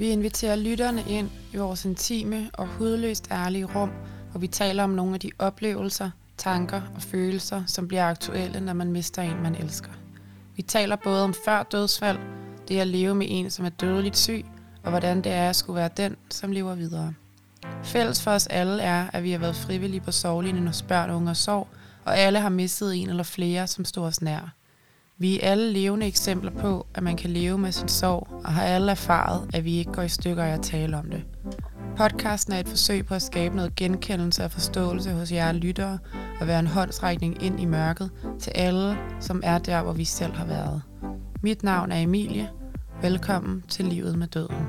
Vi 0.00 0.08
inviterer 0.08 0.56
lytterne 0.56 1.04
ind 1.08 1.30
i 1.52 1.56
vores 1.56 1.84
intime 1.84 2.50
og 2.52 2.66
hudløst 2.66 3.28
ærlige 3.30 3.64
rum, 3.64 3.90
hvor 4.30 4.40
vi 4.40 4.46
taler 4.46 4.84
om 4.84 4.90
nogle 4.90 5.14
af 5.14 5.20
de 5.20 5.30
oplevelser, 5.38 6.10
tanker 6.36 6.82
og 6.94 7.02
følelser, 7.02 7.62
som 7.66 7.88
bliver 7.88 8.04
aktuelle, 8.04 8.60
når 8.60 8.72
man 8.72 8.92
mister 8.92 9.22
en, 9.22 9.42
man 9.42 9.54
elsker. 9.54 9.90
Vi 10.56 10.62
taler 10.62 10.96
både 10.96 11.24
om 11.24 11.34
før 11.44 11.62
dødsfald, 11.62 12.18
det 12.68 12.80
at 12.80 12.86
leve 12.86 13.14
med 13.14 13.26
en, 13.30 13.50
som 13.50 13.64
er 13.64 13.68
dødeligt 13.68 14.16
syg, 14.16 14.44
og 14.82 14.90
hvordan 14.90 15.16
det 15.16 15.32
er 15.32 15.48
at 15.48 15.56
skulle 15.56 15.76
være 15.76 15.90
den, 15.96 16.16
som 16.30 16.52
lever 16.52 16.74
videre. 16.74 17.14
Fælles 17.82 18.22
for 18.22 18.30
os 18.30 18.46
alle 18.46 18.82
er, 18.82 19.06
at 19.12 19.22
vi 19.22 19.32
har 19.32 19.38
været 19.38 19.56
frivillige 19.56 20.00
på 20.00 20.12
sorglinjen 20.12 20.66
hos 20.66 20.82
børn, 20.82 21.10
unge 21.10 21.30
og 21.30 21.36
sorg, 21.36 21.68
og 22.04 22.18
alle 22.18 22.40
har 22.40 22.48
mistet 22.48 22.96
en 22.96 23.08
eller 23.10 23.22
flere, 23.22 23.66
som 23.66 23.84
stod 23.84 24.04
os 24.04 24.22
nær. 24.22 24.54
Vi 25.20 25.40
er 25.40 25.50
alle 25.50 25.72
levende 25.72 26.06
eksempler 26.06 26.50
på, 26.50 26.86
at 26.94 27.02
man 27.02 27.16
kan 27.16 27.30
leve 27.30 27.58
med 27.58 27.72
sin 27.72 27.88
sorg, 27.88 28.28
og 28.44 28.52
har 28.52 28.62
alle 28.62 28.90
erfaret, 28.90 29.50
at 29.54 29.64
vi 29.64 29.76
ikke 29.76 29.92
går 29.92 30.02
i 30.02 30.08
stykker 30.08 30.44
af 30.44 30.52
at 30.52 30.62
tale 30.62 30.96
om 30.96 31.10
det. 31.10 31.24
Podcasten 31.96 32.52
er 32.52 32.60
et 32.60 32.68
forsøg 32.68 33.06
på 33.06 33.14
at 33.14 33.22
skabe 33.22 33.56
noget 33.56 33.74
genkendelse 33.74 34.44
og 34.44 34.50
forståelse 34.50 35.12
hos 35.12 35.32
jer 35.32 35.52
lyttere, 35.52 35.98
og 36.40 36.46
være 36.46 36.60
en 36.60 36.66
håndsrækning 36.66 37.42
ind 37.42 37.60
i 37.60 37.64
mørket 37.64 38.10
til 38.38 38.50
alle, 38.54 38.98
som 39.20 39.40
er 39.44 39.58
der, 39.58 39.82
hvor 39.82 39.92
vi 39.92 40.04
selv 40.04 40.32
har 40.32 40.46
været. 40.46 40.82
Mit 41.42 41.62
navn 41.62 41.92
er 41.92 42.02
Emilie. 42.02 42.50
Velkommen 43.02 43.64
til 43.68 43.84
Livet 43.84 44.18
med 44.18 44.26
Døden. 44.26 44.66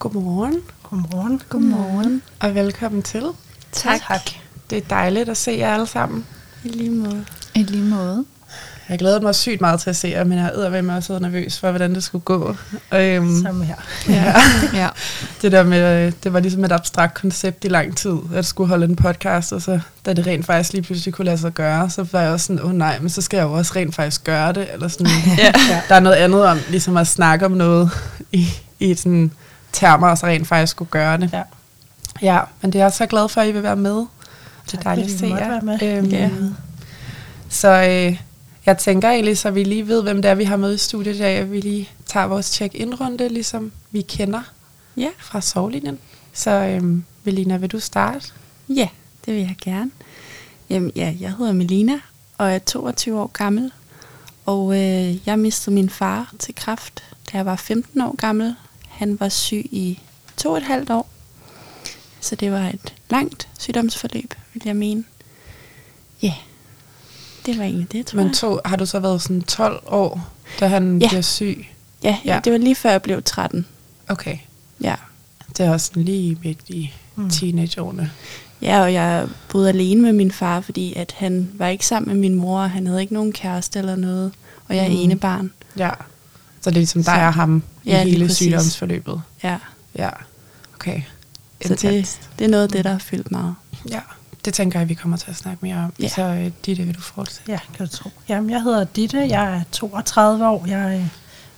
Godmorgen. 0.00 0.60
Godmorgen. 0.82 1.40
Godmorgen. 1.48 2.22
Og 2.40 2.54
velkommen 2.54 3.02
til. 3.02 3.22
Tak. 3.72 4.00
tak. 4.08 4.20
Det 4.70 4.78
er 4.78 4.82
dejligt 4.90 5.28
at 5.28 5.36
se 5.36 5.50
jer 5.58 5.74
alle 5.74 5.86
sammen. 5.86 6.26
I 6.64 6.68
lige 6.68 6.90
måde. 6.90 7.24
I 7.54 7.62
lige 7.62 7.84
måde. 7.84 8.24
Jeg 8.88 8.98
glæder 8.98 9.20
mig 9.20 9.34
sygt 9.34 9.60
meget 9.60 9.80
til 9.80 9.90
at 9.90 9.96
se 9.96 10.08
jer, 10.08 10.24
men 10.24 10.38
jeg 10.38 10.50
er 10.54 10.82
med 10.82 10.94
også 10.94 11.18
nervøs 11.18 11.58
for, 11.58 11.70
hvordan 11.70 11.94
det 11.94 12.04
skulle 12.04 12.22
gå. 12.22 12.56
Øhm, 12.94 13.42
Samme 13.42 13.64
her. 13.64 13.74
ja. 14.08 14.34
Ja. 14.82 14.88
Det 15.42 15.52
der 15.52 15.62
med, 15.62 16.12
det 16.24 16.32
var 16.32 16.40
ligesom 16.40 16.64
et 16.64 16.72
abstrakt 16.72 17.14
koncept 17.14 17.64
i 17.64 17.68
lang 17.68 17.96
tid, 17.96 18.16
at 18.34 18.46
skulle 18.46 18.68
holde 18.68 18.84
en 18.84 18.96
podcast, 18.96 19.52
og 19.52 19.62
så 19.62 19.80
da 20.06 20.12
det 20.12 20.26
rent 20.26 20.46
faktisk 20.46 20.72
lige 20.72 20.82
pludselig 20.82 21.14
kunne 21.14 21.24
lade 21.24 21.38
sig 21.38 21.52
gøre, 21.52 21.90
så 21.90 22.06
var 22.12 22.20
jeg 22.20 22.30
også 22.30 22.46
sådan, 22.46 22.62
åh 22.62 22.68
oh, 22.68 22.74
nej, 22.74 22.98
men 23.00 23.08
så 23.08 23.22
skal 23.22 23.36
jeg 23.36 23.44
jo 23.44 23.52
også 23.52 23.72
rent 23.76 23.94
faktisk 23.94 24.24
gøre 24.24 24.52
det, 24.52 24.68
eller 24.72 24.88
sådan, 24.88 25.06
Ja. 25.38 25.52
der 25.88 25.94
er 25.94 26.00
noget 26.00 26.16
andet 26.16 26.44
om 26.44 26.58
ligesom 26.70 26.96
at 26.96 27.06
snakke 27.06 27.46
om 27.46 27.52
noget 27.52 27.90
i, 28.32 28.48
i 28.80 28.94
sådan 28.94 29.30
termer, 29.72 30.08
og 30.08 30.18
så 30.18 30.26
rent 30.26 30.46
faktisk 30.48 30.70
skulle 30.70 30.90
gøre 30.90 31.16
det. 31.18 31.30
Ja. 31.32 31.42
Ja, 32.22 32.40
men 32.60 32.72
det 32.72 32.78
er 32.78 32.84
jeg 32.84 32.92
så 32.92 33.06
glad 33.06 33.28
for, 33.28 33.40
at 33.40 33.48
I 33.48 33.52
vil 33.52 33.62
være 33.62 33.76
med. 33.76 34.06
Det 34.66 34.74
er 34.78 34.82
dejligt 34.82 35.12
at 35.12 35.18
se 35.18 35.26
jer. 35.26 35.48
være 35.48 35.60
med. 35.60 35.82
Øhm, 35.82 36.06
Ja. 36.08 36.30
Så 37.48 37.68
øh, 37.68 38.20
jeg 38.66 38.78
tænker 38.78 39.10
egentlig, 39.10 39.38
så 39.38 39.50
vi 39.50 39.64
lige 39.64 39.88
ved, 39.88 40.02
hvem 40.02 40.22
det 40.22 40.30
er, 40.30 40.34
vi 40.34 40.44
har 40.44 40.56
med 40.56 40.74
i 40.74 40.78
studiet 40.78 41.14
i 41.14 41.18
dag, 41.18 41.36
at 41.38 41.52
vi 41.52 41.60
lige 41.60 41.88
tager 42.06 42.26
vores 42.26 42.46
check-in-runde, 42.46 43.28
ligesom 43.28 43.72
vi 43.90 44.00
kender 44.02 44.40
Ja. 44.96 45.08
fra 45.18 45.40
sovlinjen. 45.40 45.98
Så 46.32 46.50
øhm, 46.50 47.04
Velina, 47.24 47.56
vil 47.56 47.70
du 47.72 47.80
starte? 47.80 48.20
Ja, 48.68 48.88
det 49.26 49.34
vil 49.34 49.42
jeg 49.42 49.56
gerne. 49.64 49.90
Jamen, 50.70 50.92
ja, 50.96 51.14
jeg 51.20 51.34
hedder 51.38 51.52
Melina 51.52 51.98
og 52.38 52.52
er 52.52 52.58
22 52.58 53.20
år 53.20 53.26
gammel. 53.26 53.72
Og 54.46 54.74
øh, 54.74 55.26
jeg 55.28 55.38
mistede 55.38 55.74
min 55.74 55.90
far 55.90 56.32
til 56.38 56.54
kræft, 56.54 57.04
da 57.32 57.36
jeg 57.36 57.46
var 57.46 57.56
15 57.56 58.00
år 58.00 58.16
gammel. 58.16 58.54
Han 59.00 59.20
var 59.20 59.28
syg 59.28 59.66
i 59.70 60.00
to 60.36 60.50
og 60.50 60.56
et 60.56 60.62
halvt 60.62 60.90
år. 60.90 61.08
Så 62.20 62.34
det 62.36 62.52
var 62.52 62.68
et 62.68 62.94
langt 63.10 63.48
sygdomsforløb, 63.58 64.34
vil 64.54 64.62
jeg 64.64 64.76
mene. 64.76 65.04
Ja, 66.22 66.34
det 67.46 67.58
var 67.58 67.64
egentlig 67.64 67.92
det, 67.92 68.06
tror 68.06 68.16
Men 68.16 68.26
jeg. 68.26 68.34
to, 68.36 68.58
har 68.64 68.76
du 68.76 68.86
så 68.86 69.00
været 69.00 69.22
sådan 69.22 69.42
12 69.42 69.82
år, 69.86 70.28
da 70.60 70.66
han 70.66 70.98
Ja. 71.02 71.08
bliver 71.08 71.20
syg? 71.22 71.66
Ja, 72.04 72.18
ja, 72.24 72.34
Ja. 72.34 72.40
det 72.44 72.52
var 72.52 72.58
lige 72.58 72.74
før 72.74 72.90
jeg 72.90 73.02
blev 73.02 73.22
13. 73.22 73.66
Okay. 74.08 74.38
Ja. 74.80 74.94
Det 75.56 75.66
er 75.66 75.70
også 75.70 75.86
sådan 75.86 76.02
lige 76.02 76.38
midt 76.44 76.58
i 76.68 76.92
Mm. 77.16 77.30
teenageårene. 77.30 78.10
Ja, 78.62 78.80
og 78.80 78.92
jeg 78.92 79.28
boede 79.48 79.68
alene 79.68 80.02
med 80.02 80.12
min 80.12 80.32
far, 80.32 80.60
fordi 80.60 80.94
at 80.94 81.14
han 81.18 81.50
var 81.54 81.68
ikke 81.68 81.86
sammen 81.86 82.12
med 82.12 82.20
min 82.20 82.34
mor, 82.34 82.60
og 82.60 82.70
han 82.70 82.86
havde 82.86 83.00
ikke 83.00 83.14
nogen 83.14 83.32
kæreste 83.32 83.78
eller 83.78 83.96
noget, 83.96 84.32
og 84.68 84.76
jeg 84.76 84.84
er 84.84 84.88
Mm. 84.90 84.96
ene 84.96 85.16
barn. 85.18 85.52
Ja. 85.78 85.90
Så 86.60 86.70
det 86.70 86.76
er 86.76 86.80
ligesom 86.80 87.04
dig 87.04 87.14
Så- 87.14 87.20
og 87.26 87.34
ham 87.34 87.62
Ja, 87.86 88.02
lige 88.02 88.12
hele 88.12 88.24
præcis. 88.24 88.36
sygdomsforløbet? 88.36 89.22
Ja, 89.42 89.58
Ja. 89.98 90.08
Okay. 90.74 91.02
så 91.66 91.74
det, 91.74 92.20
det 92.38 92.44
er 92.44 92.48
noget 92.48 92.62
af 92.62 92.68
det, 92.68 92.84
der 92.84 92.90
har 92.90 92.98
fyldt 92.98 93.30
meget. 93.30 93.54
Ja, 93.90 94.00
det 94.44 94.54
tænker 94.54 94.78
jeg, 94.80 94.88
vi 94.88 94.94
kommer 94.94 95.16
til 95.16 95.30
at 95.30 95.36
snakke 95.36 95.58
mere 95.62 95.76
om. 95.76 95.92
Ja. 96.00 96.08
Så 96.08 96.22
øh, 96.22 96.50
Ditte, 96.66 96.82
vil 96.82 96.94
du 96.94 97.00
fortsætte? 97.00 97.52
Ja, 97.52 97.58
kan 97.76 97.86
du 97.86 97.92
tro. 97.96 98.10
Jamen, 98.28 98.50
jeg 98.50 98.62
hedder 98.62 98.84
Ditte. 98.84 99.18
Jeg 99.28 99.56
er 99.56 99.62
32 99.72 100.48
år. 100.48 100.66
Jeg 100.66 100.98
øh, 101.00 101.06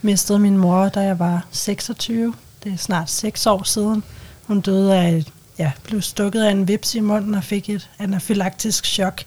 mistede 0.01 0.39
min 0.39 0.57
mor, 0.57 0.89
da 0.89 0.99
jeg 0.99 1.19
var 1.19 1.45
26. 1.51 2.33
Det 2.63 2.73
er 2.73 2.77
snart 2.77 3.09
6 3.09 3.45
år 3.47 3.63
siden. 3.63 4.03
Hun 4.47 4.61
døde 4.61 4.95
af 4.95 5.11
et, 5.11 5.27
ja, 5.59 5.71
blev 5.83 6.01
stukket 6.01 6.43
af 6.43 6.51
en 6.51 6.67
vips 6.67 6.95
i 6.95 6.99
munden 6.99 7.35
og 7.35 7.43
fik 7.43 7.69
et 7.69 7.89
anafylaktisk 7.99 8.85
chok. 8.85 9.21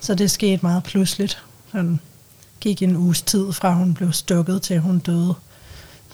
Så 0.00 0.14
det 0.14 0.30
skete 0.30 0.58
meget 0.62 0.82
pludseligt. 0.82 1.42
Sådan 1.72 2.00
gik 2.60 2.82
en 2.82 2.96
uges 2.96 3.22
tid 3.22 3.52
fra 3.52 3.74
hun 3.74 3.94
blev 3.94 4.12
stukket 4.12 4.62
til 4.62 4.78
hun 4.80 4.98
døde. 4.98 5.34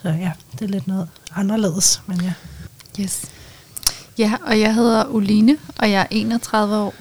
Så 0.04 0.08
ja, 0.10 0.32
det 0.52 0.62
er 0.62 0.66
lidt 0.68 0.86
noget 0.86 1.08
anderledes, 1.36 2.02
men 2.06 2.20
ja. 2.20 2.32
Yes. 3.00 3.24
Ja, 4.18 4.32
og 4.46 4.60
jeg 4.60 4.74
hedder 4.74 5.04
Oline, 5.14 5.56
og 5.78 5.90
jeg 5.90 6.00
er 6.00 6.06
31 6.10 6.76
år. 6.76 6.94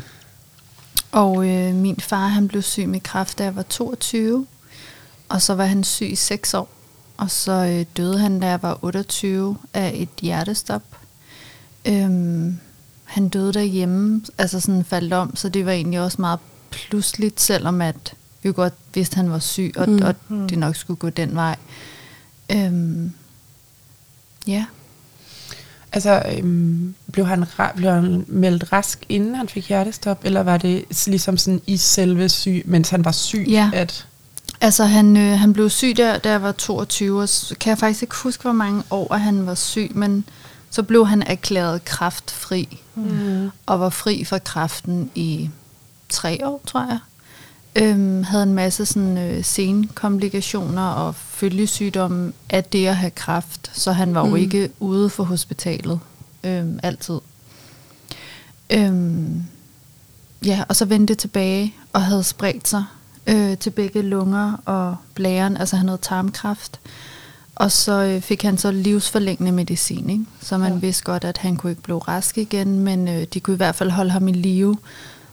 Og 1.12 1.50
øh, 1.50 1.76
min 1.76 2.00
far 2.00 2.28
han 2.28 2.48
blev 2.48 2.62
syg 2.62 2.88
med 2.90 3.00
kræft, 3.00 3.38
da 3.38 3.44
jeg 3.44 3.56
var 3.56 3.62
22. 3.62 4.46
Og 5.30 5.42
så 5.42 5.56
var 5.56 5.66
han 5.66 5.84
syg 5.84 6.12
i 6.12 6.16
6 6.16 6.54
år. 6.54 6.70
Og 7.18 7.32
så 7.32 7.52
øh, 7.52 7.86
døde 7.98 8.20
han, 8.20 8.40
da 8.40 8.48
jeg 8.48 8.62
var 8.62 8.80
28, 8.82 9.58
af 9.74 9.92
et 9.96 10.10
hjertestop. 10.22 10.84
Øhm, 11.86 12.58
han 13.04 13.30
døde 13.30 13.54
derhjemme, 13.54 14.22
altså 14.38 14.60
sådan 14.60 14.84
faldt 14.86 15.14
om, 15.14 15.36
så 15.36 15.50
det 15.50 15.66
var 15.66 15.72
egentlig 15.72 16.00
også 16.02 16.22
meget 16.22 16.40
pludseligt, 16.72 17.42
selvom 17.42 17.82
at 17.82 18.14
vi 18.44 18.52
godt 18.54 18.74
vidste, 18.94 19.14
at 19.14 19.18
han 19.18 19.32
var 19.32 19.40
syg, 19.40 19.74
og, 19.78 19.90
Mm. 19.90 19.96
mm. 19.96 20.02
og 20.04 20.16
Mm. 20.28 20.48
det 20.48 20.58
nok 20.58 20.76
skulle 20.76 20.98
gå 20.98 21.10
den 21.10 21.36
vej. 21.36 21.56
Øhm, 22.52 23.12
ja. 24.48 24.66
Altså, 25.92 26.24
øhm, 26.38 26.96
blev, 27.12 27.26
han 27.26 27.46
blev 27.76 27.92
han 27.92 28.26
meldt 28.28 28.74
rask, 28.74 29.06
inden 29.10 29.36
han 29.36 29.50
fik 29.50 29.68
hjertestop, 29.68 30.20
eller 30.24 30.44
var 30.44 30.58
det 30.58 31.06
ligesom 31.08 31.38
sådan 31.38 31.62
i 31.68 31.78
selve 31.78 32.30
syg, 32.30 32.64
mens 32.66 32.90
han 32.90 33.06
var 33.06 33.12
syg? 33.12 33.46
Ja. 33.50 33.70
At, 33.74 34.08
Altså, 34.62 34.86
han, 34.86 35.18
øh, 35.18 35.40
han 35.40 35.54
blev 35.54 35.70
syg 35.70 35.94
der, 35.98 36.18
da 36.18 36.30
jeg 36.30 36.42
var 36.42 36.52
22, 36.52 37.22
og 37.22 37.30
så 37.30 37.56
kan 37.60 37.70
jeg 37.70 37.78
faktisk 37.78 38.02
ikke 38.02 38.16
huske, 38.16 38.42
hvor 38.42 38.52
mange 38.52 38.84
år 38.90 39.16
han 39.16 39.46
var 39.46 39.56
syg, 39.56 39.92
men 39.96 40.26
så 40.70 40.84
blev 40.84 41.08
han 41.08 41.22
erklæret 41.22 41.86
kræftfri, 41.86 42.82
mm. 42.96 43.50
og 43.66 43.80
var 43.80 43.90
fri 43.90 44.26
fra 44.26 44.40
kræften 44.40 45.12
i 45.16 45.50
tre 46.10 46.40
år, 46.44 46.62
tror 46.68 46.82
jeg. 46.82 47.00
Øhm, 47.76 48.24
havde 48.24 48.44
en 48.44 48.54
masse 48.54 48.86
sådan, 48.86 49.18
øh, 49.18 49.44
senkomplikationer 49.44 50.82
og 50.88 51.16
følgesygdomme 51.16 52.34
af 52.50 52.64
det 52.64 52.88
at 52.88 52.96
have 52.96 53.12
kræft, 53.12 53.72
så 53.74 53.92
han 53.92 54.16
var 54.16 54.22
jo 54.22 54.30
Mm. 54.30 54.36
ikke 54.36 54.70
ude 54.80 55.10
for 55.10 55.24
hospitalet 55.24 56.00
øhm, 56.44 56.80
altid. 56.84 57.20
Øhm, 58.70 59.44
ja, 60.46 60.64
og 60.70 60.76
så 60.76 60.86
vendte 60.86 61.14
det 61.14 61.20
tilbage 61.20 61.76
og 61.94 62.02
havde 62.04 62.24
spredt 62.24 62.68
sig 62.68 62.84
øh, 63.28 63.58
til 63.58 63.70
begge 63.70 64.02
lunger 64.02 64.54
og 64.66 64.96
blæren, 65.16 65.58
altså 65.58 65.76
han 65.76 65.88
havde 65.88 66.02
tarmkræft. 66.02 66.80
Og 67.56 67.72
så 67.72 67.92
øh, 68.04 68.22
fik 68.22 68.42
han 68.44 68.58
så 68.58 68.72
livsforlængende 68.72 69.52
medicin, 69.52 70.10
ikke? 70.10 70.26
så 70.42 70.58
man 70.58 70.74
ja. 70.74 70.80
vidste 70.80 71.04
godt, 71.04 71.24
at 71.24 71.38
han 71.38 71.56
kunne 71.58 71.72
ikke 71.72 71.82
blive 71.82 72.00
rask 72.00 72.38
igen, 72.38 72.80
men 72.80 73.08
øh, 73.08 73.26
de 73.34 73.40
kunne 73.40 73.54
i 73.54 73.58
hvert 73.58 73.76
fald 73.76 73.90
holde 73.92 74.12
ham 74.12 74.28
i 74.28 74.32
live. 74.32 74.78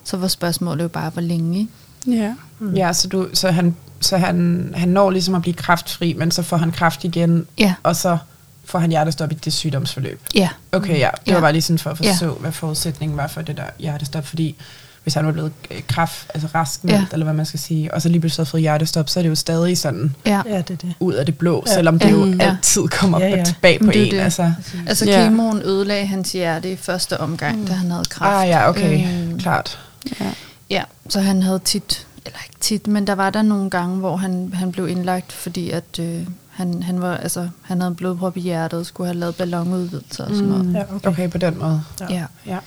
Så 0.05 0.17
var 0.17 0.29
spørgsmålet 0.29 0.83
jo 0.83 0.89
bare, 0.89 1.11
hvor 1.11 1.23
længe. 1.23 1.59
Ikke? 1.59 1.71
Ja. 2.07 2.35
Mm. 2.59 2.75
Ja, 2.75 2.93
så, 2.93 3.09
du, 3.09 3.29
så, 3.33 3.51
han, 3.51 3.77
så 4.01 4.17
han, 4.17 4.71
han 4.77 4.89
når 4.89 5.11
ligesom 5.11 5.35
at 5.35 5.43
blive 5.43 5.55
kræftfri, 5.55 6.15
men 6.19 6.31
så 6.31 6.43
får 6.43 6.57
han 6.57 6.73
kræft 6.73 7.05
igen, 7.05 7.47
Ja, 7.59 7.75
og 7.83 7.97
så 7.97 8.19
får 8.65 8.79
han 8.79 8.91
hjertestop 8.91 9.33
i 9.33 9.35
det 9.35 9.53
sygdomsforløb. 9.53 10.21
ja, 10.35 10.49
Okay, 10.73 10.99
ja. 10.99 11.11
Det 11.25 11.29
Ja. 11.31 11.35
var 11.35 11.41
bare 11.41 11.53
lige 11.53 11.63
sådan 11.63 11.79
for 11.79 11.91
at 11.91 12.01
Ja. 12.05 12.11
forstå, 12.11 12.35
hvad 12.35 12.53
forudsætningen 12.53 13.19
var 13.19 13.27
for 13.27 13.43
det 13.43 13.57
der 13.57 13.63
hjertestop, 13.79 14.27
fordi 14.27 14.57
hvis 15.03 15.15
han 15.15 15.27
var 15.27 15.33
blevet 15.33 15.53
øh, 15.71 15.81
kræft, 15.89 16.27
altså 16.35 16.49
rask 16.55 16.81
Ja. 16.89 17.05
eller 17.13 17.25
hvad 17.25 17.35
man 17.35 17.47
skal 17.47 17.61
sige, 17.61 17.95
og 17.95 18.03
så 18.03 18.09
lige 18.09 18.21
pludselig 18.21 18.47
fået 18.47 18.61
hjertestop, 18.61 19.09
så 19.09 19.21
er 19.21 19.23
det 19.23 19.31
jo 19.31 19.35
stadig 19.35 19.79
sådan 19.79 20.15
ja. 20.27 20.43
Ja, 20.47 20.57
det 20.57 20.71
er 20.71 20.77
det. 20.77 20.95
ud 21.01 21.13
af 21.15 21.27
det 21.27 21.39
blå, 21.39 21.65
Ja. 21.67 21.75
selvom 21.75 21.99
det 21.99 22.11
jo 22.13 22.27
Ja. 22.27 22.51
altid 22.51 22.89
kommer 22.89 23.21
Ja, 23.21 23.29
ja. 23.29 23.45
tilbage 23.45 23.79
på 23.79 23.87
det 23.93 24.05
en. 24.07 24.11
det. 24.13 24.21
Altså. 24.21 24.53
Altså 24.87 25.05
Ja. 25.05 25.25
kemoen 25.25 25.63
ødelagde 25.63 26.07
hans 26.07 26.33
hjerte 26.33 26.73
i 26.73 26.77
første 26.77 27.21
omgang, 27.21 27.55
Mm. 27.55 27.61
mm. 27.61 27.67
da 27.67 27.73
han 27.73 27.91
havde 27.91 28.05
kræft. 28.11 28.43
Ah 28.43 28.49
ja, 28.49 28.69
okay, 28.69 29.07
Øhm, 29.29 29.39
klart. 29.39 29.79
ja. 30.21 30.27
Ja, 30.71 30.85
så 31.09 31.21
han 31.21 31.43
havde 31.43 31.59
tit, 31.59 32.07
eller 32.27 32.39
ikke 32.49 32.61
tit, 32.61 32.87
men 32.87 33.07
der 33.07 33.13
var 33.15 33.31
der 33.31 33.43
nogle 33.43 33.71
gange, 33.71 33.97
hvor 33.97 34.17
han, 34.17 34.53
han 34.55 34.73
blev 34.73 34.89
indlagt, 34.89 35.33
fordi 35.33 35.71
at 35.71 35.99
øh, 36.01 36.27
Han, 36.51 36.83
han, 36.83 37.01
var, 37.01 37.17
altså, 37.17 37.49
han 37.63 37.81
havde 37.81 37.95
blodprop 37.95 38.37
i 38.37 38.41
hjertet 38.41 38.81
og 38.81 38.87
skulle 38.87 39.07
have 39.07 39.19
lavet 39.19 39.37
ballonudvidelser 39.37 40.25
og 40.25 40.31
sådan 40.35 40.49
noget. 40.49 40.65
Mm. 40.67 40.75
Ja, 40.75 40.83
Okay. 40.83 40.95
okay. 40.95 41.09
okay, 41.09 41.31
på 41.31 41.39
den 41.39 41.59
måde. 41.59 41.83
Ja. 42.01 42.07
Ja. 42.11 42.27
Ja. 42.47 42.59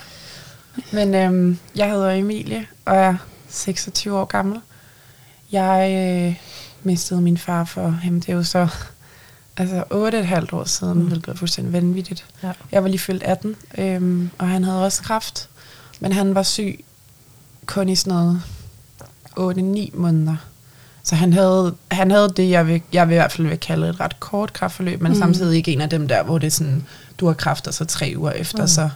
Men 0.94 1.16
øhm, 1.16 1.58
jeg 1.76 1.90
hedder 1.90 2.12
Emilie, 2.12 2.66
og 2.86 2.96
er 2.96 3.16
26 3.50 4.20
år 4.20 4.26
gammel. 4.26 4.60
Jeg 5.52 5.92
øh, 5.92 6.36
mistede 6.84 7.22
min 7.22 7.38
far 7.38 7.64
for, 7.64 8.00
jamen 8.06 8.20
det 8.20 8.30
er 8.30 8.34
jo 8.34 8.44
så 8.44 8.68
altså 9.58 9.84
8,5 10.52 10.56
år 10.56 10.64
siden, 10.64 11.00
mm. 11.00 11.08
hvilket 11.08 11.32
er 11.32 11.36
fuldstændig 11.36 11.74
vanvittigt. 11.74 12.26
Ja. 12.44 12.52
Jeg 12.72 12.84
var 12.84 12.90
lige 12.90 13.00
fyldt 13.00 13.24
18, 13.24 13.56
øhm, 13.78 14.30
og 14.38 14.48
han 14.48 14.64
havde 14.64 14.84
også 14.86 15.04
kræft, 15.04 15.50
men 16.00 16.12
han 16.14 16.36
var 16.36 16.44
syg 16.44 16.86
kun 17.66 17.90
i 17.90 17.96
sådan 17.96 18.14
noget 18.14 18.42
8-9 19.40 19.98
måneder. 19.98 20.36
Så 21.04 21.16
han 21.16 21.34
havde, 21.34 21.76
han 21.92 22.12
havde 22.12 22.34
det, 22.38 22.50
jeg 22.50 22.68
vil, 22.68 22.82
jeg 22.94 23.08
vil 23.08 23.14
i 23.14 23.18
hvert 23.18 23.32
fald 23.32 23.48
vil 23.48 23.60
kalde 23.60 23.90
et 23.90 24.00
ret 24.00 24.20
kort 24.20 24.54
kraftforløb, 24.54 25.02
men 25.02 25.12
mm. 25.12 25.18
samtidig 25.18 25.58
ikke 25.58 25.74
en 25.74 25.82
af 25.82 25.90
dem 25.90 26.08
der, 26.08 26.24
hvor 26.24 26.38
det 26.38 26.48
er 26.48 26.52
sådan, 26.52 26.84
du 27.20 27.26
har 27.26 27.34
kræft, 27.34 27.68
og 27.68 27.74
så 27.74 27.86
tre 27.86 28.14
uger 28.18 28.32
efter, 28.32 28.62
mm. 28.62 28.68
så, 28.68 28.90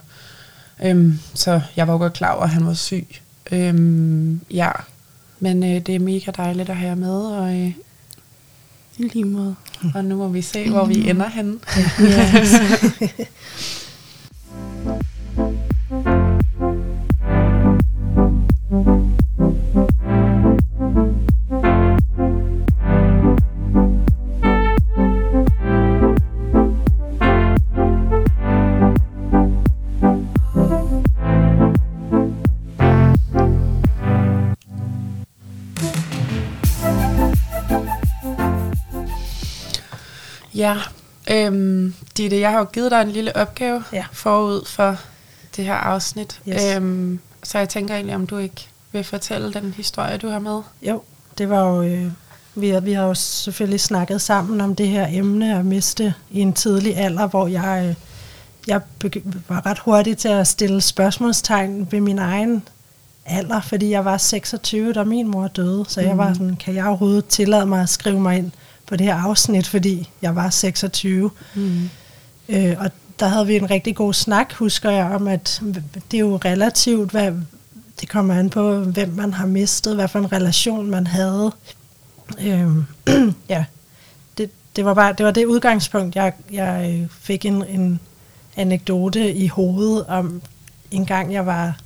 øhm, 0.84 1.18
så 1.34 1.60
jeg 1.76 1.86
var 1.86 1.92
jo 1.92 1.98
godt 1.98 2.12
klar 2.12 2.32
over, 2.32 2.42
at 2.42 2.50
han 2.50 2.66
var 2.66 2.74
syg. 2.74 3.06
Øhm, 3.52 4.40
ja, 4.50 4.70
men 5.40 5.62
øh, 5.62 5.86
det 5.86 5.94
er 5.94 5.98
mega 5.98 6.30
dejligt 6.36 6.70
at 6.70 6.76
have 6.76 6.88
jer 6.88 6.94
med, 6.94 7.20
og, 7.20 7.54
øh, 7.54 7.72
I 8.98 9.02
lige 9.02 9.24
måde. 9.24 9.54
og 9.94 10.04
nu 10.04 10.16
må 10.16 10.28
vi 10.28 10.42
se, 10.42 10.70
hvor 10.70 10.84
vi 10.86 11.10
ender 11.10 11.28
henne. 11.28 11.58
Ja. 12.00 12.44
Ja, 40.54 40.76
øhm, 41.30 41.94
Ditte, 42.16 42.40
jeg 42.40 42.50
har 42.50 42.58
jo 42.58 42.64
givet 42.64 42.90
dig 42.90 43.02
en 43.02 43.10
lille 43.10 43.36
opgave 43.36 43.84
Ja. 43.92 44.04
forud 44.12 44.64
for 44.66 44.96
det 45.56 45.64
her 45.64 45.74
afsnit. 45.74 46.40
Yes. 46.48 46.76
Øhm, 46.76 47.20
så 47.48 47.58
jeg 47.58 47.68
tænker 47.68 47.94
egentlig, 47.94 48.14
om 48.14 48.26
du 48.26 48.38
ikke 48.38 48.68
vil 48.92 49.04
fortælle 49.04 49.52
den 49.52 49.74
historie, 49.76 50.16
du 50.16 50.28
har 50.28 50.38
med. 50.38 50.60
Jo, 50.82 51.02
det 51.38 51.50
var 51.50 51.68
jo... 51.68 51.82
Øh, 51.82 52.10
vi, 52.54 52.68
har, 52.68 52.80
vi 52.80 52.92
har 52.92 53.04
jo 53.04 53.14
selvfølgelig 53.14 53.80
snakket 53.80 54.20
sammen 54.20 54.60
om 54.60 54.74
det 54.74 54.88
her 54.88 55.06
emne 55.10 55.58
at 55.58 55.64
miste 55.64 56.14
i 56.30 56.40
en 56.40 56.52
tidlig 56.52 56.96
alder, 56.96 57.26
hvor 57.26 57.46
jeg, 57.46 57.84
øh, 57.88 57.94
jeg 58.66 58.80
var 59.48 59.66
ret 59.66 59.78
hurtig 59.78 60.18
til 60.18 60.28
at 60.28 60.46
stille 60.46 60.80
spørgsmålstegn 60.80 61.88
ved 61.90 62.00
min 62.00 62.18
egen 62.18 62.62
alder, 63.26 63.60
fordi 63.60 63.90
jeg 63.90 64.04
var 64.04 64.16
26, 64.16 64.92
da 64.92 65.04
min 65.04 65.28
mor 65.28 65.48
døde. 65.48 65.84
Så 65.88 66.00
jeg 66.00 66.18
var 66.18 66.32
sådan, 66.32 66.56
kan 66.56 66.74
jeg 66.74 66.86
overhovedet 66.86 67.26
tillade 67.26 67.66
mig 67.66 67.82
at 67.82 67.88
skrive 67.88 68.20
mig 68.20 68.38
ind 68.38 68.50
på 68.86 68.96
det 68.96 69.06
her 69.06 69.14
afsnit, 69.14 69.66
fordi 69.66 70.10
jeg 70.22 70.36
var 70.36 70.50
26. 70.50 71.30
Mm. 71.54 71.90
Øh, 72.48 72.76
og 72.78 72.90
der 73.20 73.26
havde 73.26 73.46
vi 73.46 73.56
en 73.56 73.70
rigtig 73.70 73.96
god 73.96 74.14
snak, 74.14 74.52
husker 74.52 74.90
jeg, 74.90 75.04
om 75.04 75.28
at 75.28 75.62
det 76.10 76.16
er 76.16 76.20
jo 76.20 76.36
relativt, 76.36 77.10
hvad, 77.10 77.32
det 78.00 78.08
kommer 78.08 78.34
an 78.34 78.50
på, 78.50 78.78
hvem 78.78 79.08
man 79.08 79.32
har 79.32 79.46
mistet, 79.46 79.94
hvad 79.94 80.08
for 80.08 80.18
en 80.18 80.32
relation 80.32 80.90
man 80.90 81.06
havde. 81.06 81.52
Øhm, 82.40 82.84
ja, 83.48 83.64
det, 84.38 84.50
det, 84.76 84.84
var 84.84 84.94
bare, 84.94 85.12
det 85.12 85.26
var 85.26 85.32
det 85.32 85.44
udgangspunkt, 85.44 86.16
jeg, 86.16 86.32
jeg 86.52 86.98
øh, 87.00 87.08
fik 87.20 87.44
en, 87.44 87.64
en 87.68 88.00
anekdote 88.56 89.34
i 89.34 89.46
hovedet 89.46 90.06
om 90.06 90.42
en 90.90 91.06
gang 91.06 91.32
jeg 91.32 91.46
var 91.46 91.78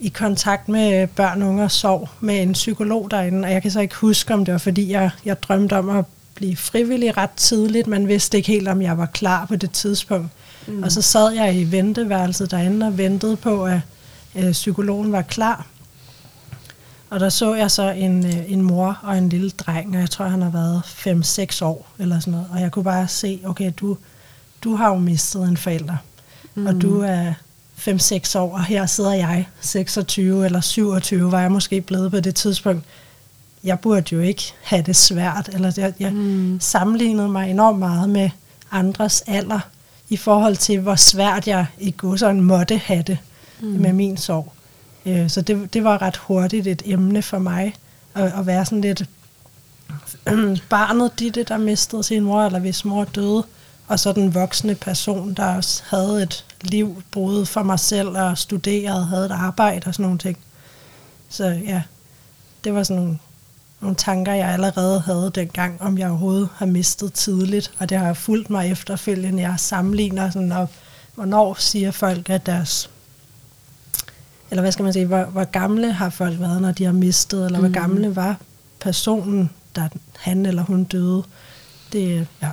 i 0.00 0.08
kontakt 0.08 0.68
med 0.68 1.06
børn, 1.06 1.42
unge 1.42 1.62
og 1.62 1.70
sov 1.70 2.08
med 2.20 2.42
en 2.42 2.52
psykolog 2.52 3.10
derinde, 3.10 3.46
og 3.46 3.52
jeg 3.52 3.62
kan 3.62 3.70
så 3.70 3.80
ikke 3.80 3.94
huske, 3.94 4.34
om 4.34 4.44
det 4.44 4.52
var 4.52 4.58
fordi, 4.58 4.92
jeg, 4.92 5.10
jeg 5.24 5.42
drømte 5.42 5.76
om 5.78 5.88
at 5.88 6.04
blive 6.36 6.56
frivillig 6.56 7.16
ret 7.16 7.30
tidligt, 7.30 7.86
men 7.86 8.08
vidste 8.08 8.36
ikke 8.36 8.52
helt, 8.52 8.68
om 8.68 8.82
jeg 8.82 8.98
var 8.98 9.06
klar 9.06 9.46
på 9.46 9.56
det 9.56 9.70
tidspunkt. 9.70 10.30
Mm. 10.66 10.82
Og 10.82 10.92
så 10.92 11.02
sad 11.02 11.32
jeg 11.32 11.56
i 11.56 11.64
venteværelset 11.64 12.50
derinde 12.50 12.86
og 12.86 12.98
ventede 12.98 13.36
på, 13.36 13.64
at 13.64 13.80
øh, 14.34 14.52
psykologen 14.52 15.12
var 15.12 15.22
klar. 15.22 15.66
Og 17.10 17.20
der 17.20 17.28
så 17.28 17.54
jeg 17.54 17.70
så 17.70 17.90
en, 17.90 18.26
øh, 18.26 18.52
en 18.52 18.62
mor 18.62 18.98
og 19.02 19.18
en 19.18 19.28
lille 19.28 19.50
dreng, 19.50 19.94
og 19.94 20.00
jeg 20.00 20.10
tror, 20.10 20.24
han 20.24 20.42
har 20.42 20.50
været 20.50 20.82
5-6 21.60 21.64
år 21.64 21.86
eller 21.98 22.20
sådan 22.20 22.30
noget. 22.30 22.46
Og 22.52 22.60
jeg 22.60 22.72
kunne 22.72 22.84
bare 22.84 23.08
se, 23.08 23.40
okay, 23.44 23.72
du, 23.76 23.96
du 24.64 24.74
har 24.74 24.88
jo 24.88 24.98
mistet 24.98 25.48
en 25.48 25.56
forælder, 25.56 25.96
mm. 26.54 26.66
og 26.66 26.82
du 26.82 27.00
er 27.00 27.32
5-6 27.78 28.38
år, 28.38 28.52
og 28.52 28.64
her 28.64 28.86
sidder 28.86 29.12
jeg, 29.12 29.48
26 29.60 30.44
eller 30.44 30.60
27, 30.60 31.32
var 31.32 31.40
jeg 31.40 31.52
måske 31.52 31.80
blevet 31.80 32.10
på 32.10 32.20
det 32.20 32.34
tidspunkt. 32.34 32.84
Jeg 33.66 33.80
burde 33.80 34.14
jo 34.14 34.20
ikke 34.20 34.52
have 34.62 34.82
det 34.82 34.96
svært, 34.96 35.50
eller 35.52 35.72
jeg, 35.76 35.94
jeg 36.00 36.12
mm. 36.12 36.58
sammenlignede 36.60 37.28
mig 37.28 37.50
enormt 37.50 37.78
meget 37.78 38.10
med 38.10 38.30
andres 38.70 39.22
alder, 39.26 39.60
i 40.08 40.16
forhold 40.16 40.56
til, 40.56 40.80
hvor 40.80 40.94
svært 40.94 41.46
jeg 41.46 41.66
i 41.78 41.94
godsøjne 41.96 42.42
måtte 42.42 42.76
have 42.76 43.02
det 43.02 43.18
mm. 43.60 43.66
med 43.66 43.92
min 43.92 44.16
sorg. 44.16 44.52
Øh, 45.06 45.30
Så 45.30 45.40
det, 45.40 45.74
det 45.74 45.84
var 45.84 46.02
ret 46.02 46.16
hurtigt 46.16 46.66
et 46.66 46.82
emne 46.84 47.22
for 47.22 47.38
mig, 47.38 47.74
at, 48.14 48.32
at 48.38 48.46
være 48.46 48.64
sådan 48.64 48.80
lidt 48.80 49.04
barnet 50.70 51.18
Ditte, 51.18 51.42
der 51.42 51.58
mistede 51.58 52.02
sin 52.02 52.22
mor, 52.22 52.42
eller 52.42 52.58
hvis 52.58 52.84
mor 52.84 53.04
døde, 53.04 53.44
og 53.88 54.00
så 54.00 54.12
den 54.12 54.34
voksne 54.34 54.74
person, 54.74 55.34
der 55.34 55.56
også 55.56 55.82
havde 55.86 56.22
et 56.22 56.44
liv, 56.60 57.02
boede 57.10 57.46
for 57.46 57.62
mig 57.62 57.80
selv 57.80 58.08
og 58.08 58.38
studerede, 58.38 59.04
havde 59.04 59.26
et 59.26 59.32
arbejde 59.32 59.88
og 59.88 59.94
sådan 59.94 60.04
nogle 60.04 60.18
ting. 60.18 60.38
Så 61.28 61.44
ja, 61.44 61.82
det 62.64 62.74
var 62.74 62.82
sådan 62.82 63.20
nogle, 63.86 63.96
tanker, 63.96 64.32
jeg 64.32 64.48
allerede 64.48 65.00
havde 65.00 65.30
dengang, 65.34 65.82
om 65.82 65.98
jeg 65.98 66.08
overhovedet 66.08 66.48
har 66.54 66.66
mistet 66.66 67.12
tidligt, 67.12 67.72
og 67.78 67.88
det 67.88 67.98
har 67.98 68.14
fulgt 68.14 68.50
mig 68.50 68.70
efterfølgende. 68.70 69.42
Jeg 69.42 69.54
sammenligner 69.56 70.30
sådan, 70.30 70.52
og 70.52 70.68
hvornår 71.14 71.56
siger 71.58 71.90
folk, 71.90 72.30
at 72.30 72.46
deres 72.46 72.90
eller 74.50 74.62
hvad 74.62 74.72
skal 74.72 74.82
man 74.82 74.92
sige, 74.92 75.06
hvor, 75.06 75.24
hvor 75.24 75.44
gamle 75.44 75.92
har 75.92 76.10
folk 76.10 76.40
været, 76.40 76.62
når 76.62 76.72
de 76.72 76.84
har 76.84 76.92
mistet, 76.92 77.46
eller 77.46 77.58
mm. 77.58 77.64
hvor 77.64 77.80
gamle 77.80 78.16
var 78.16 78.36
personen, 78.80 79.50
da 79.76 79.88
han 80.18 80.46
eller 80.46 80.62
hun 80.62 80.84
døde. 80.84 81.22
Det, 81.92 82.26
ja. 82.42 82.50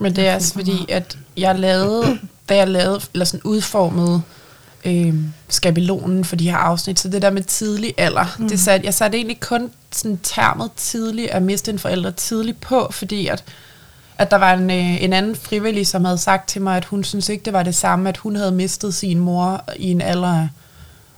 Men 0.00 0.16
det 0.16 0.26
er 0.26 0.34
altså 0.34 0.54
fordi, 0.54 0.86
at 0.88 1.18
jeg 1.36 1.58
lavede, 1.58 2.18
da 2.48 2.56
jeg 2.56 2.68
lavede, 2.68 3.00
eller 3.12 3.24
sådan 3.24 3.40
udformede 3.44 4.22
øh, 4.88 5.14
skabelonen 5.48 6.24
for 6.24 6.36
de 6.36 6.50
her 6.50 6.56
afsnit, 6.56 7.00
så 7.00 7.08
det 7.08 7.22
der 7.22 7.30
med 7.30 7.42
tidlig 7.42 7.94
alder, 7.96 8.36
mm. 8.38 8.48
det 8.48 8.60
satte, 8.60 8.86
jeg 8.86 8.94
satte 8.94 9.18
egentlig 9.18 9.40
kun 9.40 9.70
sådan 9.92 10.18
termet 10.22 10.70
tidlig 10.76 11.32
at 11.32 11.42
miste 11.42 11.70
en 11.70 11.78
forælder 11.78 12.10
tidligt 12.10 12.60
på, 12.60 12.88
fordi 12.90 13.26
at, 13.26 13.44
at 14.18 14.30
der 14.30 14.36
var 14.36 14.52
en, 14.52 14.70
øh, 14.70 15.02
en 15.04 15.12
anden 15.12 15.36
frivillig, 15.36 15.86
som 15.86 16.04
havde 16.04 16.18
sagt 16.18 16.48
til 16.48 16.62
mig, 16.62 16.76
at 16.76 16.84
hun 16.84 17.04
synes 17.04 17.28
ikke, 17.28 17.44
det 17.44 17.52
var 17.52 17.62
det 17.62 17.74
samme, 17.74 18.08
at 18.08 18.16
hun 18.16 18.36
havde 18.36 18.52
mistet 18.52 18.94
sin 18.94 19.18
mor 19.18 19.64
i 19.76 19.90
en 19.90 20.00
alder 20.00 20.34
af 20.34 20.48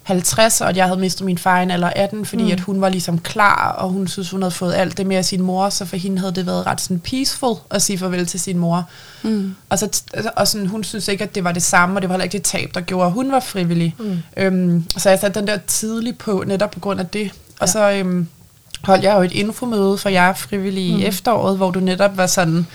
50, 0.03 0.61
og 0.61 0.69
at 0.69 0.77
jeg 0.77 0.87
havde 0.87 1.01
mistet 1.01 1.25
min 1.27 1.39
far 1.39 1.61
i 1.61 1.63
en 1.63 1.71
alder 1.71 1.91
18, 1.97 2.25
fordi 2.27 2.43
mm. 2.43 2.51
at 2.51 2.61
hun 2.61 2.81
var 2.81 2.89
ligesom 2.89 3.19
klar, 3.19 3.73
og 3.73 3.89
hun 3.89 4.09
synes, 4.09 4.31
hun 4.31 4.43
havde 4.43 4.51
fået 4.51 4.75
alt 4.75 4.97
det 4.99 5.07
med 5.07 5.17
af 5.17 5.25
sin 5.25 5.43
mor, 5.43 5.69
så 5.69 5.85
for 5.85 5.97
hende 5.97 6.19
havde 6.19 6.33
det 6.35 6.47
været 6.47 6.67
ret 6.67 6.81
sådan 6.81 7.01
peaceful 7.01 7.55
at 7.71 7.83
sige 7.83 7.99
farvel 7.99 8.27
til 8.27 8.41
sin 8.41 8.59
mor. 8.59 8.85
Mm. 9.23 9.55
Og, 9.69 9.79
så, 9.79 10.03
og 10.37 10.49
sådan, 10.49 10.67
hun 10.67 10.85
synes 10.85 11.09
ikke, 11.09 11.25
at 11.25 11.35
det 11.35 11.45
var 11.45 11.53
det 11.53 11.63
samme, 11.63 11.97
og 11.97 12.03
det 12.03 12.09
var 12.09 12.15
heller 12.15 12.25
ikke 12.25 12.33
det 12.39 12.43
tab, 12.43 12.71
der 12.75 12.81
gjorde, 12.81 13.07
at 13.07 13.13
hun 13.13 13.33
var 13.33 13.41
frivillig. 13.41 13.95
Mm. 13.99 14.19
Øhm, 14.37 14.85
så 14.97 15.11
jeg 15.11 15.19
satte 15.21 15.41
den 15.41 15.49
der 15.49 15.59
tidlig 15.67 16.19
på, 16.19 16.45
netop 16.47 16.71
på 16.71 16.81
grund 16.81 17.01
af 17.01 17.07
det. 17.07 17.31
Og 17.61 17.67
Ja. 17.67 17.73
så 17.73 17.91
øhm, 17.91 18.29
holdt 18.83 19.05
jeg 19.05 19.15
jo 19.17 19.23
et 19.23 19.33
infomøde 19.33 19.99
for 19.99 20.09
jer 20.09 20.33
frivillige 20.33 20.95
mm. 20.95 21.01
i 21.01 21.05
efteråret, 21.05 21.57
hvor 21.57 21.71
du 21.71 21.81
netop 21.81 22.17
var 22.17 22.27
sådan, 22.27 22.67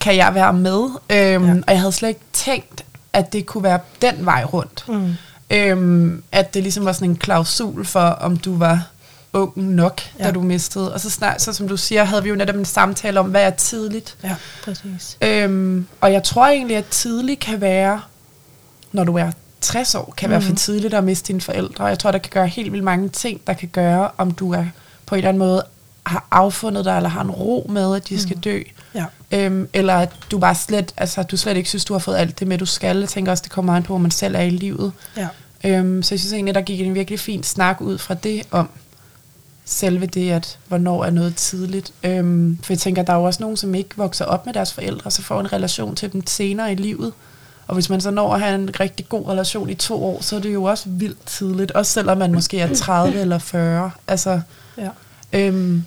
kan 0.00 0.16
jeg 0.16 0.34
være 0.34 0.52
med? 0.52 0.82
Øhm, 1.10 1.44
Ja. 1.46 1.52
Og 1.66 1.72
jeg 1.72 1.80
havde 1.80 1.92
slet 1.92 2.08
ikke 2.08 2.20
tænkt, 2.32 2.84
at 3.12 3.32
det 3.32 3.46
kunne 3.46 3.62
være 3.64 3.78
den 4.02 4.14
vej 4.26 4.44
rundt. 4.44 4.84
Mm. 4.88 5.14
Øhm, 5.52 6.22
at 6.32 6.54
det 6.54 6.62
ligesom 6.62 6.84
var 6.84 6.92
sådan 6.92 7.10
en 7.10 7.16
klausul 7.16 7.84
for, 7.84 8.00
om 8.00 8.36
du 8.36 8.56
var 8.56 8.88
ung 9.32 9.52
nok, 9.56 10.00
ja. 10.18 10.24
da 10.24 10.30
du 10.30 10.40
mistede. 10.40 10.94
Og 10.94 11.00
så 11.00 11.10
snart, 11.10 11.42
så 11.42 11.52
som 11.52 11.68
du 11.68 11.76
siger, 11.76 12.04
havde 12.04 12.22
vi 12.22 12.28
jo 12.28 12.34
netop 12.34 12.56
en 12.56 12.64
samtale 12.64 13.20
om, 13.20 13.26
hvad 13.26 13.42
er 13.42 13.50
tidligt. 13.50 14.16
Ja, 14.22 14.34
præcis. 14.64 15.18
Øhm, 15.22 15.86
og 16.00 16.12
jeg 16.12 16.22
tror 16.22 16.46
egentlig, 16.46 16.76
at 16.76 16.86
tidligt 16.86 17.40
kan 17.40 17.60
være, 17.60 18.00
når 18.92 19.04
du 19.04 19.14
er 19.16 19.30
60 19.60 19.94
år, 19.94 20.14
kan 20.16 20.28
mm. 20.28 20.30
være 20.30 20.42
for 20.42 20.54
tidligt 20.54 20.94
at 20.94 21.04
miste 21.04 21.28
dine 21.28 21.40
forældre. 21.40 21.84
Jeg 21.84 21.98
tror, 21.98 22.10
der 22.10 22.18
kan 22.18 22.30
gøre 22.30 22.46
helt 22.46 22.72
vildt 22.72 22.84
mange 22.84 23.08
ting, 23.08 23.40
der 23.46 23.52
kan 23.52 23.68
gøre, 23.68 24.10
om 24.18 24.30
du 24.30 24.52
er 24.52 24.64
på 25.06 25.14
en 25.14 25.18
eller 25.18 25.28
anden 25.28 25.38
måde 25.38 25.64
har 26.06 26.26
affundet 26.30 26.84
dig, 26.84 26.96
eller 26.96 27.08
har 27.08 27.20
en 27.20 27.30
ro 27.30 27.66
med, 27.68 27.96
at 27.96 28.08
de 28.08 28.20
skal 28.20 28.36
dø. 28.36 28.62
Ja. 28.94 29.04
Øhm, 29.32 29.68
eller 29.72 29.94
at 29.94 30.08
du 30.30 30.38
bare 30.38 30.54
slet, 30.54 30.92
altså, 30.96 31.22
du 31.22 31.36
slet 31.36 31.56
ikke 31.56 31.68
synes, 31.68 31.84
du 31.84 31.94
har 31.94 31.98
fået 31.98 32.16
alt 32.16 32.40
det 32.40 32.48
med, 32.48 32.58
du 32.58 32.66
skal. 32.66 32.98
Jeg 32.98 33.08
tænker 33.08 33.32
også, 33.32 33.42
det 33.42 33.52
kommer 33.52 33.74
an 33.76 33.82
på, 33.82 33.86
hvor 33.92 33.98
man 33.98 34.10
selv 34.10 34.34
er 34.34 34.40
i 34.40 34.50
livet. 34.50 34.92
Ja. 35.16 35.28
Øhm, 35.64 36.02
så 36.02 36.14
jeg 36.14 36.20
synes 36.20 36.32
egentlig, 36.32 36.54
der 36.54 36.60
gik 36.60 36.80
en 36.80 36.94
virkelig 36.94 37.20
fin 37.20 37.42
snak 37.42 37.80
ud 37.80 37.98
fra 37.98 38.14
det 38.14 38.42
om, 38.50 38.68
selve 39.64 40.06
det, 40.06 40.30
at 40.30 40.58
hvornår 40.68 41.04
er 41.04 41.10
noget 41.10 41.36
tidligt. 41.36 41.92
Øhm, 42.04 42.58
for 42.62 42.72
jeg 42.72 42.78
tænker, 42.78 43.02
der 43.02 43.12
er 43.12 43.16
jo 43.16 43.24
også 43.24 43.42
nogen, 43.42 43.56
som 43.56 43.74
ikke 43.74 43.90
vokser 43.96 44.24
op 44.24 44.46
med 44.46 44.54
deres 44.54 44.72
forældre, 44.72 45.10
så 45.10 45.22
får 45.22 45.40
en 45.40 45.52
relation 45.52 45.94
til 45.96 46.12
dem 46.12 46.26
senere 46.26 46.72
i 46.72 46.74
livet. 46.74 47.12
Og 47.66 47.74
hvis 47.74 47.90
man 47.90 48.00
så 48.00 48.10
når 48.10 48.34
at 48.34 48.40
have 48.40 48.54
en 48.54 48.70
rigtig 48.80 49.08
god 49.08 49.28
relation 49.28 49.70
i 49.70 49.74
to 49.74 50.04
år, 50.04 50.22
så 50.22 50.36
er 50.36 50.40
det 50.40 50.54
jo 50.54 50.64
også 50.64 50.84
vildt 50.88 51.26
tidligt. 51.26 51.70
Også 51.70 51.92
selvom 51.92 52.18
man 52.18 52.32
måske 52.32 52.60
er 52.60 52.74
30 52.74 53.20
eller 53.20 53.38
40. 53.38 53.90
Altså, 54.08 54.40
Ja. 54.78 54.88
øhm, 55.32 55.84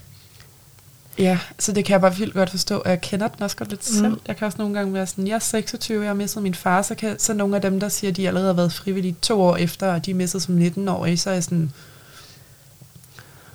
ja, 1.19 1.37
så 1.59 1.71
det 1.71 1.85
kan 1.85 1.93
jeg 1.93 2.01
bare 2.01 2.15
vildt 2.15 2.33
godt 2.33 2.49
forstå. 2.49 2.77
Og 2.77 2.89
jeg 2.89 3.01
kender 3.01 3.27
den 3.27 3.43
også 3.43 3.57
godt 3.57 3.69
lidt 3.69 3.81
Mm. 3.91 3.99
selv. 3.99 4.17
Jeg 4.27 4.37
kan 4.37 4.45
også 4.45 4.57
nogle 4.57 4.73
gange 4.75 4.93
være 4.93 5.07
sådan, 5.07 5.27
jeg 5.27 5.35
er 5.35 5.39
26, 5.39 6.01
jeg 6.01 6.09
har 6.09 6.13
mistet 6.15 6.43
min 6.43 6.53
far, 6.55 6.81
så, 6.81 6.95
kan, 6.95 7.19
så 7.19 7.33
nogle 7.33 7.55
af 7.55 7.61
dem, 7.61 7.79
der 7.79 7.89
siger, 7.89 8.11
at 8.11 8.17
de 8.17 8.27
allerede 8.27 8.47
har 8.47 8.53
været 8.53 8.73
frivillige 8.73 9.15
to 9.21 9.41
år 9.41 9.55
efter, 9.55 9.93
og 9.93 10.05
de 10.05 10.11
er 10.11 10.15
mistet 10.15 10.41
som 10.41 10.57
19-årige, 10.57 11.17
så 11.17 11.29
er 11.29 11.33
jeg 11.33 11.43
sådan, 11.43 11.71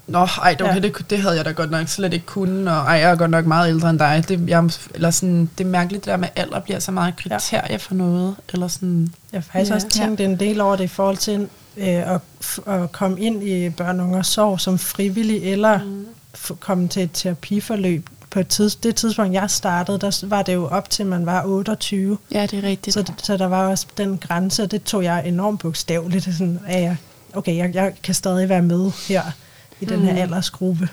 Nå, 0.06 0.18
ej, 0.18 0.50
det, 0.54 0.62
okay, 0.62 0.74
Ja. 0.74 0.80
det, 0.80 1.10
det 1.10 1.18
havde 1.18 1.36
jeg 1.36 1.44
da 1.44 1.50
godt 1.50 1.70
nok 1.70 1.88
slet 1.88 2.12
ikke 2.12 2.26
kunne, 2.26 2.70
og 2.72 2.76
ej, 2.76 2.92
jeg 2.94 3.10
er 3.10 3.16
godt 3.16 3.30
nok 3.30 3.46
meget 3.46 3.68
ældre 3.68 3.90
end 3.90 3.98
dig. 3.98 4.24
Det, 4.28 4.48
jeg, 4.48 4.58
er- 4.64 4.78
eller 4.94 5.10
sådan, 5.10 5.50
det 5.58 5.64
er 5.64 5.68
mærkeligt, 5.68 6.04
det 6.04 6.10
der 6.10 6.16
med 6.16 6.28
alder 6.36 6.60
bliver 6.60 6.78
så 6.78 6.92
meget 6.92 7.16
kriterie 7.16 7.78
for 7.78 7.94
noget. 7.94 8.36
Eller 8.52 8.68
sådan, 8.68 9.14
Jeg 9.32 9.38
har 9.38 9.42
faktisk 9.42 9.70
Ja. 9.70 9.74
ja. 9.74 9.74
også 9.74 9.88
tænkt 9.88 10.20
en 10.20 10.40
del 10.40 10.60
over 10.60 10.76
det 10.76 10.84
i 10.84 10.88
forhold 10.88 11.16
til 11.16 11.48
øh, 11.76 11.86
at, 12.14 12.20
f- 12.44 12.70
at 12.70 12.92
komme 12.92 13.20
ind 13.20 13.42
i 13.42 13.70
børn 13.70 14.00
og 14.00 14.26
sorg 14.26 14.60
som 14.60 14.78
frivillig, 14.78 15.42
eller 15.52 15.84
mm. 15.84 16.06
Komme 16.60 16.88
til 16.88 17.02
et 17.02 17.10
terapiforløb. 17.14 18.06
På 18.30 18.40
et 18.40 18.48
tids, 18.48 18.76
det 18.76 18.96
tidspunkt, 18.96 19.32
jeg 19.32 19.50
startede, 19.50 19.98
der 19.98 20.26
var 20.26 20.42
det 20.42 20.54
jo 20.54 20.66
op 20.66 20.90
til, 20.90 21.06
man 21.06 21.26
var 21.26 21.42
28. 21.44 22.18
Ja, 22.32 22.46
det 22.46 22.58
er 22.64 22.68
rigtigt. 22.68 22.94
Så, 22.94 23.12
så 23.22 23.36
der 23.36 23.46
var 23.46 23.66
også 23.68 23.86
den 23.96 24.18
grænse, 24.18 24.62
og 24.62 24.70
det 24.70 24.82
tog 24.84 25.04
jeg 25.04 25.26
enormt 25.28 25.60
bogstaveligt. 25.60 26.24
Sådan, 26.38 26.58
at 26.66 26.82
jeg, 26.82 26.96
okay, 27.34 27.56
jeg, 27.56 27.74
jeg 27.74 27.92
kan 28.02 28.14
stadig 28.14 28.48
være 28.48 28.62
med 28.62 28.90
her 29.08 29.22
i 29.80 29.84
den 29.84 30.00
her 30.00 30.12
Mm. 30.12 30.18
aldersgruppe. 30.18 30.88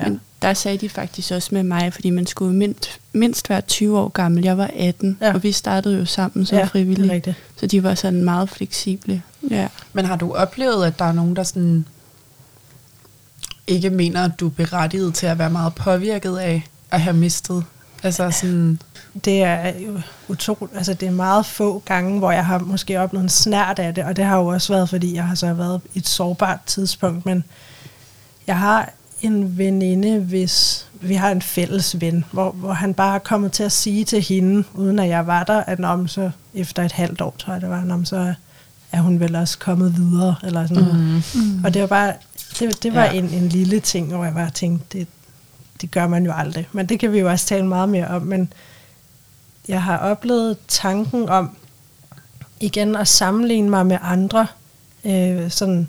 Ja. 0.00 0.08
Men 0.08 0.20
der 0.42 0.54
sagde 0.54 0.78
de 0.78 0.88
faktisk 0.88 1.30
også 1.30 1.48
med 1.52 1.62
mig, 1.62 1.92
fordi 1.92 2.10
man 2.10 2.26
skulle 2.26 2.54
mindst, 2.54 3.00
mindst 3.12 3.50
være 3.50 3.60
20 3.60 3.98
år 3.98 4.08
gammel. 4.08 4.44
Jeg 4.44 4.58
var 4.58 4.70
18, 4.76 5.18
Ja. 5.20 5.34
og 5.34 5.42
vi 5.42 5.52
startede 5.52 5.98
jo 5.98 6.04
sammen 6.04 6.46
som 6.46 6.58
ja, 6.58 6.64
frivillige. 6.64 7.34
Så 7.56 7.66
de 7.66 7.82
var 7.82 7.94
sådan 7.94 8.24
meget 8.24 8.50
fleksible. 8.50 9.22
Ja. 9.50 9.68
Men 9.92 10.04
har 10.04 10.16
du 10.16 10.34
oplevet, 10.34 10.86
at 10.86 10.98
der 10.98 11.04
er 11.04 11.12
nogen, 11.12 11.36
der 11.36 11.42
sådan 11.42 11.84
ikke 13.68 13.90
mener, 13.90 14.24
at 14.24 14.40
du 14.40 14.46
er 14.46 14.50
berettiget 14.50 15.14
til 15.14 15.26
at 15.26 15.38
være 15.38 15.50
meget 15.50 15.74
påvirket 15.74 16.36
af 16.36 16.66
at 16.90 17.00
have 17.00 17.16
mistet? 17.16 17.64
Altså 18.02 18.30
sådan, 18.30 18.80
det 19.24 19.42
er 19.42 19.72
jo 19.86 20.00
utroligt, 20.28 20.76
altså 20.76 20.94
det 20.94 21.08
er 21.08 21.12
meget 21.12 21.46
få 21.46 21.82
gange, 21.86 22.18
hvor 22.18 22.30
jeg 22.30 22.46
har 22.46 22.58
måske 22.58 23.00
oplevet 23.00 23.22
en 23.22 23.28
snært 23.28 23.78
af 23.78 23.94
det, 23.94 24.04
og 24.04 24.16
det 24.16 24.24
har 24.24 24.36
jo 24.36 24.46
også 24.46 24.72
været, 24.72 24.88
fordi 24.88 25.14
jeg 25.14 25.24
har 25.24 25.34
så 25.34 25.54
været 25.54 25.80
i 25.94 25.98
et 25.98 26.08
sårbart 26.08 26.60
tidspunkt, 26.66 27.26
men 27.26 27.44
jeg 28.46 28.58
har 28.58 28.92
en 29.20 29.58
veninde, 29.58 30.20
hvis 30.20 30.86
vi 31.00 31.14
har 31.14 31.30
en 31.30 31.42
fælles 31.42 32.00
ven, 32.00 32.24
hvor, 32.32 32.50
hvor 32.50 32.72
han 32.72 32.94
bare 32.94 33.14
er 33.14 33.18
kommet 33.18 33.52
til 33.52 33.62
at 33.62 33.72
sige 33.72 34.04
til 34.04 34.22
hende, 34.22 34.64
uden 34.74 34.98
at 34.98 35.08
jeg 35.08 35.26
var 35.26 35.44
der, 35.44 35.60
at 35.60 35.78
når 35.78 36.06
så 36.06 36.30
efter 36.54 36.82
et 36.84 36.92
halvt 36.92 37.20
år, 37.20 37.34
tror 37.38 37.52
jeg 37.52 37.60
det 37.60 37.70
var, 37.70 37.84
når 37.84 38.04
så 38.04 38.34
er 38.92 39.00
hun 39.00 39.20
vel 39.20 39.36
også 39.36 39.58
kommet 39.58 39.96
videre, 39.96 40.34
eller 40.42 40.66
sådan 40.66 40.82
noget. 40.82 41.24
Mm. 41.34 41.64
Og 41.64 41.74
det 41.74 41.82
var 41.82 41.88
bare, 41.88 42.12
det, 42.58 42.82
det 42.82 42.94
var 42.94 43.04
Ja. 43.04 43.12
en, 43.12 43.24
en 43.24 43.48
lille 43.48 43.80
ting, 43.80 44.06
hvor 44.14 44.24
jeg 44.24 44.34
bare 44.34 44.50
tænkte, 44.50 44.98
det, 44.98 45.06
det 45.80 45.90
gør 45.90 46.06
man 46.08 46.24
jo 46.26 46.32
aldrig. 46.32 46.68
Men 46.72 46.86
det 46.86 47.00
kan 47.00 47.12
vi 47.12 47.18
jo 47.18 47.30
også 47.30 47.46
tale 47.46 47.66
meget 47.66 47.88
mere 47.88 48.06
om. 48.08 48.22
Men 48.22 48.52
jeg 49.68 49.82
har 49.82 49.96
oplevet 49.98 50.56
tanken 50.68 51.28
om 51.28 51.50
igen 52.60 52.96
at 52.96 53.08
sammenligne 53.08 53.70
mig 53.70 53.86
med 53.86 53.98
andre. 54.02 54.46
Øh, 55.04 55.50
sådan 55.50 55.88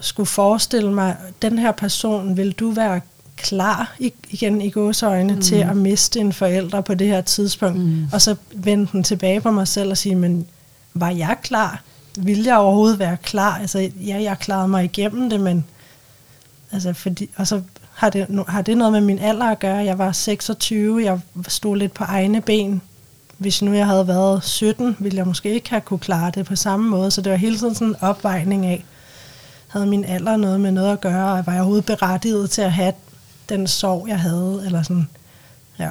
skulle 0.00 0.26
forestille 0.26 0.92
mig, 0.94 1.16
den 1.42 1.58
her 1.58 1.72
person, 1.72 2.36
vil 2.36 2.52
du 2.52 2.70
være 2.70 3.00
klar 3.36 3.96
igen 4.30 4.62
i 4.62 4.70
gåseøjne 4.70 5.32
mm. 5.34 5.40
til 5.40 5.54
at 5.56 5.76
miste 5.76 6.20
en 6.20 6.32
forælder 6.32 6.80
på 6.80 6.94
det 6.94 7.06
her 7.06 7.20
tidspunkt, 7.20 7.78
Mm. 7.78 8.08
og 8.12 8.22
så 8.22 8.36
vende 8.54 8.88
den 8.92 9.02
tilbage 9.02 9.40
på 9.40 9.50
mig 9.50 9.68
selv 9.68 9.90
og 9.90 9.98
sige, 9.98 10.14
men 10.14 10.46
var 10.94 11.10
jeg 11.10 11.36
klar? 11.42 11.82
Vil 12.16 12.42
jeg 12.44 12.56
overhovedet 12.56 12.98
være 12.98 13.16
klar? 13.16 13.58
Altså, 13.58 13.90
ja, 13.96 14.22
jeg 14.22 14.38
klarede 14.38 14.68
mig 14.68 14.84
igennem 14.84 15.30
det, 15.30 15.40
men 15.40 15.64
altså, 16.72 16.92
fordi, 16.92 17.30
og 17.36 17.46
så 17.46 17.62
har 17.94 18.10
det, 18.10 18.44
har 18.48 18.62
det 18.62 18.76
noget 18.76 18.92
med 18.92 19.00
min 19.00 19.18
alder 19.18 19.46
at 19.46 19.58
gøre. 19.58 19.76
Jeg 19.76 19.98
var 19.98 20.12
26, 20.12 21.04
jeg 21.04 21.20
stod 21.48 21.76
lidt 21.76 21.94
på 21.94 22.04
egne 22.04 22.40
ben. 22.40 22.82
Hvis 23.38 23.62
nu 23.62 23.72
jeg 23.72 23.86
havde 23.86 24.08
været 24.08 24.44
17, 24.44 24.96
ville 24.98 25.18
jeg 25.18 25.26
måske 25.26 25.54
ikke 25.54 25.70
have 25.70 25.80
kunne 25.80 25.98
klare 25.98 26.30
det 26.30 26.46
på 26.46 26.56
samme 26.56 26.88
måde. 26.88 27.10
Så 27.10 27.20
det 27.20 27.32
var 27.32 27.38
hele 27.38 27.58
tiden 27.58 27.74
sådan 27.74 27.88
en 27.88 27.96
opvejning 28.00 28.66
af, 28.66 28.84
havde 29.68 29.86
min 29.86 30.04
alder 30.04 30.36
noget 30.36 30.60
med 30.60 30.72
noget 30.72 30.92
at 30.92 31.00
gøre, 31.00 31.38
og 31.38 31.46
var 31.46 31.52
jeg 31.52 31.60
overhovedet 31.60 31.86
berettiget 31.86 32.50
til 32.50 32.62
at 32.62 32.72
have 32.72 32.92
den 33.48 33.66
sorg, 33.66 34.08
jeg 34.08 34.20
havde, 34.20 34.62
eller 34.66 34.82
sådan, 34.82 35.08
ja. 35.78 35.90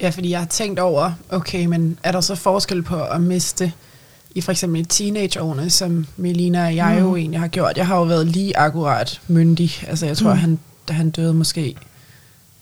ja, 0.00 0.08
fordi 0.08 0.30
jeg 0.30 0.38
har 0.38 0.46
tænkt 0.46 0.78
over, 0.78 1.12
okay, 1.30 1.66
men 1.66 1.98
er 2.02 2.12
der 2.12 2.20
så 2.20 2.34
forskel 2.34 2.82
på 2.82 3.04
at 3.04 3.20
miste 3.20 3.72
i 4.34 4.40
for 4.40 4.52
eksempel 4.52 4.84
teenageårene, 4.86 5.70
som 5.70 6.06
Melina 6.16 6.66
og 6.66 6.76
jeg 6.76 6.92
mm. 6.92 6.98
jo 6.98 7.16
egentlig 7.16 7.40
har 7.40 7.48
gjort. 7.48 7.76
Jeg 7.76 7.86
har 7.86 7.96
jo 7.96 8.02
været 8.02 8.26
lige 8.26 8.56
akkurat 8.58 9.20
myndig. 9.28 9.70
Altså 9.88 10.06
jeg 10.06 10.16
tror, 10.16 10.30
mm. 10.30 10.34
Mm. 10.36 10.40
han, 10.40 10.58
da 10.88 10.92
han 10.92 11.10
døde 11.10 11.34
måske 11.34 11.76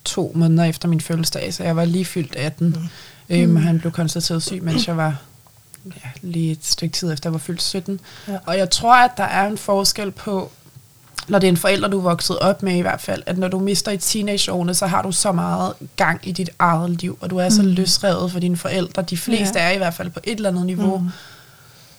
to 0.04 0.32
måneder 0.34 0.64
efter 0.64 0.88
min 0.88 1.00
fødselsdag, 1.00 1.54
så 1.54 1.64
jeg 1.64 1.76
var 1.76 1.84
lige 1.84 2.04
fyldt 2.04 2.36
18. 2.36 2.68
Mm. 2.68 3.36
Øhm, 3.36 3.56
han 3.56 3.80
blev 3.80 3.92
konstateret 3.92 4.42
syg, 4.42 4.60
mens 4.62 4.88
jeg 4.88 4.96
var 4.96 5.16
ja, 5.86 6.10
lige 6.22 6.52
et 6.52 6.58
stykke 6.66 6.92
tid 6.92 7.12
efter, 7.12 7.28
jeg 7.30 7.32
var 7.32 7.38
fyldt 7.38 7.62
17. 7.62 8.00
Ja. 8.28 8.36
Og 8.46 8.58
jeg 8.58 8.70
tror, 8.70 8.94
at 9.04 9.10
der 9.16 9.24
er 9.24 9.46
en 9.46 9.58
forskel 9.58 10.10
på, 10.10 10.50
når 11.28 11.38
det 11.38 11.46
er 11.46 11.50
en 11.50 11.56
forælder, 11.56 11.88
du 11.88 11.98
er 11.98 12.02
vokset 12.02 12.38
op 12.38 12.62
med 12.62 12.76
i 12.76 12.80
hvert 12.80 13.00
fald, 13.00 13.22
at 13.26 13.38
når 13.38 13.48
du 13.48 13.58
mister 13.58 13.92
i 13.92 13.96
teenageårene, 13.96 14.74
så 14.74 14.86
har 14.86 15.02
du 15.02 15.12
så 15.12 15.32
meget 15.32 15.72
gang 15.96 16.20
i 16.28 16.32
dit 16.32 16.50
eget 16.58 16.90
liv, 16.90 17.18
og 17.20 17.30
du 17.30 17.36
er 17.36 17.48
så 17.48 17.62
Mm. 17.62 17.68
løsrevet 17.68 18.32
for 18.32 18.40
dine 18.40 18.56
forældre. 18.56 19.02
De 19.02 19.16
fleste 19.16 19.58
Ja. 19.58 19.64
er 19.64 19.70
i 19.70 19.76
hvert 19.76 19.94
fald 19.94 20.10
på 20.10 20.20
et 20.24 20.36
eller 20.36 20.48
andet 20.50 20.66
niveau. 20.66 20.98
Mm. 20.98 21.08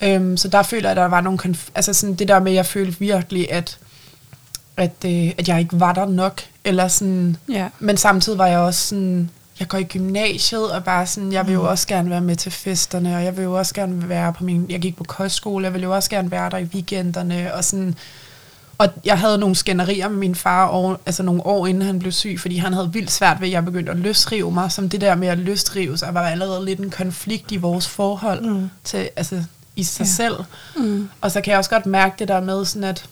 Øhm, 0.03 0.37
så 0.37 0.47
der 0.47 0.63
føler 0.63 0.89
jeg, 0.89 0.91
at 0.91 0.97
der 0.97 1.05
var 1.07 1.21
nogle 1.21 1.39
konf- 1.45 1.69
altså 1.75 1.93
sådan 1.93 2.15
det 2.15 2.27
der 2.27 2.39
med, 2.39 2.51
at 2.51 2.55
jeg 2.55 2.65
følte 2.65 2.99
virkelig, 2.99 3.51
at, 3.51 3.77
at, 4.77 4.91
øh, 5.05 5.31
at 5.37 5.47
jeg 5.47 5.59
ikke 5.59 5.79
var 5.79 5.93
der 5.93 6.05
nok, 6.05 6.41
eller 6.63 6.87
sådan, 6.87 7.37
Ja. 7.49 7.67
men 7.79 7.97
samtidig 7.97 8.37
var 8.39 8.47
jeg 8.47 8.59
også 8.59 8.87
sådan, 8.87 9.29
jeg 9.59 9.67
går 9.67 9.77
i 9.77 9.83
gymnasiet, 9.83 10.71
og 10.71 10.83
bare 10.83 11.07
sådan, 11.07 11.31
jeg 11.33 11.47
vil 11.47 11.53
jo 11.53 11.61
Mm. 11.61 11.67
også 11.67 11.87
gerne 11.87 12.09
være 12.09 12.21
med 12.21 12.35
til 12.35 12.51
festerne, 12.51 13.15
og 13.15 13.23
jeg 13.23 13.37
vil 13.37 13.43
jo 13.43 13.53
også 13.57 13.73
gerne 13.73 14.09
være 14.09 14.33
på 14.33 14.43
min, 14.43 14.65
jeg 14.69 14.79
gik 14.79 14.95
på 14.97 15.03
kostskole, 15.03 15.65
jeg 15.65 15.73
ville 15.73 15.83
jo 15.85 15.95
også 15.95 16.09
gerne 16.09 16.31
være 16.31 16.49
der 16.49 16.57
i 16.57 16.63
weekenderne, 16.63 17.53
og 17.53 17.63
sådan, 17.63 17.95
og 18.77 18.87
jeg 19.05 19.19
havde 19.19 19.37
nogle 19.37 19.55
skænderier 19.55 20.09
med 20.09 20.17
min 20.17 20.35
far, 20.35 20.65
over, 20.67 20.95
altså 21.05 21.23
nogle 21.23 21.45
år 21.45 21.67
inden 21.67 21.81
han 21.83 21.99
blev 21.99 22.11
syg, 22.11 22.37
fordi 22.39 22.57
han 22.57 22.73
havde 22.73 22.93
vildt 22.93 23.11
svært 23.11 23.41
ved, 23.41 23.47
at 23.47 23.51
jeg 23.53 23.65
begyndte 23.65 23.91
at 23.91 23.97
løsrive 23.97 24.51
mig, 24.51 24.71
som 24.71 24.89
det 24.89 25.01
der 25.01 25.15
med 25.15 25.27
at 25.27 25.37
løsrive 25.37 25.97
sig, 25.97 26.13
var 26.13 26.21
allerede 26.29 26.65
lidt 26.65 26.79
en 26.79 26.89
konflikt 26.89 27.51
i 27.51 27.57
vores 27.57 27.87
forhold 27.87 28.45
Mm. 28.45 28.69
til, 28.83 29.09
altså 29.15 29.43
i 29.81 29.83
sig 29.83 30.03
Ja. 30.03 30.07
ja. 30.09 30.13
selv. 30.15 30.35
Mm. 30.85 31.09
Og 31.21 31.31
så 31.31 31.41
kan 31.41 31.51
jeg 31.51 31.57
også 31.57 31.69
godt 31.69 31.85
mærke 31.85 32.15
det 32.19 32.27
der 32.27 32.41
med 32.41 32.65
sådan, 32.65 32.83
at 32.83 33.05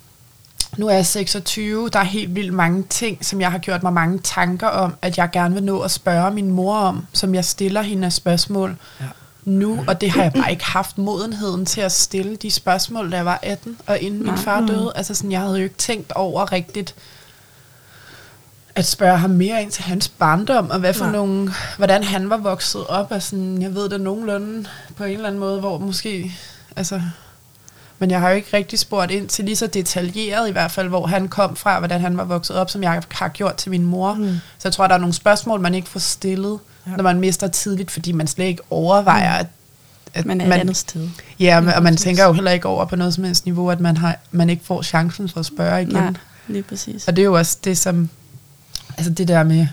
nu 0.78 0.88
er 0.88 0.94
jeg 0.94 1.06
26, 1.06 1.90
der 1.90 2.00
er 2.00 2.04
helt 2.04 2.36
vildt 2.36 2.54
mange 2.54 2.84
ting, 2.90 3.26
som 3.26 3.42
jeg 3.42 3.52
har 3.52 3.58
gjort 3.58 3.84
mig 3.84 3.94
mange 3.94 4.20
tanker 4.24 4.68
om, 4.68 4.94
at 5.02 5.18
jeg 5.18 5.30
gerne 5.34 5.56
vil 5.56 5.64
nå 5.64 5.80
at 5.80 5.92
spørge 5.92 6.32
min 6.32 6.52
mor 6.52 6.76
om, 6.78 7.06
som 7.14 7.36
jeg 7.36 7.46
stiller 7.46 7.82
hende 7.82 8.06
af 8.06 8.14
spørgsmål 8.14 8.76
Ja. 9.00 9.06
nu, 9.46 9.84
og 9.88 10.02
det 10.02 10.12
har 10.12 10.22
jeg 10.24 10.34
bare 10.34 10.52
ikke 10.52 10.66
haft 10.66 10.98
modenheden 10.98 11.66
til 11.66 11.82
at 11.82 11.92
stille 11.92 12.36
de 12.36 12.52
spørgsmål, 12.52 13.12
da 13.12 13.16
jeg 13.18 13.26
var 13.26 13.40
18, 13.44 13.78
og 13.88 14.00
inden 14.00 14.24
min 14.24 14.38
far 14.38 14.66
døde. 14.66 14.92
Altså 14.96 15.14
sådan, 15.16 15.32
jeg 15.32 15.40
havde 15.42 15.58
jo 15.58 15.64
ikke 15.64 15.78
tænkt 15.78 16.12
over 16.12 16.52
rigtigt, 16.52 16.96
at 18.76 18.86
spørge 18.86 19.18
ham 19.18 19.30
mere 19.30 19.62
ind 19.62 19.72
til 19.72 19.84
hans 19.84 20.08
barndom, 20.08 20.70
og 20.70 20.80
hvad 20.80 20.94
for 20.94 21.06
Nej. 21.06 21.14
nogle, 21.14 21.52
hvordan 21.78 22.04
han 22.04 22.30
var 22.30 22.38
vokset 22.38 22.88
op, 22.88 23.12
og 23.12 23.22
sådan, 23.22 23.62
jeg 23.62 23.76
ved 23.76 23.90
det 23.90 24.02
nogenlunde 24.02 24.66
på 24.98 25.04
en 25.04 25.12
eller 25.14 25.28
anden 25.28 25.40
måde, 25.40 25.60
hvor 25.60 25.78
måske, 25.78 26.32
altså, 26.80 27.02
men 28.00 28.12
jeg 28.12 28.20
har 28.20 28.30
jo 28.30 28.36
ikke 28.36 28.50
rigtig 28.54 28.80
spurgt 28.80 29.12
ind 29.12 29.28
til 29.30 29.46
lige 29.46 29.56
så 29.56 29.68
detaljeret 29.68 30.50
i 30.50 30.52
hvert 30.52 30.72
fald, 30.72 30.88
hvor 30.88 31.08
han 31.08 31.28
kom 31.28 31.56
fra, 31.56 31.80
hvordan 31.80 32.02
han 32.02 32.18
var 32.18 32.24
vokset 32.24 32.56
op, 32.56 32.70
som 32.70 32.84
jeg 32.84 33.02
har 33.12 33.28
gjort 33.30 33.56
til 33.56 33.72
min 33.72 33.86
mor. 33.86 34.14
Mm. 34.14 34.34
Så 34.58 34.68
jeg 34.68 34.74
tror, 34.74 34.88
der 34.88 34.96
er 34.96 35.00
nogle 35.00 35.14
spørgsmål, 35.14 35.60
man 35.62 35.76
ikke 35.76 35.90
får 35.90 36.00
stillet, 36.00 36.60
Ja. 36.88 36.92
når 36.96 37.04
man 37.04 37.20
mister 37.20 37.48
tidligt, 37.48 37.92
fordi 37.92 38.12
man 38.12 38.28
slet 38.28 38.46
ikke 38.46 38.62
overvejer, 38.70 39.34
at, 39.34 39.46
at 40.14 40.26
Man 40.26 40.42
er 40.42 40.46
et 40.48 40.60
andet 40.60 40.78
sted. 40.78 41.10
Ja, 41.40 41.58
og 41.58 41.64
man, 41.64 41.74
og 41.74 41.84
man 41.84 41.98
tænker 41.98 42.26
jo 42.26 42.34
heller 42.34 42.52
ikke 42.52 42.68
over 42.68 42.86
på 42.86 42.96
noget 42.96 43.14
som 43.14 43.24
helst 43.24 43.46
niveau, 43.46 43.70
at 43.70 43.80
man, 43.80 43.98
har, 43.98 44.16
man 44.32 44.50
ikke 44.50 44.66
får 44.66 44.82
chancen 44.82 45.30
for 45.30 45.40
at 45.40 45.46
spørge 45.46 45.82
igen. 45.82 45.94
Nej, 45.94 46.14
lige 46.48 46.64
præcis. 46.64 47.08
Og 47.08 47.16
det 47.16 47.22
er 47.22 47.26
jo 47.26 47.34
også 47.38 47.58
det, 47.64 47.78
som... 47.78 48.10
Altså 48.98 49.12
det 49.14 49.28
der 49.28 49.44
med... 49.44 49.68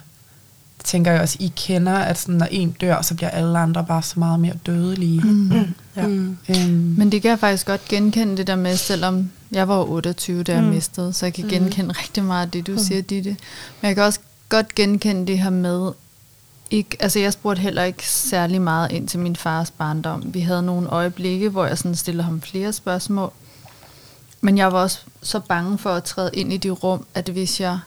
Tænker 0.87 1.13
jeg 1.13 1.21
også, 1.21 1.37
I 1.41 1.53
kender, 1.57 1.95
at 1.95 2.19
sådan, 2.19 2.35
når 2.35 2.47
en 2.51 2.71
dør, 2.71 3.03
så 3.03 3.15
bliver 3.15 3.31
alle 3.31 3.59
andre 3.59 3.85
bare 3.89 4.03
så 4.03 4.15
meget 4.19 4.41
mere 4.41 4.55
dødelige. 4.67 5.21
Mm. 5.21 5.29
Mm. 5.31 5.75
Ja. 5.97 6.07
Mm. 6.07 6.37
Øhm, 6.49 6.95
Men 6.99 7.13
det 7.13 7.23
kan 7.23 7.29
jeg 7.31 7.39
faktisk 7.39 7.67
godt 7.67 7.89
genkende 7.89 8.37
det 8.37 8.47
der 8.47 8.57
med, 8.57 8.77
selvom 8.77 9.31
jeg 9.53 9.69
var 9.69 9.85
28, 9.85 10.43
da 10.43 10.53
jeg 10.55 10.63
Mm. 10.63 10.69
mistede, 10.69 11.13
så 11.13 11.27
jeg 11.27 11.35
kan 11.35 11.45
Mm. 11.45 11.51
genkende 11.51 11.95
rigtig 11.99 12.25
meget 12.25 12.47
af 12.47 12.51
det, 12.51 12.67
du 12.67 12.73
Mm. 12.73 12.79
siger, 12.79 13.03
Ditte. 13.03 13.31
Men 13.81 13.89
jeg 13.89 13.95
kan 13.95 14.05
også 14.05 14.21
godt 14.49 14.75
genkende 14.75 15.27
det 15.27 15.39
her 15.39 15.51
med, 15.51 15.93
ikke, 16.71 16.97
altså 17.01 17.19
jeg 17.19 17.33
spurgte 17.33 17.63
heller 17.63 17.83
ikke 17.83 18.09
særlig 18.09 18.63
meget 18.63 18.93
ind 18.93 19.09
til 19.09 19.19
min 19.21 19.37
fars 19.37 19.71
barndom. 19.71 20.23
Vi 20.35 20.41
havde 20.41 20.63
nogle 20.63 20.89
øjeblikke, 20.89 21.49
hvor 21.49 21.67
jeg 21.67 21.79
sådan 21.79 21.95
stillede 21.97 22.25
ham 22.25 22.41
flere 22.41 22.73
spørgsmål. 22.73 23.33
Men 24.41 24.59
jeg 24.59 24.73
var 24.73 24.79
også 24.79 24.99
så 25.23 25.41
bange 25.41 25.79
for 25.79 25.91
at 25.91 26.05
træde 26.05 26.31
ind 26.33 26.53
i 26.53 26.57
det 26.57 26.83
rum, 26.85 27.07
at 27.15 27.29
hvis 27.29 27.61
jeg 27.61 27.79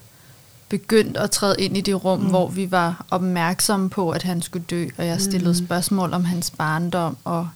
begyndte 0.70 1.20
at 1.20 1.32
træde 1.32 1.56
ind 1.60 1.78
i 1.78 1.82
det 1.82 2.04
rum, 2.06 2.20
mm. 2.20 2.30
hvor 2.30 2.48
vi 2.48 2.72
var 2.72 3.06
opmærksomme 3.12 3.90
på, 3.90 4.12
at 4.12 4.24
han 4.24 4.42
skulle 4.42 4.66
dø, 4.70 4.88
og 4.98 5.06
jeg 5.06 5.22
stillede 5.22 5.60
mm. 5.62 5.66
spørgsmål 5.66 6.14
om 6.14 6.26
hans 6.26 6.52
barndom, 6.52 7.18
og 7.24 7.50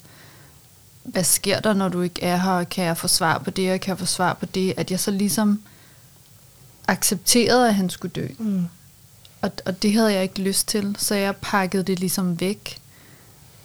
hvad 1.04 1.24
sker 1.24 1.60
der, 1.60 1.74
når 1.74 1.90
du 1.90 2.02
ikke 2.02 2.24
er 2.24 2.38
her, 2.38 2.52
og 2.52 2.70
kan 2.70 2.86
jeg 2.86 2.98
få 2.98 3.08
svar 3.08 3.38
på 3.38 3.50
det, 3.50 3.74
og 3.74 3.80
kan 3.80 3.90
jeg 3.90 4.00
få 4.00 4.06
svar 4.06 4.34
på 4.34 4.46
det, 4.46 4.74
at 4.78 4.92
jeg 4.92 5.00
så 5.00 5.12
ligesom 5.12 5.62
accepterede, 6.88 7.68
at 7.68 7.76
han 7.76 7.90
skulle 7.90 8.12
dø. 8.12 8.28
Mm. 8.40 8.66
Og, 9.42 9.52
og 9.66 9.84
det 9.84 9.94
havde 9.94 10.14
jeg 10.14 10.24
ikke 10.24 10.42
lyst 10.42 10.68
til, 10.68 10.96
så 11.00 11.16
jeg 11.16 11.36
pakkede 11.36 11.84
det 11.84 12.00
ligesom 12.00 12.40
væk. 12.40 12.78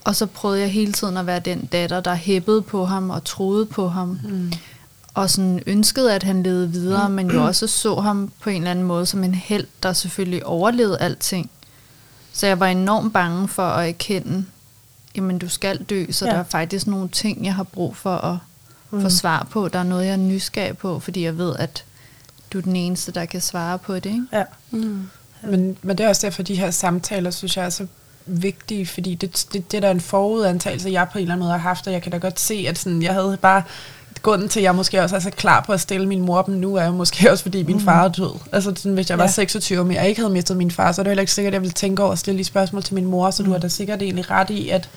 Og 0.05 0.17
så 0.17 0.27
prøvede 0.27 0.61
jeg 0.61 0.71
hele 0.71 0.93
tiden 0.93 1.17
at 1.17 1.27
være 1.27 1.41
den 1.41 1.67
datter, 1.73 2.01
der 2.01 2.15
hæppede 2.15 2.63
på 2.63 2.85
ham 2.85 3.11
og 3.11 3.25
troede 3.25 3.67
på 3.67 3.89
ham. 3.89 4.19
Mm. 4.25 4.53
Og 5.15 5.31
sådan 5.31 5.63
ønskede, 5.67 6.15
at 6.15 6.23
han 6.23 6.43
levede 6.43 6.71
videre, 6.71 7.11
men 7.11 7.31
jo 7.31 7.45
også 7.45 7.67
så 7.67 8.01
ham 8.01 8.33
på 8.41 8.51
en 8.51 8.57
eller 8.57 8.71
anden 8.71 8.85
måde 8.85 9.07
som 9.07 9.25
en 9.25 9.35
held, 9.35 9.67
der 9.83 9.93
selvfølgelig 9.93 10.47
overlevede 10.47 10.99
alting. 11.01 11.51
Så 12.33 12.47
jeg 12.47 12.61
var 12.61 12.67
enormt 12.67 13.13
bange 13.13 13.49
for 13.49 13.63
at 13.63 13.89
erkende, 13.89 14.45
jamen 15.17 15.39
du 15.39 15.49
skal 15.49 15.83
dø, 15.83 16.07
så 16.11 16.27
ja. 16.27 16.31
der 16.31 16.39
er 16.39 16.45
faktisk 16.45 16.87
nogle 16.87 17.09
ting, 17.09 17.45
jeg 17.45 17.55
har 17.55 17.63
brug 17.63 17.97
for 17.97 18.17
at 18.17 18.39
mm. 18.91 19.03
få 19.03 19.09
svar 19.09 19.47
på. 19.51 19.69
Der 19.69 19.79
er 19.79 19.83
noget, 19.83 20.07
jeg 20.07 20.13
er 20.13 20.17
nysgerrig 20.17 20.79
på, 20.79 20.99
fordi 20.99 21.25
jeg 21.25 21.39
ved, 21.39 21.57
at 21.57 21.85
du 22.53 22.59
er 22.59 22.63
den 22.63 22.77
eneste, 22.77 23.13
der 23.13 23.25
kan 23.25 23.41
svare 23.41 23.79
på 23.79 23.95
det. 23.95 24.07
Ikke? 24.07 24.27
Ja. 24.33 24.45
Mm. 24.71 25.09
Men, 25.43 25.77
men 25.83 25.99
det 25.99 26.05
er 26.05 26.09
også 26.09 26.27
derfor, 26.27 26.43
de 26.43 26.55
her 26.55 26.71
samtaler, 26.71 27.31
synes 27.31 27.57
jeg 27.57 27.65
er 27.65 27.71
så 27.71 27.87
vigtige, 28.27 28.87
fordi 28.87 29.15
det, 29.15 29.47
det, 29.53 29.71
det 29.71 29.77
er 29.77 29.81
der 29.81 29.91
en 29.91 30.01
forudantagelse, 30.01 30.91
jeg 30.91 31.09
på 31.13 31.19
en 31.19 31.23
eller 31.23 31.35
anden 31.35 31.45
måde 31.45 31.53
har 31.53 31.69
haft, 31.69 31.87
og 31.87 31.93
jeg 31.93 32.03
kan 32.03 32.13
da 32.13 32.19
godt 32.19 32.41
se, 32.41 32.65
at 32.69 32.79
sådan, 32.79 33.03
jeg 33.03 33.15
havde 33.15 33.39
bare 33.43 33.63
grunden 34.23 34.49
til, 34.49 34.61
at 34.61 34.65
jeg 34.65 34.75
måske 34.75 35.03
også 35.03 35.17
er 35.17 35.21
så 35.21 35.31
klar 35.31 35.63
på 35.67 35.73
at 35.73 35.81
stille 35.81 36.07
min 36.07 36.21
mor 36.21 36.43
dem 36.43 36.55
nu, 36.55 36.75
er 36.75 36.85
jo 36.85 36.93
måske 36.93 37.31
også, 37.31 37.43
fordi 37.43 37.63
min 37.63 37.77
mm. 37.77 37.83
far 37.83 38.05
er 38.05 38.09
død. 38.09 38.39
Altså, 38.53 38.73
sådan, 38.77 38.95
hvis 38.95 39.11
jeg 39.11 39.19
var 39.19 39.25
ja. 39.25 39.31
26, 39.31 39.85
men 39.85 39.97
jeg 39.97 40.09
ikke 40.09 40.21
havde 40.21 40.33
mistet 40.33 40.57
min 40.57 40.71
far, 40.71 40.93
så 40.93 41.01
er 41.01 41.03
det 41.03 41.11
heller 41.11 41.21
ikke 41.21 41.33
sikkert, 41.33 41.51
at 41.51 41.55
jeg 41.55 41.63
ville 41.63 41.73
tænke 41.73 42.03
over 42.03 42.13
at 42.13 42.19
stille 42.19 42.39
de 42.39 42.45
spørgsmål 42.45 42.83
til 42.83 42.95
min 42.95 43.07
mor, 43.07 43.31
så 43.31 43.43
mm. 43.43 43.47
du 43.47 43.53
har 43.53 43.59
da 43.59 43.69
sikkert 43.69 44.03
egentlig 44.03 44.31
ret 44.31 44.51
i, 44.51 44.69
at, 44.69 44.89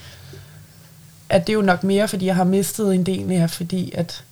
at 1.30 1.48
det 1.48 1.54
er 1.54 1.58
jo 1.58 1.62
nok 1.62 1.84
mere, 1.84 2.08
fordi 2.08 2.26
jeg 2.26 2.36
har 2.36 2.44
mistet 2.44 2.96
en 2.96 3.04
del 3.04 3.26
mere, 3.26 3.50
fordi 3.50 3.92
at, 3.96 4.24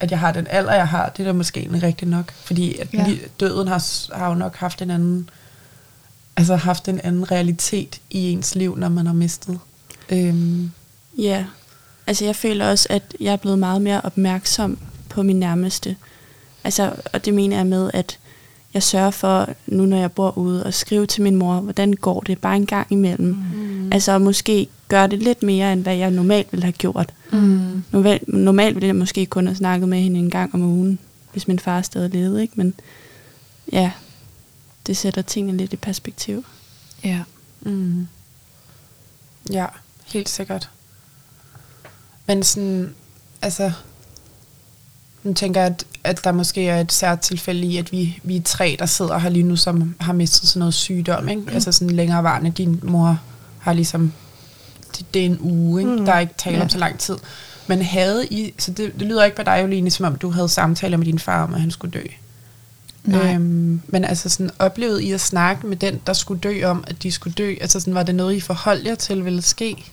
at 0.00 0.10
jeg 0.10 0.18
har 0.18 0.32
den 0.32 0.46
alder, 0.50 0.74
jeg 0.74 0.88
har. 0.88 1.08
Det 1.08 1.22
er 1.22 1.26
da 1.26 1.32
måske 1.32 1.60
egentlig 1.60 1.82
rigtigt 1.82 2.10
nok. 2.10 2.32
Fordi 2.44 2.78
at 2.78 2.94
ja. 2.94 3.06
døden 3.40 3.68
har, 3.68 4.14
har 4.16 4.28
jo 4.28 4.34
nok 4.34 4.56
haft 4.56 4.82
en 4.82 4.90
anden 4.90 5.30
altså 6.36 6.56
haft 6.56 6.88
en 6.88 7.00
anden 7.04 7.30
realitet 7.30 8.00
i 8.10 8.32
ens 8.32 8.54
liv, 8.54 8.76
når 8.76 8.88
man 8.88 9.06
har 9.06 9.12
mistet. 9.12 9.58
Øhm. 10.10 10.70
Ja, 11.18 11.44
altså 12.10 12.24
jeg 12.24 12.36
føler 12.36 12.70
også, 12.70 12.86
at 12.90 13.16
jeg 13.20 13.32
er 13.32 13.36
blevet 13.36 13.58
meget 13.58 13.82
mere 13.82 14.00
opmærksom 14.00 14.78
på 15.08 15.22
min 15.22 15.40
nærmeste. 15.40 15.96
Altså, 16.64 16.92
og 17.12 17.24
det 17.24 17.34
mener 17.34 17.56
jeg 17.56 17.66
med, 17.66 17.90
at 17.94 18.18
jeg 18.74 18.82
sørger 18.82 19.10
for, 19.10 19.48
nu 19.66 19.86
når 19.86 19.96
jeg 19.96 20.12
bor 20.12 20.38
ude, 20.38 20.64
at 20.64 20.74
skrive 20.74 21.06
til 21.06 21.22
min 21.22 21.36
mor, 21.36 21.60
hvordan 21.60 21.92
går 21.92 22.20
det, 22.20 22.38
bare 22.38 22.56
en 22.56 22.66
gang 22.66 22.86
imellem. 22.90 23.38
Mm. 23.54 23.92
Altså 23.92 24.18
måske 24.18 24.68
gøre 24.88 25.06
det 25.06 25.22
lidt 25.22 25.42
mere, 25.42 25.72
end 25.72 25.82
hvad 25.82 25.96
jeg 25.96 26.10
normalt 26.10 26.52
ville 26.52 26.64
have 26.64 26.72
gjort. 26.72 27.14
Mm. 27.32 27.84
Normalt, 27.90 28.28
normalt 28.28 28.74
ville 28.74 28.86
jeg 28.86 28.96
måske 28.96 29.26
kun 29.26 29.46
have 29.46 29.56
snakket 29.56 29.88
med 29.88 30.00
hende 30.00 30.20
en 30.20 30.30
gang 30.30 30.54
om 30.54 30.62
ugen, 30.62 30.98
hvis 31.32 31.48
min 31.48 31.58
far 31.58 31.82
stadig 31.82 32.10
levede, 32.10 32.42
ikke? 32.42 32.54
Men 32.56 32.74
ja, 33.72 33.92
det 34.86 34.96
sætter 34.96 35.22
tingene 35.22 35.58
lidt 35.58 35.72
i 35.72 35.76
perspektiv. 35.76 36.44
Ja. 37.04 37.22
Mm. 37.60 38.08
Ja, 39.50 39.66
helt 40.06 40.28
sikkert. 40.28 40.70
Men 42.30 42.42
sådan, 42.42 42.94
altså, 43.42 43.72
nu 45.22 45.32
tænker 45.32 45.60
jeg, 45.60 45.70
at, 45.70 45.84
at 46.04 46.24
der 46.24 46.32
måske 46.32 46.68
er 46.68 46.80
et 46.80 46.92
sært 46.92 47.20
tilfælde 47.20 47.66
i, 47.66 47.76
at 47.76 47.92
vi, 47.92 48.20
vi 48.22 48.36
er 48.36 48.42
tre, 48.44 48.76
der 48.78 48.86
sidder 48.86 49.18
her 49.18 49.28
lige 49.28 49.42
nu, 49.42 49.56
som 49.56 49.94
har 50.00 50.12
mistet 50.12 50.48
sådan 50.48 50.58
noget 50.58 50.74
sygdom, 50.74 51.28
ikke? 51.28 51.42
Mm. 51.42 51.48
Altså 51.48 51.72
sådan 51.72 51.90
længerevarende. 51.90 52.50
Din 52.50 52.80
mor 52.82 53.18
har 53.58 53.72
ligesom, 53.72 54.12
det, 54.96 55.14
det 55.14 55.22
er 55.22 55.26
en 55.26 55.38
uge, 55.40 55.80
ikke? 55.80 55.92
Mm. 55.92 56.04
Der 56.04 56.12
er 56.12 56.20
ikke 56.20 56.34
tale 56.38 56.56
ja. 56.56 56.62
om 56.62 56.68
så 56.68 56.78
lang 56.78 56.98
tid. 56.98 57.16
Men 57.66 57.82
havde 57.82 58.26
I, 58.26 58.54
så 58.58 58.70
det, 58.70 58.92
det 58.98 59.06
lyder 59.06 59.24
ikke 59.24 59.36
på 59.36 59.42
dig, 59.42 59.60
Joline, 59.62 59.90
som 59.90 60.06
om 60.06 60.16
du 60.16 60.30
havde 60.30 60.48
samtaler 60.48 60.96
med 60.96 61.06
din 61.06 61.18
far 61.18 61.44
om, 61.44 61.54
at 61.54 61.60
han 61.60 61.70
skulle 61.70 62.00
dø. 62.00 62.04
Nej. 63.04 63.34
Øhm, 63.34 63.82
men 63.86 64.04
altså 64.04 64.28
sådan, 64.28 64.50
oplevede 64.58 65.04
I 65.04 65.12
at 65.12 65.20
snakke 65.20 65.66
med 65.66 65.76
den, 65.76 66.00
der 66.06 66.12
skulle 66.12 66.40
dø 66.40 66.64
om, 66.64 66.84
at 66.86 67.02
de 67.02 67.12
skulle 67.12 67.34
dø? 67.34 67.54
Altså 67.60 67.80
sådan, 67.80 67.94
var 67.94 68.02
det 68.02 68.14
noget, 68.14 68.34
I 68.34 68.40
forholdt 68.40 68.86
jer 68.86 68.94
til 68.94 69.24
ville 69.24 69.42
ske? 69.42 69.92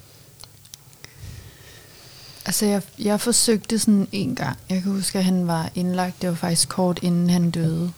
Altså, 2.47 2.65
jeg, 2.65 2.81
jeg 2.99 3.21
forsøgte 3.21 3.79
sådan 3.79 4.07
en 4.12 4.36
gang. 4.36 4.57
Jeg 4.69 4.83
kan 4.83 4.91
huske, 4.91 5.17
at 5.17 5.25
han 5.25 5.47
var 5.47 5.69
indlagt. 5.75 6.21
Det 6.21 6.29
var 6.29 6.36
faktisk 6.36 6.69
kort 6.69 6.99
inden 7.01 7.29
han 7.29 7.51
døde. 7.51 7.91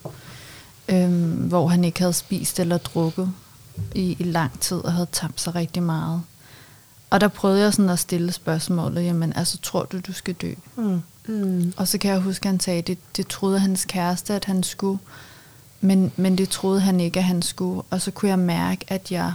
Øhm, 0.90 1.32
hvor 1.32 1.68
han 1.68 1.84
ikke 1.84 2.00
havde 2.00 2.14
spist 2.14 2.60
eller 2.60 2.78
drukket 2.78 3.32
i, 3.96 4.16
i 4.20 4.24
lang 4.24 4.60
tid 4.60 4.78
og 4.78 4.94
havde 4.94 5.08
tabt 5.12 5.42
sig 5.42 5.56
rigtig 5.56 5.84
meget. 5.84 6.22
Og 7.10 7.22
der 7.22 7.28
prøvede 7.28 7.62
jeg 7.62 7.74
sådan 7.74 7.90
at 7.90 8.00
stille 8.00 8.32
spørgsmålet, 8.32 9.04
jamen 9.04 9.34
altså, 9.36 9.58
tror 9.58 9.84
du, 9.84 10.00
du 10.00 10.14
skal 10.14 10.34
dø? 10.34 10.54
Mm. 10.76 11.02
Mm. 11.28 11.74
Og 11.78 11.88
så 11.88 11.98
kan 11.98 12.12
jeg 12.12 12.20
huske, 12.20 12.46
at 12.46 12.52
han 12.52 12.60
sagde, 12.60 12.80
at 12.80 12.88
det, 12.88 12.98
det 13.18 13.28
troede 13.28 13.60
hans 13.60 13.86
kæreste, 13.86 14.34
at 14.34 14.46
han 14.46 14.64
skulle, 14.64 15.00
men, 15.82 16.12
men 16.16 16.38
det 16.38 16.50
troede 16.50 16.80
han 16.80 17.00
ikke, 17.00 17.20
at 17.20 17.26
han 17.26 17.42
skulle. 17.42 17.82
Og 17.90 18.02
så 18.02 18.12
kunne 18.12 18.30
jeg 18.30 18.40
mærke, 18.40 18.86
at 18.88 19.12
jeg, 19.12 19.34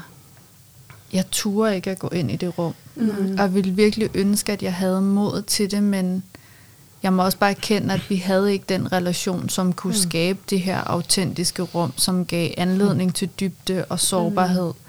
jeg 1.14 1.30
turde 1.30 1.76
ikke 1.76 1.90
at 1.90 1.98
gå 1.98 2.08
ind 2.08 2.30
i 2.30 2.36
det 2.36 2.58
rum. 2.58 2.74
Mm. 2.94 3.08
Og 3.08 3.38
jeg 3.38 3.54
ville 3.54 3.74
virkelig 3.74 4.10
ønske, 4.14 4.52
at 4.52 4.62
jeg 4.62 4.74
havde 4.74 5.00
mod 5.00 5.42
til 5.42 5.70
det, 5.70 5.82
men 5.82 6.22
jeg 7.02 7.12
må 7.12 7.24
også 7.24 7.38
bare 7.38 7.50
erkende, 7.50 7.94
at 7.94 8.10
vi 8.10 8.16
havde 8.16 8.52
ikke 8.52 8.64
den 8.68 8.92
relation, 8.92 9.48
som 9.48 9.72
kunne 9.72 9.92
mm. 9.92 9.98
skabe 9.98 10.38
det 10.50 10.60
her 10.60 10.80
autentiske 10.80 11.62
rum, 11.62 11.92
som 11.96 12.26
gav 12.26 12.50
anledning 12.56 13.08
mm. 13.08 13.12
til 13.12 13.30
dybde 13.40 13.84
og 13.84 14.00
sårbarhed. 14.00 14.66
Mm. 14.66 14.80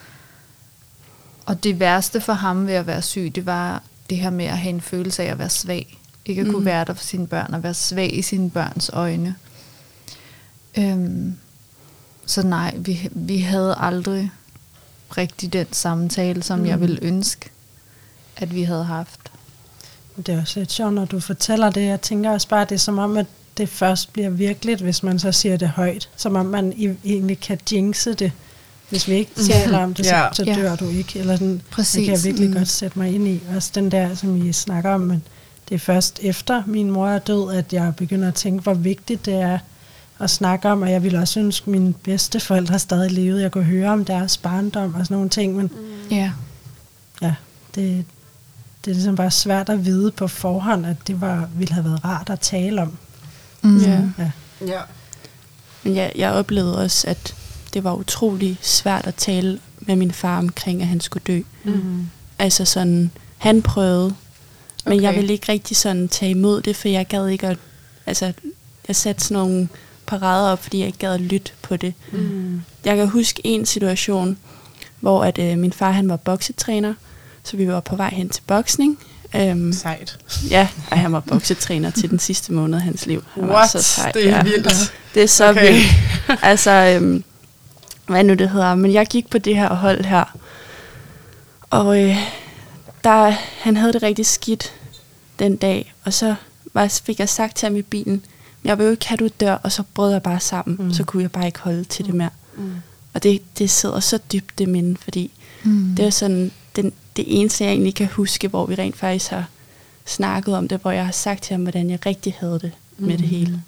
Og 1.46 1.64
det 1.64 1.80
værste 1.80 2.22
for 2.22 2.34
ham 2.34 2.68
ved 2.68 2.74
at 2.74 2.88
være 2.88 3.02
syg, 3.02 3.32
det 3.36 3.46
var 3.46 3.84
det 4.10 4.18
her 4.18 4.30
med 4.30 4.46
at 4.46 4.58
have 4.58 4.70
en 4.70 4.82
følelse 4.82 5.24
af 5.24 5.32
at 5.32 5.40
være 5.40 5.50
svag. 5.50 6.00
Ikke 6.26 6.42
at 6.42 6.48
kunne 6.48 6.60
mm. 6.60 6.66
være 6.66 6.86
der 6.86 6.94
for 6.94 7.04
sine 7.04 7.28
børn, 7.28 7.54
og 7.54 7.64
være 7.64 7.74
svag 7.74 8.18
i 8.18 8.22
sine 8.22 8.50
børns 8.50 8.90
øjne. 8.94 9.36
Øhm, 10.78 11.36
så 12.26 12.48
nej, 12.48 12.76
vi, 12.78 13.10
vi 13.12 13.38
havde 13.38 13.76
aldrig 13.78 14.32
rigtig 15.18 15.54
den 15.54 15.68
samtale, 15.72 16.44
som 16.44 16.60
mm. 16.60 16.66
jeg 16.66 16.82
ville 16.82 17.00
ønske, 17.02 17.50
at 18.38 18.56
vi 18.56 18.64
havde 18.64 18.84
haft. 18.84 19.20
Det 20.18 20.30
er 20.30 20.42
også 20.42 20.60
lidt 20.60 20.72
sjovt, 20.72 20.94
når 20.94 21.06
du 21.06 21.20
fortæller 21.20 21.70
det. 21.70 21.86
Jeg 21.86 22.02
tænker 22.02 22.32
også 22.32 22.48
bare, 22.48 22.62
at 22.62 22.70
det 22.70 22.76
er 22.76 22.80
som 22.80 23.00
om, 23.00 23.18
at 23.18 23.26
det 23.58 23.70
først 23.70 24.14
bliver 24.14 24.30
virkeligt, 24.30 24.82
hvis 24.82 25.04
man 25.04 25.20
så 25.20 25.32
siger 25.32 25.58
det 25.58 25.70
højt. 25.70 26.10
Som 26.16 26.36
om 26.36 26.46
man 26.46 26.98
egentlig 27.06 27.40
kan 27.40 27.60
jinxe 27.72 28.14
det. 28.14 28.32
Hvis 28.90 29.08
vi 29.08 29.14
ikke 29.14 29.32
taler 29.36 29.78
om 29.78 29.94
det, 29.94 30.06
så, 30.06 30.16
ja. 30.16 30.28
så 30.34 30.44
dør 30.44 30.70
ja. 30.70 30.76
du 30.76 30.90
ikke. 30.90 31.20
Eller 31.20 31.38
den, 31.38 31.62
Præcis. 31.72 31.94
Det 31.96 32.06
kan 32.06 32.14
jeg 32.14 32.24
virkelig 32.24 32.50
mm. 32.50 32.56
godt 32.56 32.68
sætte 32.68 33.00
mig 33.00 33.16
ind 33.16 33.28
i. 33.28 33.42
Også 33.56 33.72
den 33.76 33.92
der, 33.92 34.16
som 34.16 34.48
I 34.48 34.54
snakker 34.54 34.90
om, 34.90 35.02
men 35.02 35.24
det 35.70 35.76
er 35.76 35.80
først 35.80 36.20
efter 36.22 36.64
min 36.66 36.92
mor 36.92 37.08
er 37.08 37.20
død, 37.20 37.54
at 37.54 37.74
jeg 37.74 37.94
begynder 37.98 38.28
at 38.28 38.36
tænke, 38.36 38.64
hvor 38.64 38.74
vigtigt 38.74 39.26
det 39.26 39.34
er 39.34 39.60
at 40.20 40.30
snakke 40.30 40.70
om, 40.70 40.82
og 40.82 40.92
jeg 40.92 41.04
ville 41.04 41.20
også 41.20 41.40
ønske, 41.40 41.64
at 41.64 41.68
mine 41.68 41.94
bedste 41.94 42.40
forældre 42.40 42.80
stadig 42.80 43.12
levede. 43.12 43.42
Jeg 43.42 43.52
kunne 43.52 43.64
høre 43.64 43.90
om 43.90 44.06
deres 44.06 44.38
barndom 44.38 44.96
og 44.96 45.06
sådan 45.06 45.16
nogle 45.16 45.30
ting, 45.30 45.56
men 45.56 45.66
mm. 45.66 46.10
ja, 46.12 46.32
ja 47.22 47.36
det, 47.76 48.06
det 48.86 48.92
er 48.92 48.96
ligesom 48.96 49.16
bare 49.16 49.32
svært 49.32 49.70
at 49.70 49.86
vide 49.86 50.12
på 50.12 50.28
forhånd, 50.28 50.86
at 50.86 50.98
det 51.08 51.22
var, 51.22 51.50
ville 51.56 51.74
have 51.74 51.86
været 51.86 52.06
rart 52.06 52.30
at 52.30 52.40
tale 52.40 52.82
om. 52.82 52.98
Mm. 53.62 53.78
Ja. 53.78 54.02
ja. 54.18 54.32
ja. 54.62 54.82
Men 55.84 55.96
jeg, 55.96 56.12
jeg 56.16 56.32
oplevede 56.32 56.78
også, 56.78 57.08
at 57.08 57.36
det 57.74 57.84
var 57.84 57.94
utrolig 57.94 58.58
svært 58.62 59.08
at 59.08 59.16
tale 59.16 59.60
med 59.80 59.96
min 59.96 60.12
far 60.12 60.38
omkring, 60.38 60.82
at 60.82 60.88
han 60.88 61.02
skulle 61.02 61.24
dø. 61.28 61.42
Mm. 61.64 62.10
Altså 62.40 62.66
sådan, 62.66 63.12
han 63.38 63.62
prøvede, 63.62 64.16
men 64.86 64.94
okay. 64.94 65.02
jeg 65.02 65.16
ville 65.16 65.34
ikke 65.34 65.52
rigtig 65.52 65.78
sådan 65.78 66.08
tage 66.08 66.32
imod 66.32 66.62
det, 66.62 66.76
for 66.76 66.88
jeg 66.88 67.08
gad 67.08 67.28
ikke 67.28 67.48
at, 67.48 67.58
altså, 68.06 68.34
jeg 68.88 68.96
satte 68.96 69.24
sådan 69.24 69.38
nogle 69.44 69.68
parader 70.08 70.52
op, 70.52 70.64
fordi 70.64 70.80
jeg 70.80 70.88
ikke 70.88 71.00
gad 71.00 71.14
at 71.14 71.22
lytte 71.22 71.52
på 71.62 71.78
det. 71.78 71.94
Mm. 72.12 72.62
Jeg 72.86 72.98
kan 72.98 73.08
huske 73.08 73.42
en 73.44 73.66
situation, 73.66 74.38
hvor 75.00 75.24
at, 75.24 75.40
øh, 75.40 75.58
min 75.58 75.74
far 75.74 75.92
han 75.92 76.10
var 76.10 76.16
boksetræner, 76.16 76.94
så 77.44 77.58
vi 77.58 77.68
var 77.68 77.80
på 77.80 77.96
vej 77.96 78.10
hen 78.10 78.30
til 78.30 78.42
boksning. 78.48 79.00
Øhm, 79.36 79.74
Sejt. 79.74 80.18
Ja, 80.50 80.68
og 80.92 81.00
han 81.00 81.12
var 81.12 81.20
boksetræner 81.20 81.90
til 81.90 82.10
den 82.10 82.20
sidste 82.20 82.54
måned 82.54 82.76
af 82.78 82.82
hans 82.84 83.06
liv. 83.06 83.24
Han 83.34 83.44
What? 83.44 83.54
Var 83.54 83.68
så 83.68 83.82
sej. 83.82 84.12
Det 84.12 84.30
er 84.30 84.30
ja. 84.30 84.44
vildt. 84.44 84.94
Det 85.14 85.24
er 85.24 85.28
så 85.28 85.50
okay. 85.50 85.74
vildt. 85.74 85.88
Altså, 86.42 86.72
øhm, 86.72 87.24
hvad 88.06 88.24
nu 88.24 88.34
det 88.34 88.50
hedder. 88.50 88.76
Men 88.76 88.94
jeg 88.94 89.08
gik 89.08 89.30
på 89.30 89.38
det 89.38 89.56
her 89.56 89.74
hold 89.74 90.06
her, 90.06 90.38
og 91.70 92.04
øh, 92.04 92.18
der, 93.04 93.34
han 93.62 93.78
havde 93.78 93.94
det 93.94 94.04
rigtig 94.04 94.26
skidt 94.26 94.74
den 95.40 95.56
dag, 95.56 95.94
og 96.04 96.14
så 96.14 96.36
var, 96.74 97.02
fik 97.06 97.20
jeg 97.20 97.30
sagt 97.30 97.56
til 97.56 97.66
ham 97.66 97.76
i 97.76 97.82
bilen, 97.82 98.26
jeg 98.66 98.78
vil 98.78 98.86
jo 98.86 98.92
ikke 98.92 99.08
have, 99.08 99.18
du 99.18 99.28
dør, 99.40 99.54
og 99.54 99.72
så 99.72 99.84
brød 99.94 100.12
jeg 100.12 100.24
bare 100.24 100.40
sammen, 100.40 100.88
mm. 100.88 100.94
så 100.94 101.04
kunne 101.04 101.24
jeg 101.24 101.32
bare 101.32 101.46
ikke 101.46 101.60
holde 101.60 101.84
til 101.84 102.06
det 102.06 102.14
mere. 102.14 102.30
Mm. 102.58 102.72
Og 103.14 103.24
det, 103.24 103.42
det 103.60 103.70
sidder 103.70 104.00
så 104.00 104.20
dybt 104.34 104.60
det 104.60 104.70
minde, 104.70 104.98
fordi 105.02 105.32
mm. 105.64 105.96
det 105.98 106.06
er 106.06 106.10
sådan 106.10 106.52
den, 106.76 106.94
det 107.16 107.26
eneste, 107.28 107.64
jeg 107.64 107.72
egentlig 107.72 107.96
kan 107.96 108.08
huske, 108.08 108.48
hvor 108.48 108.66
vi 108.66 108.76
rent 108.76 108.98
faktisk 108.98 109.32
har 109.32 109.46
snakket 110.06 110.56
om 110.56 110.68
det, 110.68 110.80
hvor 110.82 110.92
jeg 110.92 111.06
har 111.06 111.12
sagt 111.12 111.44
til 111.44 111.54
ham, 111.54 111.62
hvordan 111.62 111.90
jeg 111.90 112.06
rigtig 112.06 112.36
havde 112.40 112.60
det. 112.60 112.72
mm. 112.98 113.08
med 113.08 113.18
det 113.18 113.28
hele. 113.28 113.62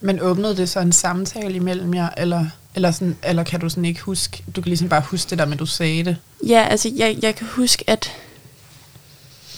Men 0.00 0.20
åbnede 0.20 0.56
det 0.56 0.68
så 0.68 0.80
en 0.80 0.92
samtale 0.92 1.54
imellem 1.54 1.94
jer, 1.94 2.08
eller, 2.16 2.46
eller, 2.74 2.90
sådan, 2.90 3.16
eller 3.22 3.44
kan 3.44 3.60
du 3.60 3.68
sådan 3.68 3.84
ikke 3.84 4.00
huske, 4.00 4.44
du 4.56 4.60
kan 4.60 4.68
ligesom 4.68 4.88
bare 4.88 5.00
huske 5.00 5.30
det 5.30 5.38
der, 5.38 5.46
men 5.46 5.58
du 5.58 5.66
sagde 5.66 6.04
det? 6.04 6.16
Ja, 6.46 6.66
altså 6.70 6.92
jeg, 6.96 7.18
jeg 7.22 7.34
kan 7.34 7.46
huske, 7.46 7.84
at, 7.86 8.12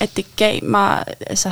at 0.01 0.17
det 0.17 0.27
gav 0.37 0.65
mig, 0.65 1.05
altså 1.27 1.51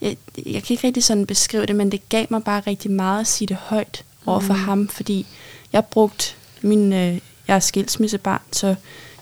jeg, 0.00 0.16
jeg 0.46 0.62
kan 0.62 0.74
ikke 0.74 0.86
rigtig 0.86 1.04
sådan 1.04 1.26
beskrive 1.26 1.66
det, 1.66 1.76
men 1.76 1.92
det 1.92 2.08
gav 2.08 2.26
mig 2.30 2.44
bare 2.44 2.62
rigtig 2.66 2.90
meget 2.90 3.20
at 3.20 3.26
sige 3.26 3.48
det 3.48 3.56
højt 3.56 4.04
over 4.26 4.40
for 4.40 4.54
mm. 4.54 4.60
ham, 4.60 4.88
fordi 4.88 5.26
jeg 5.72 5.84
brugte 5.84 6.24
min, 6.62 6.92
øh, 6.92 7.18
jeg 7.48 7.56
er 7.56 7.60
skilsmissebarn, 7.60 8.42
så 8.52 8.74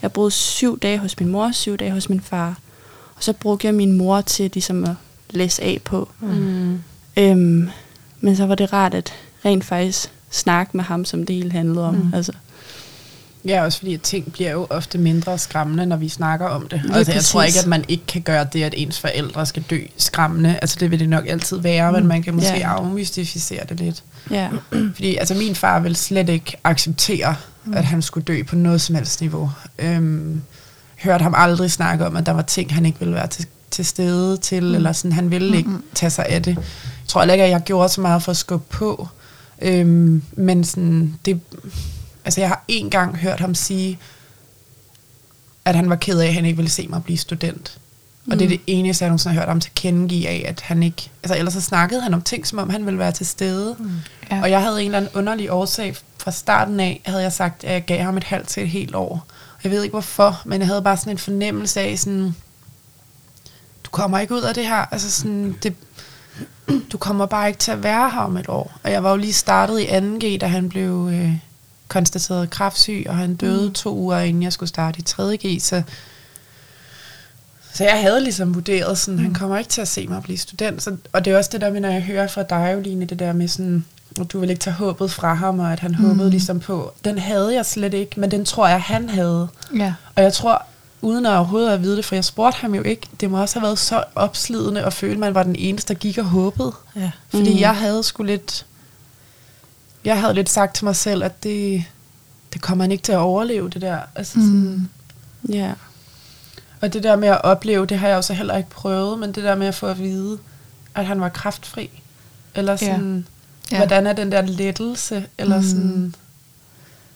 jeg 0.03 0.13
boede 0.13 0.31
syv 0.31 0.79
dage 0.79 0.99
hos 0.99 1.21
min 1.21 1.29
mor, 1.29 1.53
syv 1.53 1.77
dage 1.77 1.91
hos 1.91 2.09
min 2.09 2.21
far, 2.21 2.59
og 3.17 3.23
så 3.23 3.33
brugte 3.33 3.67
jeg 3.67 3.75
min 3.75 3.93
mor 3.93 4.21
til 4.21 4.51
ligesom 4.55 4.85
at 4.85 4.95
læse 5.31 5.63
af 5.63 5.81
på. 5.85 6.09
Mm. 6.21 6.81
Øhm, 7.17 7.71
men 8.21 8.37
så 8.37 8.47
var 8.47 8.55
det 8.55 8.73
rart 8.73 8.95
at 8.95 9.13
rent 9.45 9.65
faktisk 9.65 10.13
snakke 10.31 10.77
med 10.77 10.85
ham, 10.85 11.05
som 11.05 11.27
det 11.27 11.37
hele 11.37 11.53
handlede 11.53 11.89
om. 11.89 11.95
Mm. 11.95 12.15
Altså. 12.15 12.33
Ja, 13.45 13.65
også 13.65 13.79
fordi 13.79 13.97
ting 13.97 14.33
bliver 14.33 14.51
jo 14.51 14.67
ofte 14.71 14.99
mindre 14.99 15.39
skræmmende, 15.39 15.87
når 15.87 15.97
vi 15.97 16.09
snakker 16.09 16.47
om 16.47 16.69
det. 16.69 16.83
altså, 16.93 17.13
jeg 17.13 17.25
tror 17.25 17.43
ikke, 17.43 17.59
at 17.59 17.67
man 17.67 17.85
ikke 17.89 18.07
kan 18.07 18.23
gøre 18.23 18.47
det, 18.53 18.63
at 18.63 18.75
ens 18.77 19.01
forældre 19.01 19.47
skal 19.47 19.65
dø 19.71 19.81
skræmmende. 19.97 20.59
Altså, 20.63 20.77
det 20.81 20.91
vil 20.91 21.01
det 21.01 21.09
nok 21.09 21.27
altid 21.29 21.57
være, 21.57 21.91
mm. 21.91 21.97
men 21.97 22.07
man 22.07 22.23
kan 22.23 22.35
måske 22.35 22.59
ja. 22.59 22.69
afmystificere 22.69 23.65
det 23.69 23.81
lidt. 23.81 24.03
Ja. 24.31 24.49
Fordi 24.95 25.17
altså, 25.17 25.35
min 25.35 25.55
far 25.55 25.81
vil 25.81 25.97
slet 25.97 26.29
ikke 26.29 26.57
acceptere, 26.65 27.35
mm. 27.65 27.75
at 27.75 27.85
han 27.85 28.03
skulle 28.03 28.25
dø 28.25 28.43
på 28.43 28.57
noget 28.57 28.81
som 28.81 28.95
helst 28.95 29.21
niveau. 29.21 29.51
Øhm, 29.79 30.43
hørte 30.99 31.23
ham 31.23 31.35
aldrig 31.37 31.71
snakke 31.71 32.07
om, 32.07 32.17
at 32.17 32.27
der 32.27 32.33
var 32.33 32.43
ting, 32.43 32.75
han 32.75 32.87
ikke 32.87 32.99
ville 32.99 33.15
være 33.15 33.27
til, 33.27 33.47
til 33.71 33.85
stede 33.85 34.37
til, 34.37 34.65
mm. 34.65 34.75
eller 34.75 34.93
sådan, 34.93 35.13
han 35.13 35.31
ville 35.31 35.57
ikke 35.57 35.71
tage 35.95 36.11
sig 36.11 36.27
af 36.27 36.43
det. 36.43 36.55
Jeg 36.57 36.65
tror 37.07 37.23
ikke, 37.23 37.45
at 37.45 37.51
jeg 37.51 37.63
gjorde 37.65 37.89
så 37.89 38.01
meget 38.01 38.23
for 38.23 38.31
at 38.31 38.37
skubbe 38.37 38.67
på. 38.71 39.09
Øhm, 39.63 40.23
men 40.37 40.65
sådan, 40.65 41.15
det, 41.25 41.41
altså 42.29 42.41
jeg 42.41 42.49
har 42.49 42.65
en 42.69 42.91
gang 42.91 43.17
hørt 43.17 43.41
ham 43.41 43.55
sige, 43.55 43.99
at 45.65 45.75
han 45.75 45.91
var 45.91 45.97
ked 45.97 46.21
af, 46.21 46.27
at 46.27 46.35
han 46.35 46.45
ikke 46.45 46.57
ville 46.57 46.71
se 46.71 46.87
mig 46.89 47.05
blive 47.05 47.19
student. 47.19 47.79
Mm. 48.25 48.33
Og 48.33 48.39
det 48.39 48.45
er 48.45 48.49
det 48.49 48.61
eneste, 48.67 49.03
jeg 49.03 49.09
nogensinde 49.09 49.35
har 49.35 49.41
hørt 49.41 49.49
ham 49.49 49.61
til 49.61 49.73
kendegive 49.75 50.29
af, 50.29 50.45
at 50.49 50.61
han 50.61 50.83
ikke... 50.83 51.11
Altså 51.23 51.39
ellers 51.39 51.53
så 51.53 51.61
snakkede 51.61 52.01
han 52.01 52.15
om 52.15 52.23
ting, 52.23 52.47
som 52.47 52.59
om 52.59 52.71
han 52.71 52.87
ville 52.87 52.99
være 52.99 53.13
til 53.13 53.27
stede. 53.27 53.77
Mm. 53.79 53.91
Ja. 54.31 54.43
Og 54.43 54.51
jeg 54.51 54.63
havde 54.63 54.81
en 54.81 54.87
eller 54.87 54.99
anden 54.99 55.11
underlig 55.15 55.53
årsag 55.53 55.97
fra 56.19 56.31
starten 56.31 56.81
af, 56.81 57.01
havde 57.05 57.23
jeg 57.23 57.33
sagt, 57.33 57.65
at 57.65 57.73
jeg 57.73 57.85
gav 57.85 58.03
ham 58.03 58.17
et 58.17 58.25
halvt 58.25 58.49
til 58.49 58.63
et 58.63 58.69
helt 58.69 58.95
år. 58.95 59.27
Jeg 59.65 59.73
ved 59.73 59.83
ikke 59.83 59.93
hvorfor, 59.93 60.43
men 60.45 60.61
jeg 60.61 60.69
havde 60.69 60.83
bare 60.83 60.97
sådan 60.97 61.13
en 61.13 61.19
fornemmelse 61.19 61.81
af 61.81 61.99
sådan, 61.99 62.35
du 63.85 63.91
kommer 63.91 64.19
ikke 64.19 64.35
ud 64.35 64.43
af 64.43 64.55
det 64.55 64.67
her. 64.67 64.93
Altså 64.93 65.11
sådan, 65.11 65.57
det, 65.63 65.75
du 66.93 66.99
kommer 66.99 67.27
bare 67.27 67.49
ikke 67.49 67.59
til 67.59 67.73
at 67.73 67.83
være 67.83 68.11
her 68.11 68.21
om 68.21 68.37
et 68.37 68.49
år. 68.49 68.79
Og 68.83 68.91
jeg 68.91 69.05
var 69.05 69.11
jo 69.11 69.17
lige 69.17 69.33
startet 69.33 69.81
i 69.81 69.85
2G, 69.85 70.39
da 70.39 70.47
han 70.47 70.69
blev 70.69 71.11
øh, 71.13 71.48
konstateret 71.89 72.51
kraftsyg, 72.51 73.05
og 73.09 73.17
han 73.17 73.35
døde 73.35 73.67
mm. 73.67 73.75
to 73.75 73.97
uger 73.97 74.19
inden 74.19 74.43
jeg 74.43 74.53
skulle 74.53 74.69
starte 74.69 75.01
i 75.01 75.05
3G, 75.09 75.61
så 75.61 75.83
så 77.79 77.85
jeg 77.85 78.01
havde 78.01 78.21
ligesom 78.21 78.55
vurderet, 78.55 78.99
sådan, 78.99 79.19
mm. 79.19 79.25
han 79.25 79.35
kommer 79.35 79.59
ikke 79.59 79.71
til 79.71 79.81
at 79.81 79.89
se 79.89 80.07
mig 80.07 80.23
blive 80.23 80.39
student. 80.39 80.83
Så, 80.83 80.97
og 81.13 81.25
det 81.25 81.33
er 81.33 81.39
også 81.39 81.51
det 81.53 81.61
der 81.61 81.73
med, 81.73 81.81
når 81.81 81.89
jeg 81.89 82.03
hører 82.03 82.27
fra 82.27 82.43
dig, 82.43 82.73
Joline, 82.75 83.05
det 83.05 83.19
der 83.19 83.33
med 83.33 83.49
sådan, 83.49 83.85
at 84.21 84.33
du 84.33 84.41
vil 84.41 84.51
ikke 84.51 84.61
tage 84.61 84.75
håbet 84.75 85.11
fra 85.11 85.35
ham, 85.35 85.59
og 85.59 85.73
at 85.73 85.81
han 85.81 85.91
mm. 85.91 86.05
håbede 86.07 86.31
ligesom 86.31 86.61
på. 86.61 86.93
Den 87.05 87.19
havde 87.19 87.55
jeg 87.55 87.67
slet 87.67 87.95
ikke, 87.95 88.21
men 88.21 88.31
den 88.31 88.45
tror 88.45 88.69
jeg, 88.69 88.83
han 88.83 89.09
havde. 89.09 89.49
Ja. 89.77 89.95
Og 90.15 90.23
jeg 90.23 90.33
tror, 90.33 90.63
uden 91.03 91.27
at 91.27 91.33
overhovedet 91.33 91.71
at 91.71 91.83
vide 91.83 91.97
det, 91.97 92.05
for 92.05 92.15
jeg 92.15 92.25
spurgte 92.25 92.61
ham 92.61 92.75
jo 92.75 92.83
ikke, 92.83 93.09
det 93.21 93.31
må 93.31 93.41
også 93.41 93.59
have 93.59 93.67
været 93.67 93.79
så 93.79 94.05
opslidende 94.15 94.83
at 94.83 94.93
føle, 94.93 95.13
at 95.13 95.19
man 95.19 95.35
var 95.35 95.43
den 95.43 95.57
eneste, 95.57 95.95
der 95.95 95.99
gik 95.99 96.19
og 96.19 96.25
håbede. 96.25 96.73
Ja. 96.97 97.11
Fordi 97.29 97.53
mm. 97.53 97.61
jeg 97.61 97.77
havde 97.77 98.03
sgu 98.03 98.23
lidt, 98.23 98.67
jeg 100.05 100.21
havde 100.21 100.35
lidt 100.35 100.51
sagt 100.51 100.75
til 100.75 100.85
mig 100.85 100.97
selv, 100.97 101.25
at 101.25 101.43
det, 101.43 101.85
det 102.53 102.63
kommer 102.63 102.85
man 102.85 102.93
ikke 102.93 103.03
til 103.03 103.13
at 103.13 103.19
overleve, 103.19 103.71
det 103.71 103.83
der. 103.83 104.01
Altså 104.15 104.39
mm. 104.39 104.45
sådan, 104.45 104.89
ja. 105.49 105.73
Og 106.81 106.93
det 106.93 107.03
der 107.03 107.17
med 107.17 107.29
at 107.29 107.45
opleve, 107.45 107.87
det 107.87 107.99
har 107.99 108.09
jeg 108.09 108.17
også 108.17 108.35
heller 108.35 108.57
ikke 108.57 108.71
prøvet, 108.71 109.19
men 109.19 109.33
det 109.33 109.45
der 109.45 109.55
med 109.55 109.67
at 109.67 109.75
få 109.75 109.87
at 109.87 109.99
vide, 109.99 110.39
at 110.95 111.07
han 111.07 111.21
var 111.21 111.29
kraftfri. 111.29 112.03
Eller 112.55 112.77
sådan, 112.77 113.27
ja. 113.71 113.77
Ja. 113.77 113.81
hvordan 113.81 114.07
er 114.07 114.13
den 114.13 114.33
der 114.33 114.43
lettelse, 114.43 115.27
eller 115.39 115.57
mm. 115.57 115.63
sådan, 115.63 116.15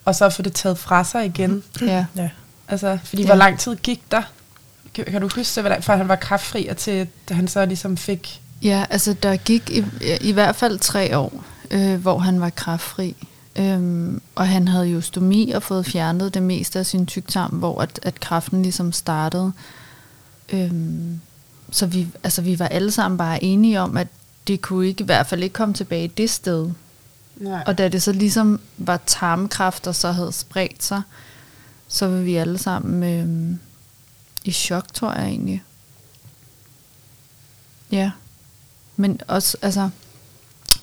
og 0.04 0.14
så 0.14 0.30
få 0.30 0.42
det 0.42 0.52
taget 0.52 0.78
fra 0.78 1.04
sig 1.04 1.26
igen. 1.26 1.62
Ja. 1.80 2.06
ja. 2.16 2.30
Altså, 2.68 2.98
fordi 3.04 3.22
ja. 3.22 3.28
hvor 3.28 3.36
lang 3.36 3.58
tid 3.58 3.76
gik 3.76 4.02
der? 4.10 4.22
Kan, 4.94 5.04
kan 5.04 5.20
du 5.20 5.28
huske 5.36 5.62
det, 5.62 5.84
fra 5.84 5.96
han 5.96 6.08
var 6.08 6.16
kraftfri, 6.16 6.66
og 6.66 6.76
til 6.76 7.08
da 7.28 7.34
han 7.34 7.48
så 7.48 7.64
ligesom 7.64 7.96
fik... 7.96 8.40
Ja, 8.62 8.84
altså 8.90 9.12
der 9.12 9.36
gik 9.36 9.70
i, 9.70 9.84
i 10.20 10.32
hvert 10.32 10.56
fald 10.56 10.78
tre 10.78 11.18
år, 11.18 11.44
øh, 11.72 12.00
hvor 12.00 12.18
han 12.18 12.40
var 12.40 12.50
kraftfri. 12.50 13.16
Øhm, 13.56 14.22
og 14.34 14.48
han 14.48 14.68
havde 14.68 14.86
jo 14.86 15.00
stomi 15.00 15.50
og 15.50 15.62
fået 15.62 15.86
fjernet 15.86 16.34
det 16.34 16.42
meste 16.42 16.78
af 16.78 16.86
sin 16.86 17.06
tyktarm, 17.06 17.50
hvor 17.50 17.80
at, 17.80 18.00
at 18.02 18.20
kræften 18.20 18.62
ligesom 18.62 18.92
startede. 18.92 19.52
Øhm, 20.52 21.20
så 21.70 21.86
vi, 21.86 22.08
altså, 22.24 22.42
vi 22.42 22.58
var 22.58 22.68
alle 22.68 22.90
sammen 22.90 23.18
bare 23.18 23.44
enige 23.44 23.80
om, 23.80 23.96
at 23.96 24.08
det 24.46 24.60
kunne 24.60 24.86
ikke, 24.86 25.02
i 25.02 25.04
hvert 25.04 25.26
fald 25.26 25.42
ikke 25.42 25.52
komme 25.52 25.74
tilbage 25.74 26.08
det 26.08 26.30
sted. 26.30 26.70
Nej. 27.36 27.64
Og 27.66 27.78
da 27.78 27.88
det 27.88 28.02
så 28.02 28.12
ligesom 28.12 28.60
var 28.76 29.00
tarmkræft, 29.06 29.84
der 29.84 29.92
så 29.92 30.12
havde 30.12 30.32
spredt 30.32 30.84
sig, 30.84 31.02
så 31.88 32.06
var 32.06 32.18
vi 32.18 32.36
alle 32.36 32.58
sammen 32.58 33.02
øhm, 33.02 33.58
i 34.44 34.52
chok, 34.52 34.94
tror 34.94 35.12
jeg 35.12 35.24
egentlig. 35.24 35.62
Ja. 37.90 38.10
Men 38.96 39.20
også, 39.28 39.56
altså, 39.62 39.90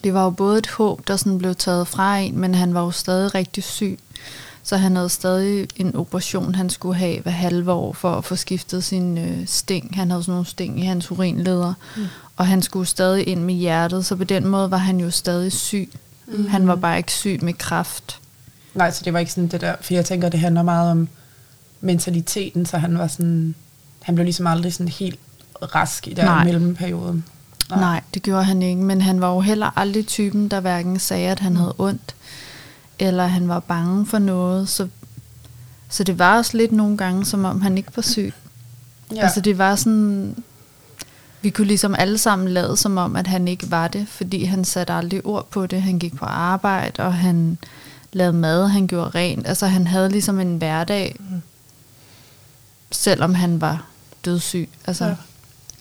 det 0.03 0.13
var 0.13 0.23
jo 0.23 0.29
både 0.29 0.57
et 0.57 0.67
håb, 0.67 1.07
der 1.07 1.15
sådan 1.15 1.37
blev 1.37 1.55
taget 1.55 1.87
fra 1.87 2.17
en, 2.17 2.37
men 2.37 2.55
han 2.55 2.73
var 2.73 2.81
jo 2.81 2.91
stadig 2.91 3.35
rigtig 3.35 3.63
syg. 3.63 3.99
Så 4.63 4.77
han 4.77 4.95
havde 4.95 5.09
stadig 5.09 5.67
en 5.75 5.95
operation, 5.95 6.55
han 6.55 6.69
skulle 6.69 6.95
have 6.95 7.21
hver 7.21 7.31
halve 7.31 7.71
år 7.71 7.93
for 7.93 8.11
at 8.11 8.25
få 8.25 8.35
skiftet 8.35 8.83
sin 8.83 9.17
øh, 9.17 9.47
sting. 9.47 9.95
Han 9.95 10.11
havde 10.11 10.23
sådan 10.23 10.31
nogle 10.31 10.45
sting 10.45 10.79
i 10.79 10.83
hans 10.83 11.11
urinleder, 11.11 11.73
mm. 11.97 12.05
og 12.37 12.47
han 12.47 12.61
skulle 12.61 12.85
stadig 12.85 13.27
ind 13.27 13.43
med 13.43 13.53
hjertet, 13.53 14.05
så 14.05 14.15
på 14.15 14.23
den 14.23 14.47
måde 14.47 14.71
var 14.71 14.77
han 14.77 14.99
jo 14.99 15.11
stadig 15.11 15.51
syg. 15.51 15.89
Mm. 16.27 16.47
Han 16.47 16.67
var 16.67 16.75
bare 16.75 16.97
ikke 16.97 17.11
syg 17.11 17.39
med 17.41 17.53
kræft. 17.53 18.19
Nej, 18.73 18.91
så 18.91 19.01
det 19.05 19.13
var 19.13 19.19
ikke 19.19 19.31
sådan 19.31 19.47
det 19.47 19.61
der, 19.61 19.75
for 19.81 19.93
jeg 19.93 20.05
tænker, 20.05 20.29
det 20.29 20.39
handler 20.39 20.63
meget 20.63 20.91
om 20.91 21.07
mentaliteten, 21.81 22.65
så 22.65 22.77
han 22.77 22.97
var 22.97 23.07
sådan, 23.07 23.55
han 24.01 24.15
blev 24.15 24.23
ligesom 24.23 24.47
aldrig 24.47 24.73
sådan 24.73 24.87
helt 24.87 25.19
rask 25.61 26.07
i 26.07 26.13
der 26.13 26.43
mellemperioden. 26.43 27.25
Nej. 27.69 27.79
Nej, 27.79 28.01
det 28.13 28.23
gjorde 28.23 28.43
han 28.43 28.61
ikke, 28.61 28.81
men 28.81 29.01
han 29.01 29.21
var 29.21 29.33
jo 29.33 29.39
heller 29.39 29.77
aldrig 29.77 30.07
typen, 30.07 30.47
der 30.47 30.59
hverken 30.59 30.99
sagde, 30.99 31.29
at 31.29 31.39
han 31.39 31.55
havde 31.55 31.75
ondt, 31.77 32.15
eller 32.99 33.27
han 33.27 33.47
var 33.47 33.59
bange 33.59 34.05
for 34.05 34.19
noget, 34.19 34.69
så, 34.69 34.87
så 35.89 36.03
det 36.03 36.19
var 36.19 36.37
også 36.37 36.57
lidt 36.57 36.71
nogle 36.71 36.97
gange, 36.97 37.25
som 37.25 37.45
om 37.45 37.61
han 37.61 37.77
ikke 37.77 37.91
var 37.95 38.01
syg. 38.01 38.33
Ja. 39.15 39.21
Altså 39.23 39.41
det 39.41 39.57
var 39.57 39.75
sådan, 39.75 40.43
vi 41.41 41.49
kunne 41.49 41.67
ligesom 41.67 41.95
alle 41.95 42.17
sammen 42.17 42.47
lade 42.47 42.77
som 42.77 42.97
om, 42.97 43.15
at 43.15 43.27
han 43.27 43.47
ikke 43.47 43.71
var 43.71 43.87
det, 43.87 44.07
fordi 44.07 44.43
han 44.43 44.65
satte 44.65 44.93
aldrig 44.93 45.25
ord 45.25 45.49
på 45.49 45.65
det. 45.65 45.81
Han 45.81 45.99
gik 45.99 46.15
på 46.15 46.25
arbejde, 46.25 47.03
og 47.03 47.13
han 47.13 47.57
lavede 48.13 48.33
mad, 48.33 48.67
han 48.67 48.87
gjorde 48.87 49.09
rent. 49.09 49.47
Altså 49.47 49.67
han 49.67 49.87
havde 49.87 50.09
ligesom 50.09 50.39
en 50.39 50.57
hverdag, 50.57 51.15
mm. 51.19 51.41
selvom 52.91 53.33
han 53.33 53.61
var 53.61 53.85
dødssyg. 54.25 54.69
Altså, 54.85 55.05
ja. 55.05 55.15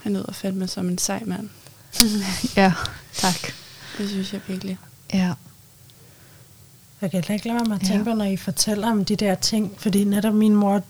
Han 0.03 0.13
lyder 0.13 0.33
fandme 0.33 0.69
som 0.69 0.89
en 0.89 0.99
sej 0.99 1.23
mand. 1.27 1.49
ja, 2.57 2.73
tak. 3.13 3.53
Det 3.99 4.09
synes 4.09 4.33
jeg 4.33 4.41
virkelig. 4.49 4.79
Ja. 5.15 5.33
Jeg 7.01 7.11
kan 7.11 7.25
ikke 7.35 7.49
lade 7.49 7.69
mig 7.69 7.75
at 7.75 7.87
tænke 7.87 8.11
ja. 8.11 8.17
når 8.17 8.25
I 8.25 8.37
fortæller 8.37 8.91
om 8.91 9.05
de 9.05 9.17
der 9.17 9.35
ting, 9.35 9.73
fordi 9.79 10.05
netop 10.05 10.35
min 10.35 10.55
mor, 10.55 10.83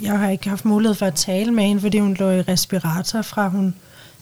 jeg 0.00 0.18
har 0.18 0.28
ikke 0.28 0.48
haft 0.48 0.64
mulighed 0.64 0.94
for 0.94 1.06
at 1.06 1.14
tale 1.14 1.52
med 1.52 1.64
hende, 1.64 1.80
fordi 1.80 1.98
hun 1.98 2.14
lå 2.14 2.30
i 2.30 2.40
respirator 2.40 3.22
fra 3.22 3.48
hun 3.48 3.74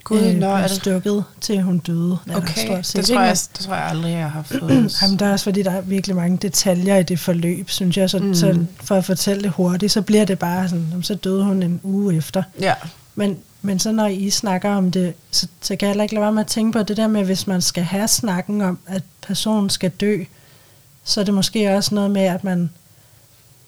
Gud, 0.05 0.21
øh, 0.21 0.37
blev 0.37 0.69
stukket, 0.69 1.25
til 1.41 1.63
hun 1.63 1.79
døde. 1.79 2.19
Okay, 2.35 2.69
det, 2.69 2.97
det, 2.97 3.05
tror 3.05 3.21
jeg, 3.21 3.37
det 3.57 3.61
tror 3.61 3.75
jeg 3.75 3.85
aldrig, 3.85 4.13
jeg 4.13 4.31
har 4.31 4.43
fået. 4.43 4.93
Jamen, 5.03 5.19
der 5.19 5.27
er 5.27 5.33
også 5.33 5.45
fordi, 5.45 5.63
der 5.63 5.71
er 5.71 5.81
virkelig 5.81 6.17
mange 6.17 6.37
detaljer 6.37 6.97
i 6.97 7.03
det 7.03 7.19
forløb, 7.21 7.71
synes 7.71 7.97
jeg. 7.97 8.11
Så, 8.11 8.19
mm. 8.19 8.35
så 8.35 8.65
for 8.83 8.95
at 8.95 9.05
fortælle 9.05 9.43
det 9.43 9.51
hurtigt, 9.51 9.93
så 9.93 10.03
bliver 10.03 10.25
det 10.25 10.39
bare 10.39 10.69
sådan, 10.69 11.03
så 11.03 11.15
døde 11.15 11.45
hun 11.45 11.63
en 11.63 11.81
uge 11.83 12.17
efter. 12.17 12.43
Ja. 12.61 12.75
Men 13.15 13.39
men 13.63 13.79
så 13.79 13.93
når 13.93 14.07
I 14.07 14.31
snakker 14.31 14.71
om 14.71 14.91
det, 14.91 15.15
så, 15.31 15.47
så 15.61 15.77
kan 15.77 15.87
jeg 15.87 15.91
heller 15.91 16.03
ikke 16.03 16.15
lade 16.15 16.23
være 16.23 16.33
med 16.33 16.41
at 16.41 16.47
tænke 16.47 16.79
på 16.79 16.83
det 16.83 16.97
der 16.97 17.09
med, 17.09 17.25
hvis 17.25 17.47
man 17.47 17.61
skal 17.61 17.83
have 17.83 18.09
snakken 18.09 18.61
om, 18.61 18.79
at 18.87 19.03
personen 19.23 19.71
skal 19.71 19.91
dø, 19.91 20.25
så 21.05 21.21
er 21.21 21.25
det 21.25 21.35
måske 21.35 21.77
også 21.77 21.95
noget 21.95 22.11
med, 22.11 22.23
at 22.23 22.45
man... 22.45 22.71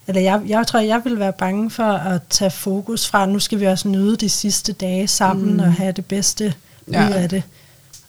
Eller 0.07 0.21
jeg, 0.21 0.43
jeg 0.47 0.67
tror, 0.67 0.81
jeg 0.81 1.01
vil 1.05 1.19
være 1.19 1.33
bange 1.33 1.71
for 1.71 1.93
at 1.93 2.21
tage 2.31 2.51
fokus 2.51 3.09
fra, 3.09 3.27
nu 3.27 3.39
skal 3.39 3.61
vi 3.61 3.67
også 3.67 3.89
nyde 3.89 4.17
de 4.17 4.29
sidste 4.29 4.73
dage 4.73 5.09
sammen 5.09 5.53
mm. 5.53 5.61
og 5.61 5.73
have 5.73 5.93
det 5.93 6.07
bedste 6.07 6.55
ja. 6.93 7.09
ud 7.09 7.13
af 7.13 7.29
det. 7.29 7.43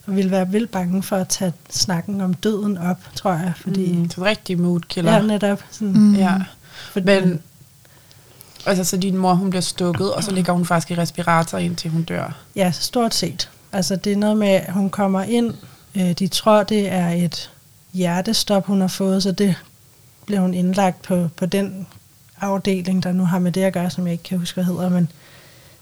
Og 0.06 0.16
vil 0.16 0.30
være 0.30 0.48
vildt 0.48 0.70
bange 0.70 1.02
for 1.02 1.16
at 1.16 1.28
tage 1.28 1.52
snakken 1.70 2.20
om 2.20 2.34
døden 2.34 2.78
op, 2.78 2.98
tror 3.14 3.32
jeg. 3.32 3.52
Fordi, 3.56 3.92
mm, 3.92 4.08
det 4.08 4.18
er 4.18 4.24
rigtig 4.24 4.60
moodkiller. 4.60 5.12
Ja, 5.12 5.22
netop. 5.22 5.64
Sådan, 5.70 5.92
mm. 5.92 6.14
ja. 6.14 6.34
Fordi, 6.92 7.06
Men 7.06 7.40
Altså, 8.66 8.84
så 8.84 8.96
din 8.96 9.16
mor, 9.16 9.34
hun 9.34 9.50
bliver 9.50 9.60
stukket, 9.62 10.12
og 10.14 10.24
så 10.24 10.30
ligger 10.30 10.52
hun 10.52 10.66
faktisk 10.66 10.90
i 10.90 10.94
respirator, 10.94 11.58
indtil 11.58 11.90
hun 11.90 12.02
dør? 12.02 12.36
Ja, 12.56 12.70
stort 12.70 13.14
set. 13.14 13.50
Altså, 13.72 13.96
det 13.96 14.12
er 14.12 14.16
noget 14.16 14.36
med, 14.36 14.48
at 14.48 14.72
hun 14.72 14.90
kommer 14.90 15.22
ind 15.22 15.54
Øh, 15.96 16.12
de 16.12 16.28
tror, 16.28 16.62
det 16.62 16.88
er 16.92 17.08
et 17.08 17.50
hjertestop, 17.92 18.66
hun 18.66 18.80
har 18.80 18.88
fået, 18.88 19.22
så 19.22 19.32
det 19.32 19.54
blev 20.26 20.40
hun 20.40 20.54
indlagt 20.54 21.02
på, 21.02 21.28
på 21.36 21.46
den 21.46 21.86
afdeling, 22.40 23.02
der 23.02 23.12
nu 23.12 23.24
har 23.24 23.38
med 23.38 23.52
det 23.52 23.62
at 23.62 23.72
gøre, 23.72 23.90
som 23.90 24.04
jeg 24.06 24.12
ikke 24.12 24.24
kan 24.24 24.38
huske, 24.38 24.54
hvad 24.54 24.64
hedder, 24.64 24.88
men 24.88 25.08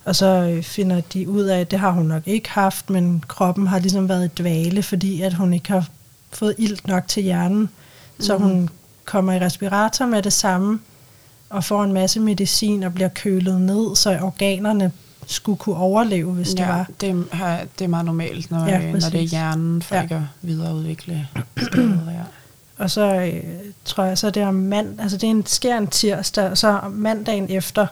og 0.05 0.17
så 0.17 0.27
øh, 0.27 0.63
finder 0.63 1.01
de 1.01 1.29
ud 1.29 1.43
af, 1.43 1.61
at 1.61 1.71
det 1.71 1.79
har 1.79 1.91
hun 1.91 2.07
nok 2.07 2.23
ikke 2.27 2.51
haft, 2.51 2.91
men 2.91 3.25
kroppen 3.29 3.67
har 3.67 3.79
ligesom 3.79 4.09
været 4.09 4.25
i 4.25 4.43
dvale, 4.43 4.83
fordi 4.83 5.23
at 5.23 5.35
hun 5.35 5.55
ikke 5.55 5.73
har 5.73 5.89
fået 6.33 6.55
ilt 6.59 6.87
nok 6.89 7.09
til 7.09 7.23
hjernen. 7.23 7.59
Mm. 7.61 7.69
Så 8.25 8.39
Mhm. 8.39 8.47
hun 8.49 8.69
kommer 9.05 9.33
i 9.33 9.39
respirator 9.41 10.07
med 10.07 10.23
det 10.23 10.33
samme, 10.33 10.81
og 11.53 11.65
får 11.65 11.85
en 11.85 11.93
masse 11.93 12.21
medicin 12.21 12.83
og 12.83 12.95
bliver 12.95 13.09
kølet 13.09 13.61
ned, 13.61 13.97
så 13.97 14.19
organerne 14.23 14.93
skulle 15.27 15.59
kunne 15.59 15.77
overleve, 15.77 16.33
hvis 16.33 16.49
det 16.49 16.59
ja, 16.59 16.67
var. 16.67 16.87
det, 17.01 17.25
har, 17.33 17.61
det 17.79 17.85
er 17.85 17.89
meget 17.89 18.05
normalt, 18.07 18.51
når, 18.51 18.67
Ja, 18.67 18.79
ja, 18.79 18.93
når 18.93 18.99
det 18.99 19.15
er 19.15 19.19
hjernen, 19.25 19.83
for 19.83 19.95
Ja. 19.95 20.03
ikke 20.03 20.15
at 20.15 20.21
videreudvikle 20.43 21.29
skader. 21.57 22.11
Ja. 22.11 22.23
Og 22.85 22.91
så 22.91 23.15
øh, 23.15 23.43
tror 23.85 24.05
jeg, 24.05 24.19
så 24.19 24.31
det 24.31 24.43
er 24.43 24.51
mand, 24.51 25.01
altså 25.01 25.17
det 25.17 25.27
er 25.27 25.31
en, 25.31 25.47
sker 25.47 25.79
en 25.79 25.87
tirsdag, 25.87 26.51
og 26.51 26.59
så 26.59 26.81
mandagen 26.93 27.47
efter 27.51 27.87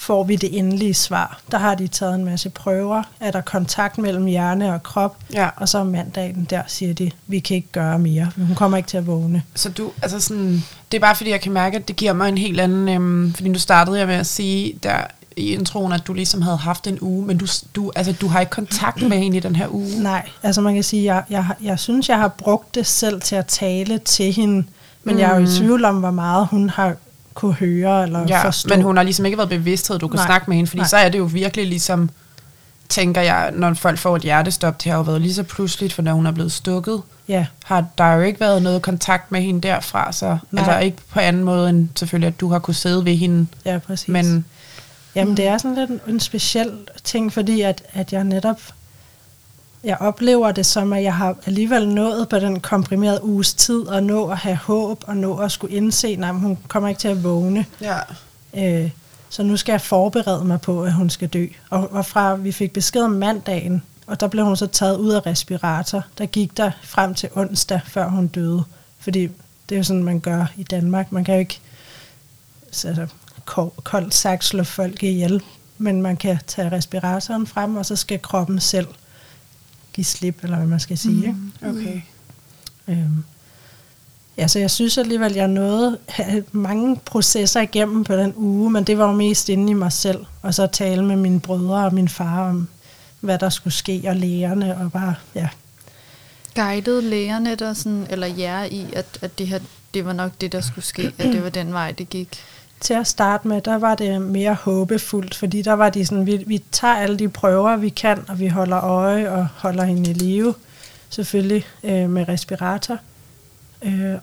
får 0.00 0.24
vi 0.24 0.36
det 0.36 0.58
endelige 0.58 0.94
svar. 0.94 1.40
Der 1.50 1.58
har 1.58 1.74
de 1.74 1.88
taget 1.88 2.14
en 2.14 2.24
masse 2.24 2.50
prøver. 2.50 3.02
Er 3.20 3.30
der 3.30 3.40
kontakt 3.40 3.98
mellem 3.98 4.26
hjerne 4.26 4.74
og 4.74 4.82
krop? 4.82 5.16
ja. 5.32 5.48
Og 5.56 5.68
så 5.68 5.78
om 5.78 5.86
mandagen, 5.86 6.46
der 6.50 6.62
siger 6.66 6.94
de, 6.94 7.10
vi 7.26 7.38
kan 7.38 7.56
ikke 7.56 7.68
gøre 7.72 7.98
mere. 7.98 8.30
Hun 8.36 8.54
kommer 8.54 8.76
ikke 8.76 8.86
til 8.86 8.96
at 8.96 9.06
vågne. 9.06 9.42
Så 9.54 9.68
du, 9.68 9.90
altså 10.02 10.20
sådan, 10.20 10.64
det 10.92 10.98
er 10.98 11.00
bare 11.00 11.16
fordi, 11.16 11.30
jeg 11.30 11.40
kan 11.40 11.52
mærke, 11.52 11.76
at 11.76 11.88
det 11.88 11.96
giver 11.96 12.12
mig 12.12 12.28
en 12.28 12.38
helt 12.38 12.60
anden, 12.60 12.88
øhm, 12.88 13.32
fordi 13.34 13.48
nu 13.48 13.58
startede 13.58 13.98
jeg 13.98 14.06
med 14.06 14.14
at 14.14 14.26
sige 14.26 14.78
der 14.82 15.00
i 15.36 15.52
introen, 15.54 15.92
at 15.92 16.06
du 16.06 16.12
ligesom 16.12 16.42
havde 16.42 16.56
haft 16.56 16.86
en 16.86 16.98
uge, 17.00 17.26
men 17.26 17.38
du, 17.38 17.46
du, 17.76 17.92
altså, 17.96 18.12
du 18.12 18.26
har 18.28 18.40
ikke 18.40 18.50
kontakt 18.50 19.08
med 19.08 19.18
hende 19.18 19.36
i 19.36 19.40
den 19.40 19.56
her 19.56 19.68
uge. 19.68 20.02
Nej, 20.02 20.28
altså 20.42 20.60
man 20.60 20.74
kan 20.74 20.82
sige, 20.82 21.14
jeg, 21.14 21.22
jeg, 21.30 21.46
jeg 21.62 21.78
synes, 21.78 22.08
jeg 22.08 22.18
har 22.18 22.28
brugt 22.28 22.74
det 22.74 22.86
selv 22.86 23.20
til 23.20 23.36
at 23.36 23.46
tale 23.46 23.98
til 23.98 24.32
hende, 24.32 24.64
men 25.04 25.14
mm. 25.14 25.20
jeg 25.20 25.30
er 25.30 25.36
jo 25.36 25.44
i 25.44 25.46
tvivl 25.46 25.84
om, 25.84 25.96
hvor 25.96 26.10
meget 26.10 26.46
hun 26.46 26.70
har 26.70 26.96
kunne 27.40 27.54
høre 27.54 28.02
eller 28.02 28.26
Ja, 28.28 28.42
forstå. 28.44 28.68
men 28.68 28.82
hun 28.82 28.96
har 28.96 29.04
ligesom 29.04 29.24
ikke 29.24 29.38
været 29.38 29.50
bevidsthed, 29.50 29.98
du 29.98 30.08
kan 30.08 30.16
Nej. 30.16 30.26
Snakke 30.26 30.44
med 30.50 30.56
hende, 30.56 30.68
fordi 30.68 30.78
Nej. 30.78 30.82
Nej. 30.84 30.88
så 30.88 30.96
er 30.96 31.08
det 31.08 31.18
jo 31.18 31.24
virkelig 31.24 31.66
ligesom, 31.66 32.10
tænker 32.88 33.20
jeg, 33.20 33.50
når 33.54 33.74
folk 33.74 33.98
får 33.98 34.16
et 34.16 34.22
hjertestop, 34.22 34.84
det 34.84 34.90
har 34.92 34.98
jo 34.98 35.02
været 35.04 35.20
lige 35.20 35.34
så 35.34 35.42
pludseligt, 35.42 35.92
for 35.92 36.02
når 36.02 36.12
hun 36.12 36.26
er 36.26 36.32
blevet 36.32 36.52
stukket, 36.52 37.02
Ja, 37.28 37.46
har 37.64 37.84
der 37.98 38.12
jo 38.12 38.20
ikke 38.20 38.40
været 38.40 38.62
noget 38.62 38.82
kontakt 38.82 39.32
med 39.32 39.40
hende 39.40 39.60
derfra, 39.68 40.12
så 40.12 40.38
Nej. 40.50 40.64
altså 40.64 40.78
ikke 40.78 40.98
på 41.12 41.20
anden 41.20 41.44
måde 41.44 41.70
end 41.70 41.88
selvfølgelig, 41.96 42.28
at 42.28 42.40
du 42.40 42.48
har 42.48 42.58
kunne 42.58 42.74
sidde 42.74 43.04
ved 43.04 43.14
hende, 43.16 43.46
ja, 43.64 43.78
præcis. 43.78 44.08
men 44.08 44.44
Jamen, 45.14 45.36
det 45.36 45.46
er 45.46 45.58
sådan 45.58 45.74
lidt 45.74 45.90
en, 45.90 46.00
en 46.08 46.20
speciel 46.20 46.70
ting, 47.04 47.32
fordi 47.32 47.60
at, 47.60 47.82
at 47.92 48.12
jeg 48.12 48.24
netop 48.24 48.60
jeg 49.84 49.96
oplever 50.00 50.52
det 50.52 50.66
som, 50.66 50.92
at 50.92 51.02
jeg 51.02 51.14
har 51.14 51.36
alligevel 51.46 51.88
nået 51.88 52.28
på 52.28 52.38
den 52.38 52.60
komprimerede 52.60 53.24
uges 53.24 53.54
tid 53.54 53.88
at 53.92 54.02
nå 54.02 54.28
at 54.28 54.36
have 54.36 54.56
håb 54.56 55.04
og 55.06 55.16
nå 55.16 55.36
at 55.36 55.52
skulle 55.52 55.76
indse, 55.76 56.18
at 56.22 56.34
hun 56.34 56.58
kommer 56.68 56.88
ikke 56.88 56.98
til 56.98 57.08
at 57.08 57.24
vågne. 57.24 57.66
ja, 57.80 57.98
Øh, 58.58 58.90
så 59.28 59.42
nu 59.42 59.56
skal 59.56 59.72
jeg 59.72 59.80
forberede 59.80 60.44
mig 60.44 60.60
på, 60.60 60.82
at 60.82 60.92
hun 60.92 61.10
skal 61.10 61.28
dø. 61.28 61.46
Og, 61.70 61.92
og 61.92 62.06
fra 62.06 62.34
vi 62.34 62.52
fik 62.52 62.72
besked 62.72 63.02
om 63.02 63.10
mandagen, 63.10 63.82
og 64.06 64.20
der 64.20 64.26
blev 64.28 64.44
hun 64.44 64.56
så 64.56 64.66
taget 64.66 64.96
ud 64.96 65.10
af 65.12 65.26
respirator, 65.26 66.02
der 66.18 66.26
gik 66.26 66.56
der 66.56 66.70
frem 66.82 67.14
til 67.14 67.28
onsdag, 67.34 67.80
før 67.86 68.08
hun 68.08 68.26
døde. 68.26 68.64
Fordi 68.98 69.20
det 69.68 69.74
er 69.74 69.76
jo 69.76 69.82
sådan, 69.82 70.04
man 70.04 70.20
gør 70.20 70.46
i 70.56 70.62
Danmark. 70.62 71.12
Man 71.12 71.24
kan 71.24 71.34
jo 71.34 71.40
ikke 71.40 71.60
så 72.70 72.88
altså, 72.88 73.06
ko- 73.44 73.74
koldt 73.84 74.14
sagt 74.14 74.44
slå 74.44 74.64
folk 74.64 75.02
ihjel, 75.02 75.42
men 75.78 76.02
man 76.02 76.16
kan 76.16 76.38
tage 76.46 76.72
respiratoren 76.72 77.46
frem, 77.46 77.76
og 77.76 77.86
så 77.86 77.96
skal 77.96 78.18
kroppen 78.22 78.60
selv 78.60 78.86
give 79.92 80.04
slip, 80.04 80.44
eller 80.44 80.56
hvad 80.56 80.66
man 80.66 80.80
skal 80.80 80.98
sige. 80.98 81.26
Ikke? 81.26 81.36
okay. 81.62 82.00
Øhm, 82.88 83.24
ja, 84.36 84.48
så 84.48 84.58
jeg 84.58 84.70
synes 84.70 84.98
alligevel, 84.98 85.32
jeg 85.32 85.48
nåede 85.48 85.98
mange 86.52 86.96
processer 86.96 87.60
igennem 87.60 88.04
på 88.04 88.16
den 88.16 88.32
uge, 88.36 88.70
men 88.70 88.84
det 88.84 88.98
var 88.98 89.06
jo 89.06 89.12
mest 89.12 89.48
inde 89.48 89.70
i 89.70 89.74
mig 89.74 89.92
selv, 89.92 90.24
og 90.42 90.54
så 90.54 90.66
tale 90.66 91.04
med 91.04 91.16
mine 91.16 91.40
brødre 91.40 91.84
og 91.84 91.94
min 91.94 92.08
far 92.08 92.48
om, 92.48 92.68
hvad 93.20 93.38
der 93.38 93.48
skulle 93.48 93.74
ske, 93.74 94.02
og 94.06 94.16
lægerne, 94.16 94.76
og 94.76 94.92
bare, 94.92 95.14
ja. 95.34 95.48
Guidede 96.54 97.02
lægerne 97.02 97.54
der 97.54 97.72
sådan, 97.72 98.06
eller 98.10 98.26
jer 98.26 98.64
i, 98.64 98.86
at, 98.92 99.18
at 99.22 99.38
det 99.38 99.46
her, 99.48 99.58
det 99.94 100.04
var 100.04 100.12
nok 100.12 100.32
det, 100.40 100.52
der 100.52 100.60
skulle 100.60 100.84
ske, 100.84 101.12
at 101.18 101.24
det 101.24 101.42
var 101.42 101.50
den 101.50 101.72
vej, 101.72 101.92
det 101.92 102.08
gik? 102.08 102.38
Til 102.80 102.94
at 102.94 103.06
starte 103.06 103.48
med, 103.48 103.60
der 103.60 103.78
var 103.78 103.94
det 103.94 104.22
mere 104.22 104.54
håbefuldt, 104.54 105.34
fordi 105.34 105.62
der 105.62 105.72
var 105.72 105.90
de 105.90 106.06
sådan, 106.06 106.26
vi, 106.26 106.44
vi 106.46 106.62
tager 106.72 106.94
alle 106.94 107.18
de 107.18 107.28
prøver, 107.28 107.76
vi 107.76 107.88
kan, 107.88 108.24
og 108.28 108.38
vi 108.38 108.48
holder 108.48 108.80
øje 108.80 109.30
og 109.30 109.46
holder 109.56 109.84
hende 109.84 110.10
i 110.10 110.12
live, 110.12 110.54
selvfølgelig 111.10 111.66
øh, 111.84 112.10
med 112.10 112.28
respirator. 112.28 112.98
Øh, 113.82 114.14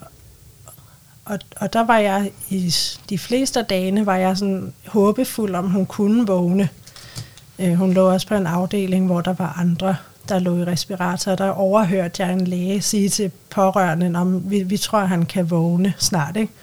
og, 1.25 1.39
og 1.57 1.73
der 1.73 1.85
var 1.85 1.97
jeg, 1.97 2.31
i 2.49 2.75
de 3.09 3.17
fleste 3.17 3.59
af 3.59 3.65
dagene, 3.65 4.05
var 4.05 4.15
jeg 4.15 4.37
sådan 4.37 4.73
håbefuld, 4.87 5.55
om 5.55 5.69
hun 5.69 5.85
kunne 5.85 6.27
vågne. 6.27 6.69
Øh, 7.59 7.73
hun 7.73 7.93
lå 7.93 8.11
også 8.11 8.27
på 8.27 8.35
en 8.35 8.47
afdeling, 8.47 9.05
hvor 9.05 9.21
der 9.21 9.33
var 9.33 9.55
andre, 9.59 9.95
der 10.29 10.39
lå 10.39 10.57
i 10.57 10.63
respirator. 10.63 11.35
Der 11.35 11.49
overhørte 11.49 12.23
jeg 12.23 12.33
en 12.33 12.47
læge 12.47 12.81
sige 12.81 13.09
til 13.09 13.31
pårørende, 13.49 14.19
om 14.19 14.51
vi, 14.51 14.63
vi 14.63 14.77
tror, 14.77 14.99
han 14.99 15.25
kan 15.25 15.49
vågne 15.49 15.93
snart. 15.97 16.37
Ikke? 16.37 16.53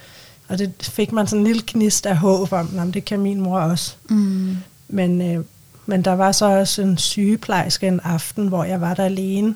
Og 0.54 0.58
det 0.58 0.72
fik 0.80 1.12
man 1.12 1.26
sådan 1.26 1.40
en 1.40 1.46
lille 1.46 1.62
knist 1.62 2.06
af 2.06 2.16
håb 2.16 2.52
om, 2.52 2.78
om 2.78 2.92
det 2.92 3.04
kan 3.04 3.20
min 3.20 3.40
mor 3.40 3.60
også. 3.60 3.94
Mm. 4.10 4.56
Men, 4.88 5.22
øh, 5.22 5.44
men 5.86 6.02
der 6.02 6.12
var 6.12 6.32
så 6.32 6.46
også 6.46 6.82
en 6.82 6.98
sygeplejerske 6.98 7.86
en 7.86 8.00
aften, 8.00 8.48
hvor 8.48 8.64
jeg 8.64 8.80
var 8.80 8.94
der 8.94 9.04
alene, 9.04 9.54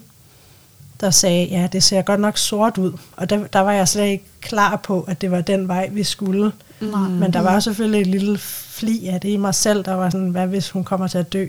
der 1.00 1.10
sagde, 1.10 1.44
ja, 1.44 1.68
det 1.72 1.82
ser 1.82 2.02
godt 2.02 2.20
nok 2.20 2.38
sort 2.38 2.78
ud. 2.78 2.92
Og 3.16 3.30
der, 3.30 3.46
der 3.46 3.60
var 3.60 3.72
jeg 3.72 3.88
slet 3.88 4.06
ikke 4.06 4.24
klar 4.40 4.76
på, 4.76 5.00
at 5.00 5.20
det 5.20 5.30
var 5.30 5.40
den 5.40 5.68
vej, 5.68 5.88
vi 5.92 6.04
skulle. 6.04 6.52
Nej. 6.80 7.08
Men 7.08 7.32
der 7.32 7.40
var 7.40 7.60
selvfølgelig 7.60 8.00
et 8.00 8.06
lille 8.06 8.38
fli 8.38 9.06
af 9.06 9.20
det 9.20 9.28
i 9.28 9.36
mig 9.36 9.54
selv, 9.54 9.84
der 9.84 9.94
var 9.94 10.10
sådan, 10.10 10.30
hvad 10.30 10.46
hvis 10.46 10.70
hun 10.70 10.84
kommer 10.84 11.06
til 11.06 11.18
at 11.18 11.32
dø? 11.32 11.46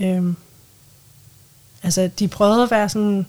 Øhm, 0.00 0.36
altså, 1.82 2.10
de 2.18 2.28
prøvede 2.28 2.62
at 2.62 2.70
være 2.70 2.88
sådan 2.88 3.26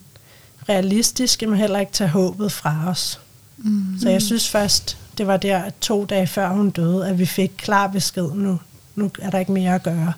realistiske, 0.70 1.48
men 1.48 1.58
heller 1.58 1.80
ikke 1.80 1.92
tage 1.92 2.10
håbet 2.10 2.52
fra 2.52 2.84
os. 2.88 3.20
Mm. 3.58 4.00
Så 4.02 4.10
jeg 4.10 4.22
synes 4.22 4.50
først, 4.50 4.98
det 5.18 5.28
var 5.28 5.38
der 5.38 5.62
to 5.82 6.06
dage 6.06 6.28
før 6.28 6.50
hun 6.50 6.70
døde, 6.70 7.08
at 7.08 7.20
vi 7.20 7.26
fik 7.26 7.52
klar 7.58 7.88
besked, 7.88 8.32
nu, 8.34 8.60
nu 8.96 9.12
er 9.22 9.30
der 9.30 9.40
ikke 9.40 9.52
mere 9.52 9.76
at 9.76 9.84
gøre. 9.84 10.14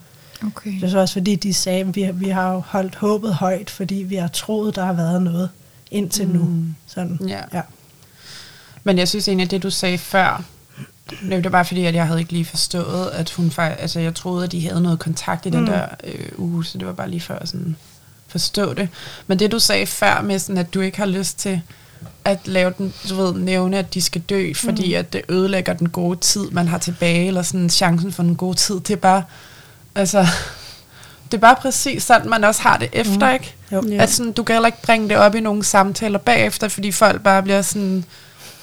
Okay. 0.45 0.81
Det 0.81 0.93
var 0.93 1.01
også 1.01 1.13
fordi, 1.13 1.35
de 1.35 1.53
sagde, 1.53 1.79
at 1.79 1.95
vi, 1.95 2.09
vi 2.13 2.29
har 2.29 2.53
jo 2.53 2.59
holdt 2.59 2.95
håbet 2.95 3.33
højt, 3.33 3.69
fordi 3.69 3.95
vi 3.95 4.15
har 4.15 4.27
troet, 4.27 4.75
der 4.75 4.85
har 4.85 4.93
været 4.93 5.21
noget 5.21 5.49
indtil 5.91 6.27
mm. 6.27 6.33
nu. 6.33 6.65
Sådan, 6.87 7.19
Ja. 7.27 7.41
ja. 7.53 7.61
Men 8.83 8.97
jeg 8.97 9.07
synes 9.07 9.27
egentlig, 9.27 9.45
at 9.45 9.51
det 9.51 9.63
du 9.63 9.69
sagde 9.69 9.97
før, 9.97 10.43
det 11.29 11.43
var 11.43 11.49
bare 11.49 11.65
fordi, 11.65 11.85
at 11.85 11.95
jeg 11.95 12.07
havde 12.07 12.19
ikke 12.19 12.31
lige 12.31 12.45
forstået, 12.45 13.09
at 13.09 13.29
hun 13.31 13.51
faktisk, 13.51 13.81
altså 13.81 13.99
jeg 13.99 14.15
troede, 14.15 14.43
at 14.43 14.51
de 14.51 14.67
havde 14.67 14.81
noget 14.81 14.99
kontakt 14.99 15.45
i 15.45 15.49
den 15.49 15.59
Mm. 15.59 15.65
der 15.65 15.85
øh, 16.03 16.29
uge, 16.37 16.65
så 16.65 16.77
det 16.77 16.87
var 16.87 16.93
bare 16.93 17.09
lige 17.09 17.21
før 17.21 17.39
at 17.39 17.49
sådan 17.49 17.75
forstå 18.27 18.73
det. 18.73 18.89
Men 19.27 19.39
det 19.39 19.51
du 19.51 19.59
sagde 19.59 19.85
før 19.85 20.21
med 20.21 20.39
sådan, 20.39 20.57
at 20.57 20.73
du 20.73 20.81
ikke 20.81 20.97
har 20.97 21.05
lyst 21.05 21.39
til 21.39 21.61
at 22.25 22.39
lave 22.45 22.73
den, 22.77 22.93
du 23.09 23.15
ved, 23.15 23.33
nævne, 23.33 23.77
at 23.77 23.93
de 23.93 24.01
skal 24.01 24.21
dø, 24.21 24.53
fordi 24.55 24.93
at 24.93 25.13
det 25.13 25.21
ødelægger 25.29 25.73
den 25.73 25.89
gode 25.89 26.19
tid, 26.19 26.49
man 26.51 26.67
har 26.67 26.77
tilbage, 26.77 27.27
eller 27.27 27.41
sådan 27.41 27.69
chancen 27.69 28.11
for 28.11 28.23
den 28.23 28.35
gode 28.35 28.57
tid, 28.57 28.79
det 28.79 28.89
er 28.91 28.95
bare, 28.97 29.23
altså, 29.95 30.27
det 31.31 31.37
er 31.37 31.41
bare 31.41 31.55
præcis 31.55 32.03
sådan, 32.03 32.29
man 32.29 32.43
også 32.43 32.61
har 32.61 32.77
det 32.77 32.89
efter, 32.93 33.27
Mm. 33.27 33.33
ikke? 33.33 33.55
Jo. 33.71 33.83
At 33.99 34.09
sådan, 34.09 34.31
du 34.31 34.43
kan 34.43 34.55
heller 34.55 34.67
ikke 34.67 34.81
bringe 34.81 35.09
det 35.09 35.17
op 35.17 35.35
i 35.35 35.39
nogle 35.39 35.63
samtaler 35.63 36.19
bagefter, 36.19 36.67
fordi 36.67 36.91
folk 36.91 37.21
bare 37.23 37.43
bliver 37.43 37.61
sådan, 37.61 38.05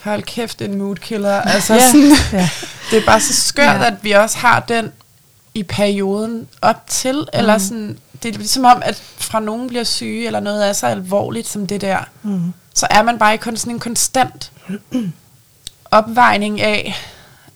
hold 0.02 0.22
kæft, 0.22 0.62
en 0.62 0.78
mood 0.78 0.96
killer. 0.96 1.40
Altså, 1.42 1.74
Ja. 1.74 1.86
sådan, 1.90 2.12
Ja. 2.40 2.48
det 2.90 2.98
er 2.98 3.06
bare 3.06 3.20
så 3.20 3.32
skørt, 3.32 3.80
ja. 3.80 3.86
at 3.86 3.94
vi 4.02 4.12
også 4.12 4.38
har 4.38 4.60
den 4.60 4.90
i 5.54 5.62
perioden 5.62 6.48
op 6.62 6.76
til, 6.88 7.16
mm. 7.16 7.24
eller 7.32 7.58
sådan, 7.58 7.98
det 8.22 8.34
er 8.34 8.38
ligesom 8.38 8.64
om, 8.64 8.82
at 8.84 9.02
fra 9.18 9.40
nogen 9.40 9.68
bliver 9.68 9.84
syge, 9.84 10.26
eller 10.26 10.40
noget 10.40 10.68
er 10.68 10.72
så 10.72 10.86
alvorligt 10.86 11.48
som 11.48 11.66
det 11.66 11.80
der, 11.80 11.98
Mm. 12.22 12.52
Så 12.76 12.86
er 12.90 13.02
man 13.02 13.18
bare 13.18 13.34
i 13.34 13.36
kun 13.36 13.56
sådan 13.56 13.72
en 13.72 13.80
konstant 13.80 14.52
opvejning 15.90 16.60
af, 16.60 16.94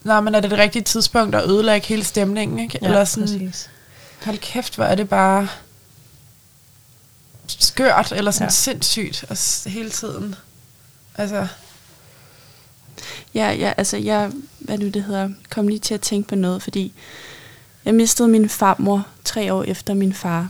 når 0.03 0.21
man 0.21 0.35
er 0.35 0.41
det 0.41 0.51
det 0.51 0.59
rigtige 0.59 0.83
tidspunkt 0.83 1.35
at 1.35 1.45
ødelægge 1.49 1.87
hele 1.87 2.05
stemningen, 2.05 2.59
ikke? 2.59 2.79
Ja, 2.83 2.87
eller 2.87 3.05
sådan, 3.05 3.29
præcis. 3.29 3.71
hold 4.25 4.39
kæft, 4.39 4.75
hvor 4.77 4.85
er 4.85 4.95
det 4.95 5.09
bare 5.09 5.49
skørt, 7.47 8.13
eller 8.13 8.31
sådan 8.31 8.47
ja. 8.47 8.51
sindssygt, 8.51 9.25
og 9.29 9.37
s- 9.39 9.65
hele 9.67 9.91
tiden. 9.91 10.35
Altså, 11.15 11.47
Ja, 13.35 13.51
ja, 13.53 13.73
altså 13.77 13.97
jeg, 13.97 14.31
hvad 14.59 14.79
nu 14.79 14.89
det 14.89 15.05
hedder, 15.05 15.29
kom 15.51 15.69
lige 15.69 15.79
til 15.79 15.95
at 15.95 16.01
tænke 16.01 16.29
på 16.29 16.35
noget, 16.35 16.63
fordi 16.63 16.93
jeg 17.85 17.95
mistede 17.95 18.29
min 18.29 18.49
farmor 18.49 19.07
tre 19.25 19.55
år 19.55 19.63
efter 19.63 19.95
min 19.95 20.15
far. 20.15 20.49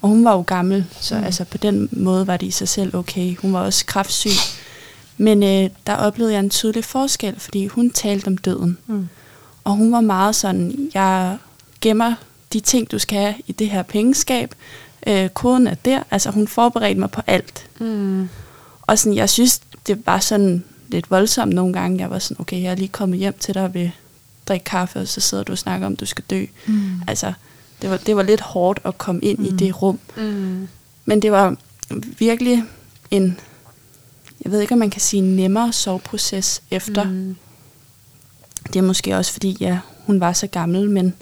Og 0.00 0.08
hun 0.08 0.24
var 0.24 0.32
jo 0.32 0.42
gammel, 0.46 0.84
så 1.00 1.14
Mm. 1.18 1.24
altså 1.24 1.44
på 1.44 1.58
den 1.58 1.88
måde 1.92 2.26
var 2.26 2.36
det 2.36 2.46
i 2.46 2.50
sig 2.50 2.68
selv 2.68 2.96
okay. 2.96 3.36
Hun 3.36 3.52
var 3.52 3.60
også 3.60 3.86
kraftsyg. 3.86 4.30
Men 5.18 5.42
øh, 5.42 5.70
der 5.86 5.94
oplevede 5.94 6.32
jeg 6.32 6.40
en 6.40 6.50
tydelig 6.50 6.84
forskel, 6.84 7.40
fordi 7.40 7.66
hun 7.66 7.90
talte 7.90 8.26
om 8.26 8.36
døden. 8.36 8.78
Mm. 8.86 9.08
Og 9.64 9.72
hun 9.72 9.92
var 9.92 10.00
meget 10.00 10.34
sådan, 10.36 10.90
jeg 10.94 11.38
gemmer 11.80 12.14
de 12.52 12.60
ting, 12.60 12.90
du 12.90 12.98
skal 12.98 13.18
have 13.18 13.34
i 13.46 13.52
det 13.52 13.70
her 13.70 13.82
pengeskab. 13.82 14.54
Øh, 15.06 15.28
koden 15.28 15.66
er 15.66 15.74
der. 15.74 16.02
Altså, 16.10 16.30
hun 16.30 16.48
forberedte 16.48 17.00
mig 17.00 17.10
på 17.10 17.20
alt. 17.26 17.66
Mm. 17.80 18.28
Og 18.82 18.98
sådan, 18.98 19.16
jeg 19.16 19.30
synes, 19.30 19.60
det 19.86 20.06
var 20.06 20.18
sådan 20.18 20.64
lidt 20.88 21.10
voldsomt 21.10 21.54
nogle 21.54 21.72
gange. 21.72 21.98
Jeg 22.00 22.10
var 22.10 22.18
sådan, 22.18 22.40
okay, 22.40 22.62
jeg 22.62 22.70
er 22.70 22.74
lige 22.76 22.88
kommet 22.88 23.18
hjem 23.18 23.34
til 23.40 23.54
dig 23.54 23.74
vil 23.74 23.90
drikke 24.48 24.64
kaffe, 24.64 24.98
og 25.00 25.08
så 25.08 25.20
sidder 25.20 25.44
du 25.44 25.52
og 25.52 25.58
snakker 25.58 25.86
om, 25.86 25.96
du 25.96 26.06
skal 26.06 26.24
dø. 26.30 26.44
Mm. 26.66 26.90
Altså, 27.08 27.32
det 27.82 27.90
var, 27.90 27.96
det 27.96 28.16
var 28.16 28.22
lidt 28.22 28.40
hårdt 28.40 28.80
at 28.84 28.98
komme 28.98 29.20
ind 29.22 29.38
mm. 29.38 29.44
i 29.44 29.50
det 29.50 29.82
rum. 29.82 29.98
Mm. 30.16 30.68
Men 31.04 31.22
det 31.22 31.32
var 31.32 31.56
virkelig 32.18 32.64
en, 33.10 33.38
jeg 34.44 34.52
ved 34.52 34.60
ikke, 34.60 34.72
om 34.72 34.78
man 34.78 34.90
kan 34.90 35.00
sige 35.00 35.22
nemmere 35.22 35.72
soveproces 35.72 36.62
efter. 36.70 37.04
Mm. 37.04 37.36
Det 38.66 38.76
er 38.76 38.82
måske 38.82 39.16
også, 39.16 39.32
fordi 39.32 39.56
ja, 39.60 39.78
hun 40.06 40.20
var 40.20 40.32
så 40.32 40.46
gammel, 40.46 40.90
men, 40.90 41.14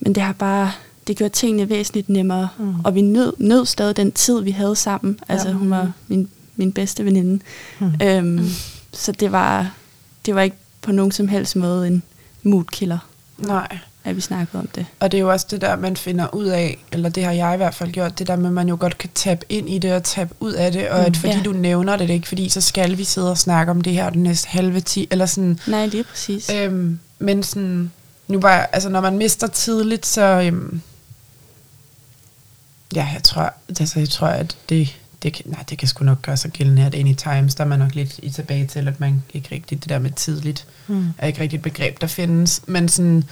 men 0.00 0.14
det 0.14 0.22
har 0.22 0.32
bare, 0.32 0.72
det 1.06 1.16
gjorde 1.16 1.32
tingene 1.34 1.68
væsentligt 1.68 2.08
nemmere. 2.08 2.48
Mm. 2.58 2.80
Og 2.84 2.94
vi 2.94 3.00
nød, 3.00 3.32
nød 3.38 3.66
stadig 3.66 3.96
den 3.96 4.12
tid, 4.12 4.42
vi 4.42 4.50
havde 4.50 4.76
sammen. 4.76 5.20
Altså, 5.28 5.48
Ja. 5.48 5.54
hun 5.54 5.70
var 5.70 5.92
min, 6.08 6.28
min 6.56 6.72
bedste 6.72 7.04
veninde. 7.04 7.40
Mm. 7.78 7.92
Øhm, 8.02 8.48
Så 8.92 9.12
det 9.12 9.32
var, 9.32 9.70
det 10.26 10.34
var 10.34 10.42
ikke 10.42 10.56
på 10.82 10.92
nogen 10.92 11.12
som 11.12 11.28
helst 11.28 11.56
måde 11.56 11.86
en 11.86 12.02
moodkiller, 12.42 12.98
Nej. 13.38 13.78
At 14.04 14.16
vi 14.16 14.20
snakkede 14.20 14.58
om 14.58 14.66
det. 14.74 14.86
Og 15.00 15.12
det 15.12 15.18
er 15.18 15.22
jo 15.22 15.30
også 15.32 15.46
det 15.50 15.60
der, 15.60 15.76
man 15.76 15.96
finder 15.96 16.34
ud 16.34 16.44
af, 16.44 16.78
eller 16.92 17.08
det 17.08 17.24
har 17.24 17.32
jeg 17.32 17.54
i 17.54 17.56
hvert 17.56 17.74
fald 17.74 17.92
gjort, 17.92 18.18
det 18.18 18.26
der 18.26 18.36
med, 18.36 18.46
at 18.46 18.52
man 18.52 18.68
jo 18.68 18.76
godt 18.80 18.98
kan 18.98 19.10
tabe 19.14 19.44
ind 19.48 19.70
i 19.70 19.78
det 19.78 19.92
og 19.92 20.02
tabe 20.04 20.34
ud 20.40 20.52
af 20.52 20.72
det, 20.72 20.88
og 20.90 20.98
Mm, 21.00 21.04
at 21.06 21.16
fordi 21.16 21.32
ja. 21.36 21.42
du 21.42 21.52
nævner 21.52 21.92
det, 21.92 22.00
det 22.00 22.10
er 22.10 22.14
ikke 22.14 22.28
fordi, 22.28 22.48
så 22.48 22.60
skal 22.60 22.98
vi 22.98 23.04
sidde 23.04 23.30
og 23.30 23.38
snakke 23.38 23.70
om 23.70 23.80
det 23.80 23.92
her 23.92 24.10
den 24.10 24.22
næste 24.22 24.48
halve 24.48 24.80
ti, 24.80 25.08
eller 25.10 25.26
sådan. 25.26 25.58
Nej, 25.66 25.86
lige 25.86 26.04
præcis. 26.04 26.50
Øhm, 26.54 26.98
men 27.18 27.42
sådan, 27.42 27.90
nu 28.28 28.40
bare, 28.40 28.74
altså 28.74 28.88
når 28.88 29.00
man 29.00 29.18
mister 29.18 29.46
tidligt, 29.46 30.06
så, 30.06 30.22
øhm, 30.22 30.80
ja, 32.94 33.08
jeg 33.14 33.22
tror, 33.22 33.52
altså, 33.68 33.98
jeg 33.98 34.08
tror, 34.08 34.26
at 34.26 34.56
det, 34.68 34.96
det, 35.22 35.32
kan, 35.32 35.44
nej, 35.48 35.62
det 35.70 35.78
kan 35.78 35.88
sgu 35.88 36.04
nok 36.04 36.22
gøre 36.22 36.36
sig 36.36 36.50
gældende 36.50 36.84
at 36.84 36.94
anytimes, 36.94 37.54
der 37.54 37.64
er 37.64 37.68
man 37.68 37.78
nok 37.78 37.94
lidt 37.94 38.20
i 38.22 38.30
tilbage 38.30 38.66
til, 38.66 38.88
at 38.88 39.00
man 39.00 39.22
ikke 39.34 39.48
rigtig, 39.54 39.80
det 39.82 39.88
der 39.88 39.98
med 39.98 40.10
tidligt, 40.10 40.66
Mm. 40.86 41.08
er 41.18 41.26
ikke 41.26 41.40
rigtig 41.40 41.56
et 41.56 41.62
begreb, 41.62 42.00
der 42.00 42.06
findes. 42.06 42.60
Men 42.66 42.88
sådan, 42.88 43.24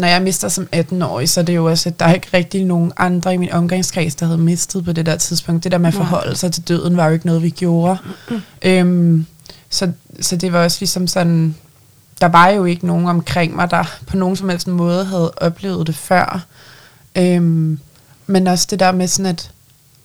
når 0.00 0.08
jeg 0.08 0.22
mister 0.22 0.48
som 0.48 0.68
18-årig, 0.76 1.28
så 1.28 1.40
er 1.40 1.44
det 1.44 1.56
jo 1.56 1.64
også, 1.64 1.88
at 1.88 2.00
der 2.00 2.06
er 2.06 2.14
ikke 2.14 2.28
rigtig 2.34 2.64
nogen 2.64 2.92
andre 2.96 3.34
i 3.34 3.36
min 3.36 3.52
omgangskreds, 3.52 4.14
der 4.14 4.26
havde 4.26 4.38
mistet 4.38 4.84
på 4.84 4.92
det 4.92 5.06
der 5.06 5.16
tidspunkt. 5.16 5.64
Det 5.64 5.72
der 5.72 5.78
med 5.78 5.88
at 5.88 5.94
forholde 5.94 6.36
sig 6.36 6.52
til 6.52 6.68
døden, 6.68 6.96
var 6.96 7.06
jo 7.06 7.12
ikke 7.12 7.26
noget, 7.26 7.42
vi 7.42 7.50
gjorde. 7.50 7.98
Øhm, 8.62 9.26
så, 9.70 9.92
så 10.20 10.36
det 10.36 10.52
var 10.52 10.64
også 10.64 10.76
ligesom 10.80 11.06
sådan, 11.06 11.54
der 12.20 12.26
var 12.26 12.48
jo 12.48 12.64
ikke 12.64 12.86
nogen 12.86 13.06
omkring 13.06 13.56
mig, 13.56 13.70
der 13.70 13.84
på 14.06 14.16
nogen 14.16 14.36
som 14.36 14.48
helst 14.48 14.66
måde 14.66 15.04
havde 15.04 15.30
oplevet 15.36 15.86
det 15.86 15.94
før. 15.94 16.46
Øhm, 17.16 17.78
men 18.26 18.46
også 18.46 18.66
det 18.70 18.80
der 18.80 18.92
med 18.92 19.08
sådan, 19.08 19.26
at, 19.26 19.50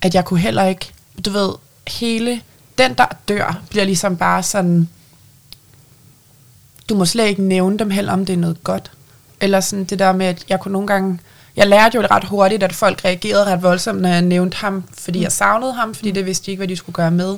at 0.01 0.15
jeg 0.15 0.25
kunne 0.25 0.39
heller 0.39 0.65
ikke, 0.65 0.91
du 1.25 1.29
ved, 1.29 1.49
hele, 1.87 2.41
den 2.77 2.93
der 2.93 3.05
dør, 3.27 3.61
bliver 3.69 3.85
ligesom 3.85 4.17
bare 4.17 4.43
sådan, 4.43 4.89
du 6.89 6.95
må 6.95 7.05
slet 7.05 7.27
ikke 7.27 7.41
nævne 7.41 7.79
dem 7.79 7.89
heller, 7.89 8.13
om 8.13 8.25
det 8.25 8.33
er 8.33 8.37
noget 8.37 8.63
godt. 8.63 8.91
Eller 9.45 9.59
sådan 9.59 9.85
det 9.85 9.99
der 9.99 10.11
med, 10.13 10.25
at 10.25 10.45
jeg 10.49 10.59
kunne 10.59 10.71
nogle 10.71 10.87
gange, 10.87 11.19
jeg 11.55 11.67
lærte 11.67 11.95
jo 11.95 12.07
ret 12.11 12.23
hurtigt, 12.23 12.63
at 12.63 12.73
folk 12.73 13.05
reagerede 13.05 13.45
ret 13.45 13.63
voldsomt, 13.63 14.01
når 14.01 14.09
jeg 14.09 14.21
nævnte 14.21 14.57
ham, 14.57 14.83
fordi 14.97 15.21
jeg 15.21 15.31
savnede 15.31 15.73
ham, 15.73 15.95
fordi 15.95 16.11
det 16.11 16.25
vidste 16.25 16.45
de 16.45 16.51
ikke, 16.51 16.59
hvad 16.59 16.67
de 16.67 16.75
skulle 16.75 16.93
gøre 16.93 17.11
med. 17.11 17.37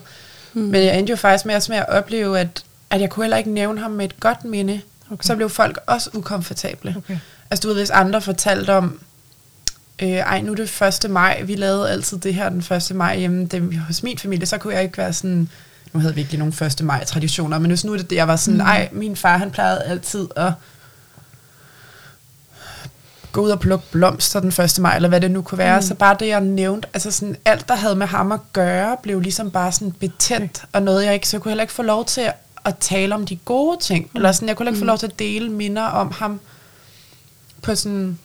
Mm. 0.54 0.62
Men 0.62 0.84
jeg 0.84 1.00
endte 1.00 1.12
jo 1.12 1.18
faktisk 1.18 1.46
med, 1.46 1.56
også 1.56 1.72
med 1.72 1.80
at 1.80 1.90
opleve, 1.90 2.40
at, 2.40 2.64
at 2.90 3.02
jeg 3.02 3.10
kunne 3.10 3.24
heller 3.24 3.38
ikke 3.38 3.50
nævne 3.50 3.82
ham 3.82 3.92
med 3.92 4.06
et 4.06 4.20
godt 4.20 4.46
minde. 4.46 4.82
Okay. 5.12 5.24
Så 5.24 5.36
blev 5.36 5.50
folk 5.50 5.80
også 5.86 6.10
ukomfortable. 6.14 6.96
Okay. 6.98 7.18
Altså 7.52 7.62
du 7.62 7.68
ved, 7.68 7.76
hvis 7.76 7.90
andre 7.90 8.22
fortalte 8.22 8.74
om, 8.74 9.00
øh, 10.02 10.10
ej 10.10 10.42
nu 10.42 10.52
er 10.52 10.56
det 10.56 10.82
1. 11.06 11.10
maj, 11.10 11.42
vi 11.42 11.56
lavede 11.56 11.90
altid 11.90 12.18
det 12.18 12.34
her 12.34 12.50
den 12.50 12.64
1. 12.92 12.96
maj 12.96 13.18
hjemme 13.18 13.46
det, 13.46 13.80
hos 13.88 14.04
min 14.04 14.18
familie, 14.18 14.46
så 14.46 14.58
kunne 14.58 14.74
jeg 14.74 14.84
ikke 14.84 14.98
være 14.98 15.14
sådan, 15.14 15.50
nu 15.94 16.00
havde 16.00 16.16
vi 16.16 16.22
ikke 16.22 16.38
nogen 16.38 16.54
1. 16.62 16.82
maj 16.84 17.04
traditioner, 17.04 17.60
men 17.60 17.72
hvis 17.72 17.86
nu 17.86 17.94
er 17.94 17.98
det 17.98 18.10
det, 18.10 18.16
jeg 18.16 18.28
var 18.28 18.36
sådan, 18.36 18.62
ej 18.62 18.90
min 18.92 19.16
far 19.16 19.38
han 19.38 19.52
plejede 19.52 19.84
altid 19.84 20.28
at 20.36 20.52
gå 23.38 23.44
ud 23.44 23.50
og 23.50 23.60
plukke 23.60 23.86
blomster 23.92 24.40
den 24.40 24.50
1. 24.50 24.80
maj, 24.80 24.96
eller 24.96 25.10
hvad 25.10 25.22
det 25.22 25.32
nu 25.32 25.42
kunne 25.42 25.58
være. 25.58 25.78
Mm. 25.78 25.82
Så 25.82 25.96
bare 25.96 26.16
det, 26.20 26.28
jeg 26.28 26.42
nævnte, 26.42 26.88
altså 26.94 27.12
sådan, 27.12 27.36
alt, 27.46 27.68
der 27.68 27.76
havde 27.76 27.96
med 27.96 28.08
ham 28.08 28.32
at 28.32 28.40
gøre, 28.54 28.98
blev 29.04 29.20
ligesom 29.20 29.52
bare 29.52 29.72
sådan 29.72 29.92
betændt, 29.92 30.66
og 30.74 30.82
noget, 30.82 31.06
jeg 31.06 31.14
ikke, 31.14 31.28
så 31.28 31.38
jeg 31.38 31.42
kunne 31.42 31.50
heller 31.50 31.64
ikke 31.64 31.74
få 31.74 31.84
lov 31.84 32.06
til 32.06 32.22
at, 32.22 32.34
at 32.66 32.78
tale 32.78 33.16
om 33.16 33.26
de 33.26 33.36
gode 33.36 33.78
ting, 33.82 34.04
mm. 34.04 34.16
eller 34.16 34.32
sådan, 34.32 34.48
jeg 34.48 34.58
kunne 34.58 34.64
heller 34.64 34.76
ikke 34.76 34.80
få 34.80 34.86
lov 34.86 34.98
til 34.98 35.08
at 35.08 35.20
dele 35.20 35.50
minder 35.50 35.84
om 35.84 36.12
ham 36.12 36.40
på 37.62 37.76
sådan, 37.76 38.20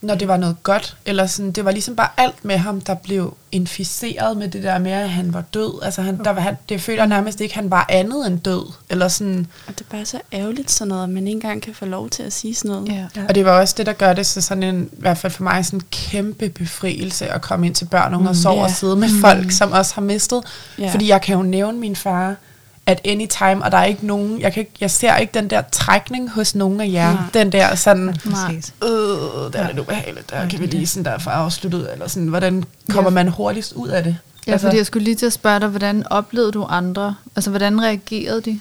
når 0.00 0.14
det 0.14 0.28
var 0.28 0.36
noget 0.36 0.56
godt, 0.62 0.96
eller 1.06 1.26
sådan, 1.26 1.52
det 1.52 1.64
var 1.64 1.70
ligesom 1.70 1.96
bare 1.96 2.08
alt 2.16 2.44
med 2.44 2.56
ham, 2.56 2.80
der 2.80 2.94
blev 2.94 3.36
inficeret 3.52 4.36
med 4.36 4.48
det 4.48 4.62
der 4.62 4.78
med, 4.78 4.92
at 4.92 5.10
han 5.10 5.34
var 5.34 5.40
død. 5.54 5.82
Altså, 5.82 6.02
han, 6.02 6.24
der 6.24 6.30
var, 6.30 6.40
han, 6.40 6.56
det 6.68 6.80
føler 6.80 7.06
nærmest 7.06 7.40
ikke, 7.40 7.52
at 7.52 7.56
han 7.56 7.70
var 7.70 7.86
andet 7.88 8.26
end 8.26 8.40
død, 8.40 8.72
eller 8.90 9.08
sådan, 9.08 9.46
Og 9.66 9.78
det 9.78 9.80
er 9.80 9.96
bare 9.96 10.04
så 10.04 10.20
ærgerligt 10.32 10.70
sådan 10.70 10.88
noget, 10.88 11.02
at 11.02 11.08
man 11.08 11.26
ikke 11.26 11.36
engang 11.36 11.62
kan 11.62 11.74
få 11.74 11.84
lov 11.84 12.10
til 12.10 12.22
at 12.22 12.32
sige 12.32 12.54
sådan 12.54 12.70
noget. 12.70 12.88
Ja. 12.88 13.06
Ja. 13.16 13.26
Og 13.28 13.34
det 13.34 13.44
var 13.44 13.60
også 13.60 13.74
det, 13.78 13.86
der 13.86 13.92
gør 13.92 14.12
det 14.12 14.26
så 14.26 14.40
sådan 14.40 14.62
en, 14.62 14.90
i 14.92 15.00
hvert 15.00 15.18
fald 15.18 15.32
for 15.32 15.42
mig, 15.42 15.66
sådan 15.66 15.78
en 15.78 15.86
kæmpe 15.90 16.48
befrielse 16.48 17.26
at 17.26 17.42
komme 17.42 17.66
ind 17.66 17.74
til 17.74 17.84
børn 17.84 18.14
og 18.14 18.18
unge 18.18 18.30
og 18.30 18.36
sove 18.36 18.56
ja. 18.56 18.62
og 18.62 18.70
sidde 18.70 18.96
med 18.96 19.08
folk, 19.20 19.50
som 19.50 19.72
også 19.72 19.94
har 19.94 20.02
mistet. 20.02 20.42
Ja. 20.78 20.90
Fordi 20.92 21.08
jeg 21.08 21.22
kan 21.22 21.36
jo 21.36 21.42
nævne 21.42 21.78
min 21.78 21.96
far 21.96 22.36
at 22.86 23.00
anytime, 23.04 23.64
og 23.64 23.72
der 23.72 23.78
er 23.78 23.84
ikke 23.84 24.06
nogen, 24.06 24.40
jeg, 24.40 24.52
kan 24.52 24.60
ikke, 24.60 24.72
jeg 24.80 24.90
ser 24.90 25.16
ikke 25.16 25.30
den 25.34 25.50
der 25.50 25.62
trækning 25.72 26.30
hos 26.30 26.54
nogen 26.54 26.80
af 26.80 26.88
jer. 26.92 27.12
Nej. 27.14 27.22
Den 27.34 27.52
der 27.52 27.74
sådan, 27.74 28.16
Præcis. 28.24 28.74
øh, 28.84 28.88
det 28.90 29.54
er 29.54 29.62
Ja. 29.62 29.66
lidt 29.66 29.78
ubehageligt, 29.78 30.30
der 30.30 30.42
Ja, 30.42 30.48
kan 30.48 30.60
vi 30.60 30.66
lige 30.66 30.86
sådan 30.86 31.04
der 31.04 31.18
få 31.18 31.30
afsluttet, 31.30 31.88
eller 31.92 32.08
sådan, 32.08 32.28
hvordan 32.28 32.64
kommer 32.90 33.10
man 33.10 33.28
hurtigst 33.28 33.72
ud 33.72 33.88
af 33.88 34.04
det? 34.04 34.16
Ja, 34.46 34.52
altså, 34.52 34.66
fordi 34.66 34.76
jeg 34.76 34.86
skulle 34.86 35.04
lige 35.04 35.14
til 35.14 35.26
at 35.26 35.32
spørge 35.32 35.60
dig, 35.60 35.68
hvordan 35.68 36.04
oplevede 36.10 36.52
du 36.52 36.64
andre? 36.68 37.14
Altså, 37.36 37.50
hvordan 37.50 37.82
reagerede 37.82 38.40
de? 38.40 38.60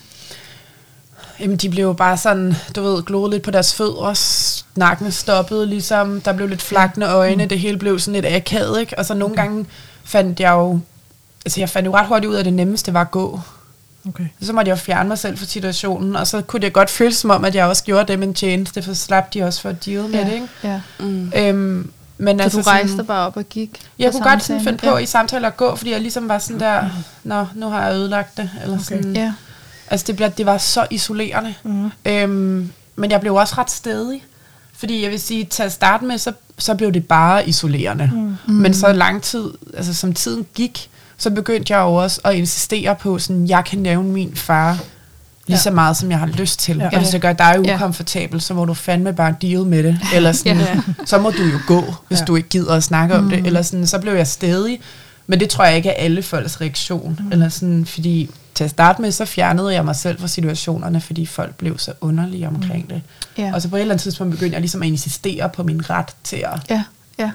Jamen, 1.39 1.57
de 1.57 1.69
blev 1.69 1.83
jo 1.83 1.93
bare 1.93 2.17
sådan, 2.17 2.55
du 2.75 2.81
ved, 2.83 3.03
gloet 3.03 3.31
lidt 3.31 3.43
på 3.43 3.51
deres 3.51 3.73
fødder, 3.75 4.13
snakken 4.13 5.11
stoppede 5.11 5.67
ligesom, 5.67 6.21
der 6.21 6.33
blev 6.33 6.47
lidt 6.47 6.61
flakne 6.61 7.09
øjne, 7.11 7.45
det 7.45 7.59
hele 7.59 7.77
blev 7.77 7.99
sådan 7.99 8.21
lidt 8.21 8.35
akavet, 8.35 8.79
ikke? 8.79 8.97
Og 8.99 9.05
så 9.05 9.13
nogle 9.13 9.35
gange 9.35 9.65
fandt 10.03 10.39
jeg 10.39 10.51
jo, 10.51 10.79
altså 11.45 11.59
jeg 11.61 11.69
fandt 11.69 11.85
jo 11.87 11.93
ret 11.95 12.07
hurtigt 12.07 12.29
ud 12.29 12.35
af, 12.35 12.39
at 12.39 12.45
det 12.45 12.53
nemmeste 12.53 12.93
var 12.93 13.01
at 13.01 13.11
gå. 13.11 13.39
Okay. 14.07 14.25
Så 14.41 14.53
måtte 14.53 14.69
jeg 14.69 14.79
fjerne 14.79 15.09
mig 15.09 15.17
selv 15.19 15.37
fra 15.37 15.45
situationen, 15.45 16.15
og 16.15 16.27
så 16.27 16.41
kunne 16.41 16.61
det 16.61 16.73
godt 16.73 16.89
føles 16.89 17.15
som 17.17 17.29
om, 17.29 17.45
at 17.45 17.55
jeg 17.55 17.65
også 17.65 17.83
gjorde 17.83 18.13
dem 18.13 18.23
en 18.23 18.33
tjeneste, 18.33 18.81
for 18.81 18.93
så 18.93 19.01
slap 19.05 19.33
de 19.33 19.43
også 19.43 19.61
for 19.61 19.69
at 19.69 19.85
deal 19.85 20.01
med 20.03 20.09
ja. 20.19 20.25
det, 20.25 20.33
ikke? 20.33 20.47
Ja. 20.63 20.81
Mm. 20.99 21.31
Øhm, 21.35 21.91
men 22.17 22.37
Så 22.39 22.43
altså 22.43 22.61
du 22.61 22.63
rejste 22.63 22.89
sådan, 22.89 23.05
bare 23.05 23.27
op 23.27 23.37
og 23.37 23.43
gik? 23.49 23.81
jeg 23.99 24.11
kunne 24.11 24.23
godt 24.23 24.43
sådan 24.43 24.63
finde 24.63 24.77
på 24.77 24.97
i 24.97 25.05
samtaler 25.05 25.47
at 25.47 25.57
gå, 25.57 25.75
fordi 25.75 25.91
jeg 25.91 26.01
ligesom 26.01 26.29
var 26.29 26.37
sådan 26.37 26.59
der, 26.59 26.89
nå, 27.23 27.45
nu 27.55 27.69
har 27.69 27.85
jeg 27.85 27.95
ødelagt 27.95 28.37
det, 28.37 28.49
eller 28.61 28.75
Okay. 28.75 28.83
sådan. 28.83 29.15
Ja. 29.15 29.33
Altså 29.87 30.03
det, 30.07 30.15
blev, 30.15 30.29
det 30.29 30.45
var 30.45 30.57
så 30.57 30.87
isolerende. 30.89 31.53
Mm. 31.63 31.91
Øhm, 32.05 32.71
men 32.95 33.11
jeg 33.11 33.21
blev 33.21 33.35
også 33.35 33.55
ret 33.57 33.71
stedig. 33.71 34.23
Fordi 34.77 35.03
jeg 35.03 35.11
vil 35.11 35.19
sige, 35.19 35.45
til 35.45 35.63
at 35.63 35.71
starte 35.71 36.05
med, 36.05 36.17
så, 36.17 36.33
så 36.57 36.75
blev 36.75 36.91
det 36.91 37.07
bare 37.07 37.49
isolerende. 37.49 38.11
Mm. 38.13 38.53
Men 38.53 38.73
så 38.73 38.93
lang 38.93 39.21
tid, 39.21 39.51
altså 39.73 39.93
som 39.93 40.13
tiden 40.13 40.45
gik, 40.55 40.89
så 41.23 41.29
begyndte 41.29 41.73
jeg 41.73 41.79
jo 41.81 41.93
også 41.93 42.21
at 42.23 42.35
insistere 42.35 42.95
på, 42.95 43.19
sådan, 43.19 43.47
jeg 43.47 43.63
kan 43.65 43.79
nævne 43.79 44.09
min 44.09 44.35
far 44.35 44.77
lige 45.47 45.57
så 45.59 45.71
meget, 45.71 45.97
som 45.97 46.11
jeg 46.11 46.19
har 46.19 46.27
lyst 46.27 46.59
til. 46.59 46.77
Ja. 46.77 46.83
Ja. 46.83 46.89
Og 46.89 46.97
hvis 46.97 47.09
det 47.09 47.21
gør 47.21 47.33
dig 47.33 47.59
Ja. 47.65 47.75
ukomfortabel, 47.75 48.41
så 48.41 48.53
må 48.53 48.65
du 48.65 48.73
fandme 48.73 49.13
bare 49.13 49.35
deal 49.41 49.63
med 49.63 49.83
det. 49.83 49.99
Eller 50.15 50.31
sådan, 50.31 50.57
Ja. 50.57 50.79
så 51.05 51.17
må 51.17 51.31
du 51.31 51.43
jo 51.43 51.59
gå, 51.67 51.95
hvis 52.07 52.19
Ja. 52.19 52.25
du 52.25 52.35
ikke 52.35 52.49
gider 52.49 52.73
at 52.73 52.83
snakke 52.83 53.15
om 53.15 53.29
det. 53.29 53.45
Eller 53.47 53.61
sådan, 53.61 53.87
så 53.87 53.99
blev 53.99 54.13
jeg 54.13 54.27
stedig. 54.27 54.79
Men 55.27 55.39
det 55.39 55.49
tror 55.49 55.65
jeg 55.65 55.75
ikke 55.75 55.89
er 55.89 56.03
alle 56.03 56.23
folks 56.23 56.61
reaktion. 56.61 57.19
Mm. 57.23 57.31
Eller 57.31 57.49
sådan, 57.49 57.85
fordi 57.85 58.29
til 58.55 58.63
at 58.63 58.69
starte 58.69 59.01
med, 59.01 59.11
så 59.11 59.25
fjernede 59.25 59.73
jeg 59.73 59.85
mig 59.85 59.95
selv 59.95 60.19
fra 60.19 60.27
situationerne, 60.27 61.01
fordi 61.01 61.25
folk 61.25 61.55
blev 61.55 61.77
så 61.77 61.91
underlige 62.01 62.47
omkring 62.47 62.89
det. 62.89 63.01
Ja. 63.37 63.51
Og 63.53 63.61
så 63.61 63.69
på 63.69 63.75
et 63.75 63.81
eller 63.81 63.93
andet 63.93 64.03
tidspunkt 64.03 64.31
begyndte 64.31 64.53
jeg 64.53 64.61
ligesom 64.61 64.81
at 64.81 64.87
insistere 64.87 65.49
på 65.49 65.63
min 65.63 65.89
ret 65.89 66.09
til 66.23 66.43
at... 66.53 66.59
Ja. 66.69 66.83
Ja. 67.19 67.31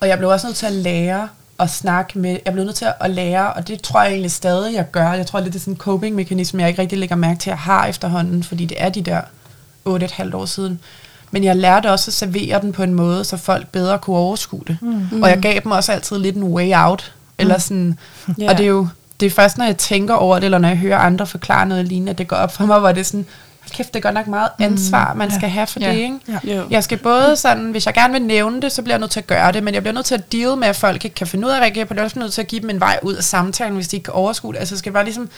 Og 0.00 0.08
jeg 0.08 0.18
blev 0.18 0.30
også 0.30 0.46
nødt 0.46 0.56
til 0.56 0.66
at 0.66 0.72
lære 0.72 1.28
at 1.60 1.70
snakke 1.70 2.18
med... 2.18 2.38
Jeg 2.44 2.52
blev 2.52 2.64
nødt 2.64 2.76
til 2.76 2.86
at 3.00 3.10
lære, 3.10 3.52
og 3.52 3.68
det 3.68 3.82
tror 3.82 4.02
jeg 4.02 4.10
egentlig 4.10 4.30
stadig, 4.30 4.74
jeg 4.74 4.90
gør. 4.92 5.12
Jeg 5.12 5.26
tror, 5.26 5.40
det 5.40 5.54
er 5.54 5.58
sådan 5.58 5.74
en 5.74 5.78
coping-mekanisme, 5.78 6.60
jeg 6.60 6.68
ikke 6.68 6.82
rigtig 6.82 6.98
lægger 6.98 7.16
mærke 7.16 7.40
til, 7.40 7.50
at 7.50 7.54
jeg 7.54 7.58
har 7.58 7.86
efterhånden, 7.86 8.42
fordi 8.42 8.64
det 8.64 8.76
er 8.80 8.88
de 8.88 9.02
der 9.02 9.20
8,5 9.88 10.36
år 10.36 10.44
siden. 10.44 10.80
Men 11.30 11.44
jeg 11.44 11.56
lærte 11.56 11.90
også 11.90 12.08
at 12.08 12.14
servere 12.14 12.60
den 12.60 12.72
på 12.72 12.82
en 12.82 12.94
måde, 12.94 13.24
så 13.24 13.36
folk 13.36 13.68
bedre 13.68 13.98
kunne 13.98 14.16
overskue 14.16 14.62
det. 14.66 14.78
Mm. 14.82 15.22
Og 15.22 15.28
jeg 15.28 15.38
gav 15.38 15.60
dem 15.64 15.72
også 15.72 15.92
altid 15.92 16.18
lidt 16.18 16.36
en 16.36 16.42
way 16.42 16.72
out. 16.74 17.12
Eller 17.38 17.58
sådan, 17.58 17.98
Ja. 18.38 18.50
Og 18.50 18.58
det 18.58 18.64
er 18.64 18.68
jo 18.68 18.88
det 19.20 19.26
er 19.26 19.30
først, 19.30 19.58
når 19.58 19.64
jeg 19.64 19.76
tænker 19.76 20.14
over 20.14 20.36
det, 20.36 20.44
eller 20.44 20.58
når 20.58 20.68
jeg 20.68 20.76
hører 20.76 20.98
andre 20.98 21.26
forklare 21.26 21.66
noget 21.66 21.88
lignende, 21.88 22.10
at 22.10 22.18
det 22.18 22.28
går 22.28 22.36
op 22.36 22.52
for 22.52 22.66
mig, 22.66 22.78
hvor 22.78 22.92
det 22.92 23.00
er 23.00 23.04
sådan, 23.04 23.26
kæft, 23.70 23.88
det 23.94 23.98
er 23.98 24.02
godt 24.02 24.14
nok 24.14 24.26
meget 24.26 24.48
ansvar, 24.58 25.14
man 25.14 25.28
Ja. 25.28 25.34
skal 25.34 25.48
have 25.48 25.66
for 25.66 25.80
Ja. 25.80 25.88
det, 25.92 25.96
ikke? 25.98 26.18
Ja. 26.28 26.54
Jo. 26.56 26.62
Jeg 26.70 26.84
skal 26.84 26.98
både 26.98 27.36
sådan, 27.36 27.70
hvis 27.70 27.86
jeg 27.86 27.94
gerne 27.94 28.12
vil 28.12 28.22
nævne 28.22 28.62
det, 28.62 28.72
så 28.72 28.82
bliver 28.82 28.94
jeg 28.94 29.00
nødt 29.00 29.10
til 29.10 29.20
at 29.20 29.26
gøre 29.26 29.52
det, 29.52 29.62
men 29.62 29.74
jeg 29.74 29.82
bliver 29.82 29.94
nødt 29.94 30.06
til 30.06 30.14
at 30.14 30.32
deal 30.32 30.56
med, 30.56 30.68
at 30.68 30.76
folk 30.76 31.04
ikke 31.04 31.14
kan 31.14 31.26
finde 31.26 31.46
ud 31.46 31.52
af 31.52 31.56
at 31.56 31.62
reagere 31.62 31.84
på 31.86 31.94
det. 31.94 31.96
Jeg 31.98 32.02
er 32.02 32.04
også 32.04 32.18
nødt 32.18 32.32
til 32.32 32.40
at 32.40 32.48
give 32.48 32.60
dem 32.62 32.70
en 32.70 32.80
vej 32.80 32.98
ud 33.02 33.14
af 33.14 33.24
samtalen, 33.24 33.74
hvis 33.74 33.88
de 33.88 33.96
ikke 33.96 34.04
kan 34.04 34.14
overskue 34.14 34.52
det. 34.52 34.58
Altså, 34.58 34.74
jeg 34.74 34.78
skal 34.78 34.92
bare 34.92 35.04
ligesom, 35.04 35.28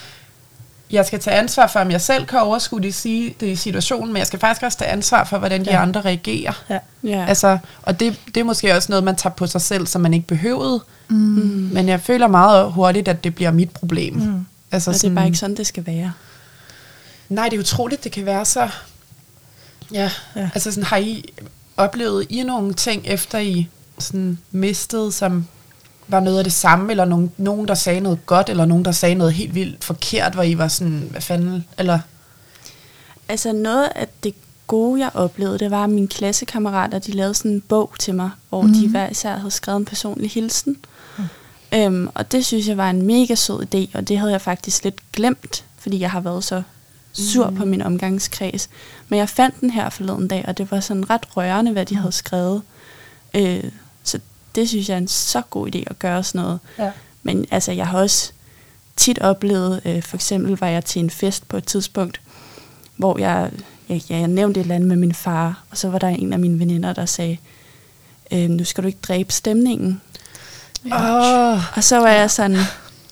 jeg 0.90 1.06
skal 1.06 1.20
tage 1.20 1.36
ansvar 1.36 1.66
for, 1.66 1.80
om 1.80 1.90
jeg 1.90 2.00
selv 2.00 2.26
kan 2.26 2.38
overskue 2.40 2.80
det, 2.82 2.94
sige, 2.94 3.34
det 3.40 3.46
i 3.46 3.56
situationen, 3.56 4.12
men 4.12 4.18
jeg 4.18 4.26
skal 4.26 4.38
faktisk 4.38 4.62
også 4.62 4.78
tage 4.78 4.90
ansvar 4.90 5.24
for, 5.24 5.38
hvordan 5.38 5.64
de 5.64 5.70
Ja. 5.70 5.82
andre 5.82 6.00
reagerer. 6.00 6.62
Ja. 6.70 6.78
Ja. 7.04 7.24
Altså, 7.28 7.58
og 7.82 8.00
det, 8.00 8.16
det 8.26 8.36
er 8.36 8.44
måske 8.44 8.76
også 8.76 8.92
noget, 8.92 9.04
man 9.04 9.16
tager 9.16 9.34
på 9.34 9.46
sig 9.46 9.60
selv, 9.60 9.86
som 9.86 10.00
man 10.02 10.14
ikke 10.14 10.26
behøvede. 10.26 10.80
mm. 11.08 11.16
Men 11.72 11.88
jeg 11.88 12.00
føler 12.00 12.26
meget 12.28 12.72
hurtigt, 12.72 13.08
at 13.08 13.24
det 13.24 13.34
bliver 13.34 13.50
mit 13.50 13.70
problem. 13.70 14.14
Mm. 14.14 14.46
Altså, 14.72 14.90
Og 14.90 14.94
det 14.96 15.04
er 15.04 15.14
bare 15.14 15.26
ikke 15.26 15.38
sådan, 15.38 15.56
det 15.56 15.66
skal 15.66 15.86
være. 15.86 16.12
Nej, 17.28 17.48
det 17.48 17.56
er 17.56 17.60
utroligt, 17.60 18.04
det 18.04 18.12
kan 18.12 18.26
være 18.26 18.44
så... 18.44 18.68
Ja, 19.92 20.10
Ja. 20.36 20.50
altså 20.54 20.70
sådan, 20.70 20.84
har 20.84 20.96
I 20.96 21.24
oplevet 21.76 22.26
I 22.28 22.42
nogle 22.42 22.74
ting, 22.74 23.02
efter 23.06 23.38
I 23.38 23.68
sådan 23.98 24.38
mistet, 24.50 25.14
som 25.14 25.46
var 26.08 26.20
noget 26.20 26.38
af 26.38 26.44
det 26.44 26.52
samme, 26.52 26.90
eller 26.90 27.04
nogen, 27.04 27.32
nogen, 27.36 27.68
der 27.68 27.74
sagde 27.74 28.00
noget 28.00 28.26
godt, 28.26 28.48
eller 28.48 28.64
nogen, 28.64 28.84
der 28.84 28.92
sagde 28.92 29.14
noget 29.14 29.32
helt 29.32 29.54
vildt 29.54 29.84
forkert, 29.84 30.34
hvor 30.34 30.42
I 30.42 30.58
var 30.58 30.68
sådan, 30.68 31.08
hvad 31.10 31.20
fanden, 31.20 31.64
eller... 31.78 31.98
Altså 33.28 33.52
noget 33.52 33.88
af 33.94 34.08
det 34.22 34.34
gode, 34.66 35.00
jeg 35.00 35.10
oplevede, 35.14 35.58
det 35.58 35.70
var, 35.70 35.84
at 35.84 35.90
mine 35.90 36.08
klassekammerater, 36.08 36.98
de 36.98 37.12
lavede 37.12 37.34
sådan 37.34 37.50
en 37.50 37.60
bog 37.60 37.92
til 37.98 38.14
mig, 38.14 38.30
hvor 38.48 38.62
mm. 38.62 38.72
de 38.72 38.88
hver 38.88 39.10
især 39.10 39.36
havde 39.36 39.50
skrevet 39.50 39.78
en 39.78 39.84
personlig 39.84 40.30
hilsen. 40.30 40.76
Mm. 41.18 41.24
Øhm, 41.74 42.08
og 42.14 42.32
det 42.32 42.46
synes 42.46 42.68
jeg 42.68 42.76
var 42.76 42.90
en 42.90 43.06
mega 43.06 43.34
sød 43.34 43.60
idé, 43.74 43.98
og 43.98 44.08
det 44.08 44.18
havde 44.18 44.32
jeg 44.32 44.40
faktisk 44.40 44.84
lidt 44.84 45.12
glemt, 45.12 45.64
fordi 45.78 46.00
jeg 46.00 46.10
har 46.10 46.20
været 46.20 46.44
så 46.44 46.62
sur 47.14 47.50
mm. 47.50 47.56
på 47.56 47.64
min 47.64 47.82
omgangskreds. 47.82 48.68
Men 49.08 49.18
jeg 49.18 49.28
fandt 49.28 49.60
den 49.60 49.70
her 49.70 49.90
forleden 49.90 50.28
dag, 50.28 50.44
og 50.48 50.58
det 50.58 50.70
var 50.70 50.80
sådan 50.80 51.10
ret 51.10 51.36
rørende, 51.36 51.72
hvad 51.72 51.86
de 51.86 51.96
havde 51.96 52.12
skrevet. 52.12 52.62
Øh, 53.34 53.64
så 54.02 54.18
det 54.54 54.68
synes 54.68 54.88
jeg 54.88 54.94
er 54.94 54.98
en 54.98 55.08
så 55.08 55.42
god 55.50 55.74
idé 55.74 55.82
at 55.86 55.98
gøre 55.98 56.22
sådan 56.22 56.40
noget. 56.40 56.58
Ja. 56.78 56.90
Men 57.22 57.46
altså, 57.50 57.72
jeg 57.72 57.86
har 57.86 57.98
også 57.98 58.32
tit 58.96 59.18
oplevet, 59.18 59.80
øh, 59.84 60.02
for 60.02 60.16
eksempel 60.16 60.56
var 60.56 60.66
jeg 60.66 60.84
til 60.84 61.00
en 61.00 61.10
fest 61.10 61.48
på 61.48 61.56
et 61.56 61.66
tidspunkt, 61.66 62.20
hvor 62.96 63.18
jeg, 63.18 63.50
jeg, 63.88 64.02
ja, 64.10 64.18
jeg 64.18 64.28
nævnte 64.28 64.60
et 64.60 64.64
eller 64.64 64.74
andet 64.74 64.88
med 64.88 64.96
min 64.96 65.14
far, 65.14 65.64
og 65.70 65.76
så 65.76 65.88
var 65.88 65.98
der 65.98 66.08
en 66.08 66.32
af 66.32 66.38
mine 66.38 66.58
veninder, 66.58 66.92
der 66.92 67.06
sagde, 67.06 67.38
øh, 68.32 68.50
nu 68.50 68.64
skal 68.64 68.82
du 68.82 68.86
ikke 68.86 68.98
dræbe 69.02 69.32
stemningen. 69.32 70.00
Åh, 70.92 71.76
Og 71.76 71.84
så 71.84 71.98
var 71.98 72.08
jeg 72.08 72.30
sådan, 72.30 72.58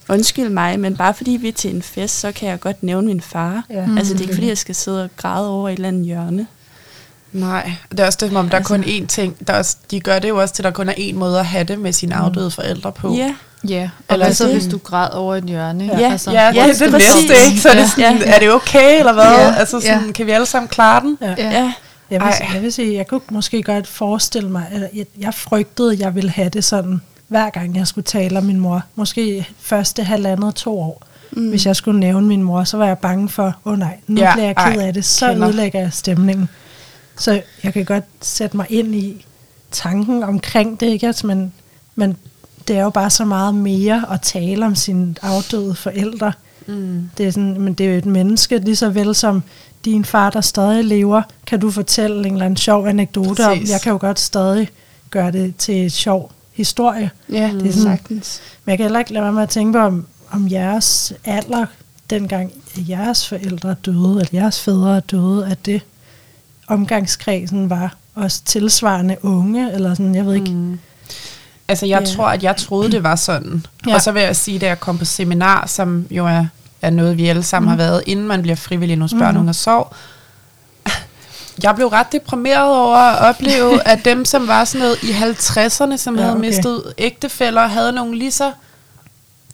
undskyld 0.08 0.48
mig, 0.48 0.80
men 0.80 0.96
bare 0.96 1.14
fordi 1.14 1.30
vi 1.30 1.48
er 1.48 1.52
til 1.52 1.74
en 1.74 1.82
fest, 1.82 2.20
så 2.20 2.32
kan 2.32 2.48
jeg 2.48 2.60
godt 2.60 2.82
nævne 2.82 3.06
min 3.06 3.20
far. 3.20 3.62
Ja. 3.70 3.86
Mm. 3.86 3.98
Altså, 3.98 4.12
det 4.12 4.20
er 4.20 4.22
ikke 4.24 4.34
fordi, 4.34 4.48
jeg 4.48 4.58
skal 4.58 4.74
sidde 4.74 5.04
og 5.04 5.10
græde 5.16 5.48
over 5.50 5.68
et 5.68 5.72
eller 5.72 5.88
andet 5.88 6.04
hjørne. 6.06 6.46
nej. 7.32 7.72
Det 7.90 8.00
er 8.00 8.06
også 8.06 8.18
det, 8.20 8.28
som 8.28 8.36
om 8.36 8.48
der 8.48 8.54
er 8.54 8.58
Altså- 8.58 8.74
kun 8.74 8.84
én 8.84 9.06
ting. 9.06 9.36
Der 9.46 9.52
er 9.52 9.58
også, 9.58 9.76
de 9.90 10.00
gør 10.00 10.18
det 10.18 10.28
jo 10.28 10.40
også 10.40 10.54
til, 10.54 10.62
at 10.62 10.64
der 10.64 10.70
kun 10.70 10.88
er 10.88 10.92
én 10.92 11.14
måde 11.14 11.38
at 11.40 11.46
have 11.46 11.64
det 11.64 11.78
med 11.78 11.92
sine 11.92 12.14
afdøde 12.14 12.50
forældre 12.50 12.92
på. 12.92 13.14
Ja, 13.14 13.34
Ja, 13.68 13.90
og 14.08 14.14
Eller 14.14 14.32
så, 14.32 14.44
det- 14.44 14.52
hvis 14.52 14.66
du 14.66 14.78
græd 14.78 15.08
over 15.12 15.36
et 15.36 15.44
hjørne? 15.44 15.84
Ja. 15.98 16.10
altså, 16.12 16.30
Ja, 16.30 16.48
det 16.48 16.54
Ja, 16.56 16.62
er 16.68 16.72
det 16.72 16.92
næste, 16.92 17.34
ikke? 17.50 17.60
Så 17.62 17.68
er 17.68 17.74
det 17.74 17.90
sådan, 17.90 18.16
Ja. 18.18 18.34
er 18.34 18.38
det 18.38 18.52
okay, 18.52 18.98
eller 18.98 19.12
hvad? 19.12 19.22
Ja. 19.24 19.54
Altså 19.54 19.80
sådan, 19.80 20.06
Ja. 20.06 20.12
kan 20.12 20.26
vi 20.26 20.30
alle 20.30 20.46
sammen 20.46 20.68
klare 20.68 21.00
den? 21.00 21.18
Ja. 21.20 21.34
ja. 21.38 21.50
ja, 21.50 21.72
Jeg 22.10 22.20
vil, 22.20 22.28
Ej. 22.28 22.48
jeg 22.54 22.62
vil 22.62 22.72
sige, 22.72 22.94
jeg 22.94 23.06
kunne 23.06 23.20
måske 23.30 23.62
godt 23.62 23.86
forestille 23.86 24.48
mig, 24.50 24.64
at 24.72 24.80
jeg, 24.94 25.06
jeg 25.18 25.34
frygtede, 25.34 25.92
at 25.92 26.00
jeg 26.00 26.14
ville 26.14 26.30
have 26.30 26.48
det 26.48 26.64
sådan, 26.64 27.02
hver 27.32 27.50
gang 27.50 27.76
jeg 27.76 27.86
skulle 27.86 28.04
tale 28.04 28.38
om 28.38 28.44
min 28.44 28.60
mor. 28.60 28.82
Måske 28.94 29.48
første 29.58 30.02
halvandet 30.02 30.54
to 30.54 30.80
år. 30.80 31.02
Mm. 31.30 31.48
Hvis 31.48 31.66
jeg 31.66 31.76
skulle 31.76 32.00
nævne 32.00 32.26
min 32.26 32.42
mor, 32.42 32.64
så 32.64 32.76
var 32.76 32.86
jeg 32.86 32.98
bange 32.98 33.28
for, 33.28 33.56
åh 33.64 33.72
oh 33.72 33.78
nej, 33.78 33.98
nu 34.06 34.20
Ja, 34.20 34.32
bliver 34.34 34.46
jeg 34.46 34.56
ked 34.56 34.80
ej, 34.80 34.86
af 34.86 34.94
det, 34.94 35.04
så 35.04 35.28
kender. 35.28 35.48
ødelægger 35.48 35.80
jeg 35.80 35.92
stemningen. 35.92 36.48
Så 37.18 37.42
jeg 37.64 37.72
kan 37.72 37.84
godt 37.84 38.04
sætte 38.20 38.56
mig 38.56 38.66
ind 38.68 38.94
i 38.94 39.26
tanken 39.70 40.22
omkring 40.22 40.80
det, 40.80 40.86
ikke? 40.86 41.06
Altså, 41.06 41.26
men, 41.26 41.52
men 41.94 42.16
det 42.68 42.76
er 42.76 42.82
jo 42.82 42.90
bare 42.90 43.10
så 43.10 43.24
meget 43.24 43.54
mere 43.54 44.04
at 44.12 44.20
tale 44.20 44.66
om 44.66 44.74
sine 44.74 45.14
afdøde 45.22 45.74
forældre. 45.74 46.32
Mm. 46.66 47.10
Det 47.18 47.26
er, 47.26 47.30
sådan, 47.30 47.60
men 47.60 47.74
det 47.74 47.86
er 47.86 47.90
jo 47.90 47.98
et 47.98 48.06
menneske, 48.06 48.58
lige 48.58 48.76
så 48.76 48.88
vel 48.90 49.14
som 49.14 49.42
din 49.84 50.04
far, 50.04 50.30
der 50.30 50.40
stadig 50.40 50.84
lever, 50.84 51.22
kan 51.46 51.60
du 51.60 51.70
fortælle 51.70 52.26
en 52.26 52.32
eller 52.32 52.44
anden 52.44 52.56
sjov 52.56 52.86
anekdote 52.86 53.46
om. 53.46 53.52
Præcis. 53.52 53.70
Jeg 53.70 53.80
kan 53.80 53.92
jo 53.92 53.98
godt 54.00 54.20
stadig 54.20 54.68
gøre 55.10 55.32
det 55.32 55.56
til 55.56 55.86
et 55.86 55.92
sjov 55.92 56.32
historie. 56.52 57.10
ja, 57.32 57.50
Det 57.54 57.66
er 57.68 57.72
sådan- 57.72 57.82
sagtens. 57.82 58.40
Men 58.64 58.70
jeg 58.70 58.78
kan 58.78 58.84
heller 58.84 58.98
ikke 58.98 59.12
lade 59.12 59.22
være 59.24 59.32
med 59.32 59.42
at 59.42 59.48
tænke 59.48 59.72
på, 59.72 59.78
om, 59.84 60.06
om 60.30 60.50
jeres 60.50 61.12
alder, 61.24 61.66
dengang 62.10 62.52
jeres 62.76 63.28
forældre 63.28 63.74
døde, 63.86 64.10
eller 64.20 64.28
jeres 64.32 64.60
fædre 64.60 65.00
døde, 65.00 65.46
at 65.50 65.66
det 65.66 65.82
omgangskredsen 66.66 67.70
var 67.70 67.94
også 68.14 68.42
tilsvarende 68.44 69.16
unge, 69.22 69.72
eller 69.72 69.94
sådan, 69.94 70.14
jeg 70.14 70.26
ved 70.26 70.34
ikke. 70.34 70.50
Mm. 70.50 70.78
Altså, 71.68 71.86
jeg 71.86 72.00
Ja. 72.00 72.06
tror, 72.06 72.26
at 72.28 72.42
jeg 72.42 72.56
troede, 72.56 72.92
det 72.92 73.02
var 73.02 73.16
sådan. 73.16 73.66
Ja. 73.86 73.94
Og 73.94 74.02
så 74.02 74.12
vil 74.12 74.22
jeg 74.22 74.36
sige, 74.36 74.58
da 74.58 74.66
jeg 74.66 74.80
kom 74.80 74.98
på 74.98 75.04
seminar, 75.04 75.66
som 75.66 76.06
jo 76.10 76.26
er, 76.26 76.46
er 76.82 76.90
noget, 76.90 77.16
vi 77.16 77.26
alle 77.28 77.42
sammen 77.42 77.66
mm. 77.66 77.70
har 77.70 77.76
været, 77.76 78.02
inden 78.06 78.26
man 78.26 78.42
bliver 78.42 78.56
frivillig 78.56 78.98
hos 78.98 79.14
børn, 79.18 79.30
Mhm. 79.34 79.38
unge 79.40 79.50
og 79.50 79.54
sorg. 79.54 79.92
Jeg 81.62 81.74
blev 81.74 81.86
ret 81.86 82.12
deprimeret 82.12 82.76
over 82.76 82.96
at 82.96 83.28
opleve, 83.28 83.82
at 83.88 84.04
dem, 84.04 84.24
som 84.24 84.48
var 84.48 84.64
sådan 84.64 84.80
noget 84.80 85.02
i 85.02 85.10
50'erne, 85.10 85.96
som 85.96 86.14
Ja, 86.16 86.20
havde 86.22 86.32
okay. 86.36 86.40
mistet 86.48 86.82
ægtefælder, 86.98 87.66
havde 87.66 87.92
nogle 87.92 88.18
lige 88.18 88.30
så 88.32 88.52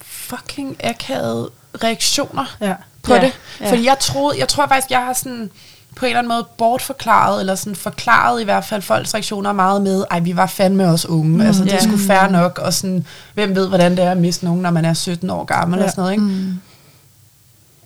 fucking 0.02 0.76
akavede 0.84 1.50
reaktioner 1.84 2.56
Ja. 2.60 2.74
på 3.02 3.14
Ja, 3.14 3.20
det. 3.20 3.32
ja. 3.60 3.70
Fordi 3.70 3.84
jeg 3.86 3.96
troede, 4.00 4.38
jeg 4.38 4.48
tror 4.48 4.66
faktisk, 4.66 4.90
jeg 4.90 4.98
har 4.98 5.12
sådan 5.12 5.50
på 5.96 6.06
en 6.06 6.08
eller 6.10 6.18
anden 6.18 6.28
måde 6.28 6.46
bortforklaret, 6.58 7.40
eller 7.40 7.54
sådan 7.54 7.76
forklaret 7.76 8.40
i 8.40 8.44
hvert 8.44 8.64
fald 8.64 8.82
folks 8.82 9.14
reaktioner 9.14 9.52
meget 9.52 9.82
med, 9.82 10.04
ej, 10.10 10.20
vi 10.20 10.36
var 10.36 10.46
fandme 10.46 10.88
også 10.90 11.08
unge, 11.08 11.28
mm, 11.34 11.40
altså 11.40 11.64
det 11.64 11.70
ja. 11.72 11.76
er 11.76 11.80
sgu 11.82 11.96
fair 11.96 12.28
nok, 12.28 12.58
og 12.58 12.74
sådan, 12.74 13.06
hvem 13.34 13.54
ved, 13.54 13.68
hvordan 13.68 13.96
det 13.96 14.04
er 14.04 14.10
at 14.10 14.16
miste 14.16 14.44
nogen, 14.44 14.62
når 14.62 14.70
man 14.70 14.84
er 14.84 14.94
17 14.94 15.30
år 15.30 15.44
gammel, 15.44 15.78
Ja. 15.78 15.84
og 15.84 15.90
sådan 15.90 16.00
noget, 16.02 16.12
ikke? 16.12 16.24
Mm. 16.24 16.54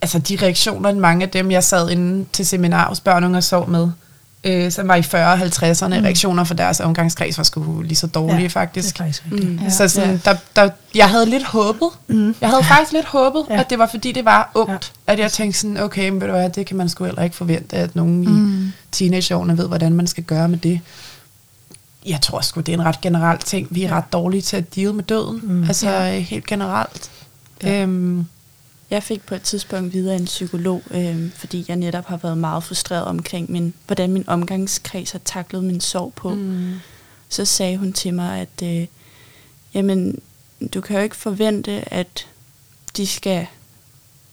Altså 0.01 0.19
de 0.19 0.37
reaktioner, 0.41 0.93
mange 0.93 1.23
af 1.23 1.29
dem, 1.29 1.51
jeg 1.51 1.63
sad 1.63 1.89
inde 1.89 2.25
til 2.33 2.45
seminar 2.45 2.87
hos 2.89 2.99
børn, 2.99 3.35
og 3.35 3.43
sov 3.43 3.69
med, 3.69 3.91
øh, 4.43 4.71
som 4.71 4.87
var 4.87 4.95
i 4.95 5.01
40 5.01 5.33
og 5.33 5.39
50'erne, 5.39 5.87
mm. 5.87 6.03
reaktioner 6.03 6.43
fra 6.43 6.55
deres 6.55 6.79
omgangskreds 6.79 7.37
var 7.37 7.43
sgu 7.43 7.81
lige 7.81 7.95
så 7.95 8.07
dårlige, 8.07 8.41
Ja, 8.41 8.47
faktisk. 8.47 8.87
Det 8.97 8.99
er 8.99 9.03
faktisk. 9.03 9.31
Mm. 9.31 9.59
Ja. 9.63 9.69
Så 9.69 9.87
sådan, 9.87 10.21
der, 10.25 10.35
der, 10.55 10.69
jeg 10.95 11.09
havde 11.09 11.25
lidt 11.25 11.43
håbet. 11.43 11.89
Mm. 12.07 12.35
Jeg 12.41 12.49
havde 12.49 12.63
faktisk 12.63 12.91
lidt 12.93 13.05
håbet, 13.05 13.45
Ja. 13.49 13.53
ja. 13.53 13.59
at 13.59 13.69
det 13.69 13.79
var 13.79 13.87
fordi, 13.87 14.11
det 14.11 14.25
var 14.25 14.51
ungt. 14.55 14.69
Ja. 14.71 14.73
Ja. 15.07 15.13
At 15.13 15.19
jeg 15.19 15.31
tænkte 15.31 15.59
sådan, 15.59 15.77
okay, 15.79 16.09
men 16.09 16.21
ved 16.21 16.27
du 16.27 16.33
hvad, 16.33 16.49
det 16.49 16.65
kan 16.65 16.77
man 16.77 16.89
sgu 16.89 17.05
heller 17.05 17.23
ikke 17.23 17.35
forvente, 17.35 17.75
at 17.75 17.95
nogen 17.95 18.25
mm. 18.29 18.67
I 18.67 18.71
teenageårene 18.91 19.57
ved, 19.57 19.67
hvordan 19.67 19.93
man 19.93 20.07
skal 20.07 20.23
gøre 20.23 20.49
med 20.49 20.57
det. 20.57 20.79
Jeg 22.05 22.21
tror 22.21 22.41
sgu, 22.41 22.59
det 22.61 22.69
er 22.73 22.77
en 22.77 22.85
ret 22.85 23.01
generel 23.01 23.37
ting. 23.39 23.67
Vi 23.71 23.83
er 23.83 23.87
Ja. 23.89 23.97
ret 23.97 24.13
dårlige 24.13 24.41
til 24.41 24.57
at 24.57 24.75
deal 24.75 24.93
med 24.93 25.03
døden. 25.03 25.39
Mm. 25.43 25.63
Altså 25.63 25.89
Ja. 25.89 26.03
ja. 26.13 26.19
helt 26.19 26.45
generelt. 26.47 27.09
Ja. 27.63 27.69
Ja. 27.69 27.81
Øhm, 27.81 28.25
Jeg 28.93 29.03
fik 29.03 29.25
på 29.25 29.35
et 29.35 29.41
tidspunkt 29.41 29.93
videre 29.93 30.15
en 30.15 30.25
psykolog, 30.25 30.83
øh, 30.91 31.31
fordi 31.35 31.65
jeg 31.67 31.75
netop 31.75 32.05
har 32.05 32.17
været 32.17 32.37
meget 32.37 32.63
frustreret 32.63 33.05
omkring, 33.05 33.51
min, 33.51 33.73
hvordan 33.85 34.11
min 34.11 34.23
omgangskreds 34.27 35.11
har 35.11 35.19
taklet 35.25 35.63
min 35.63 35.81
sorg 35.81 36.13
på. 36.15 36.29
mm. 36.29 36.73
Så 37.29 37.45
sagde 37.45 37.77
hun 37.77 37.93
til 37.93 38.13
mig, 38.13 38.39
at 38.39 38.63
øh, 38.63 38.87
jamen, 39.73 40.19
du 40.73 40.81
kan 40.81 40.97
jo 40.97 41.03
ikke 41.03 41.15
forvente, 41.15 41.93
at 41.93 42.27
de 42.97 43.07
skal 43.07 43.47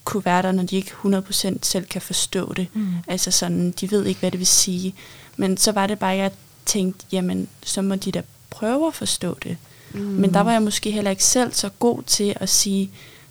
kunne 0.05 0.25
være 0.25 0.43
der, 0.43 0.53
når 0.53 0.63
de 0.63 0.77
ikke 0.77 0.93
100% 1.05 1.57
selv 1.63 1.85
kan 1.85 2.03
forstå 2.03 2.53
det. 2.53 2.67
Mm. 2.73 2.95
Altså 3.09 3.31
sådan, 3.31 3.71
de 3.71 3.91
ved 3.91 4.07
ikke, 4.07 4.21
hvad 4.21 4.31
det 4.31 4.39
vil 4.41 4.47
sige. 4.47 4.95
Men 5.37 5.57
så 5.57 5.73
var 5.73 5.87
det 5.87 5.99
bare, 5.99 6.17
jeg 6.17 6.31
tænkte, 6.67 7.07
jamen, 7.13 7.49
så 7.63 7.83
må 7.83 7.95
de 7.95 8.13
da 8.13 8.23
prøve 8.51 8.87
at 8.87 8.95
forstå 8.95 9.37
det. 9.43 9.57
Mm. 9.95 10.01
Men 10.01 10.35
der 10.35 10.41
var 10.41 10.53
jeg 10.53 10.63
måske 10.63 10.91
heller 10.91 11.11
ikke 11.11 11.25
selv 11.25 11.53
så 11.53 11.69
god 11.79 12.03
til 12.03 12.37
at 12.41 12.49
sige, 12.49 12.91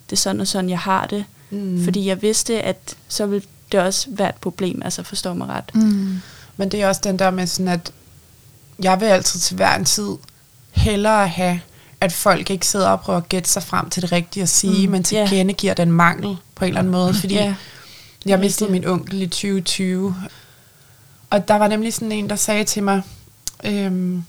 det 0.09 0.15
er 0.15 0.17
sådan 0.17 0.41
og 0.41 0.47
sådan, 0.47 0.69
jeg 0.69 0.79
har 0.79 1.05
det. 1.07 1.25
Mm. 1.49 1.83
Fordi 1.83 2.05
jeg 2.07 2.21
vidste, 2.21 2.61
at 2.61 2.95
så 3.07 3.25
ville 3.25 3.47
det 3.71 3.79
også 3.79 4.07
være 4.11 4.29
et 4.29 4.35
problem, 4.35 4.81
altså 4.85 5.03
forstår 5.03 5.33
mig 5.33 5.47
ret. 5.47 5.75
Mm. 5.75 6.21
Men 6.57 6.69
det 6.71 6.81
er 6.81 6.87
også 6.87 7.01
den 7.03 7.19
der 7.19 7.31
med 7.31 7.47
sådan, 7.47 7.67
at 7.67 7.91
jeg 8.83 8.99
vil 8.99 9.05
altid 9.05 9.39
til 9.39 9.55
hver 9.55 9.75
en 9.75 9.85
tid 9.85 10.09
hellere 10.71 11.27
have, 11.27 11.59
at 12.01 12.11
folk 12.13 12.49
ikke 12.49 12.67
sidder 12.67 12.89
og 12.89 13.01
prøver 13.01 13.17
at 13.17 13.29
gætte 13.29 13.49
sig 13.49 13.63
frem 13.63 13.89
til 13.89 14.01
det 14.01 14.11
rigtige 14.11 14.43
at 14.43 14.49
sige, 14.49 14.77
Mm. 14.79 14.85
mm. 14.85 14.91
men 14.91 15.03
til 15.03 15.15
yeah. 15.15 15.29
kende 15.29 15.53
giver 15.53 15.73
den 15.73 15.91
mangel 15.91 16.37
på 16.55 16.65
en 16.65 16.69
eller 16.69 16.79
anden 16.79 16.91
måde. 16.91 17.13
Fordi 17.13 17.33
Ja. 17.33 17.43
yeah. 17.45 17.53
jeg 18.25 18.39
mistede 18.39 18.71
min 18.71 18.87
onkel 18.87 19.21
i 19.21 19.27
2020, 19.27 20.15
og 21.29 21.47
der 21.47 21.55
var 21.55 21.67
nemlig 21.67 21.93
sådan 21.93 22.11
en, 22.11 22.29
der 22.29 22.35
sagde 22.35 22.63
til 22.63 22.83
mig, 22.83 23.01
øhm, 23.63 24.23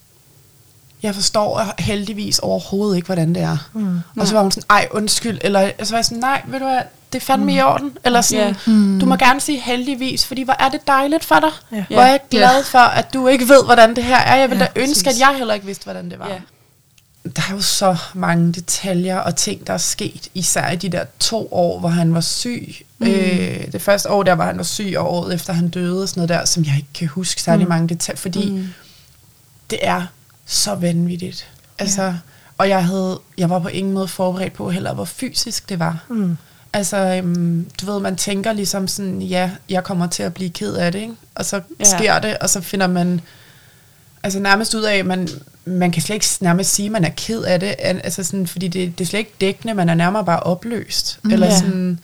jeg 1.03 1.15
forstår 1.15 1.73
heldigvis 1.79 2.39
overhovedet 2.39 2.97
ikke, 2.97 3.07
hvordan 3.07 3.35
det 3.35 3.43
er. 3.43 3.57
Mm. 3.73 4.01
Og 4.21 4.27
så 4.27 4.35
var 4.35 4.43
hun 4.43 4.51
sådan, 4.51 4.67
ej, 4.71 4.89
undskyld. 4.91 5.39
Eller 5.41 5.71
så 5.83 5.91
var 5.93 5.99
jeg 5.99 6.05
sådan, 6.05 6.19
nej, 6.19 6.43
ved 6.47 6.59
du 6.59 6.65
hvad, 6.65 6.81
det 7.13 7.21
er 7.23 7.25
fandme 7.27 7.45
mm. 7.45 7.49
i 7.59 7.61
orden. 7.63 7.93
Eller 8.05 8.21
sådan. 8.21 8.57
Mm. 8.67 9.01
du 9.01 9.07
må 9.07 9.17
gerne 9.17 9.41
sige 9.41 9.61
heldigvis, 9.61 10.27
fordi 10.27 10.43
hvor 10.43 10.57
er 10.59 10.69
det 10.69 10.81
dejligt 10.87 11.25
for 11.25 11.41
dig. 11.41 11.51
Ja. 11.79 11.85
Hvor 11.95 12.03
er 12.03 12.07
jeg 12.11 12.21
glad 12.31 12.65
for, 12.65 12.79
at 12.79 13.15
du 13.15 13.27
ikke 13.29 13.49
ved, 13.49 13.65
hvordan 13.65 13.97
det 13.97 14.05
her 14.05 14.17
er. 14.19 14.37
Jeg 14.37 14.51
vil 14.51 14.59
Ja, 14.59 14.65
da 14.65 14.69
ønske, 14.77 15.05
præcis. 15.05 15.21
at 15.23 15.29
jeg 15.29 15.35
heller 15.39 15.55
ikke 15.55 15.67
vidste, 15.67 15.85
hvordan 15.85 16.11
det 16.11 16.19
var. 16.19 16.29
Ja. 16.29 16.39
Der 17.37 17.43
er 17.51 17.55
jo 17.55 17.61
så 17.63 17.97
mange 18.15 18.53
detaljer 18.53 19.19
og 19.19 19.37
ting, 19.37 19.67
der 19.67 19.73
er 19.73 19.79
sket, 19.79 20.29
især 20.35 20.71
i 20.71 20.77
de 20.77 20.89
der 20.89 21.05
to 21.21 21.49
år, 21.53 21.79
hvor 21.81 21.89
han 21.89 22.15
var 22.15 22.21
syg. 22.21 22.75
Mm. 22.99 23.07
Øh, 23.07 23.73
det 23.73 23.83
første 23.83 24.11
år, 24.11 24.23
der 24.23 24.33
var 24.33 24.47
han 24.47 24.57
var 24.57 24.63
syg, 24.63 24.95
og 24.97 25.13
året 25.15 25.35
efter 25.35 25.53
han 25.53 25.69
døde, 25.69 26.03
og 26.03 26.09
sådan 26.09 26.19
noget 26.21 26.29
der, 26.41 26.45
som 26.45 26.65
jeg 26.65 26.75
ikke 26.77 26.89
kan 26.95 27.09
huske 27.09 27.43
særlig 27.43 27.65
Mm. 27.65 27.69
mange 27.69 27.89
detaljer, 27.89 28.17
fordi 28.17 28.51
Mm. 28.51 28.67
det 29.71 29.79
er 29.83 30.03
så 30.51 30.75
vanvittigt. 30.75 31.49
Altså, 31.79 32.15
Og 32.59 32.69
jeg, 32.69 32.85
havde, 32.85 33.19
jeg 33.39 33.51
var 33.51 33.59
på 33.59 33.69
ingen 33.69 33.93
måde 33.93 34.09
forberedt 34.09 34.53
på 34.53 34.71
heller, 34.71 34.95
hvor 34.95 35.05
fysisk 35.05 35.69
det 35.69 35.79
var. 35.79 36.05
Mm. 36.09 36.37
Altså, 36.73 36.97
øhm, 36.97 37.71
du 37.81 37.93
ved, 37.93 38.01
man 38.01 38.17
tænker 38.17 38.53
ligesom 38.53 38.89
sådan, 38.89 39.23
ja, 39.23 39.51
jeg 39.69 39.85
kommer 39.85 40.07
til 40.07 40.23
at 40.23 40.35
blive 40.35 40.51
ked 40.51 40.75
af 40.75 40.93
det, 40.93 40.99
ikke? 41.01 41.15
Og 41.35 41.45
så 41.45 41.57
Ja. 41.57 41.63
ja. 41.81 41.85
sker 41.99 42.19
det, 42.19 42.39
og 42.39 42.51
så 42.51 42.61
finder 42.61 42.87
man 42.87 43.21
altså 44.23 44.41
nærmest 44.41 44.75
ud 44.75 44.83
af, 44.83 44.97
at 44.97 45.07
man, 45.07 45.29
man 45.65 45.91
kan 45.91 46.03
slet 46.03 46.15
ikke 46.15 46.27
nærmest 46.41 46.71
sige, 46.75 46.87
at 46.87 46.93
man 46.93 47.05
er 47.05 47.11
ked 47.17 47.43
af 47.43 47.61
det, 47.61 47.75
Al- 47.79 48.01
altså 48.05 48.25
sådan, 48.25 48.47
fordi 48.47 48.69
det, 48.69 48.99
det 48.99 49.05
er 49.05 49.09
slet 49.09 49.19
ikke 49.19 49.35
dækkende, 49.41 49.75
man 49.75 49.89
er 49.89 49.95
nærmere 49.95 50.25
bare 50.25 50.41
opløst. 50.41 51.19
Mm, 51.23 51.31
Eller 51.31 51.47
ja. 51.47 51.59
sådan, 51.59 51.99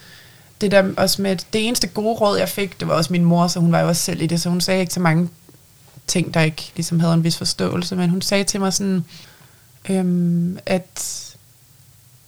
det 0.61 0.71
der 0.71 0.85
også 0.97 1.23
med, 1.23 1.37
det 1.53 1.67
eneste 1.67 1.87
gode 1.87 2.15
råd, 2.15 2.39
jeg 2.39 2.49
fik, 2.49 2.81
det 2.81 2.89
var 2.89 2.95
også 2.95 3.13
min 3.13 3.25
mor, 3.25 3.47
så 3.49 3.61
hun 3.61 3.73
var 3.73 3.81
jo 3.81 3.89
også 3.89 4.03
selv 4.03 4.23
i 4.23 4.27
det, 4.27 4.41
så 4.41 4.49
hun 4.49 4.61
sagde 4.61 4.81
ikke 4.81 4.95
så 4.95 5.01
mange 5.01 5.29
ting, 6.07 6.35
der 6.35 6.41
ikke 6.41 6.73
ligesom 6.77 7.01
havde 7.01 7.15
en 7.15 7.25
vis 7.25 7.37
forståelse, 7.37 7.97
men 7.97 8.11
hun 8.11 8.23
sagde 8.23 8.45
til 8.45 8.61
mig 8.61 8.73
sådan, 8.73 9.05
øhm, 9.89 10.59
at, 10.67 11.23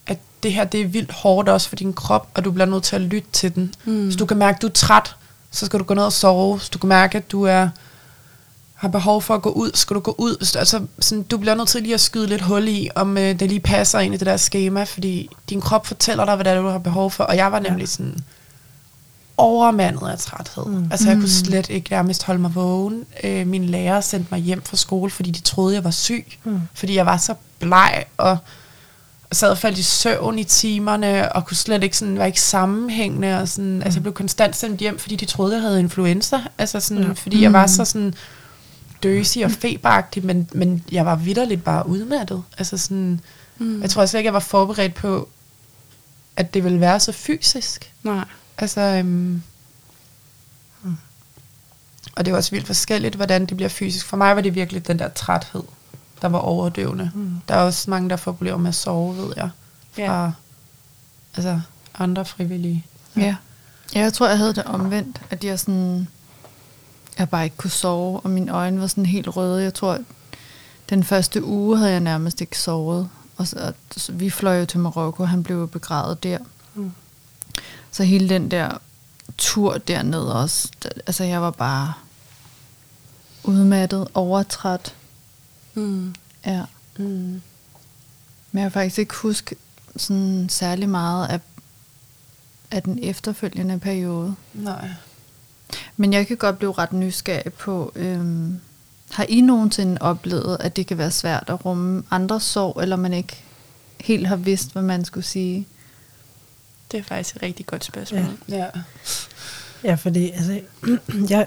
at 0.07 0.18
det 0.43 0.53
her, 0.53 0.64
det 0.64 0.81
er 0.81 0.87
vildt 0.87 1.12
hårdt 1.12 1.49
også 1.49 1.68
for 1.68 1.76
din 1.76 1.93
krop, 1.93 2.29
og 2.35 2.45
du 2.45 2.51
bliver 2.51 2.66
nødt 2.66 2.85
til 2.85 2.97
at 2.97 3.03
lytte 3.03 3.29
til 3.33 3.55
den. 3.55 3.74
Mm. 3.85 4.05
Hvis 4.05 4.16
du 4.16 4.26
kan 4.26 4.37
mærke, 4.37 4.57
at 4.57 4.62
du 4.62 4.66
er 4.66 4.72
træt, 4.72 5.16
så 5.51 5.66
skal 5.66 5.79
du 5.79 5.85
gå 5.85 5.95
ned 5.95 6.05
og 6.05 6.12
sove. 6.12 6.57
Hvis 6.57 6.68
du 6.68 6.79
kan 6.79 6.89
mærke, 6.89 7.18
at 7.18 7.31
du 7.31 7.43
er 7.43 7.68
har 8.79 8.89
behov 8.89 9.22
for 9.22 9.35
at 9.35 9.43
gå 9.43 9.51
ud, 9.51 9.70
skal 9.74 9.95
du 9.95 10.01
gå 10.01 10.14
ud. 10.18 10.37
Hvis 10.37 10.53
du, 10.53 10.59
altså, 10.59 10.87
sådan, 10.99 11.22
du 11.22 11.39
bliver 11.39 11.55
nødt 11.55 11.68
til 11.68 11.83
lige 11.83 11.95
at 11.95 12.01
skyde 12.01 12.26
lidt 12.26 12.43
hul 12.43 12.68
i, 12.68 12.89
om 12.95 13.18
øh, 13.18 13.41
det 13.41 13.49
lige 13.49 13.61
passer 13.61 13.99
ind 13.99 14.14
i 14.14 14.16
det 14.16 14.26
der 14.26 14.37
schema, 14.37 14.85
fordi 14.85 15.29
din 15.51 15.61
krop 15.61 15.87
fortæller 15.87 16.24
dig, 16.24 16.35
hvad 16.35 16.45
det 16.45 16.53
er, 16.53 16.62
du 16.62 16.68
har 16.68 16.79
behov 16.79 17.11
for. 17.11 17.24
Og 17.24 17.37
jeg 17.37 17.53
var 17.53 17.59
nemlig 17.59 17.89
sådan 17.89 18.18
overmandet 19.39 20.09
af 20.09 20.18
træthed. 20.18 20.66
Mm. 20.66 20.89
Altså, 20.91 21.09
jeg 21.09 21.16
kunne 21.16 21.28
slet 21.28 21.70
ikke 21.70 21.91
nærmest 21.91 22.24
holde 22.24 22.41
mig 22.41 22.55
vågen. 22.55 23.05
Øh, 23.24 23.47
min 23.47 23.64
lærer 23.64 24.01
sendte 24.01 24.28
mig 24.30 24.41
hjem 24.41 24.62
fra 24.62 24.76
skole, 24.76 25.11
fordi 25.11 25.30
de 25.30 25.41
troede, 25.41 25.74
jeg 25.74 25.84
var 25.84 25.91
syg. 25.91 26.24
Mm. 26.45 26.61
Fordi 26.74 26.95
jeg 26.95 27.07
var 27.07 27.16
så 27.16 27.34
bleg, 27.59 28.05
og 28.16 28.39
sad 29.32 29.51
og 29.51 29.59
faldt 29.59 29.78
i 29.78 29.82
søvn 29.82 30.39
i 30.39 30.45
timerne, 30.45 31.32
og 31.32 31.47
kunne 31.47 31.57
slet 31.57 31.82
ikke 31.82 31.97
sådan, 31.97 32.18
var 32.18 32.24
ikke 32.24 32.41
sammenhængende, 32.41 33.41
og 33.41 33.49
sådan, 33.49 33.74
mm. 33.74 33.82
altså 33.82 33.99
jeg 33.99 34.03
blev 34.03 34.14
konstant 34.14 34.57
sendt 34.57 34.80
hjem, 34.80 34.99
fordi 34.99 35.16
de 35.16 35.24
troede, 35.24 35.55
jeg 35.55 35.62
havde 35.62 35.80
influenza, 35.80 36.41
altså 36.59 36.80
sådan, 36.80 37.03
ja. 37.03 37.12
fordi 37.12 37.43
jeg 37.43 37.53
var 37.53 37.66
så 37.66 37.84
sådan 37.84 38.14
døsig 39.03 39.45
og 39.45 39.51
feberagtig, 39.51 40.26
men, 40.26 40.49
men 40.53 40.84
jeg 40.93 41.07
var 41.07 41.16
vidderligt 41.16 41.64
bare 41.64 41.89
udmattet, 41.89 42.43
altså 42.59 42.78
sådan, 42.78 43.20
mm. 43.59 43.82
jeg 43.82 43.91
tror 43.91 44.07
slet 44.07 44.20
ikke, 44.20 44.26
jeg 44.26 44.34
var 44.34 44.41
forberedt 44.41 44.95
på, 44.95 45.28
at 46.36 46.55
det 46.55 46.64
ville 46.64 46.80
være 46.80 47.01
så 47.01 47.12
fysisk, 47.12 47.93
Nej. 48.03 48.24
Altså, 48.59 48.81
øhm, 48.81 49.43
og 52.17 52.25
det 52.25 52.33
var 52.33 52.39
også 52.39 52.51
vildt 52.51 52.67
forskelligt, 52.67 53.15
hvordan 53.15 53.47
det 53.47 53.57
bliver 53.57 53.69
fysisk. 53.69 54.07
For 54.07 54.17
mig 54.17 54.37
var 54.37 54.43
det 54.43 54.55
virkelig 54.55 54.87
den 54.87 54.99
der 54.99 55.09
træthed, 55.09 55.63
der 56.23 56.29
var 56.29 56.39
overdøvende. 56.39 57.11
Mm. 57.15 57.41
Der 57.49 57.55
er 57.55 57.63
også 57.63 57.91
mange, 57.91 58.11
der 58.11 58.17
får 58.17 58.33
problemer 58.33 58.59
med 58.59 58.69
at 58.69 58.75
sove, 58.75 59.17
ved 59.17 59.33
jeg. 59.37 59.51
Fra 59.93 60.25
Ja. 60.25 60.31
altså, 61.37 61.61
andre 61.99 62.25
frivillige. 62.25 62.87
Ja. 63.17 63.37
ja, 63.95 64.01
jeg 64.01 64.13
tror, 64.13 64.29
jeg 64.29 64.39
havde 64.39 64.55
det 64.55 64.65
omvendt, 64.65 65.21
at 65.31 65.45
jeg 65.45 65.59
sådan, 65.61 66.09
jeg 67.19 67.29
bare 67.29 67.45
ikke 67.45 67.57
kunne 67.57 67.71
sove, 67.71 68.21
og 68.21 68.31
mine 68.31 68.53
øjne 68.53 68.81
var 68.81 68.87
sådan 68.87 69.07
helt 69.07 69.37
røde. 69.37 69.63
Jeg 69.63 69.75
tror, 69.75 69.99
den 70.91 71.05
første 71.05 71.45
uge 71.45 71.79
havde 71.79 71.91
jeg 71.91 72.01
nærmest 72.01 72.41
ikke 72.41 72.59
sovet. 72.59 73.09
Og 73.37 73.47
så, 73.47 73.73
vi 74.13 74.31
fløj 74.31 74.61
jo 74.61 74.67
til 74.67 74.81
Marokko, 74.81 75.25
han 75.25 75.43
blev 75.43 75.69
begravet 75.69 76.23
der. 76.23 76.39
Mm. 76.75 76.93
Så 77.91 78.05
hele 78.05 78.28
den 78.28 78.51
der 78.51 78.78
tur 79.39 79.78
dernede 79.78 80.34
også, 80.43 80.68
der, 80.82 80.89
altså 81.07 81.24
jeg 81.24 81.43
var 81.43 81.51
bare 81.51 81.93
udmattet, 83.45 84.09
overtræt. 84.14 84.95
Mm. 85.74 86.14
Ja. 86.47 86.64
Mm. 86.99 87.41
Men 88.53 88.62
jeg 88.62 88.62
kan 88.62 88.72
faktisk 88.72 88.99
ikke 88.99 89.14
huske 89.14 89.57
sådan 89.97 90.49
særlig 90.49 90.89
meget 90.89 91.28
af, 91.28 91.41
af 92.70 92.82
den 92.82 92.99
efterfølgende 93.03 93.78
periode. 93.78 94.34
Nej. 94.55 94.89
Men 95.97 96.12
jeg 96.12 96.26
kan 96.26 96.36
godt 96.36 96.59
blive 96.59 96.72
ret 96.72 96.93
nysgerrig 96.93 97.53
på, 97.53 97.93
øhm, 97.95 98.61
har 99.11 99.24
I 99.28 99.41
nogensinde 99.41 99.99
oplevet, 100.01 100.57
at 100.61 100.76
det 100.76 100.86
kan 100.86 100.99
være 100.99 101.11
svært 101.11 101.45
at 101.47 101.64
rumme 101.64 102.03
andres 102.11 102.43
sorg, 102.43 102.82
eller 102.82 102.97
man 102.97 103.12
ikke 103.12 103.45
helt 104.01 104.26
har 104.26 104.36
vidst, 104.36 104.72
hvad 104.72 104.82
man 104.82 105.05
skulle 105.05 105.26
sige? 105.26 105.66
Det 106.91 106.99
er 106.99 107.03
faktisk 107.03 107.36
et 107.36 107.43
rigtig 107.43 107.66
godt 107.66 107.84
spørgsmål. 107.84 108.20
Ja. 108.49 108.57
Ja. 108.57 108.66
Ja, 109.84 109.95
fordi 109.95 110.30
altså, 110.30 110.61
jeg, 111.30 111.47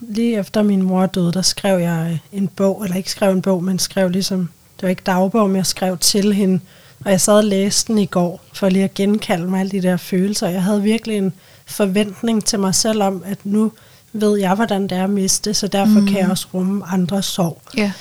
lige 0.00 0.38
efter 0.38 0.62
min 0.62 0.82
mor 0.82 1.06
døde, 1.06 1.32
der 1.32 1.42
skrev 1.42 1.78
jeg 1.78 2.18
en 2.32 2.48
bog, 2.48 2.84
eller 2.84 2.96
ikke 2.96 3.10
skrev 3.10 3.32
en 3.32 3.42
bog, 3.42 3.64
men 3.64 3.78
skrev 3.78 4.08
ligesom, 4.08 4.48
det 4.76 4.82
var 4.82 4.88
ikke 4.88 5.02
dagbog, 5.06 5.48
men 5.48 5.56
jeg 5.56 5.66
skrev 5.66 5.98
til 5.98 6.32
hende, 6.32 6.60
og 7.04 7.10
jeg 7.10 7.20
sad 7.20 7.34
og 7.34 7.44
læste 7.44 7.92
den 7.92 7.98
i 7.98 8.06
går, 8.06 8.44
for 8.52 8.68
lige 8.68 8.84
at 8.84 8.94
genkalde 8.94 9.46
mig 9.46 9.60
alle 9.60 9.70
de 9.70 9.82
der 9.82 9.96
følelser. 9.96 10.48
Jeg 10.48 10.62
havde 10.62 10.82
virkelig 10.82 11.16
en 11.16 11.32
forventning 11.66 12.44
til 12.44 12.58
mig 12.58 12.74
selv 12.74 13.02
om, 13.02 13.22
at 13.26 13.38
nu 13.44 13.72
ved 14.12 14.38
jeg, 14.38 14.54
hvordan 14.54 14.82
det 14.82 14.92
er 14.92 15.04
at 15.04 15.10
miste, 15.10 15.54
så 15.54 15.66
derfor 15.66 16.00
mm. 16.00 16.06
kan 16.06 16.18
jeg 16.18 16.30
også 16.30 16.46
rumme 16.54 16.86
andres 16.86 17.26
sorg. 17.26 17.62
Ja. 17.76 17.92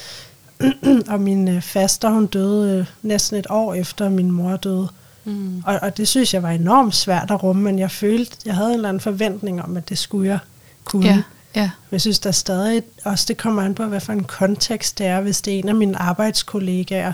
og 1.13 1.19
min 1.21 1.47
øh, 1.47 1.61
faster, 1.61 2.09
hun 2.09 2.25
døde 2.25 2.79
øh, 2.79 2.85
næsten 3.01 3.37
et 3.37 3.47
år 3.49 3.73
efter 3.73 4.09
min 4.09 4.31
mor 4.31 4.55
døde. 4.55 4.87
Mm. 5.25 5.63
Og, 5.65 5.79
og 5.81 5.97
det 5.97 6.07
synes 6.07 6.33
jeg 6.33 6.43
var 6.43 6.49
enormt 6.49 6.95
svært 6.95 7.31
at 7.31 7.43
rumme, 7.43 7.61
men 7.61 7.79
jeg 7.79 7.91
følte, 7.91 8.37
jeg 8.45 8.55
havde 8.55 8.69
en 8.69 8.75
eller 8.75 8.89
anden 8.89 9.01
forventning 9.01 9.63
om, 9.63 9.77
at 9.77 9.89
det 9.89 9.97
skulle 9.97 10.29
jeg 10.29 10.39
kunne. 10.83 11.05
Ja, 11.05 11.23
ja. 11.55 11.61
Men 11.61 11.91
jeg 11.91 12.01
synes 12.01 12.19
der 12.19 12.31
stadig 12.31 12.83
også, 13.03 13.25
det 13.27 13.37
kommer 13.37 13.61
an 13.61 13.75
på, 13.75 13.85
hvad 13.85 13.99
for 13.99 14.13
en 14.13 14.23
kontekst 14.23 14.97
det 14.97 15.07
er. 15.07 15.21
Hvis 15.21 15.41
det 15.41 15.55
er 15.55 15.59
en 15.59 15.69
af 15.69 15.75
mine 15.75 15.97
arbejdskollegaer, 16.01 17.13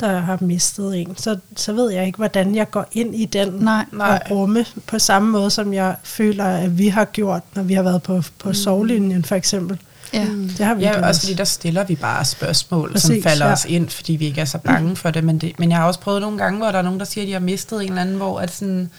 der 0.00 0.18
har 0.18 0.38
mistet 0.40 1.00
en, 1.00 1.16
så, 1.16 1.38
så 1.56 1.72
ved 1.72 1.90
jeg 1.90 2.06
ikke, 2.06 2.16
hvordan 2.16 2.54
jeg 2.54 2.70
går 2.70 2.86
ind 2.92 3.14
i 3.14 3.24
den 3.24 3.48
Nej. 3.48 3.84
og 3.92 4.30
rumme 4.30 4.66
på 4.86 4.98
samme 4.98 5.30
måde, 5.30 5.50
som 5.50 5.74
jeg 5.74 5.96
føler, 6.02 6.44
at 6.44 6.78
vi 6.78 6.88
har 6.88 7.04
gjort, 7.04 7.42
når 7.54 7.62
vi 7.62 7.74
har 7.74 7.82
været 7.82 8.02
på, 8.02 8.22
på 8.38 8.48
mm. 8.48 8.54
sovlinjen 8.54 9.24
for 9.24 9.34
eksempel. 9.34 9.80
Ja. 10.12 10.26
Det 10.58 10.66
har 10.66 10.74
vi 10.74 10.82
Ja, 10.82 10.92
gjort. 10.92 11.04
også 11.04 11.20
fordi 11.20 11.34
der 11.34 11.44
stiller 11.44 11.84
vi 11.84 11.96
bare 11.96 12.24
spørgsmål, 12.24 12.92
Præcis, 12.92 13.06
som 13.06 13.22
falder 13.22 13.46
ja. 13.46 13.52
os 13.52 13.64
ind, 13.64 13.88
fordi 13.88 14.12
vi 14.12 14.26
ikke 14.26 14.40
er 14.40 14.44
så 14.44 14.58
bange 14.58 14.96
for 14.96 15.10
det. 15.10 15.24
Men, 15.24 15.38
det. 15.38 15.58
men 15.58 15.70
jeg 15.70 15.78
har 15.78 15.86
også 15.86 16.00
prøvet 16.00 16.20
nogle 16.20 16.38
gange, 16.38 16.58
hvor 16.58 16.70
der 16.70 16.78
er 16.78 16.82
nogen, 16.82 16.98
der 17.00 17.06
siger, 17.06 17.22
at 17.24 17.28
de 17.28 17.32
har 17.32 17.40
mistet 17.40 17.82
en 17.82 17.88
eller 17.88 18.02
anden, 18.02 18.16
hvor 18.16 18.40
at 18.40 18.50
sådan, 18.54 18.90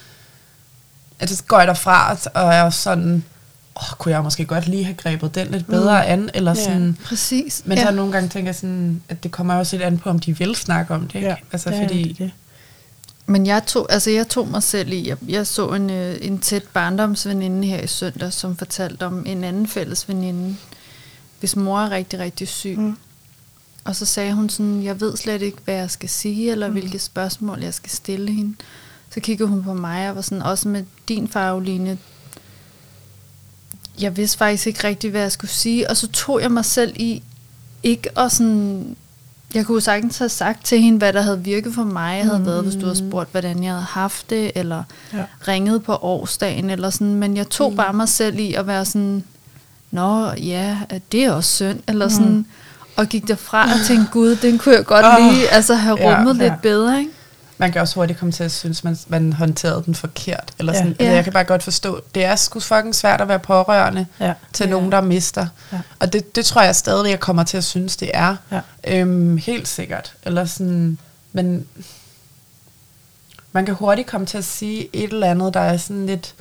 at 1.20 1.30
så 1.30 1.44
går 1.48 1.58
jeg 1.60 1.68
derfra 1.68 2.18
og 2.34 2.54
er 2.54 2.70
sådan, 2.70 3.24
åh, 3.76 3.98
kunne 3.98 4.12
jeg 4.14 4.24
måske 4.24 4.46
godt 4.46 4.68
lige 4.68 4.84
have 4.84 4.96
grebet 4.96 5.36
den 5.36 5.48
lidt 5.48 5.68
bedre 5.68 6.06
an, 6.08 6.30
eller 6.34 6.52
Ja. 6.58 6.64
sådan. 6.64 6.98
Præcis. 7.06 7.62
Men 7.66 7.78
ja. 7.78 7.84
så 7.86 7.92
nogle 7.92 8.12
gange 8.12 8.30
tænker 8.30 8.48
jeg 8.48 8.56
sådan, 8.56 9.02
at 9.10 9.24
det 9.24 9.32
kommer 9.32 9.56
også 9.56 9.76
lidt 9.76 9.86
an 9.88 9.98
på, 9.98 10.10
om 10.10 10.20
de 10.20 10.38
vil 10.38 10.56
snakke 10.56 10.94
om 10.94 11.02
det. 11.08 11.16
Ikke? 11.16 11.28
Ja, 11.28 11.36
altså, 11.52 11.70
ja, 11.70 11.84
fordi, 11.84 12.04
det 12.04 12.12
er 12.12 12.16
det. 12.16 12.32
Men 13.26 13.46
jeg 13.46 13.64
tog, 13.66 13.88
altså 13.90 14.10
jeg 14.10 14.28
tog 14.28 14.48
mig 14.48 14.64
selv 14.64 14.92
i, 14.92 15.10
jeg, 15.10 15.18
jeg 15.28 15.48
så 15.48 15.68
en, 15.70 15.90
øh, 15.90 16.18
en 16.22 16.40
tæt 16.40 16.64
barndomsveninde 16.74 17.68
her 17.68 17.82
i 17.82 17.88
søndag, 17.88 18.34
som 18.34 18.58
fortalte 18.58 19.06
om 19.06 19.24
en 19.26 19.44
anden 19.44 19.68
fælles 19.68 20.10
veninde, 20.10 20.56
hvis 21.42 21.56
mor 21.56 21.80
er 21.80 21.92
rigtig, 21.92 22.20
rigtig 22.20 22.48
syg. 22.48 22.76
Mm. 22.78 22.98
Og 23.84 23.96
så 23.96 24.06
sagde 24.06 24.34
hun 24.34 24.50
sådan, 24.50 24.84
jeg 24.84 25.02
ved 25.02 25.18
slet 25.18 25.42
ikke, 25.42 25.58
hvad 25.66 25.76
jeg 25.76 25.92
skal 25.92 26.10
sige, 26.10 26.52
eller 26.52 26.68
mm. 26.68 26.74
hvilke 26.74 27.00
spørgsmål 27.00 27.60
jeg 27.60 27.74
skal 27.74 27.92
stille 27.92 28.32
hende. 28.32 28.56
Så 29.14 29.20
kiggede 29.20 29.50
hun 29.50 29.64
på 29.64 29.74
mig 29.74 30.10
og 30.10 30.16
var 30.16 30.22
sådan, 30.22 30.42
også 30.42 30.68
med 30.68 30.84
din 31.08 31.28
far, 31.28 31.56
Oline, 31.56 31.98
jeg 34.00 34.18
vidste 34.18 34.38
faktisk 34.38 34.68
ikke 34.68 34.84
rigtigt, 34.84 35.12
hvad 35.12 35.22
jeg 35.22 35.32
skulle 35.32 35.52
sige. 35.52 35.90
Og 35.90 35.98
så 35.98 36.08
tog 36.08 36.42
jeg 36.42 36.52
mig 36.52 36.66
selv 36.66 36.94
i, 36.96 37.24
ikke 37.84 38.20
at 38.20 38.32
sådan, 38.32 38.96
jeg 39.54 39.66
kunne 39.66 39.82
sagtens 39.82 40.18
have 40.18 40.30
sagt 40.30 40.66
til 40.66 40.82
hende, 40.82 40.98
hvad 40.98 41.14
der 41.14 41.22
havde 41.22 41.44
virket 41.44 41.74
for 41.74 41.84
mig, 41.84 42.24
havde 42.24 42.40
mm. 42.40 42.46
været, 42.46 42.64
hvis 42.64 42.76
du 42.76 42.82
havde 42.82 42.98
spurgt, 42.98 43.32
hvordan 43.32 43.64
jeg 43.64 43.72
havde 43.72 43.86
haft 43.86 44.30
det, 44.30 44.52
eller 44.56 44.84
ja. 45.14 45.26
ringet 45.48 45.84
på 45.84 45.96
årsdagen, 45.96 46.70
eller 46.70 46.90
sådan. 46.90 47.16
Men 47.16 47.38
jeg 47.38 47.50
tog 47.50 47.72
mm. 47.72 47.78
bare 47.78 47.94
mig 47.94 48.10
selv 48.10 48.40
i 48.40 48.54
at 48.54 48.68
være 48.68 48.86
sådan, 48.86 49.24
nå 49.92 50.32
ja, 50.32 50.78
det 51.12 51.24
er 51.24 51.32
også 51.32 51.56
synd, 51.56 51.80
eller 51.88 52.06
mm. 52.06 52.12
sådan. 52.12 52.46
Og 52.96 53.08
gik 53.08 53.28
derfra 53.28 53.64
og 53.64 53.86
tænkte, 53.88 54.12
gud, 54.12 54.36
den 54.36 54.58
kunne 54.58 54.76
jeg 54.76 54.86
godt 54.86 55.06
Åh, 55.06 55.32
lige 55.34 55.48
altså, 55.50 55.76
have 55.76 55.98
ja, 56.02 56.18
rummet 56.18 56.38
ja. 56.38 56.44
lidt 56.44 56.62
bedre, 56.62 57.00
ikke? 57.00 57.12
man 57.58 57.72
kan 57.72 57.82
også 57.82 57.96
hurtigt 57.96 58.20
komme 58.20 58.32
til 58.32 58.44
at 58.44 58.52
synes, 58.52 58.84
man, 58.84 58.98
man 59.08 59.34
håndterede 59.34 59.84
den 59.86 59.96
forkert. 59.96 60.52
Eller 60.60 60.74
Ja. 60.74 60.80
sådan. 60.80 60.96
Ja. 61.00 61.04
Ja. 61.04 61.10
Altså, 61.10 61.16
jeg 61.16 61.24
kan 61.24 61.34
bare 61.34 61.44
godt 61.44 61.64
forstå, 61.64 62.02
det 62.16 62.26
er 62.26 62.36
sgu 62.36 62.60
fucking 62.60 62.96
svært 62.96 63.22
at 63.22 63.28
være 63.28 63.40
pårørende 63.40 64.06
Ja. 64.20 64.34
til 64.54 64.64
Ja. 64.64 64.70
nogen, 64.70 64.92
der 64.92 65.02
mister. 65.02 65.48
Ja. 65.72 65.80
Og 66.00 66.14
det, 66.14 66.36
det 66.36 66.46
tror 66.46 66.62
jeg 66.62 66.76
stadig, 66.76 67.10
jeg 67.10 67.20
kommer 67.20 67.44
til 67.44 67.58
at 67.58 67.64
synes, 67.64 67.98
det 67.98 68.12
er. 68.14 68.36
Ja. 68.52 68.60
Øhm, 68.88 69.38
helt 69.38 69.68
sikkert. 69.68 70.14
Eller 70.24 70.46
sådan, 70.46 70.98
men 71.34 71.66
man 73.52 73.66
kan 73.66 73.76
hurtigt 73.76 74.08
komme 74.08 74.28
til 74.28 74.38
at 74.38 74.46
sige 74.46 74.90
et 74.94 75.14
eller 75.14 75.28
andet, 75.32 75.54
der 75.54 75.60
er 75.60 75.78
sådan 75.78 76.06
lidt 76.06 76.34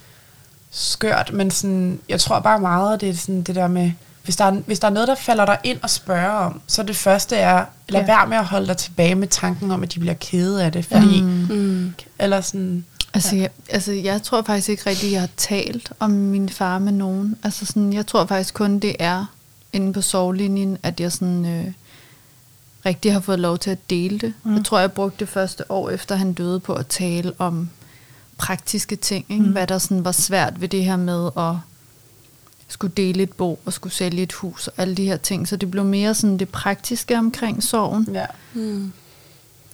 skørt, 0.70 1.30
men 1.32 1.50
sådan, 1.50 2.00
jeg 2.08 2.20
tror 2.20 2.40
bare 2.40 2.58
meget, 2.60 3.00
det 3.00 3.08
er 3.08 3.14
sådan 3.14 3.42
det 3.42 3.54
der 3.54 3.68
med, 3.68 3.92
hvis 4.24 4.36
der, 4.36 4.44
er, 4.44 4.50
hvis 4.50 4.78
der 4.78 4.88
er 4.88 4.92
noget, 4.92 5.08
der 5.08 5.14
falder 5.14 5.44
dig 5.46 5.58
ind 5.64 5.78
og 5.82 5.90
spørger 5.90 6.30
om, 6.30 6.60
så 6.66 6.82
det 6.82 6.96
første 6.96 7.36
er, 7.36 7.64
lad 7.88 8.00
Ja. 8.00 8.06
ja. 8.12 8.18
være 8.18 8.26
med 8.28 8.36
at 8.36 8.44
holde 8.44 8.66
dig 8.66 8.76
tilbage 8.76 9.14
med 9.14 9.28
tanken 9.28 9.70
om, 9.70 9.82
at 9.82 9.94
de 9.94 10.00
bliver 10.00 10.14
kede 10.14 10.64
af 10.64 10.72
det, 10.72 10.84
fordi, 10.84 11.20
Mm. 11.20 11.46
Mm. 11.50 11.94
eller 12.18 12.40
sådan, 12.40 12.84
Altså, 13.14 13.36
jeg, 13.36 13.50
altså, 13.68 13.92
jeg 13.92 14.22
tror 14.22 14.42
faktisk 14.42 14.68
ikke 14.68 14.82
rigtigt, 14.90 15.12
jeg 15.12 15.20
har 15.20 15.28
talt 15.36 15.92
om 16.00 16.10
min 16.10 16.48
far 16.48 16.78
med 16.78 16.92
nogen. 16.92 17.36
Altså, 17.42 17.66
sådan, 17.66 17.92
jeg 17.92 18.06
tror 18.06 18.26
faktisk 18.26 18.54
kun, 18.54 18.78
det 18.78 18.96
er 18.98 19.24
inde 19.72 19.92
på 19.92 20.00
sovlinjen, 20.00 20.78
at 20.82 21.00
jeg 21.00 21.12
sådan, 21.12 21.44
øh, 21.46 21.72
rigtig 22.86 23.12
har 23.12 23.20
fået 23.20 23.38
lov 23.38 23.58
til 23.58 23.70
at 23.70 23.90
dele 23.90 24.18
det. 24.18 24.32
Mm. 24.44 24.54
Jeg 24.56 24.64
tror, 24.64 24.78
jeg 24.78 24.92
brugte 24.92 25.16
det 25.20 25.28
første 25.28 25.70
år, 25.72 25.90
efter 25.90 26.14
han 26.16 26.32
døde, 26.32 26.60
på 26.60 26.72
at 26.74 26.86
tale 26.86 27.32
om 27.38 27.70
praktiske 28.40 28.96
ting, 28.96 29.24
ikke? 29.28 29.42
Mm. 29.44 29.52
hvad 29.52 29.66
der 29.66 29.78
sådan 29.78 30.04
var 30.04 30.12
svært 30.12 30.60
ved 30.60 30.68
det 30.68 30.84
her 30.84 30.96
med 30.96 31.30
at 31.36 31.54
skulle 32.68 32.92
dele 32.96 33.22
et 33.22 33.32
bo 33.32 33.60
og 33.64 33.72
skulle 33.72 33.92
sælge 33.92 34.22
et 34.22 34.32
hus 34.32 34.68
og 34.68 34.74
alle 34.76 34.94
de 34.94 35.04
her 35.04 35.16
ting. 35.16 35.48
Så 35.48 35.56
det 35.56 35.70
blev 35.70 35.84
mere 35.84 36.14
sådan 36.14 36.38
det 36.38 36.48
praktiske 36.48 37.18
omkring 37.18 37.62
sorgen. 37.62 38.08
Ja. 38.12 38.26
Mm. 38.54 38.92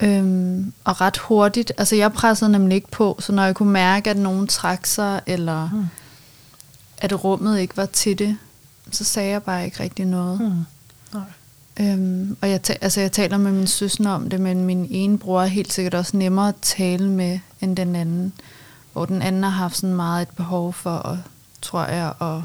Øhm, 0.01 0.73
og 0.85 1.01
ret 1.01 1.17
hurtigt. 1.17 1.73
Altså 1.79 1.97
jeg 1.97 2.13
pressede 2.13 2.53
nemlig 2.53 2.75
ikke 2.77 2.91
på, 2.91 3.17
så 3.19 3.33
når 3.33 3.45
jeg 3.45 3.55
kunne 3.55 3.73
mærke, 3.73 4.11
at 4.11 4.17
nogen 4.17 4.47
trak 4.47 4.87
sig, 4.87 5.21
eller 5.27 5.71
mm. 5.73 5.85
at 6.99 7.25
rummet 7.25 7.59
ikke 7.61 7.77
var 7.77 7.87
til 7.87 8.19
det, 8.19 8.37
så 8.91 9.05
sagde 9.05 9.31
jeg 9.31 9.43
bare 9.43 9.65
ikke 9.65 9.83
rigtig 9.83 10.05
noget. 10.05 10.41
Mm. 10.41 10.65
Nej. 11.15 11.23
Øhm, 11.81 12.37
og 12.41 12.51
jeg, 12.51 12.63
ta- 12.63 12.77
altså 12.81 13.01
jeg 13.01 13.13
taler 13.13 13.37
med 13.37 13.53
min 13.53 13.67
søster 13.67 14.11
om 14.11 14.29
det, 14.31 14.41
men 14.41 14.65
min 14.65 14.87
ene 14.91 15.19
bror 15.19 15.43
er 15.43 15.47
helt 15.47 15.73
sikkert 15.73 15.95
også 15.95 16.17
nemmere 16.17 16.49
at 16.49 16.55
tale 16.63 17.09
med 17.09 17.39
end 17.61 17.77
den 17.77 17.97
anden. 17.97 18.33
Hvor 18.97 19.05
den 19.07 19.23
anden 19.23 19.43
har 19.43 19.51
haft 19.51 19.77
sådan 19.77 19.97
meget 19.97 20.23
et 20.23 20.37
behov 20.37 20.73
for, 20.73 20.99
at, 20.99 21.19
tror 21.63 21.85
jeg, 21.85 22.15
at 22.21 22.43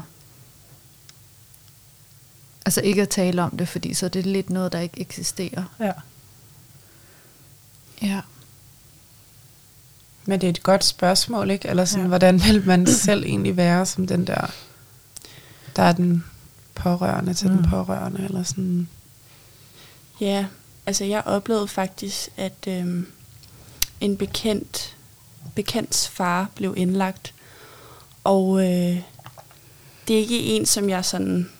altså 2.66 2.80
ikke 2.80 3.02
at 3.02 3.08
tale 3.08 3.42
om 3.42 3.56
det, 3.56 3.68
fordi 3.68 3.94
så 3.94 4.06
er 4.06 4.10
det 4.10 4.26
lidt 4.26 4.50
noget, 4.50 4.72
der 4.72 4.80
ikke 4.80 5.00
eksisterer. 5.00 5.64
Ja. 5.80 5.92
Ja. 8.02 8.20
Men 10.24 10.40
det 10.40 10.46
er 10.46 10.50
et 10.50 10.62
godt 10.62 10.84
spørgsmål, 10.84 11.50
ikke? 11.50 11.68
Eller 11.68 11.84
sådan, 11.84 12.04
Ja. 12.04 12.08
hvordan 12.08 12.42
vil 12.44 12.66
man 12.66 12.86
selv 12.86 13.24
egentlig 13.24 13.56
være 13.56 13.86
som 13.86 14.06
den 14.06 14.26
der, 14.26 14.50
der 15.76 15.82
er 15.82 15.92
den 15.92 16.24
pårørende 16.74 17.34
til 17.34 17.50
mm. 17.50 17.56
den 17.56 17.70
pårørende, 17.70 18.24
eller 18.24 18.42
sådan. 18.42 18.88
Ja, 20.20 20.46
altså 20.86 21.04
jeg 21.04 21.22
oplevede 21.26 21.68
faktisk, 21.68 22.28
at 22.36 22.66
øhm, 22.68 23.06
en 24.00 24.16
bekendt, 24.16 24.96
bekendts 25.54 26.08
far 26.08 26.48
blev 26.54 26.74
indlagt. 26.76 27.34
Og 28.24 28.58
øh, 28.60 28.96
det 30.08 30.16
er 30.16 30.20
ikke 30.20 30.42
en, 30.44 30.66
som 30.66 30.88
jeg 30.88 31.04
sådan 31.04 31.50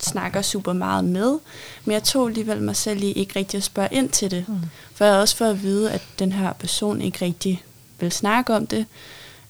snakker 0.00 0.42
super 0.42 0.72
meget 0.72 1.04
med, 1.04 1.38
men 1.84 1.92
jeg 1.92 2.02
tog 2.02 2.28
alligevel 2.28 2.62
mig 2.62 2.76
selv 2.76 3.02
i 3.02 3.12
ikke 3.12 3.38
rigtig 3.38 3.58
at 3.58 3.64
spørge 3.64 3.88
ind 3.92 4.08
til 4.08 4.30
det. 4.30 4.44
Mm. 4.48 4.60
For 4.94 5.04
jeg 5.04 5.12
havde 5.12 5.22
også 5.22 5.36
for 5.36 5.44
at 5.46 5.62
vide, 5.62 5.90
at 5.92 6.02
den 6.18 6.32
her 6.32 6.52
person 6.52 7.00
ikke 7.00 7.24
rigtig 7.24 7.62
vil 8.00 8.12
snakke 8.12 8.54
om 8.54 8.66
det. 8.66 8.86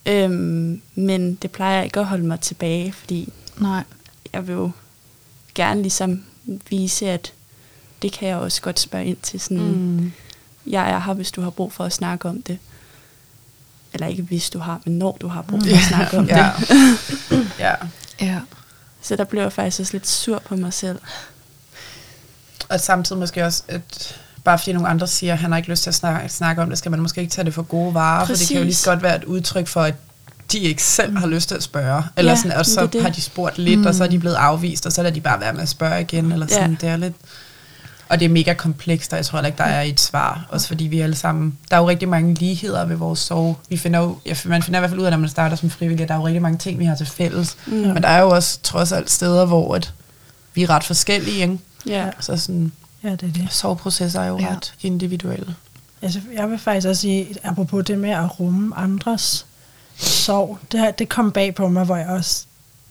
Øhm, 0.07 0.83
men 0.95 1.35
det 1.35 1.51
plejer 1.51 1.75
jeg 1.77 1.85
ikke 1.85 2.01
at 2.01 2.07
holde 2.07 2.25
mig 2.27 2.41
tilbage, 2.41 2.93
fordi 2.93 3.33
Nej. 3.59 3.85
jeg 4.33 4.47
vil 4.47 4.53
jo 4.53 4.71
gerne 5.55 5.83
ligesom 5.83 6.25
vise, 6.71 7.09
at 7.09 7.33
det 8.03 8.13
kan 8.13 8.29
jeg 8.29 8.37
også 8.37 8.63
godt 8.63 8.81
spørge 8.81 9.05
ind 9.05 9.17
til. 9.23 9.41
Sådan, 9.41 9.59
Mm. 9.73 10.13
Jeg 10.67 10.91
er 10.91 10.99
her, 10.99 11.15
hvis 11.15 11.31
du 11.31 11.41
har 11.41 11.51
brug 11.51 11.73
for 11.73 11.85
at 11.85 11.93
snakke 11.93 12.29
om 12.29 12.43
det. 12.43 12.59
Eller 13.95 14.07
ikke 14.07 14.23
hvis 14.23 14.51
du 14.51 14.59
har, 14.59 14.81
men 14.85 14.99
når 14.99 15.17
du 15.21 15.29
har 15.29 15.43
brug 15.43 15.61
for 15.63 15.77
at 15.77 15.83
snakke 15.89 16.19
om 16.19 16.27
ja. 16.37 16.51
det. 16.61 17.49
ja. 17.59 17.75
Ja. 18.21 18.41
Så 19.03 19.17
der 19.17 19.25
blev 19.25 19.43
jeg 19.43 19.53
faktisk 19.53 19.81
også 19.81 19.93
lidt 19.93 20.09
sur 20.09 20.43
på 20.49 20.57
mig 20.57 20.73
selv. 20.73 20.99
Og 22.69 22.81
samtidig 22.81 23.21
måske 23.21 23.45
også, 23.45 23.63
at 23.69 24.17
bare 24.45 24.59
fordi 24.59 24.73
nogle 24.73 24.89
andre 24.89 25.07
siger, 25.07 25.33
at 25.33 25.39
han 25.39 25.51
har 25.51 25.57
ikke 25.57 25.69
lyst 25.71 25.83
til 25.83 25.91
at 25.91 25.95
snakke, 25.95 26.29
snakke 26.29 26.63
om 26.63 26.69
det, 26.69 26.79
skal 26.79 26.91
man 26.91 27.01
måske 27.01 27.21
ikke 27.21 27.31
tage 27.33 27.45
det 27.45 27.55
for 27.55 27.63
gode 27.63 27.95
varer, 27.95 28.27
for 28.27 28.35
det 28.35 28.49
kan 28.49 28.57
jo 28.57 28.63
lige 28.63 28.69
Præcis. 28.71 28.79
så 28.83 28.91
godt 28.91 29.03
være 29.03 29.17
et 29.17 29.25
udtryk 29.25 29.67
for, 29.69 29.83
at 29.83 29.95
de 30.53 30.59
ikke 30.59 30.83
selv 30.83 31.17
har 31.19 31.27
lyst 31.27 31.49
til 31.49 31.55
at 31.55 31.63
spørge. 31.63 32.03
Eller 32.17 32.33
Ja, 32.33 32.37
sådan, 32.37 32.53
og 32.53 32.67
så 32.67 32.83
det 32.83 32.93
det. 32.93 33.03
har 33.03 33.11
de 33.11 33.21
spurgt 33.23 33.59
lidt, 33.59 33.81
mm. 33.81 33.87
og 33.87 33.95
så 33.95 34.05
er 34.05 34.09
de 34.09 34.19
blevet 34.19 34.35
afvist, 34.37 34.87
og 34.87 34.93
så 34.93 35.03
lader 35.03 35.15
de 35.15 35.21
bare 35.21 35.41
være 35.41 35.53
med 35.53 35.63
at 35.63 35.69
spørge 35.69 36.01
igen. 36.01 36.33
Eller 36.33 36.47
sådan. 36.47 36.71
Ja. 36.71 36.77
Det 36.81 36.89
er 36.89 36.97
lidt... 36.97 37.15
Og 38.13 38.19
det 38.21 38.25
er 38.25 38.29
mega 38.29 38.55
komplekst, 38.55 39.13
og 39.13 39.17
jeg 39.17 39.27
tror 39.27 39.39
heller 39.39 39.47
ikke, 39.47 39.59
der 39.59 39.65
er 39.65 39.83
et 39.83 40.01
svar. 40.01 40.47
Også 40.49 40.69
fordi 40.69 40.85
vi 40.85 41.01
alle 41.01 41.15
sammen... 41.17 41.59
Der 41.71 41.77
er 41.77 41.81
jo 41.81 41.89
rigtig 41.89 42.09
mange 42.09 42.35
ligheder 42.35 42.85
ved 42.85 42.97
vores 42.97 43.19
sorg. 43.21 43.59
Vi 43.69 43.77
finder 43.77 44.01
jo, 44.01 44.17
ja, 44.27 44.35
man 44.45 44.63
finder 44.63 44.79
i 44.79 44.81
hvert 44.81 44.91
fald 44.91 45.01
ud 45.01 45.05
af, 45.05 45.11
når 45.13 45.19
man 45.19 45.29
starter 45.29 45.57
som 45.57 45.71
frivillig, 45.71 46.03
at 46.03 46.09
der 46.09 46.15
er 46.15 46.19
jo 46.19 46.27
rigtig 46.27 46.43
mange 46.43 46.59
ting, 46.59 46.79
vi 46.79 46.85
har 46.85 46.95
til 46.95 47.07
fælles. 47.07 47.57
Mm. 47.67 47.73
Men 47.73 48.03
der 48.03 48.09
er 48.09 48.21
jo 48.21 48.29
også 48.31 48.59
trods 48.63 48.93
alt 48.93 49.11
steder, 49.11 49.45
hvor 49.47 49.75
at 49.75 49.93
vi 50.55 50.63
er 50.63 50.71
ret 50.71 50.85
forskellige. 50.85 51.43
Ikke? 51.43 51.59
Ja. 51.87 52.11
Så 52.21 52.37
sådan, 52.37 52.73
Ja, 53.05 53.11
det 53.11 53.23
er 53.23 53.33
det. 53.33 53.47
soveprocesser 53.51 54.21
er 54.21 54.27
jo 54.29 54.39
Ja. 54.39 54.45
ja. 54.45 54.51
ret 54.55 54.75
individuelle. 54.83 55.55
Altså, 56.03 56.21
jeg 56.35 56.51
vil 56.51 56.59
faktisk 56.59 56.89
også 56.89 57.01
sige, 57.01 57.27
apropos 57.43 57.85
det 57.85 57.99
med 57.99 58.11
at 58.11 58.41
rumme 58.41 58.77
andres 58.79 59.47
sorg, 59.97 60.59
det, 60.73 60.81
her, 60.81 60.91
det 60.91 61.09
kom 61.09 61.33
bag 61.33 61.55
på 61.55 61.69
mig, 61.69 61.85
hvor 61.85 61.97
jeg 61.97 62.07
også, 62.07 62.45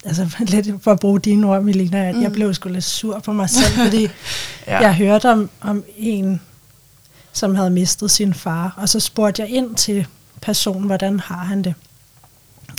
altså 0.05 0.27
lidt 0.39 0.83
for 0.83 0.91
at 0.91 0.99
bruge 0.99 1.19
dine 1.19 1.47
ord, 1.47 1.63
Melina, 1.63 2.09
at 2.09 2.15
mm. 2.15 2.21
jeg 2.21 2.31
blev 2.31 2.53
sgu 2.53 2.69
lidt 2.69 2.83
sur 2.83 3.19
på 3.19 3.33
mig 3.33 3.49
selv, 3.49 3.73
fordi 3.85 4.01
Ja. 4.67 4.79
jeg 4.79 4.95
hørte 4.95 5.31
om, 5.31 5.49
om 5.61 5.83
en, 5.97 6.41
som 7.33 7.55
havde 7.55 7.69
mistet 7.69 8.11
sin 8.11 8.33
far, 8.33 8.73
og 8.77 8.89
så 8.89 8.99
spurgte 8.99 9.41
jeg 9.41 9.49
ind 9.49 9.75
til 9.75 10.05
personen, 10.41 10.83
hvordan 10.83 11.19
har 11.19 11.35
han 11.43 11.61
det? 11.63 11.73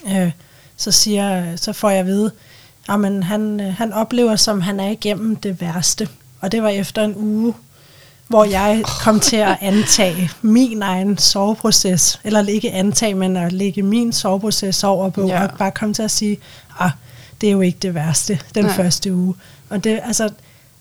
Øh, 0.09 0.31
så, 0.77 0.91
siger, 0.91 1.57
så 1.57 1.73
får 1.73 1.91
jeg 1.91 1.99
at 2.01 2.07
vide, 2.07 2.31
at 2.89 3.25
han, 3.25 3.61
øh, 3.61 3.75
han 3.75 3.93
oplever, 3.93 4.37
som 4.37 4.61
han 4.61 4.81
er 4.81 4.89
igennem 4.89 5.37
det 5.37 5.61
værste. 5.61 6.09
Og 6.41 6.53
det 6.53 6.63
var 6.63 6.69
efter 6.69 7.03
en 7.05 7.15
uge, 7.17 7.55
hvor 8.29 8.45
jeg 8.45 8.83
kom 9.01 9.21
til 9.21 9.37
at 9.37 9.57
antage 9.61 10.31
min 10.43 10.83
egen 10.83 11.19
soveproces, 11.19 12.21
eller 12.25 12.47
ikke 12.49 12.71
antage, 12.73 13.15
men 13.15 13.37
at 13.37 13.53
lægge 13.53 13.83
min 13.83 14.13
soveproces 14.13 14.85
over 14.85 15.11
på, 15.11 15.27
Ja. 15.27 15.43
og 15.43 15.51
bare 15.59 15.71
komme 15.71 15.95
til 15.95 16.03
at 16.03 16.11
sige, 16.11 16.39
ah, 16.81 16.91
det 17.43 17.49
er 17.49 17.53
jo 17.53 17.61
ikke 17.61 17.79
det 17.83 17.95
værste, 17.95 18.39
den 18.55 18.65
Nej. 18.65 18.75
Første 18.77 19.15
uge. 19.15 19.35
Og 19.71 19.85
det, 19.85 20.01
altså, 20.05 20.29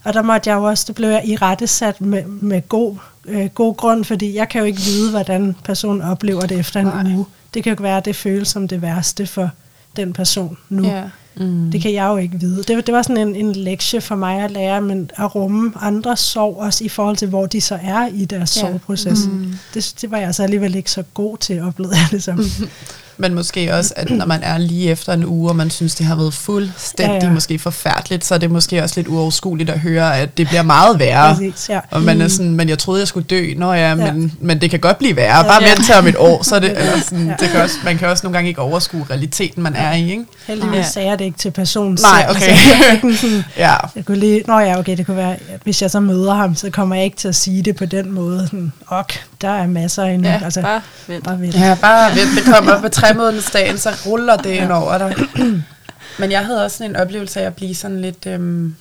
og 0.03 0.13
der 0.13 0.21
måtte 0.21 0.49
jeg 0.49 0.55
jo 0.55 0.63
også, 0.63 0.83
det 0.87 0.95
blev 0.95 1.09
jeg 1.09 1.21
i 1.25 1.35
rettesat 1.35 2.01
med, 2.01 2.23
med 2.25 2.69
god, 2.69 2.95
øh, 3.25 3.45
god 3.45 3.75
grund, 3.75 4.05
fordi 4.05 4.35
jeg 4.35 4.49
kan 4.49 4.59
jo 4.59 4.65
ikke 4.65 4.81
vide, 4.81 5.09
hvordan 5.11 5.55
personen 5.63 6.01
oplever 6.01 6.41
det 6.41 6.59
efter 6.59 6.79
en 6.79 6.85
Nej. 6.85 7.15
Uge. 7.15 7.25
Det 7.53 7.63
kan 7.63 7.77
jo 7.77 7.83
være, 7.83 7.97
at 7.97 8.05
det 8.05 8.15
føles 8.15 8.47
som 8.47 8.67
det 8.67 8.81
værste 8.81 9.27
for 9.27 9.49
den 9.95 10.13
person 10.13 10.57
nu. 10.69 10.87
Ja. 10.87 11.03
Mm. 11.35 11.71
Det 11.71 11.81
kan 11.81 11.93
jeg 11.93 12.05
jo 12.07 12.17
ikke 12.17 12.39
vide. 12.39 12.63
Det, 12.63 12.87
det 12.87 12.93
var 12.93 13.01
sådan 13.01 13.27
en, 13.27 13.35
en 13.35 13.55
lektie 13.55 14.01
for 14.01 14.15
mig 14.15 14.41
at 14.41 14.51
lære, 14.51 14.81
men 14.81 15.09
at 15.17 15.35
rumme 15.35 15.73
andres 15.81 16.19
sorg, 16.19 16.57
også 16.57 16.83
i 16.83 16.89
forhold 16.89 17.17
til, 17.17 17.27
hvor 17.27 17.45
de 17.45 17.61
så 17.61 17.79
er 17.83 18.07
i 18.13 18.25
deres 18.25 18.57
Ja. 18.57 18.65
ja. 18.65 18.71
sorgproces. 18.71 19.27
Mm. 19.27 19.53
Det, 19.73 19.93
det 20.01 20.11
var 20.11 20.17
jeg 20.17 20.35
så 20.35 20.43
alligevel 20.43 20.75
ikke 20.75 20.91
så 20.91 21.03
god 21.13 21.37
til, 21.37 21.61
oplevede 21.61 21.95
jeg 21.97 22.07
det 22.11 22.23
som. 22.23 22.39
Men 23.21 23.33
måske 23.33 23.73
også, 23.75 23.93
at 23.95 24.09
når 24.09 24.25
man 24.25 24.43
er 24.43 24.57
lige 24.57 24.89
efter 24.89 25.13
en 25.13 25.25
uge, 25.25 25.49
og 25.49 25.55
man 25.55 25.69
synes, 25.69 25.95
det 25.95 26.05
har 26.05 26.15
været 26.15 26.33
fuldstændig 26.33 27.19
ja, 27.21 27.27
Ja, 27.27 27.33
måske 27.33 27.59
forfærdeligt, 27.59 28.25
så 28.25 28.33
er 28.33 28.37
det 28.37 28.51
måske 28.51 28.83
også 28.83 28.93
lidt 28.97 29.07
uoverskueligt 29.07 29.69
at 29.69 29.79
høre, 29.79 30.17
at 30.19 30.37
det 30.37 30.47
bliver 30.47 30.61
meget 30.63 30.99
værre. 30.99 31.35
Præcis, 31.35 31.69
ja. 31.69 31.79
Og 31.91 32.01
man 32.01 32.21
er 32.21 32.27
sådan, 32.27 32.55
men 32.55 32.69
jeg 32.69 32.79
troede, 32.79 32.99
jeg 32.99 33.07
skulle 33.07 33.25
dø. 33.29 33.45
Nå 33.57 33.73
ja, 33.73 33.79
Ja. 33.89 33.95
men, 33.95 34.33
men 34.39 34.61
det 34.61 34.69
kan 34.69 34.79
godt 34.79 34.97
blive 34.97 35.15
værre. 35.15 35.37
Ja. 35.37 35.43
Bare 35.43 35.63
Ja. 35.63 35.69
vent 35.69 35.85
til 35.85 35.95
om 35.95 36.07
et 36.07 36.15
år, 36.17 36.43
så 36.43 36.55
er 36.55 36.59
det, 36.59 36.69
eller 36.79 36.99
sådan, 37.03 37.25
Ja. 37.27 37.33
det 37.39 37.49
kan 37.49 37.61
også, 37.61 37.75
man 37.85 37.97
kan 37.97 38.07
også 38.07 38.21
nogle 38.25 38.37
gange 38.37 38.49
ikke 38.49 38.61
overskue 38.61 39.05
realiteten, 39.09 39.63
man 39.63 39.75
er 39.75 39.93
i, 39.93 40.09
ikke? 40.11 40.23
Heldigvis 40.47 40.75
Ja. 40.77 40.83
sagde 40.83 41.09
jeg 41.09 41.19
det 41.19 41.25
ikke 41.25 41.37
til 41.37 41.51
personen 41.51 41.97
Nej, 42.01 42.25
okay. 42.29 42.41
Altså, 42.47 43.27
jeg, 43.27 43.43
Ja. 43.57 43.73
jeg 43.95 44.05
kunne 44.05 44.17
lige, 44.19 44.43
nå 44.47 44.59
ja, 44.59 44.79
okay, 44.79 44.97
det 44.97 45.05
kunne 45.05 45.17
være, 45.17 45.31
at 45.33 45.59
hvis 45.63 45.81
jeg 45.81 45.91
så 45.91 45.99
møder 45.99 46.33
ham, 46.33 46.55
så 46.55 46.69
kommer 46.69 46.95
jeg 46.95 47.05
ikke 47.05 47.17
til 47.17 47.27
at 47.27 47.35
sige 47.35 47.61
det 47.61 47.75
på 47.75 47.85
den 47.85 48.11
måde. 48.11 48.39
Sådan, 48.45 48.71
ok, 48.87 49.13
der 49.41 49.49
er 49.49 49.67
masser 49.67 50.03
endnu. 50.03 50.29
Ja, 50.29 50.39
altså, 50.43 50.61
bare 50.61 50.81
vent. 51.07 51.23
bare 51.23 51.39
ved 51.41 51.47
Ja, 51.49 51.77
bare 51.81 52.09
vent, 52.11 52.29
det 52.45 52.53
kommer 52.55 52.81
på 52.81 52.89
tre 52.89 53.10
måneders 53.15 53.51
dagen, 53.51 53.77
så 53.77 53.89
ruller 54.05 54.37
det 54.37 54.49
ind 54.49 54.71
over 54.71 54.97
dig. 54.97 55.15
Men 56.19 56.31
jeg 56.31 56.45
havde 56.45 56.65
også 56.65 56.77
sådan 56.77 56.91
en 56.91 56.95
oplevelse 56.95 57.41
af 57.41 57.45
at 57.45 57.55
blive 57.55 57.75
sådan 57.75 58.01
lidt... 58.01 58.25
Øhm, 58.25 58.75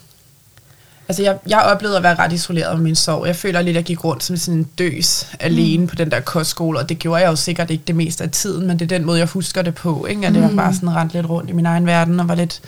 altså, 1.09 1.22
jeg, 1.22 1.39
jeg 1.47 1.61
oplevede 1.61 1.97
at 1.97 2.03
være 2.03 2.14
ret 2.14 2.33
isoleret 2.33 2.76
med 2.76 2.85
min 2.85 2.95
sorg. 2.95 3.26
Jeg 3.26 3.37
føler 3.37 3.62
lidt, 3.62 3.76
at 3.76 3.81
jeg 3.81 3.85
gik 3.85 4.05
rundt 4.05 4.24
som 4.24 4.37
sådan 4.37 4.59
en 4.59 4.68
døs 4.78 5.26
alene 5.41 5.83
mm. 5.83 5.87
på 5.87 5.95
den 5.95 6.11
der 6.11 6.20
kostskole, 6.20 6.78
og 6.78 6.89
det 6.89 6.99
gjorde 6.99 7.22
jeg 7.22 7.31
jo 7.31 7.37
sikkert 7.37 7.70
ikke 7.70 7.85
det 7.87 7.97
meste 7.97 8.24
af 8.24 8.31
tiden, 8.31 8.66
men 8.66 8.78
det 8.78 8.93
er 8.93 8.99
den 8.99 9.07
måde, 9.07 9.18
jeg 9.18 9.26
husker 9.26 9.62
det 9.62 9.74
på. 9.74 10.07
Ikke? 10.07 10.26
At 10.26 10.35
det 10.35 10.43
var 10.43 10.55
bare 10.57 10.74
sådan 10.74 10.97
rent 10.97 11.12
lidt 11.12 11.28
rundt 11.28 11.51
i 11.51 11.53
min 11.53 11.66
egen 11.66 11.87
verden, 11.87 12.20
og 12.20 12.28
var 12.28 12.35
lidt... 12.35 12.61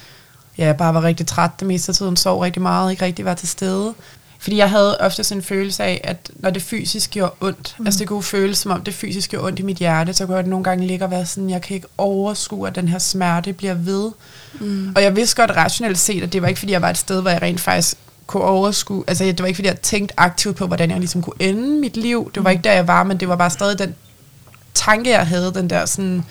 Ja, 0.59 0.67
jeg 0.67 0.77
bare 0.77 0.95
var 0.95 1.03
rigtig 1.03 1.27
træt 1.27 1.51
det 1.61 1.69
meste 1.69 1.91
af 1.91 1.95
tiden, 1.97 2.17
sov 2.17 2.41
rigtig 2.41 2.63
meget, 2.63 2.91
ikke 2.91 3.05
rigtig 3.05 3.25
var 3.25 3.35
til 3.35 3.49
stede. 3.49 3.95
Fordi 4.43 4.57
jeg 4.57 4.71
havde 4.71 4.99
ofte 5.01 5.25
sådan 5.25 5.39
en 5.39 5.43
følelse 5.43 5.85
af, 5.85 6.01
at 6.05 6.31
når 6.35 6.51
det 6.51 6.63
fysisk 6.63 7.11
gjorde 7.11 7.33
ondt, 7.41 7.77
mm. 7.79 7.87
altså 7.87 7.99
det 7.99 8.09
kunne 8.09 8.23
føles 8.23 8.59
som 8.59 8.71
om 8.71 8.81
det 8.81 8.95
fysisk 8.95 9.31
gjorde 9.31 9.47
ondt 9.47 9.59
i 9.59 9.63
mit 9.63 9.77
hjerte, 9.77 10.15
så 10.15 10.27
kunne 10.27 10.37
jeg 10.37 10.47
nogle 10.47 10.65
gange 10.65 10.87
ligge 10.87 11.05
og 11.05 11.11
være 11.11 11.27
sådan, 11.27 11.51
jeg 11.51 11.63
kan 11.63 11.75
ikke 11.75 11.87
overskue, 11.99 12.69
at 12.69 12.75
den 12.75 12.89
her 12.89 12.99
smerte 12.99 13.53
bliver 13.53 13.75
ved. 13.75 14.11
Mm. 14.61 14.93
Og 14.97 15.03
jeg 15.03 15.17
vidste 15.17 15.37
godt 15.37 15.57
rationelt 15.57 15.99
set, 15.99 16.23
at 16.23 16.33
det 16.33 16.43
var 16.43 16.49
ikke 16.49 16.59
fordi, 16.59 16.73
jeg 16.73 16.83
var 16.83 16.91
et 16.91 16.99
sted, 16.99 17.21
hvor 17.21 17.31
jeg 17.31 17.43
rent 17.43 17.61
faktisk 17.61 17.97
kunne 18.27 18.43
overskue, 18.43 19.05
altså 19.07 19.25
det 19.25 19.41
var 19.41 19.47
ikke 19.47 19.57
fordi, 19.57 19.69
jeg 19.69 19.81
tænkte 19.81 20.21
aktivt 20.21 20.57
på, 20.57 20.67
hvordan 20.67 20.91
jeg 20.91 20.99
ligesom 20.99 21.23
kunne 21.23 21.37
ende 21.39 21.81
mit 21.81 21.97
liv. 21.97 22.31
Det 22.35 22.45
var 22.45 22.51
ikke 22.51 22.63
der, 22.63 22.73
jeg 22.73 22.89
var, 22.89 23.03
men 23.05 23.21
det 23.21 23.29
var 23.29 23.37
bare 23.37 23.51
stadig 23.51 23.79
den 23.79 23.95
tanke, 24.75 25.11
jeg 25.11 25.27
havde, 25.27 25.55
den 25.55 25.71
der 25.71 25.87
sådan, 25.87 26.25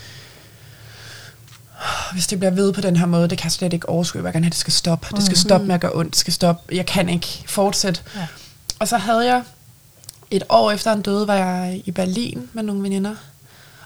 hvis 2.13 2.27
det 2.27 2.39
bliver 2.39 2.51
ved 2.51 2.73
på 2.73 2.81
den 2.81 2.95
her 2.95 3.05
måde, 3.05 3.27
det 3.27 3.37
kan 3.37 3.45
jeg 3.45 3.51
slet 3.51 3.73
ikke 3.73 3.89
overskue. 3.89 4.23
Jeg 4.23 4.33
gerne 4.33 4.45
have, 4.45 4.49
det 4.49 4.57
skal 4.57 4.73
stoppe. 4.73 5.07
Det 5.15 5.23
skal 5.23 5.37
stoppe 5.37 5.67
med 5.67 5.75
at 5.75 5.81
gøre 5.81 5.91
ondt. 5.95 6.11
Det 6.11 6.19
skal 6.19 6.33
stoppe. 6.33 6.75
Jeg 6.75 6.85
kan 6.85 7.09
ikke 7.09 7.43
fortsætte. 7.47 8.01
Ja. 8.15 8.27
Og 8.79 8.87
så 8.87 8.97
havde 8.97 9.25
jeg 9.25 9.43
et 10.31 10.43
år 10.49 10.71
efter 10.71 10.89
han 10.89 11.01
døde, 11.01 11.27
var 11.27 11.35
jeg 11.35 11.81
i 11.85 11.91
Berlin 11.91 12.49
med 12.53 12.63
nogle 12.63 12.83
veninder. 12.83 13.15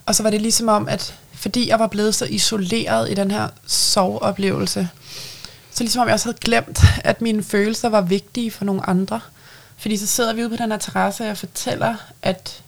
Og 0.05 0.15
så 0.15 0.23
var 0.23 0.29
det 0.29 0.41
ligesom 0.41 0.67
om, 0.67 0.87
at 0.87 1.15
fordi 1.33 1.69
jeg 1.69 1.79
var 1.79 1.87
blevet 1.87 2.15
så 2.15 2.25
isoleret 2.25 3.11
i 3.11 3.13
den 3.13 3.31
her 3.31 3.47
soveoplevelse, 3.67 4.89
så 5.71 5.83
ligesom 5.83 6.01
om 6.01 6.07
jeg 6.07 6.13
også 6.13 6.25
havde 6.25 6.37
glemt, 6.41 6.83
at 7.03 7.21
mine 7.21 7.43
følelser 7.43 7.89
var 7.89 8.01
vigtige 8.01 8.51
for 8.51 8.65
nogle 8.65 8.89
andre. 8.89 9.19
Fordi 9.77 9.97
så 9.97 10.07
sidder 10.07 10.33
vi 10.33 10.41
ude 10.41 10.49
på 10.49 10.55
den 10.55 10.71
her 10.71 10.77
terrasse, 10.77 11.23
og 11.23 11.27
jeg 11.27 11.37
fortæller, 11.37 11.95
at, 12.21 12.63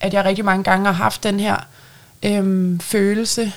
at 0.00 0.14
jeg 0.14 0.24
rigtig 0.24 0.44
mange 0.44 0.64
gange 0.64 0.86
har 0.86 0.92
haft 0.92 1.22
den 1.22 1.40
her 1.40 1.56
øhm, 2.22 2.80
følelse 2.80 3.52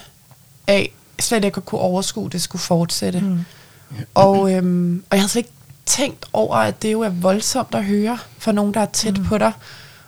af 0.68 0.92
slet 1.20 1.46
ikke 1.46 1.58
at 1.58 1.66
kunne 1.66 1.82
overskue, 1.82 2.26
at 2.26 2.32
det 2.32 2.42
skulle 2.42 2.62
fortsætte. 2.62 3.20
Mm. 3.20 3.46
Og, 4.16 4.54
øhm, 4.54 5.04
og 5.10 5.16
jeg 5.16 5.22
havde 5.22 5.30
slet 5.30 5.40
ikke 5.40 5.54
tænkt 5.86 6.26
over, 6.34 6.56
at 6.56 6.82
det 6.82 6.92
jo 6.92 7.02
er 7.02 7.10
voldsomt 7.10 7.76
at 7.76 7.86
høre 7.86 8.18
fra 8.40 8.52
nogen, 8.52 8.74
der 8.74 8.82
er 8.82 8.86
tæt 8.86 9.18
mm. 9.18 9.26
på 9.26 9.38
dig. 9.38 9.52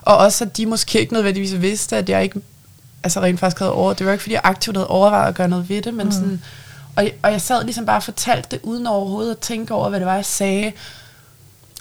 Og 0.02 0.18
også, 0.18 0.44
at 0.44 0.58
de 0.58 0.66
måske 0.66 1.00
ikke 1.00 1.14
nødvendigvis 1.14 1.62
vidste, 1.62 1.98
at 1.98 2.10
jeg 2.10 2.24
ikke 2.24 2.42
altså 3.04 3.22
rent 3.22 3.40
faktisk 3.40 3.60
havde 3.60 3.74
over. 3.74 3.94
Det 3.94 4.06
var 4.06 4.12
ikke, 4.12 4.22
fordi 4.22 4.34
jeg 4.34 4.42
aktivt 4.44 4.78
havde 4.78 4.88
overvejet 4.88 5.28
at 5.28 5.36
gøre 5.36 5.48
noget 5.48 5.70
ved 5.70 5.82
det, 5.82 5.94
men 5.94 6.06
mm. 6.06 6.12
sådan, 6.12 6.42
og, 6.96 7.10
og 7.24 7.32
jeg 7.32 7.42
sad 7.42 7.64
ligesom 7.64 7.86
bare 7.86 7.98
og 7.98 8.04
fortalte 8.04 8.48
det, 8.52 8.60
uden 8.64 8.88
overhovedet 8.88 9.32
at 9.32 9.40
tænke 9.40 9.74
over, 9.74 9.90
hvad 9.90 10.00
det 10.00 10.08
var, 10.08 10.16
jeg 10.16 10.26
sagde. 10.26 10.72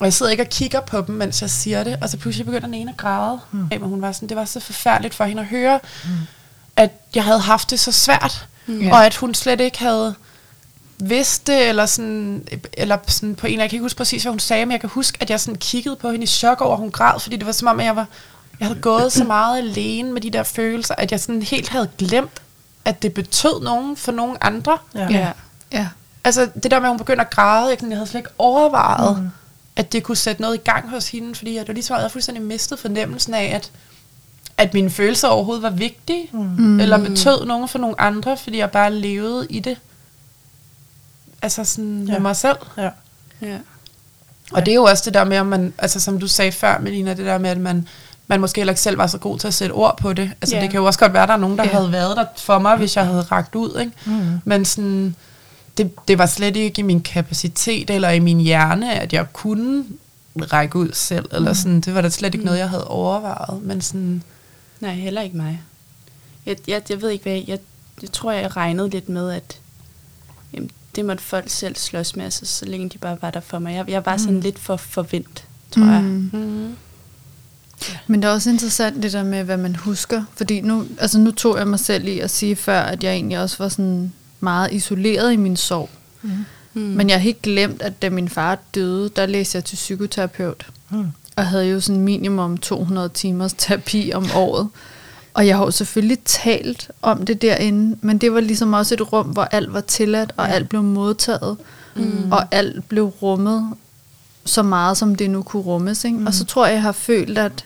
Og 0.00 0.04
jeg 0.04 0.12
sidder 0.12 0.32
ikke 0.32 0.42
og 0.42 0.48
kigger 0.48 0.80
på 0.80 1.04
dem, 1.06 1.14
mens 1.14 1.42
jeg 1.42 1.50
siger 1.50 1.84
det, 1.84 1.96
og 2.00 2.08
så 2.08 2.16
pludselig 2.16 2.46
begynder 2.46 2.66
den 2.66 2.74
ene 2.74 2.90
at 2.90 2.96
græde. 2.96 3.38
Mm. 3.52 3.66
Men 3.70 3.80
hun 3.82 4.02
var 4.02 4.12
sådan, 4.12 4.28
det 4.28 4.36
var 4.36 4.44
så 4.44 4.60
forfærdeligt 4.60 5.14
for 5.14 5.24
hende 5.24 5.42
at 5.42 5.48
høre, 5.48 5.80
mm. 6.04 6.10
at 6.76 6.90
jeg 7.14 7.24
havde 7.24 7.40
haft 7.40 7.70
det 7.70 7.80
så 7.80 7.92
svært, 7.92 8.46
mm. 8.68 8.90
og 8.90 9.06
at 9.06 9.16
hun 9.16 9.34
slet 9.34 9.60
ikke 9.60 9.78
havde 9.78 10.14
vidst 10.98 11.46
det, 11.46 11.68
eller 11.68 11.86
sådan, 11.86 12.48
eller 12.72 12.98
sådan 13.06 13.34
på 13.34 13.46
en, 13.46 13.60
jeg 13.60 13.70
kan 13.70 13.76
ikke 13.76 13.84
huske 13.84 13.96
præcis, 13.96 14.22
hvad 14.22 14.32
hun 14.32 14.38
sagde, 14.38 14.66
men 14.66 14.72
jeg 14.72 14.80
kan 14.80 14.90
huske, 14.90 15.18
at 15.20 15.30
jeg 15.30 15.40
sådan 15.40 15.58
kiggede 15.58 15.96
på 15.96 16.10
hende 16.10 16.24
i 16.24 16.26
chok 16.26 16.60
over, 16.60 16.72
at 16.72 16.78
hun 16.78 16.90
græd, 16.90 17.20
fordi 17.20 17.36
det 17.36 17.46
var 17.46 17.52
som 17.52 17.68
om, 17.68 17.80
at 17.80 17.86
jeg 17.86 17.96
var, 17.96 18.06
jeg 18.60 18.68
havde 18.68 18.80
gået 18.80 19.12
så 19.12 19.24
meget 19.24 19.58
alene 19.58 20.12
med 20.12 20.20
de 20.20 20.30
der 20.30 20.42
følelser, 20.42 20.94
at 20.98 21.12
jeg 21.12 21.20
sådan 21.20 21.42
helt 21.42 21.68
havde 21.68 21.88
glemt, 21.98 22.42
at 22.84 23.02
det 23.02 23.14
betød 23.14 23.62
nogen 23.62 23.96
for 23.96 24.12
nogen 24.12 24.36
andre. 24.40 24.78
Ja. 24.94 25.08
ja. 25.10 25.32
ja. 25.72 25.88
Altså 26.24 26.50
det 26.62 26.70
der 26.70 26.78
med, 26.80 26.86
at 26.86 26.90
hun 26.90 26.98
begyndte 26.98 27.24
at 27.24 27.30
græde, 27.30 27.70
jeg, 27.70 27.78
jeg 27.88 27.96
havde 27.96 28.06
slet 28.06 28.20
ikke 28.20 28.30
overvejet, 28.38 29.22
mm. 29.22 29.30
at 29.76 29.92
det 29.92 30.02
kunne 30.02 30.16
sætte 30.16 30.42
noget 30.42 30.54
i 30.54 30.60
gang 30.64 30.90
hos 30.90 31.08
hende, 31.08 31.34
fordi 31.34 31.54
jeg, 31.54 31.60
det 31.60 31.68
var 31.68 31.74
ligesom, 31.74 31.94
at 31.94 31.98
jeg 31.98 32.02
havde 32.02 32.12
fuldstændig 32.12 32.44
mistet 32.44 32.78
fornemmelsen 32.78 33.34
af, 33.34 33.44
at, 33.54 33.70
at 34.58 34.74
mine 34.74 34.90
følelser 34.90 35.28
overhovedet 35.28 35.62
var 35.62 35.70
vigtige, 35.70 36.28
mm. 36.32 36.80
eller 36.80 36.98
betød 36.98 37.46
nogen 37.46 37.68
for 37.68 37.78
nogen 37.78 37.96
andre, 37.98 38.36
fordi 38.36 38.58
jeg 38.58 38.70
bare 38.70 38.94
levede 38.94 39.46
i 39.50 39.60
det. 39.60 39.76
Altså 41.42 41.64
sådan 41.64 42.04
ja. 42.04 42.12
med 42.12 42.20
mig 42.20 42.36
selv. 42.36 42.56
Ja. 42.76 42.90
ja. 43.42 43.58
Og 44.52 44.66
det 44.66 44.72
er 44.72 44.74
jo 44.74 44.84
også 44.84 45.02
det 45.04 45.14
der 45.14 45.24
med, 45.24 45.36
at 45.36 45.46
man, 45.46 45.72
altså 45.78 46.00
som 46.00 46.20
du 46.20 46.26
sagde 46.26 46.52
før, 46.52 46.78
Melina, 46.78 47.14
det 47.14 47.26
der 47.26 47.38
med, 47.38 47.50
at 47.50 47.58
man, 47.58 47.88
man 48.26 48.40
måske 48.40 48.60
heller 48.60 48.72
ikke 48.72 48.80
selv 48.80 48.98
var 48.98 49.06
så 49.06 49.18
god 49.18 49.38
til 49.38 49.48
at 49.48 49.54
sætte 49.54 49.72
ord 49.72 49.98
på 49.98 50.12
det. 50.12 50.30
Altså 50.40 50.54
yeah. 50.54 50.62
det 50.62 50.70
kan 50.70 50.80
jo 50.80 50.86
også 50.86 50.98
godt 50.98 51.12
være, 51.12 51.22
at 51.22 51.28
der 51.28 51.34
er 51.34 51.38
nogen, 51.38 51.58
der 51.58 51.64
yeah. 51.64 51.74
havde 51.74 51.92
været 51.92 52.16
der 52.16 52.24
for 52.36 52.58
mig, 52.58 52.76
hvis 52.76 52.96
jeg 52.96 53.06
havde 53.06 53.22
ragt 53.22 53.54
ud. 53.54 53.80
Ikke? 53.80 53.92
Mm. 54.04 54.40
Men 54.44 54.64
sådan, 54.64 55.14
det, 55.78 56.08
det 56.08 56.18
var 56.18 56.26
slet 56.26 56.56
ikke 56.56 56.78
i 56.78 56.82
min 56.82 57.00
kapacitet 57.00 57.90
eller 57.90 58.10
i 58.10 58.18
min 58.18 58.40
hjerne, 58.40 58.94
at 58.94 59.12
jeg 59.12 59.32
kunne 59.32 59.84
række 60.36 60.76
ud 60.76 60.88
selv. 60.92 61.28
Eller 61.32 61.50
mm. 61.50 61.54
sådan, 61.54 61.80
det 61.80 61.94
var 61.94 62.00
da 62.00 62.08
slet 62.08 62.34
ikke 62.34 62.42
mm. 62.42 62.44
noget, 62.44 62.58
jeg 62.58 62.68
havde 62.68 62.88
overvejet. 62.88 63.62
Men 63.62 63.80
sådan, 63.80 64.22
Nej, 64.80 64.94
heller 64.94 65.20
ikke 65.20 65.36
mig. 65.36 65.62
Jeg, 66.46 66.56
jeg, 66.68 66.82
jeg 66.90 67.02
ved 67.02 67.10
ikke 67.10 67.22
hvad, 67.22 67.42
jeg, 67.46 67.58
jeg 68.02 68.12
tror, 68.12 68.32
jeg 68.32 68.56
regnede 68.56 68.90
lidt 68.90 69.08
med, 69.08 69.30
at 69.32 69.60
jamen, 70.52 70.70
det 70.96 71.04
måtte 71.04 71.22
folk 71.22 71.50
selv 71.50 71.76
slås 71.76 72.16
med, 72.16 72.24
altså, 72.24 72.46
så 72.46 72.64
længe 72.64 72.88
de 72.88 72.98
bare 72.98 73.22
var 73.22 73.30
der 73.30 73.40
for 73.40 73.58
mig. 73.58 73.74
Jeg, 73.74 73.88
jeg 73.88 74.06
var 74.06 74.16
sådan 74.16 74.34
mm. 74.34 74.40
lidt 74.40 74.58
for 74.58 74.76
forventet, 74.76 75.44
tror 75.70 75.84
mm. 75.84 75.90
jeg. 75.90 76.02
Mm. 76.02 76.76
Men 78.06 78.22
det 78.22 78.28
er 78.28 78.32
også 78.32 78.50
interessant 78.50 79.02
det 79.02 79.12
der 79.12 79.24
med, 79.24 79.44
hvad 79.44 79.56
man 79.56 79.76
husker. 79.76 80.24
Fordi 80.34 80.60
nu, 80.60 80.86
altså 80.98 81.18
nu 81.18 81.30
tog 81.30 81.58
jeg 81.58 81.68
mig 81.68 81.80
selv 81.80 82.08
i 82.08 82.18
at 82.18 82.30
sige 82.30 82.56
før, 82.56 82.80
at 82.80 83.04
jeg 83.04 83.12
egentlig 83.12 83.38
også 83.38 83.56
var 83.58 83.68
sådan 83.68 84.12
meget 84.40 84.72
isoleret 84.72 85.32
i 85.32 85.36
min 85.36 85.56
sorg. 85.56 85.90
Mm. 86.22 86.30
Mm. 86.74 86.80
Men 86.80 87.10
jeg 87.10 87.20
har 87.20 87.28
ikke 87.28 87.40
glemt, 87.40 87.82
at 87.82 88.02
da 88.02 88.10
min 88.10 88.28
far 88.28 88.58
døde, 88.74 89.10
der 89.16 89.26
læste 89.26 89.56
jeg 89.56 89.64
til 89.64 89.76
psykoterapeut. 89.76 90.66
Mm. 90.90 91.06
Og 91.38 91.46
havde 91.46 91.66
jo 91.66 91.80
sådan 91.80 92.02
minimum 92.02 92.58
200 92.58 93.08
timers 93.08 93.52
terapi 93.52 94.12
om 94.14 94.26
året. 94.34 94.68
Og 95.34 95.46
jeg 95.46 95.56
har 95.56 95.64
jo 95.64 95.70
selvfølgelig 95.70 96.18
talt 96.24 96.90
om 97.02 97.26
det 97.26 97.42
derinde, 97.42 97.98
men 98.00 98.18
det 98.18 98.32
var 98.32 98.40
ligesom 98.40 98.72
også 98.72 98.94
et 98.94 99.12
rum, 99.12 99.26
hvor 99.26 99.44
alt 99.44 99.72
var 99.72 99.80
tilladt, 99.80 100.32
og 100.36 100.46
ja. 100.46 100.52
alt 100.52 100.68
blev 100.68 100.82
modtaget, 100.82 101.56
mm. 101.96 102.32
og 102.32 102.44
alt 102.50 102.88
blev 102.88 103.04
rummet 103.04 103.72
så 104.44 104.62
meget, 104.62 104.96
som 104.96 105.14
det 105.14 105.30
nu 105.30 105.42
kunne 105.42 105.62
rummes. 105.62 106.04
Ikke? 106.04 106.18
Mm. 106.18 106.26
Og 106.26 106.34
så 106.34 106.44
tror 106.44 106.66
jeg, 106.66 106.74
jeg 106.74 106.82
har 106.82 106.92
følt, 106.92 107.38
at 107.38 107.64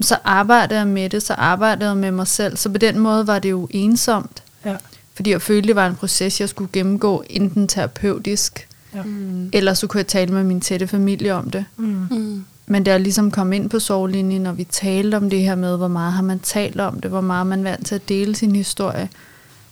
så 0.00 0.16
arbejdede 0.24 0.78
jeg 0.78 0.88
med 0.88 1.10
det, 1.10 1.22
så 1.22 1.34
arbejdede 1.34 1.88
jeg 1.88 1.96
med 1.96 2.10
mig 2.10 2.26
selv. 2.26 2.56
Så 2.56 2.68
på 2.68 2.78
den 2.78 2.98
måde 2.98 3.26
var 3.26 3.38
det 3.38 3.50
jo 3.50 3.68
ensomt. 3.70 4.42
Ja. 4.64 4.76
Fordi 5.14 5.30
jeg 5.30 5.42
følte, 5.42 5.68
det 5.68 5.76
var 5.76 5.86
en 5.86 5.94
proces, 5.94 6.40
jeg 6.40 6.48
skulle 6.48 6.70
gennemgå, 6.72 7.24
enten 7.30 7.68
terapeutisk, 7.68 8.68
ja. 8.94 9.02
mm. 9.02 9.50
eller 9.52 9.74
så 9.74 9.86
kunne 9.86 9.98
jeg 9.98 10.06
tale 10.06 10.32
med 10.32 10.44
min 10.44 10.60
tætte 10.60 10.86
familie 10.86 11.34
om 11.34 11.50
det. 11.50 11.64
Mm. 11.76 12.06
Mm. 12.10 12.44
Men 12.66 12.84
da 12.84 12.90
jeg 12.90 13.00
ligesom 13.00 13.30
kom 13.30 13.52
ind 13.52 13.70
på 13.70 13.78
sorglinjen, 13.78 14.42
når 14.42 14.52
vi 14.52 14.64
talte 14.64 15.16
om 15.16 15.30
det 15.30 15.40
her 15.40 15.54
med, 15.54 15.76
hvor 15.76 15.88
meget 15.88 16.12
har 16.12 16.22
man 16.22 16.38
talt 16.38 16.80
om 16.80 17.00
det, 17.00 17.10
hvor 17.10 17.20
meget 17.20 17.46
man 17.46 17.64
vant 17.64 17.86
til 17.86 17.94
at 17.94 18.08
dele 18.08 18.34
sin 18.34 18.56
historie, 18.56 19.08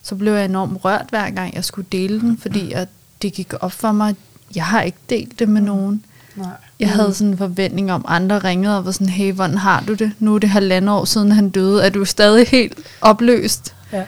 så 0.02 0.14
blev 0.14 0.32
jeg 0.32 0.44
enormt 0.44 0.84
rørt 0.84 1.06
hver 1.10 1.30
gang, 1.30 1.54
jeg 1.54 1.64
skulle 1.64 1.88
dele 1.92 2.20
den, 2.20 2.38
fordi 2.38 2.72
at 2.72 2.88
det 3.22 3.32
gik 3.32 3.52
op 3.60 3.72
for 3.72 3.92
mig, 3.92 4.16
jeg 4.54 4.64
har 4.64 4.82
ikke 4.82 4.98
delt 5.10 5.38
det 5.38 5.48
med 5.48 5.60
nogen. 5.60 6.04
Nej. 6.36 6.46
Jeg 6.80 6.90
havde 6.90 7.14
sådan 7.14 7.30
en 7.30 7.38
forventning 7.38 7.92
om, 7.92 8.04
andre 8.08 8.38
ringede 8.38 8.78
og 8.78 8.84
var 8.84 8.90
sådan, 8.90 9.08
hey, 9.08 9.32
hvordan 9.32 9.58
har 9.58 9.84
du 9.88 9.94
det? 9.94 10.12
Nu 10.18 10.34
er 10.34 10.38
det 10.38 10.48
halvandet 10.50 10.94
år 10.94 11.04
siden, 11.04 11.32
han 11.32 11.50
døde. 11.50 11.84
Er 11.84 11.90
du 11.90 12.04
stadig 12.04 12.48
helt 12.48 12.78
opløst? 13.00 13.74
Ja. 13.92 14.04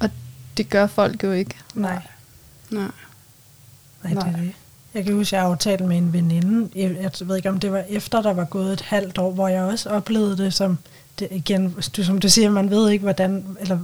Og 0.00 0.10
det 0.56 0.68
gør 0.68 0.86
folk 0.86 1.24
jo 1.24 1.32
ikke. 1.32 1.54
Nej. 1.74 2.02
Nej. 2.70 2.90
Nej, 4.02 4.12
det 4.12 4.32
er 4.34 4.36
det. 4.36 4.52
Jeg 4.94 5.04
kan 5.04 5.14
huske, 5.14 5.36
at 5.36 5.40
jeg 5.42 5.50
aftalte 5.50 5.84
med 5.84 5.96
en 5.96 6.12
veninde, 6.12 6.68
jeg 6.74 7.10
ved 7.20 7.36
ikke 7.36 7.48
om 7.48 7.60
det 7.60 7.72
var 7.72 7.84
efter, 7.88 8.22
der 8.22 8.32
var 8.32 8.44
gået 8.44 8.72
et 8.72 8.80
halvt 8.80 9.18
år, 9.18 9.30
hvor 9.30 9.48
jeg 9.48 9.62
også 9.62 9.90
oplevede 9.90 10.38
det 10.38 10.54
som, 10.54 10.78
det, 11.18 11.28
igen, 11.30 11.74
du, 11.96 12.04
som 12.04 12.18
du 12.18 12.28
siger, 12.28 12.50
man 12.50 12.70
ved 12.70 12.90
ikke, 12.90 13.02
hvordan, 13.02 13.44
eller 13.60 13.78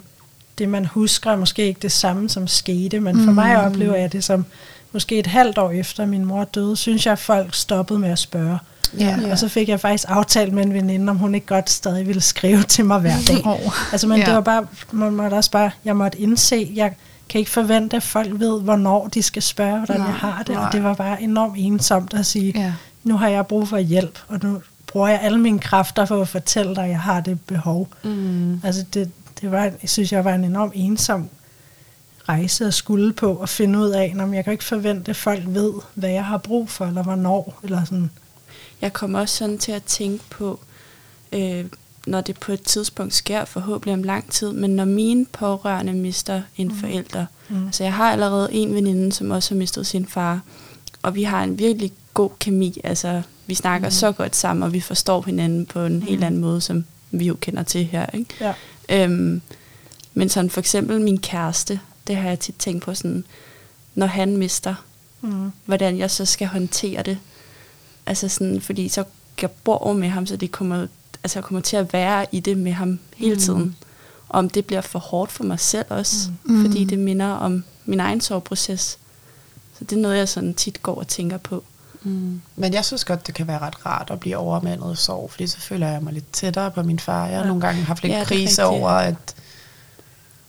det 0.58 0.68
man 0.68 0.84
husker 0.86 1.30
er 1.30 1.36
måske 1.36 1.66
ikke 1.66 1.80
det 1.82 1.92
samme, 1.92 2.28
som 2.28 2.46
skete, 2.46 3.00
men 3.00 3.16
for 3.16 3.30
mm. 3.30 3.34
mig 3.34 3.66
oplever 3.66 3.96
jeg 3.96 4.12
det 4.12 4.24
som, 4.24 4.44
måske 4.92 5.18
et 5.18 5.26
halvt 5.26 5.58
år 5.58 5.70
efter 5.70 6.06
min 6.06 6.24
mor 6.24 6.44
døde, 6.44 6.76
synes 6.76 7.06
jeg, 7.06 7.12
at 7.12 7.18
folk 7.18 7.54
stoppede 7.54 7.98
med 7.98 8.10
at 8.10 8.18
spørge. 8.18 8.58
Ja. 8.98 9.18
Og 9.30 9.38
så 9.38 9.48
fik 9.48 9.68
jeg 9.68 9.80
faktisk 9.80 10.08
aftalt 10.08 10.52
med 10.52 10.64
en 10.64 10.74
veninde, 10.74 11.10
om 11.10 11.16
hun 11.16 11.34
ikke 11.34 11.46
godt 11.46 11.70
stadig 11.70 12.06
ville 12.06 12.20
skrive 12.20 12.62
til 12.62 12.84
mig 12.84 13.00
hver 13.00 13.16
dag. 13.28 13.46
Oh. 13.46 13.92
Altså, 13.92 14.06
men 14.06 14.18
ja. 14.18 14.26
det 14.26 14.34
var 14.34 14.40
bare, 14.40 14.66
man 14.92 15.12
måtte 15.12 15.34
også 15.34 15.50
bare, 15.50 15.70
jeg 15.84 15.96
måtte 15.96 16.20
indse, 16.20 16.72
jeg 16.74 16.94
kan 17.28 17.38
ikke 17.38 17.50
forvente, 17.50 17.96
at 17.96 18.02
folk 18.02 18.40
ved, 18.40 18.62
hvornår 18.62 19.08
de 19.08 19.22
skal 19.22 19.42
spørge, 19.42 19.78
hvordan 19.78 20.00
nej, 20.00 20.06
jeg 20.06 20.16
har 20.16 20.42
det. 20.42 20.54
Nej. 20.54 20.66
Og 20.66 20.72
det 20.72 20.84
var 20.84 20.94
bare 20.94 21.22
enormt 21.22 21.54
ensomt 21.56 22.14
at 22.14 22.26
sige, 22.26 22.52
ja. 22.56 22.74
nu 23.04 23.16
har 23.16 23.28
jeg 23.28 23.46
brug 23.46 23.68
for 23.68 23.78
hjælp, 23.78 24.18
og 24.28 24.38
nu 24.42 24.62
bruger 24.86 25.08
jeg 25.08 25.20
alle 25.22 25.38
mine 25.38 25.58
kræfter 25.58 26.04
for 26.04 26.20
at 26.20 26.28
fortælle 26.28 26.74
dig, 26.74 26.84
at 26.84 26.90
jeg 26.90 27.00
har 27.00 27.20
det 27.20 27.40
behov. 27.40 27.88
Mm. 28.02 28.60
Altså, 28.64 28.84
det, 28.94 29.10
det 29.40 29.50
var, 29.50 29.62
jeg 29.62 29.72
synes 29.84 30.12
jeg 30.12 30.24
var 30.24 30.34
en 30.34 30.44
enormt 30.44 30.72
ensom 30.76 31.28
rejse 32.28 32.66
at 32.66 32.74
skulle 32.74 33.12
på 33.12 33.34
og 33.34 33.48
finde 33.48 33.78
ud 33.78 33.90
af, 33.90 34.14
om 34.18 34.34
jeg 34.34 34.44
kan 34.44 34.52
ikke 34.52 34.64
forvente, 34.64 35.10
at 35.10 35.16
folk 35.16 35.42
ved, 35.46 35.72
hvad 35.94 36.10
jeg 36.10 36.24
har 36.24 36.38
brug 36.38 36.70
for, 36.70 36.86
eller 36.86 37.02
hvornår, 37.02 37.60
eller 37.64 37.84
sådan. 37.84 38.10
Jeg 38.80 38.92
kommer 38.92 39.20
også 39.20 39.36
sådan 39.36 39.58
til 39.58 39.72
at 39.72 39.82
tænke 39.82 40.24
på, 40.30 40.60
øh, 41.32 41.64
når 42.08 42.20
det 42.20 42.40
på 42.40 42.52
et 42.52 42.62
tidspunkt 42.62 43.14
sker, 43.14 43.44
forhåbentlig 43.44 43.94
om 43.94 44.02
lang 44.02 44.30
tid, 44.30 44.52
men 44.52 44.70
når 44.70 44.84
mine 44.84 45.26
pårørende 45.26 45.92
mister 45.92 46.42
en 46.56 46.68
mm. 46.68 46.74
forælder. 46.74 47.26
Mm. 47.48 47.66
Altså 47.66 47.84
jeg 47.84 47.92
har 47.92 48.12
allerede 48.12 48.48
en 48.52 48.74
veninde, 48.74 49.12
som 49.12 49.30
også 49.30 49.54
har 49.54 49.58
mistet 49.58 49.86
sin 49.86 50.06
far, 50.06 50.40
og 51.02 51.14
vi 51.14 51.22
har 51.22 51.44
en 51.44 51.58
virkelig 51.58 51.92
god 52.14 52.30
kemi. 52.38 52.80
Altså 52.84 53.22
vi 53.46 53.54
snakker 53.54 53.88
mm. 53.88 53.92
så 53.92 54.12
godt 54.12 54.36
sammen, 54.36 54.62
og 54.62 54.72
vi 54.72 54.80
forstår 54.80 55.22
hinanden 55.22 55.66
på 55.66 55.80
en 55.80 55.94
mm. 55.94 56.00
helt 56.00 56.24
anden 56.24 56.40
måde, 56.40 56.60
som 56.60 56.84
vi 57.10 57.26
jo 57.26 57.34
kender 57.34 57.62
til 57.62 57.84
her. 57.84 58.06
Ikke? 58.14 58.34
Ja. 58.40 58.54
Øhm, 58.88 59.40
men 60.14 60.28
sådan 60.28 60.50
for 60.50 60.60
eksempel 60.60 61.00
min 61.00 61.18
kæreste, 61.18 61.80
det 62.06 62.16
har 62.16 62.28
jeg 62.28 62.38
tit 62.38 62.54
tænkt 62.58 62.82
på 62.84 62.94
sådan, 62.94 63.24
når 63.94 64.06
han 64.06 64.36
mister, 64.36 64.74
mm. 65.20 65.52
hvordan 65.64 65.98
jeg 65.98 66.10
så 66.10 66.24
skal 66.24 66.46
håndtere 66.46 67.02
det. 67.02 67.18
Altså 68.06 68.28
sådan, 68.28 68.60
fordi 68.60 68.88
så 68.88 69.04
jeg 69.42 69.50
bor 69.50 69.92
med 69.92 70.08
ham, 70.08 70.26
så 70.26 70.36
det 70.36 70.52
kommer, 70.52 70.86
altså 71.28 71.38
jeg 71.38 71.44
kommer 71.44 71.60
til 71.60 71.76
at 71.76 71.92
være 71.92 72.26
i 72.32 72.40
det 72.40 72.58
med 72.58 72.72
ham 72.72 72.98
hele 73.16 73.34
mm. 73.34 73.40
tiden. 73.40 73.76
Om 74.28 74.50
det 74.50 74.64
bliver 74.64 74.80
for 74.80 74.98
hårdt 74.98 75.32
for 75.32 75.44
mig 75.44 75.60
selv 75.60 75.86
også, 75.88 76.30
mm. 76.44 76.64
fordi 76.64 76.84
det 76.84 76.98
minder 76.98 77.26
om 77.26 77.64
min 77.84 78.00
egen 78.00 78.20
sorgproces. 78.20 78.98
Så 79.78 79.84
det 79.84 79.92
er 79.96 80.00
noget, 80.00 80.16
jeg 80.16 80.28
sådan 80.28 80.54
tit 80.54 80.82
går 80.82 80.94
og 80.94 81.08
tænker 81.08 81.36
på. 81.36 81.64
Mm. 82.02 82.40
Men 82.56 82.74
jeg 82.74 82.84
synes 82.84 83.04
godt, 83.04 83.26
det 83.26 83.34
kan 83.34 83.46
være 83.46 83.58
ret 83.58 83.86
rart 83.86 84.10
at 84.10 84.20
blive 84.20 84.36
overmandet 84.36 84.90
af 84.90 84.96
sorg, 84.96 85.30
fordi 85.30 85.46
så 85.46 85.60
føler 85.60 85.88
jeg 85.88 86.02
mig 86.02 86.12
lidt 86.12 86.32
tættere 86.32 86.70
på 86.70 86.82
min 86.82 86.98
far. 86.98 87.26
Jeg 87.26 87.36
har 87.36 87.42
ja. 87.42 87.46
nogle 87.46 87.60
gange 87.60 87.82
haft 87.82 88.02
lidt 88.02 88.12
ja, 88.14 88.24
krise 88.24 88.64
over, 88.64 88.90
at 88.90 89.34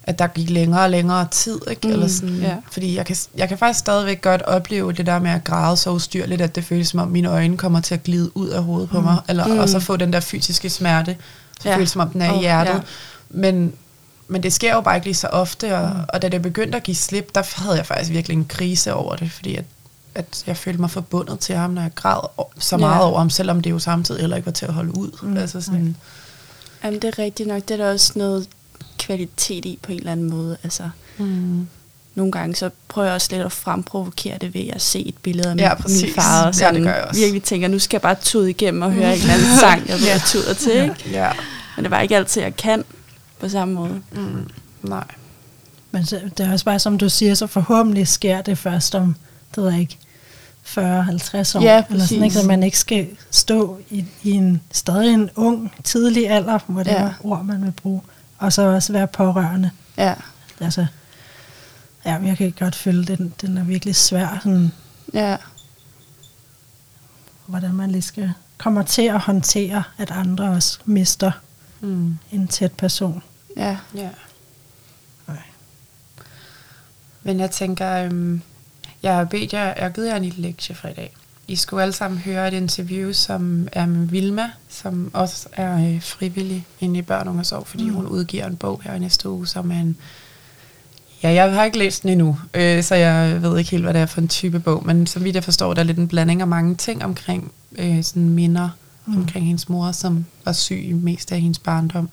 at 0.09 0.19
der 0.19 0.27
gik 0.27 0.49
længere 0.49 0.81
og 0.81 0.89
længere 0.89 1.27
tid, 1.31 1.59
ikke? 1.69 1.87
Mm, 1.87 1.93
Eller 1.93 2.07
sådan, 2.07 2.35
ja. 2.35 2.55
Fordi 2.71 2.95
jeg 2.95 3.05
kan, 3.05 3.15
jeg 3.37 3.49
kan 3.49 3.57
faktisk 3.57 3.79
stadigvæk 3.79 4.21
godt 4.21 4.41
opleve 4.41 4.93
det 4.93 5.05
der 5.05 5.19
med 5.19 5.31
at 5.31 5.43
græde 5.43 5.77
så 5.77 5.89
ustyrligt, 5.89 6.41
at 6.41 6.55
det 6.55 6.63
føles 6.63 6.87
som 6.87 6.99
om 6.99 7.07
mine 7.07 7.29
øjne 7.29 7.57
kommer 7.57 7.81
til 7.81 7.93
at 7.93 8.03
glide 8.03 8.37
ud 8.37 8.47
af 8.47 8.63
hovedet 8.63 8.89
på 8.89 8.97
mm. 8.99 9.03
mig, 9.03 9.17
eller, 9.29 9.47
mm. 9.47 9.59
og 9.59 9.69
så 9.69 9.79
få 9.79 9.97
den 9.97 10.13
der 10.13 10.19
fysiske 10.19 10.69
smerte, 10.69 11.17
så 11.61 11.69
ja. 11.69 11.75
føles 11.75 11.89
som 11.89 12.01
om 12.01 12.09
den 12.09 12.21
er 12.21 12.31
oh, 12.31 12.37
i 12.37 12.39
hjertet. 12.39 12.73
Ja. 12.73 12.79
Men, 13.29 13.73
men 14.27 14.43
det 14.43 14.53
sker 14.53 14.73
jo 14.73 14.81
bare 14.81 14.95
ikke 14.95 15.07
lige 15.07 15.15
så 15.15 15.27
ofte, 15.27 15.77
og, 15.77 15.89
mm. 15.89 16.01
og 16.09 16.21
da 16.21 16.29
det 16.29 16.41
begyndte 16.41 16.77
at 16.77 16.83
give 16.83 16.95
slip, 16.95 17.35
der 17.35 17.61
havde 17.63 17.77
jeg 17.77 17.85
faktisk 17.85 18.11
virkelig 18.11 18.35
en 18.35 18.45
krise 18.45 18.93
over 18.93 19.15
det, 19.15 19.31
fordi 19.31 19.55
at, 19.55 19.65
at 20.15 20.43
jeg 20.47 20.57
følte 20.57 20.81
mig 20.81 20.91
forbundet 20.91 21.39
til 21.39 21.55
ham, 21.55 21.69
når 21.69 21.81
jeg 21.81 21.91
græd 21.95 22.45
så 22.59 22.77
meget 22.77 22.95
ja. 22.95 23.07
over 23.07 23.17
ham, 23.17 23.29
selvom 23.29 23.61
det 23.61 23.69
jo 23.71 23.79
samtidig 23.79 24.21
heller 24.21 24.35
ikke 24.35 24.45
var 24.45 24.51
til 24.51 24.65
at 24.65 24.73
holde 24.73 24.97
ud. 24.97 25.11
Mm. 25.21 25.37
Altså 25.37 25.61
sådan, 25.61 25.95
Jamen 26.83 27.01
det 27.01 27.07
er 27.07 27.19
rigtigt 27.19 27.49
nok, 27.49 27.67
det 27.67 27.71
er 27.71 27.77
da 27.77 27.91
også 27.91 28.11
noget 28.15 28.47
kvalitet 28.99 29.65
i 29.65 29.79
på 29.81 29.91
en 29.91 29.97
eller 29.97 30.11
anden 30.11 30.29
måde. 30.29 30.57
Altså, 30.63 30.89
Mm. 31.17 31.67
nogle 32.15 32.31
gange 32.31 32.55
så 32.55 32.69
prøver 32.87 33.05
jeg 33.07 33.15
også 33.15 33.27
lidt 33.31 33.41
at 33.41 33.51
fremprovokere 33.51 34.37
det 34.41 34.53
ved 34.53 34.67
at 34.73 34.81
se 34.81 34.99
et 35.07 35.15
billede 35.17 35.49
af 35.51 35.55
Ja, 35.57 35.73
min, 35.73 35.81
præcis. 35.83 36.01
min 36.01 36.13
far, 36.13 36.39
og 36.41 36.45
Ja, 36.47 36.51
sådan 36.51 36.75
det 36.75 36.83
gør 36.83 36.93
jeg 36.95 37.03
også. 37.03 37.21
virkelig 37.21 37.43
tænker, 37.43 37.67
nu 37.67 37.79
skal 37.79 37.97
jeg 37.97 38.01
bare 38.01 38.15
tude 38.21 38.49
igennem 38.49 38.81
og 38.81 38.91
høre 38.91 39.15
en 39.15 39.21
eller 39.21 39.33
anden 39.33 39.57
sang, 39.59 39.87
jeg 39.89 39.99
Ja. 39.99 40.11
jeg 40.11 40.21
tuder 40.25 40.53
til. 40.53 40.75
Ikke? 40.83 40.95
Ja. 41.11 41.29
Men 41.75 41.83
det 41.83 41.91
var 41.91 41.99
ikke 42.01 42.15
altid, 42.17 42.41
jeg 42.41 42.55
kan 42.55 42.83
på 43.39 43.49
samme 43.49 43.73
måde. 43.73 44.01
Mm. 44.11 44.47
Nej. 44.83 45.03
Men 45.91 46.03
det 46.03 46.39
er 46.39 46.51
også 46.51 46.65
bare, 46.65 46.79
som 46.79 46.97
du 46.97 47.09
siger, 47.09 47.33
så 47.35 47.47
forhåbentlig 47.47 48.07
sker 48.07 48.41
det 48.41 48.57
først 48.57 48.95
om, 48.95 49.15
det 49.55 49.63
ved 49.63 49.71
jeg 49.71 49.79
ikke, 49.79 49.97
40-50 50.63 50.77
år. 51.55 51.61
Ja, 51.61 51.83
eller 51.89 52.05
sådan, 52.05 52.23
ikke? 52.23 52.35
Så 52.35 52.47
man 52.47 52.63
ikke 52.63 52.79
skal 52.79 53.07
stå 53.31 53.79
i, 53.89 54.05
i 54.23 54.31
en 54.31 54.61
stadig 54.71 55.13
en 55.13 55.29
ung, 55.35 55.71
tidlig 55.83 56.29
alder, 56.29 56.59
hvor 56.67 56.83
det 56.83 56.91
Ja. 56.91 56.95
er 57.01 57.13
ord, 57.23 57.45
man 57.45 57.63
vil 57.63 57.71
bruge. 57.71 58.01
Og 58.39 58.53
så 58.53 58.61
også 58.61 58.93
være 58.93 59.07
pårørende. 59.07 59.71
Ja, 59.97 60.15
Altså, 60.61 60.85
ja, 62.05 62.13
jeg 62.23 62.37
kan 62.37 62.51
godt 62.59 62.75
føle, 62.75 63.05
den, 63.05 63.33
den 63.41 63.57
er 63.57 63.63
virkelig 63.63 63.95
svær, 63.95 64.39
sådan, 64.43 64.71
ja, 65.13 65.37
hvordan 67.45 67.73
man 67.73 67.91
lige 67.91 68.01
skal 68.01 68.33
kommer 68.57 68.83
til 68.83 69.01
at 69.01 69.19
håndtere, 69.19 69.83
at 69.97 70.11
andre 70.11 70.49
også 70.49 70.79
mister 70.85 71.31
Mm. 71.81 72.17
en 72.31 72.47
tæt 72.47 72.71
person. 72.71 73.23
ja, 73.57 73.77
Ja. 73.95 74.09
Nej. 75.27 75.41
Men 77.23 77.39
jeg 77.39 77.51
tænker, 77.51 77.91
øhm, 78.05 78.41
jeg 79.03 79.15
har 79.15 79.23
bedt 79.25 79.53
jer, 79.53 79.63
jeg 79.63 79.75
har 79.83 79.89
givet 79.89 80.07
jer 80.07 80.15
en 80.15 80.23
lille 80.23 80.41
lektie 80.41 80.75
for 80.75 80.87
i 80.87 80.93
dag. 80.93 81.15
I 81.49 81.55
skulle 81.55 81.83
alle 81.83 81.93
sammen 81.93 82.19
høre 82.19 82.47
et 82.47 82.53
interview, 82.53 83.11
som 83.11 83.67
er 83.71 83.85
med 83.85 84.07
Vilma, 84.07 84.51
som 84.69 85.11
også 85.13 85.47
er 85.53 85.87
øh, 85.87 86.01
frivillig 86.01 86.65
inde 86.79 86.99
i 86.99 87.01
Børn 87.01 87.27
og 87.27 87.59
År, 87.59 87.63
fordi 87.63 87.89
mm. 87.89 87.95
hun 87.95 88.07
udgiver 88.07 88.45
en 88.45 88.55
bog 88.55 88.81
her 88.83 88.93
i 88.93 88.99
næste 88.99 89.29
uge, 89.29 89.47
som 89.47 89.71
er 89.71 89.75
en... 89.75 89.97
Ja, 91.23 91.31
jeg 91.31 91.53
har 91.53 91.63
ikke 91.63 91.77
læst 91.77 92.03
den 92.03 92.11
endnu, 92.11 92.39
øh, 92.53 92.83
så 92.83 92.95
jeg 92.95 93.41
ved 93.41 93.57
ikke 93.57 93.71
helt, 93.71 93.83
hvad 93.83 93.93
det 93.93 94.01
er 94.01 94.05
for 94.05 94.21
en 94.21 94.27
type 94.27 94.59
bog, 94.59 94.85
men 94.85 95.07
som 95.07 95.23
vidt 95.23 95.35
jeg 95.35 95.43
forstår, 95.43 95.73
der 95.73 95.81
er 95.81 95.85
lidt 95.85 95.97
en 95.97 96.07
blanding 96.07 96.41
af 96.41 96.47
mange 96.47 96.75
ting 96.75 97.03
omkring 97.03 97.51
øh, 97.77 98.03
sådan 98.03 98.29
minder 98.29 98.69
mm. 99.05 99.17
omkring 99.17 99.45
hendes 99.45 99.69
mor, 99.69 99.91
som 99.91 100.25
var 100.45 100.51
syg 100.51 100.91
mest 100.93 101.31
af 101.31 101.41
hendes 101.41 101.59
barndom. 101.59 102.09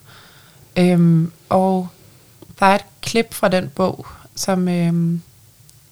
Øhm, 0.76 1.32
og 1.48 1.88
der 2.60 2.66
er 2.66 2.74
et 2.74 2.84
klip 3.02 3.34
fra 3.34 3.48
den 3.48 3.68
bog, 3.74 4.06
som, 4.34 4.68
øhm, 4.68 5.20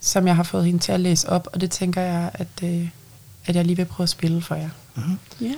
som 0.01 0.27
jeg 0.27 0.37
har 0.37 0.43
fået 0.43 0.65
hende 0.65 0.79
til 0.79 0.93
at 0.93 1.01
læse 1.01 1.29
op, 1.29 1.49
og 1.53 1.61
det 1.61 1.71
tænker 1.71 2.01
jeg, 2.01 2.31
at, 2.35 2.63
øh, 2.63 2.89
at 3.47 3.57
jeg 3.57 3.65
lige 3.65 3.77
vil 3.77 3.85
prøve 3.87 4.05
at 4.05 4.09
spille 4.09 4.43
for 4.43 4.55
jer. 4.55 4.71
ja. 5.41 5.55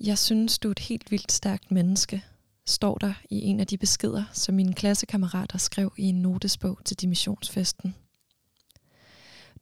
Jeg 0.00 0.18
synes, 0.18 0.58
du 0.58 0.68
er 0.68 0.72
et 0.72 0.78
helt 0.78 1.10
vildt 1.10 1.32
stærkt 1.32 1.70
menneske, 1.70 2.24
står 2.66 2.98
der 2.98 3.14
i 3.30 3.40
en 3.40 3.60
af 3.60 3.66
de 3.66 3.78
beskeder, 3.78 4.24
som 4.32 4.54
mine 4.54 4.74
klassekammerater 4.74 5.58
skrev 5.58 5.92
i 5.96 6.02
en 6.02 6.22
notesbog 6.22 6.78
til 6.84 7.00
dimissionsfesten. 7.00 7.94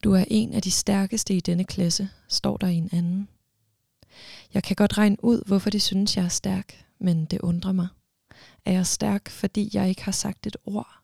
Du 0.05 0.12
er 0.12 0.25
en 0.29 0.53
af 0.53 0.62
de 0.62 0.71
stærkeste 0.71 1.35
i 1.35 1.41
denne 1.41 1.65
klasse, 1.65 2.09
står 2.29 2.57
der 2.57 2.69
i 2.69 2.75
en 2.75 2.89
anden. 2.93 3.29
Jeg 4.55 4.62
kan 4.62 4.77
godt 4.77 4.99
regne 4.99 5.25
ud, 5.25 5.43
hvorfor 5.47 5.71
de 5.71 5.81
synes, 5.81 6.17
jeg 6.17 6.25
er 6.25 6.29
stærk, 6.29 6.85
men 6.99 7.25
det 7.25 7.41
undrer 7.41 7.73
mig. 7.73 7.89
Er 8.65 8.73
jeg 8.73 8.87
stærk, 8.87 9.31
fordi 9.31 9.71
jeg 9.73 9.89
ikke 9.89 10.05
har 10.05 10.12
sagt 10.12 10.47
et 10.47 10.57
ord? 10.65 10.99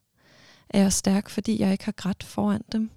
Er 0.71 0.81
jeg 0.81 0.93
stærk, 0.93 1.29
fordi 1.29 1.61
jeg 1.61 1.73
ikke 1.73 1.85
har 1.85 1.93
grædt 1.93 2.25
foran 2.25 2.65
dem? 2.73 2.91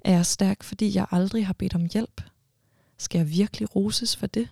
Er 0.00 0.12
jeg 0.12 0.26
stærk, 0.26 0.62
fordi 0.62 0.96
jeg 0.96 1.06
aldrig 1.10 1.46
har 1.46 1.52
bedt 1.52 1.74
om 1.74 1.88
hjælp? 1.92 2.20
Skal 2.98 3.18
jeg 3.18 3.30
virkelig 3.30 3.76
roses 3.76 4.16
for 4.16 4.26
det? 4.26 4.48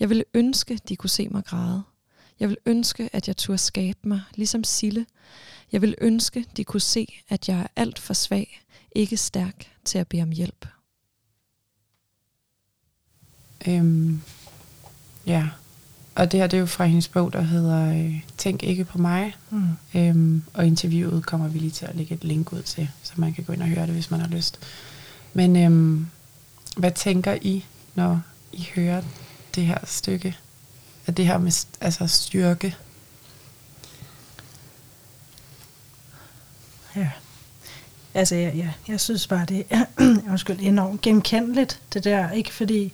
Jeg 0.00 0.08
ville 0.08 0.24
ønske, 0.34 0.80
de 0.88 0.96
kunne 0.96 1.10
se 1.10 1.28
mig 1.28 1.44
græde. 1.44 1.82
Jeg 2.40 2.48
vil 2.48 2.56
ønske, 2.66 3.10
at 3.12 3.28
jeg 3.28 3.36
turde 3.36 3.58
skabe 3.58 3.98
mig, 4.02 4.20
ligesom 4.34 4.64
Sille. 4.64 5.06
Jeg 5.72 5.82
vil 5.82 5.94
ønske, 6.00 6.46
de 6.56 6.64
kunne 6.64 6.80
se, 6.80 7.20
at 7.28 7.48
jeg 7.48 7.60
er 7.60 7.66
alt 7.76 7.98
for 7.98 8.14
svag, 8.14 8.62
ikke 8.92 9.16
stærk 9.16 9.72
til 9.84 9.98
at 9.98 10.08
bede 10.08 10.22
om 10.22 10.30
hjælp. 10.30 10.66
Øhm, 13.68 14.22
ja, 15.26 15.48
og 16.18 16.32
det 16.32 16.40
her 16.40 16.46
det 16.46 16.56
er 16.56 16.60
jo 16.60 16.66
fra 16.66 16.84
hendes 16.84 17.08
bog, 17.08 17.32
der 17.32 17.40
hedder 17.40 17.90
øh, 17.90 18.20
Tænk 18.38 18.62
ikke 18.62 18.84
på 18.84 18.98
mig. 18.98 19.36
Mm. 19.50 19.68
Øhm, 19.94 20.42
og 20.54 20.66
interviewet 20.66 21.26
kommer 21.26 21.48
vi 21.48 21.58
lige 21.58 21.70
til 21.70 21.86
at 21.86 21.96
lægge 21.96 22.14
et 22.14 22.24
link 22.24 22.52
ud 22.52 22.62
til, 22.62 22.90
så 23.02 23.12
man 23.16 23.34
kan 23.34 23.44
gå 23.44 23.52
ind 23.52 23.62
og 23.62 23.68
høre 23.68 23.86
det, 23.86 23.94
hvis 23.94 24.10
man 24.10 24.20
har 24.20 24.28
lyst. 24.28 24.58
Men 25.32 25.56
øhm, 25.56 26.06
hvad 26.76 26.90
tænker 26.90 27.38
I, 27.42 27.64
når 27.94 28.22
I 28.52 28.68
hører 28.74 29.02
det 29.54 29.66
her 29.66 29.78
stykke? 29.84 30.36
Af 31.06 31.14
det 31.14 31.26
her 31.26 31.38
med 31.38 31.66
altså 31.80 32.06
styrke? 32.06 32.76
Ja. 36.96 37.10
Altså, 38.14 38.34
ja, 38.34 38.50
ja, 38.54 38.72
jeg 38.88 39.00
synes 39.00 39.26
bare, 39.26 39.46
det 39.46 39.64
er 39.70 39.84
undskyld, 40.30 40.58
enormt 40.60 41.00
genkendeligt, 41.00 41.80
det 41.94 42.04
der. 42.04 42.30
Ikke 42.30 42.54
fordi, 42.54 42.92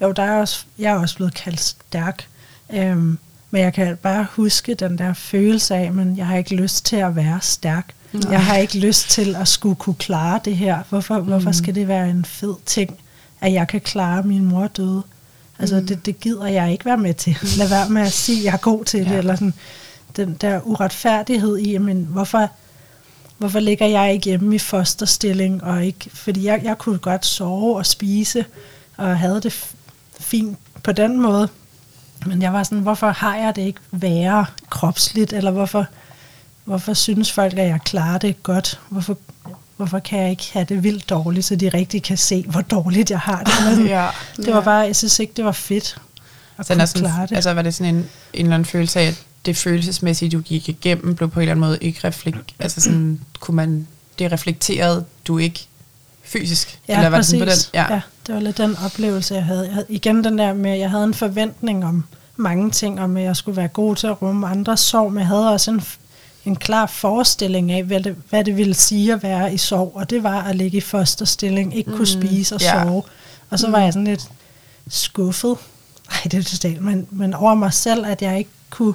jo, 0.00 0.12
der 0.12 0.22
er 0.22 0.40
også, 0.40 0.64
jeg 0.78 0.92
er 0.92 0.98
også 0.98 1.16
blevet 1.16 1.34
kaldt 1.34 1.60
stærk, 1.60 2.28
øhm, 2.72 3.18
men 3.50 3.62
jeg 3.62 3.74
kan 3.74 3.96
bare 3.96 4.26
huske 4.30 4.74
den 4.74 4.98
der 4.98 5.12
følelse 5.12 5.74
af, 5.74 5.92
men 5.92 6.16
jeg 6.16 6.26
har 6.26 6.36
ikke 6.36 6.54
lyst 6.54 6.86
til 6.86 6.96
at 6.96 7.16
være 7.16 7.38
stærk. 7.42 7.94
Nej. 8.12 8.32
Jeg 8.32 8.44
har 8.44 8.56
ikke 8.56 8.78
lyst 8.78 9.10
til 9.10 9.36
at 9.36 9.48
skulle 9.48 9.74
kunne 9.74 9.94
klare 9.94 10.40
det 10.44 10.56
her. 10.56 10.82
Hvorfor, 10.88 11.18
mm. 11.18 11.26
hvorfor 11.26 11.52
skal 11.52 11.74
det 11.74 11.88
være 11.88 12.10
en 12.10 12.24
fed 12.24 12.54
ting, 12.66 12.98
at 13.40 13.52
jeg 13.52 13.68
kan 13.68 13.80
klare 13.80 14.22
min 14.22 14.44
mor 14.44 14.66
døde? 14.66 15.02
Altså, 15.58 15.80
mm. 15.80 15.86
det, 15.86 16.06
det 16.06 16.20
gider 16.20 16.46
jeg 16.46 16.72
ikke 16.72 16.84
være 16.84 16.96
med 16.96 17.14
til. 17.14 17.36
Lad 17.58 17.68
være 17.68 17.88
med 17.88 18.02
at 18.02 18.12
sige, 18.12 18.38
at 18.38 18.44
jeg 18.44 18.52
er 18.52 18.58
god 18.58 18.84
til 18.84 19.00
det. 19.00 19.10
Ja. 19.10 19.18
Eller 19.18 19.34
sådan, 19.34 19.54
den 20.16 20.36
der 20.40 20.60
uretfærdighed 20.60 21.58
i, 21.58 21.78
men 21.78 22.06
hvorfor, 22.10 22.50
hvorfor 23.38 23.60
ligger 23.60 23.86
jeg 23.86 24.12
ikke 24.12 24.24
hjemme 24.24 24.54
i 24.54 24.58
fosterstilling? 24.58 25.64
Og 25.64 25.84
ikke, 25.84 26.10
fordi 26.12 26.44
jeg, 26.44 26.60
jeg 26.64 26.78
kunne 26.78 26.98
godt 26.98 27.26
sove 27.26 27.76
og 27.76 27.86
spise, 27.86 28.44
og 28.96 29.18
havde 29.18 29.40
det 29.40 29.72
fint 30.20 30.58
på 30.82 30.92
den 30.92 31.20
måde. 31.20 31.48
Men 32.26 32.42
jeg 32.42 32.52
var 32.52 32.62
sådan, 32.62 32.78
hvorfor 32.78 33.10
har 33.10 33.36
jeg 33.36 33.56
det 33.56 33.62
ikke 33.62 33.80
værre 33.90 34.46
kropsligt? 34.70 35.32
Eller 35.32 35.50
hvorfor, 35.50 35.86
hvorfor 36.64 36.94
synes 36.94 37.32
folk, 37.32 37.52
at 37.52 37.68
jeg 37.68 37.80
klarer 37.84 38.18
det 38.18 38.42
godt? 38.42 38.80
Hvorfor, 38.88 39.18
hvorfor 39.76 39.98
kan 39.98 40.18
jeg 40.22 40.30
ikke 40.30 40.50
have 40.52 40.64
det 40.64 40.82
vildt 40.82 41.10
dårligt, 41.10 41.46
så 41.46 41.56
de 41.56 41.68
rigtig 41.68 42.02
kan 42.02 42.16
se, 42.16 42.44
hvor 42.48 42.60
dårligt 42.60 43.10
jeg 43.10 43.20
har 43.20 43.42
det? 43.42 43.88
Ja. 43.88 44.08
Det 44.36 44.54
var 44.54 44.60
bare, 44.60 44.78
jeg 44.86 44.96
synes 44.96 45.18
ikke, 45.18 45.32
det 45.36 45.44
var 45.44 45.52
fedt 45.52 45.96
at 46.58 46.66
Så 46.66 46.72
kunne 46.74 46.82
er 46.82 46.86
sådan, 46.86 47.02
klare 47.02 47.26
det. 47.26 47.34
altså 47.36 47.54
var 47.54 47.62
det 47.62 47.74
sådan 47.74 47.94
en, 47.94 48.00
en 48.34 48.44
eller 48.44 48.54
anden 48.54 48.66
følelse 48.66 49.00
af, 49.00 49.06
at 49.06 49.22
det 49.46 49.56
følelsesmæssige, 49.56 50.28
du 50.30 50.40
gik 50.40 50.68
igennem, 50.68 51.14
blev 51.14 51.30
på 51.30 51.40
en 51.40 51.42
eller 51.42 51.52
anden 51.52 51.60
måde 51.60 51.78
ikke 51.80 52.00
reflekt, 52.04 52.54
altså 52.58 52.80
sådan, 52.80 53.20
kunne 53.40 53.54
man, 53.56 53.86
det 54.18 54.32
reflekterede 54.32 55.04
du 55.26 55.38
ikke 55.38 55.66
fysisk? 56.24 56.78
Ja, 56.88 56.96
eller 56.96 57.08
var 57.08 57.18
præcis. 57.18 57.40
det 57.40 57.52
sådan 57.52 57.78
på 57.80 57.84
den? 57.84 57.90
Ja. 57.90 57.94
ja, 57.94 58.00
det 58.28 58.34
var 58.34 58.40
lidt 58.40 58.58
den 58.58 58.76
oplevelse, 58.84 59.34
jeg 59.34 59.44
havde. 59.44 59.64
jeg 59.64 59.74
havde. 59.74 59.86
Igen 59.88 60.24
den 60.24 60.38
der 60.38 60.52
med, 60.52 60.70
at 60.70 60.78
jeg 60.78 60.90
havde 60.90 61.04
en 61.04 61.14
forventning 61.14 61.84
om 61.84 62.04
mange 62.36 62.70
ting, 62.70 63.00
om 63.00 63.16
at 63.16 63.22
jeg 63.22 63.36
skulle 63.36 63.56
være 63.56 63.68
god 63.68 63.96
til 63.96 64.06
at 64.06 64.22
rumme 64.22 64.46
andres 64.46 64.80
sorg, 64.80 65.12
men 65.12 65.18
jeg 65.18 65.26
havde 65.26 65.52
også 65.52 65.70
en, 65.70 65.82
en 66.44 66.56
klar 66.56 66.86
forestilling 66.86 67.72
af, 67.72 67.84
hvad 67.84 68.00
det, 68.00 68.16
hvad 68.30 68.44
det 68.44 68.56
ville 68.56 68.74
sige 68.74 69.12
at 69.12 69.22
være 69.22 69.54
i 69.54 69.56
sorg, 69.56 69.92
og 69.94 70.10
det 70.10 70.22
var 70.22 70.42
at 70.42 70.56
ligge 70.56 70.78
i 70.78 70.80
fosterstilling, 70.80 71.76
ikke 71.76 71.92
kunne 71.92 72.06
spise 72.06 72.54
og 72.54 72.60
ja. 72.60 72.84
sove. 72.84 73.02
Og 73.50 73.58
så 73.58 73.70
var 73.70 73.78
jeg 73.78 73.92
sådan 73.92 74.06
lidt 74.06 74.28
skuffet, 74.88 75.56
nej 76.08 76.20
det 76.24 76.34
er 76.34 76.38
det 76.38 76.46
stalt, 76.46 76.82
men, 76.82 77.06
men 77.10 77.34
over 77.34 77.54
mig 77.54 77.72
selv, 77.72 78.06
at 78.06 78.22
jeg 78.22 78.38
ikke 78.38 78.50
kunne 78.70 78.94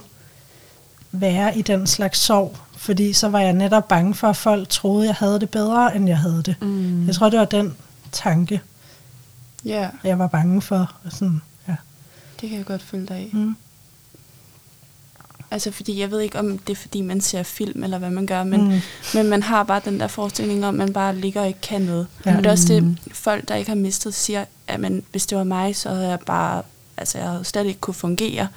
være 1.11 1.57
i 1.57 1.61
den 1.61 1.87
slags 1.87 2.19
sorg, 2.19 2.57
fordi 2.77 3.13
så 3.13 3.29
var 3.29 3.39
jeg 3.39 3.53
netop 3.53 3.87
bange 3.87 4.13
for, 4.13 4.27
at 4.27 4.35
folk 4.35 4.69
troede, 4.69 5.05
jeg 5.05 5.15
havde 5.15 5.39
det 5.39 5.49
bedre, 5.49 5.95
end 5.95 6.07
jeg 6.07 6.17
havde 6.17 6.43
det. 6.45 6.55
Mm. 6.61 7.07
Jeg 7.07 7.15
tror, 7.15 7.29
det 7.29 7.39
var 7.39 7.45
den 7.45 7.75
tanke, 8.11 8.61
ja, 9.65 9.89
jeg 10.03 10.19
var 10.19 10.27
bange 10.27 10.61
for. 10.61 10.95
Og 11.05 11.11
Sådan, 11.11 11.41
ja. 11.67 11.75
det 12.41 12.49
kan 12.49 12.57
jeg 12.57 12.65
godt 12.65 12.81
følge 12.81 13.05
dig 13.05 13.21
i. 13.21 13.29
Mm. 13.37 13.55
Altså, 15.51 15.71
fordi 15.71 15.99
jeg 15.99 16.11
ved 16.11 16.19
ikke, 16.19 16.39
om 16.39 16.57
det 16.57 16.69
er, 16.73 16.81
fordi 16.81 17.01
man 17.01 17.21
ser 17.21 17.43
film, 17.43 17.83
eller 17.83 17.97
hvad 17.97 18.09
man 18.09 18.25
gør, 18.25 18.43
men, 18.43 18.61
Mm. 18.63 18.67
mm. 18.73 18.79
men 19.13 19.29
man 19.29 19.43
har 19.43 19.63
bare 19.63 19.81
den 19.85 19.99
der 19.99 20.07
forestilling 20.07 20.65
om, 20.65 20.73
at 20.75 20.77
man 20.87 20.93
bare 20.93 21.15
ligger 21.15 21.41
og 21.41 21.47
ikke 21.47 21.61
kan 21.61 21.81
noget. 21.81 22.07
Ja. 22.25 22.31
Og 22.31 22.37
det 22.37 22.45
er 22.45 22.51
også 22.51 22.81
Mm. 22.81 22.95
det, 23.03 23.13
folk, 23.15 23.47
der 23.47 23.55
ikke 23.55 23.69
har 23.69 23.75
mistet, 23.75 24.13
siger, 24.13 24.45
at 24.67 24.79
man, 24.79 25.03
hvis 25.11 25.25
det 25.25 25.37
var 25.37 25.43
mig, 25.43 25.75
så 25.75 25.89
havde 25.89 26.07
jeg 26.09 26.19
bare, 26.19 26.63
altså 26.97 27.17
jeg 27.17 27.27
havde 27.29 27.43
slet 27.43 27.65
ikke 27.65 27.79
kunne 27.79 27.93
fungere. 27.93 28.47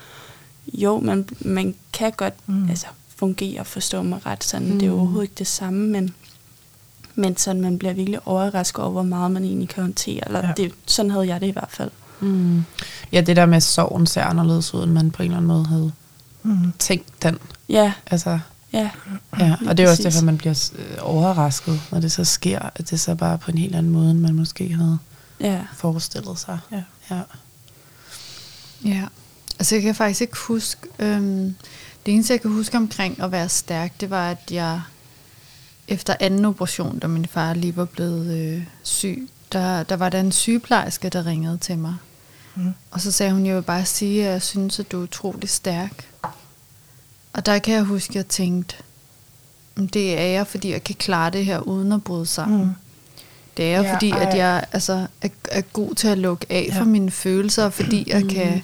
Jo, 0.74 1.00
man, 1.00 1.28
man 1.40 1.74
kan 1.92 2.12
godt 2.16 2.34
Mm. 2.46 2.54
mm. 2.54 2.68
altså, 2.70 2.86
fungere 3.16 3.60
og 3.60 3.66
forstå 3.66 4.02
mig 4.02 4.26
ret 4.26 4.44
sådan. 4.44 4.72
Mm. 4.72 4.78
Det 4.78 4.86
er 4.86 4.90
Mm. 4.92 4.98
overhovedet 4.98 5.22
ikke 5.24 5.38
det 5.38 5.46
samme, 5.46 5.88
men, 5.88 6.14
men 7.16 7.36
sådan, 7.36 7.62
man 7.62 7.78
bliver 7.78 7.92
virkelig 7.94 8.26
overrasket 8.26 8.80
over, 8.84 8.92
hvor 8.92 9.02
meget 9.02 9.30
man 9.30 9.44
egentlig 9.44 9.68
kan 9.68 9.82
håndtere. 9.82 10.20
Eller 10.26 10.46
Ja. 10.46 10.52
det, 10.56 10.72
sådan 10.86 11.10
havde 11.10 11.26
jeg 11.28 11.40
det 11.40 11.46
i 11.46 11.50
hvert 11.50 11.70
fald. 11.70 11.90
Mm. 12.20 12.64
Ja, 13.12 13.20
det 13.20 13.36
der 13.36 13.46
med, 13.46 13.60
sorgen 13.60 14.06
ser 14.06 14.22
anderledes 14.24 14.74
ud, 14.74 14.82
end 14.84 14.92
man 14.92 15.10
på 15.10 15.22
en 15.22 15.26
eller 15.26 15.36
anden 15.36 15.48
måde 15.48 15.66
havde 15.66 15.92
Mm. 16.42 16.72
tænkt 16.78 17.22
den. 17.22 17.38
Ja, 17.68 17.92
Altså, 18.06 18.38
ja. 18.72 18.90
ja, 19.38 19.56
og 19.68 19.76
det 19.76 19.84
er 19.84 19.90
også 19.90 20.02
derfor, 20.02 20.22
man 20.24 20.38
bliver 20.38 20.70
øh, 20.78 20.84
overrasket, 21.00 21.80
når 21.90 22.00
det 22.00 22.12
så 22.12 22.24
sker, 22.24 22.58
at 22.74 22.90
det 22.90 23.00
så 23.00 23.14
bare 23.14 23.38
på 23.38 23.50
en 23.50 23.58
helt 23.58 23.74
anden 23.74 23.92
måde, 23.92 24.10
end 24.10 24.18
man 24.20 24.34
måske 24.34 24.74
havde 24.74 24.98
Ja. 25.40 25.60
forestillet 25.74 26.38
sig. 26.38 26.58
Ja. 26.72 26.82
ja. 27.10 27.20
Ja. 28.84 29.02
Altså 29.58 29.74
jeg 29.74 29.82
kan 29.82 29.94
faktisk 29.94 30.20
ikke 30.20 30.36
huske, 30.48 30.80
øhm, 30.98 31.54
det 32.06 32.14
eneste 32.14 32.32
jeg 32.32 32.40
kan 32.40 32.50
huske 32.52 32.76
omkring 32.76 33.22
at 33.22 33.32
være 33.32 33.48
stærk, 33.48 34.00
det 34.00 34.10
var, 34.10 34.30
at 34.30 34.38
jeg 34.50 34.80
efter 35.88 36.14
anden 36.20 36.44
operation, 36.44 36.98
da 36.98 37.06
min 37.06 37.26
far 37.26 37.54
lige 37.54 37.76
var 37.76 37.84
blevet 37.84 38.36
øh, 38.38 38.62
syg, 38.82 39.28
der, 39.52 39.82
der 39.82 39.96
var 39.96 40.08
der 40.08 40.20
en 40.20 40.32
sygeplejerske, 40.32 41.08
der 41.08 41.26
ringede 41.26 41.58
til 41.58 41.78
mig. 41.78 41.94
Mm. 42.54 42.74
Og 42.90 43.00
så 43.00 43.12
sagde 43.12 43.32
hun, 43.32 43.46
jeg 43.46 43.56
vil 43.56 43.62
bare 43.62 43.84
sige, 43.84 44.26
at 44.26 44.32
jeg 44.32 44.42
synes, 44.42 44.80
at 44.80 44.92
du 44.92 44.98
er 44.98 45.02
utrolig 45.02 45.48
stærk. 45.48 46.08
Og 47.32 47.46
der 47.46 47.58
kan 47.58 47.74
jeg 47.74 47.82
huske, 47.82 48.10
at 48.10 48.16
jeg 48.16 48.26
tænkte, 48.26 48.76
"Men 49.74 49.86
det 49.86 50.18
er 50.18 50.24
jeg, 50.26 50.46
fordi 50.46 50.72
jeg 50.72 50.84
kan 50.84 50.94
klare 50.94 51.30
det 51.30 51.44
her 51.44 51.58
uden 51.58 51.92
at 51.92 52.04
bryde 52.04 52.26
sammen. 52.26 52.60
Mm. 52.64 52.70
Det 53.56 53.64
er 53.64 53.70
jeg, 53.70 53.82
Ja, 53.84 53.94
fordi 53.94 54.10
at 54.10 54.36
jeg 54.36 54.64
altså, 54.72 55.06
er, 55.22 55.28
er 55.50 55.60
god 55.60 55.94
til 55.94 56.08
at 56.08 56.18
lukke 56.18 56.46
af 56.50 56.68
Ja. 56.72 56.80
for 56.80 56.84
mine 56.84 57.10
følelser, 57.10 57.70
fordi 57.70 58.04
jeg 58.10 58.22
Mm. 58.22 58.28
kan 58.28 58.62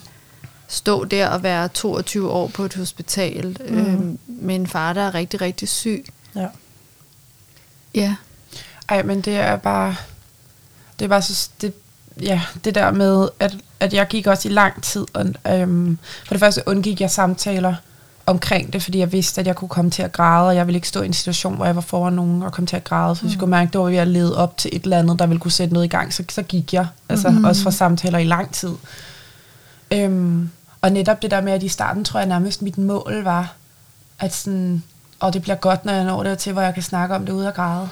stå 0.68 1.05
der 1.05 1.29
og 1.29 1.43
være 1.43 1.68
22 1.68 2.31
år 2.31 2.49
på 2.49 2.64
et 2.64 2.75
hospital 2.75 3.57
Mm. 3.68 3.77
øhm, 3.79 4.18
med 4.27 4.55
en 4.55 4.66
far, 4.66 4.93
der 4.93 5.01
er 5.01 5.14
rigtig, 5.14 5.41
rigtig 5.41 5.68
syg. 5.68 6.05
Ja. 6.37 6.47
Ja. 7.95 8.14
Ej, 8.88 9.03
men 9.03 9.20
det 9.20 9.36
er 9.36 9.57
bare... 9.57 9.97
Det 10.99 11.05
er 11.05 11.09
bare 11.09 11.22
så... 11.22 11.49
Det, 11.61 11.72
ja, 12.22 12.40
det 12.64 12.74
der 12.74 12.90
med, 12.90 13.28
at, 13.40 13.57
at 13.80 13.95
jeg 13.95 14.07
gik 14.09 14.26
også 14.26 14.49
i 14.49 14.53
lang 14.53 14.82
tid. 14.82 15.07
Og, 15.12 15.26
øhm, 15.51 15.99
for 16.26 16.34
det 16.34 16.40
første 16.40 16.62
undgik 16.66 17.01
jeg 17.01 17.11
samtaler 17.11 17.74
omkring 18.26 18.72
det, 18.72 18.82
fordi 18.82 18.99
jeg 18.99 19.12
vidste, 19.12 19.40
at 19.40 19.47
jeg 19.47 19.57
kunne 19.57 19.68
komme 19.68 19.90
til 19.90 20.03
at 20.03 20.12
græde, 20.12 20.49
og 20.49 20.57
jeg 20.57 20.66
ville 20.66 20.76
ikke 20.76 20.88
stå 20.88 21.03
i 21.03 21.07
en 21.07 21.12
situation, 21.12 21.57
hvor 21.57 21.64
jeg 21.64 21.74
var 21.74 21.80
foran 21.82 22.12
nogen 22.12 22.43
og 22.43 22.53
kom 22.53 22.66
til 22.66 22.76
at 22.76 22.84
græde. 22.84 23.16
Så 23.16 23.22
hvis 23.22 23.32
jeg 23.32 23.38
kunne 23.40 23.51
mærke, 23.51 23.66
at 23.68 23.72
det 23.72 23.80
var 23.80 23.86
ved 23.86 23.97
at 23.97 24.09
lede 24.09 24.36
op 24.38 24.57
til 24.57 24.70
et 24.76 24.82
eller 24.82 24.99
andet, 24.99 25.18
der 25.18 25.26
ville 25.26 25.40
kunne 25.40 25.51
sætte 25.51 25.74
noget 25.74 25.86
i 25.86 25.88
gang, 25.88 26.12
så, 26.14 26.24
så 26.30 26.43
gik 26.43 26.72
jeg. 26.74 26.86
Altså 27.09 27.30
Mhm. 27.30 27.45
også 27.45 27.62
fra 27.62 27.70
samtaler 27.70 28.18
i 28.18 28.24
lang 28.24 28.53
tid. 28.55 28.72
Øhm, 29.90 30.51
og 30.80 30.93
netop 30.93 31.22
det 31.22 31.30
der 31.30 31.40
med, 31.40 31.53
at 31.53 31.62
i 31.62 31.68
starten 31.68 32.05
tror 32.05 32.20
jeg 32.20 32.28
nærmest, 32.28 32.62
mit 32.62 32.78
mål 32.78 33.20
var, 33.24 33.53
at 34.18 34.34
sådan, 34.34 34.82
og 35.23 35.33
det 35.33 35.43
bliver 35.43 35.57
godt, 35.57 35.85
når 35.85 35.93
jeg 35.93 36.05
når 36.05 36.23
det 36.23 36.39
til, 36.39 36.53
hvor 36.53 36.62
jeg 36.62 36.75
kan 36.75 36.83
snakke 36.83 37.14
om 37.14 37.27
det 37.27 37.33
ude 37.33 37.49
og 37.49 37.55
græde. 37.55 37.89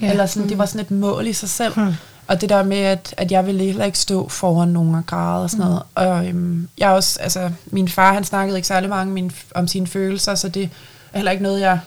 Ja. 0.00 0.10
Eller 0.10 0.26
sådan, 0.26 0.48
det 0.48 0.58
var 0.58 0.66
sådan 0.66 0.80
et 0.80 0.90
mål 0.90 1.26
i 1.26 1.32
sig 1.32 1.48
selv. 1.48 1.74
Hmm. 1.74 1.94
Og 2.26 2.40
det 2.40 2.48
der 2.48 2.62
med, 2.62 2.76
at, 2.76 3.14
at 3.16 3.32
jeg 3.32 3.46
ville 3.46 3.64
heller 3.64 3.84
ikke 3.84 3.98
stå 3.98 4.28
foran 4.28 4.68
nogen 4.68 4.94
og 4.94 5.06
græde 5.06 5.42
og 5.42 5.50
sådan 5.50 5.66
noget. 5.66 5.82
Og 5.94 6.26
øhm, 6.26 6.68
jeg 6.78 6.90
også, 6.90 7.20
altså, 7.20 7.50
min 7.66 7.88
far, 7.88 8.12
han 8.12 8.24
snakkede 8.24 8.58
ikke 8.58 8.68
særlig 8.68 8.90
mange 8.90 9.12
min, 9.12 9.32
om 9.54 9.68
sine 9.68 9.86
følelser, 9.86 10.34
så 10.34 10.48
det 10.48 10.62
er 11.12 11.18
heller 11.18 11.30
ikke 11.30 11.42
noget, 11.42 11.60
jeg 11.60 11.80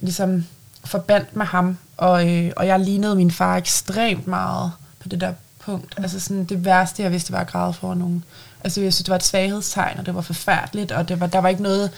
ligesom 0.00 0.44
forbandt 0.84 1.36
med 1.36 1.46
ham. 1.46 1.78
Og, 1.96 2.28
øh, 2.30 2.52
og 2.56 2.66
jeg 2.66 2.80
lignede 2.80 3.16
min 3.16 3.30
far 3.30 3.56
ekstremt 3.56 4.26
meget 4.26 4.72
på 5.02 5.08
det 5.08 5.20
der 5.20 5.32
punkt. 5.64 5.94
Altså 5.96 6.20
sådan, 6.20 6.44
det 6.44 6.64
værste, 6.64 7.02
jeg 7.02 7.12
vidste, 7.12 7.32
var 7.32 7.40
at 7.40 7.46
græde 7.46 7.72
for 7.72 7.94
nogen. 7.94 8.24
Altså 8.64 8.80
jeg 8.80 8.92
synes, 8.92 9.04
det 9.04 9.10
var 9.10 9.16
et 9.16 9.24
svaghedstegn, 9.24 9.98
og 9.98 10.06
det 10.06 10.14
var 10.14 10.20
forfærdeligt, 10.20 10.92
og 10.92 11.08
det 11.08 11.20
var, 11.20 11.26
der 11.26 11.38
var 11.38 11.48
ikke 11.48 11.62
noget, 11.62 11.90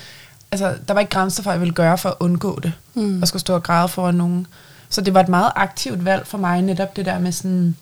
altså 0.53 0.75
der 0.89 0.95
var 0.95 1.01
ikke 1.01 1.11
grænser 1.11 1.43
for, 1.43 1.51
hvad 1.51 1.55
jeg 1.55 1.61
ville 1.61 1.75
gøre 1.75 1.99
for 1.99 2.09
at 2.09 2.15
undgå 2.21 2.61
det. 2.63 2.73
Mm. 2.95 3.23
Og 3.23 3.29
skulle 3.29 3.41
stå 3.41 3.55
og 3.55 3.63
græde 3.63 3.89
foran 3.89 4.15
nogen. 4.15 4.47
Så 4.89 5.01
det 5.01 5.15
var 5.15 5.21
et 5.21 5.29
meget 5.29 5.53
aktivt 5.57 6.05
valg 6.05 6.27
for 6.27 6.39
mig, 6.39 6.63
netop 6.63 6.97
det 6.97 7.07
der 7.07 7.19
med 7.19 7.33
sådan, 7.33 7.77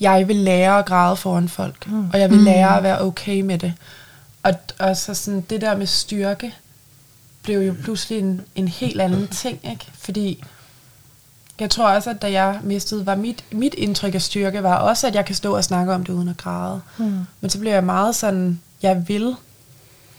jeg 0.00 0.28
vil 0.28 0.36
lære 0.36 0.78
at 0.78 0.86
græde 0.86 1.16
foran 1.16 1.48
folk, 1.48 1.86
Mm. 1.86 2.10
og 2.12 2.20
jeg 2.20 2.30
vil 2.30 2.38
lære 2.38 2.76
at 2.76 2.82
være 2.82 3.00
okay 3.02 3.40
med 3.40 3.58
det. 3.58 3.74
Og, 4.42 4.54
og 4.78 4.96
så 4.96 5.14
sådan, 5.14 5.40
det 5.40 5.60
der 5.60 5.76
med 5.76 5.86
styrke, 5.86 6.54
blev 7.42 7.60
jo 7.60 7.74
pludselig 7.82 8.18
en, 8.18 8.40
en 8.54 8.68
helt 8.68 9.00
anden 9.00 9.28
ting, 9.42 9.58
ikke? 9.70 9.86
Fordi 9.98 10.44
jeg 11.60 11.70
tror 11.70 11.88
også, 11.88 12.10
at 12.10 12.22
da 12.22 12.32
jeg 12.32 12.60
mistede, 12.62 13.06
var 13.06 13.14
mit, 13.14 13.44
mit 13.52 13.74
indtryk 13.74 14.14
af 14.14 14.22
styrke, 14.22 14.62
var 14.62 14.74
også, 14.76 15.06
at 15.06 15.14
jeg 15.14 15.24
kan 15.24 15.34
stå 15.34 15.56
og 15.56 15.64
snakke 15.64 15.94
om 15.94 16.04
det 16.04 16.12
uden 16.12 16.28
at 16.28 16.36
græde. 16.36 16.80
Mm. 16.98 17.18
Men 17.40 17.50
så 17.50 17.58
blev 17.58 17.72
jeg 17.72 17.84
meget 17.84 18.14
sådan, 18.16 18.60
jeg 18.82 19.08
vil 19.08 19.34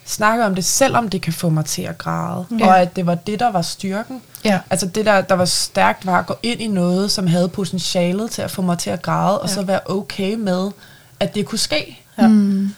snakke 0.07 0.45
om 0.45 0.55
det, 0.55 0.65
selvom 0.65 1.09
det 1.09 1.21
kan 1.21 1.33
få 1.33 1.49
mig 1.49 1.65
til 1.65 1.81
at 1.81 1.97
græde. 1.97 2.45
Ja. 2.59 2.67
Og 2.67 2.79
at 2.79 2.95
det 2.95 3.05
var 3.05 3.15
det, 3.15 3.39
der 3.39 3.51
var 3.51 3.61
styrken. 3.61 4.21
Ja. 4.45 4.59
Altså 4.69 4.85
det, 4.85 5.05
der, 5.05 5.21
der 5.21 5.35
var 5.35 5.45
stærkt, 5.45 6.05
var 6.05 6.19
at 6.19 6.25
gå 6.25 6.35
ind 6.43 6.61
i 6.61 6.67
noget, 6.67 7.11
som 7.11 7.27
havde 7.27 7.49
potentialet 7.49 8.31
til 8.31 8.41
at 8.41 8.51
få 8.51 8.61
mig 8.61 8.77
til 8.77 8.89
at 8.89 9.01
græde, 9.01 9.39
og 9.41 9.47
Ja. 9.49 9.53
så 9.53 9.61
være 9.61 9.79
okay 9.85 10.33
med, 10.33 10.71
at 11.19 11.35
det 11.35 11.45
kunne 11.45 11.59
ske. 11.59 11.99
Ja. 12.17 12.27
Mm. 12.27 12.69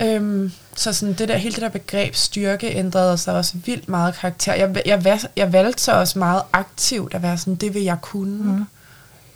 Øhm, 0.00 0.52
så 0.76 0.92
sådan 0.92 1.14
det 1.14 1.28
der, 1.28 1.36
hele 1.36 1.54
det 1.54 1.62
der 1.62 1.68
begreb 1.68 2.14
styrke 2.14 2.66
ændrede 2.74 3.18
sig 3.18 3.34
også 3.34 3.52
vildt 3.64 3.88
meget 3.88 4.14
karakter. 4.14 4.54
Jeg, 4.54 4.76
jeg, 4.86 5.04
jeg, 5.04 5.20
jeg 5.36 5.52
valgte 5.52 5.82
så 5.82 5.92
også 5.92 6.18
meget 6.18 6.42
aktivt 6.52 7.14
at 7.14 7.22
være 7.22 7.38
sådan, 7.38 7.54
det 7.54 7.74
vil 7.74 7.82
jeg 7.82 8.00
kunne. 8.00 8.42
Mm. 8.42 8.64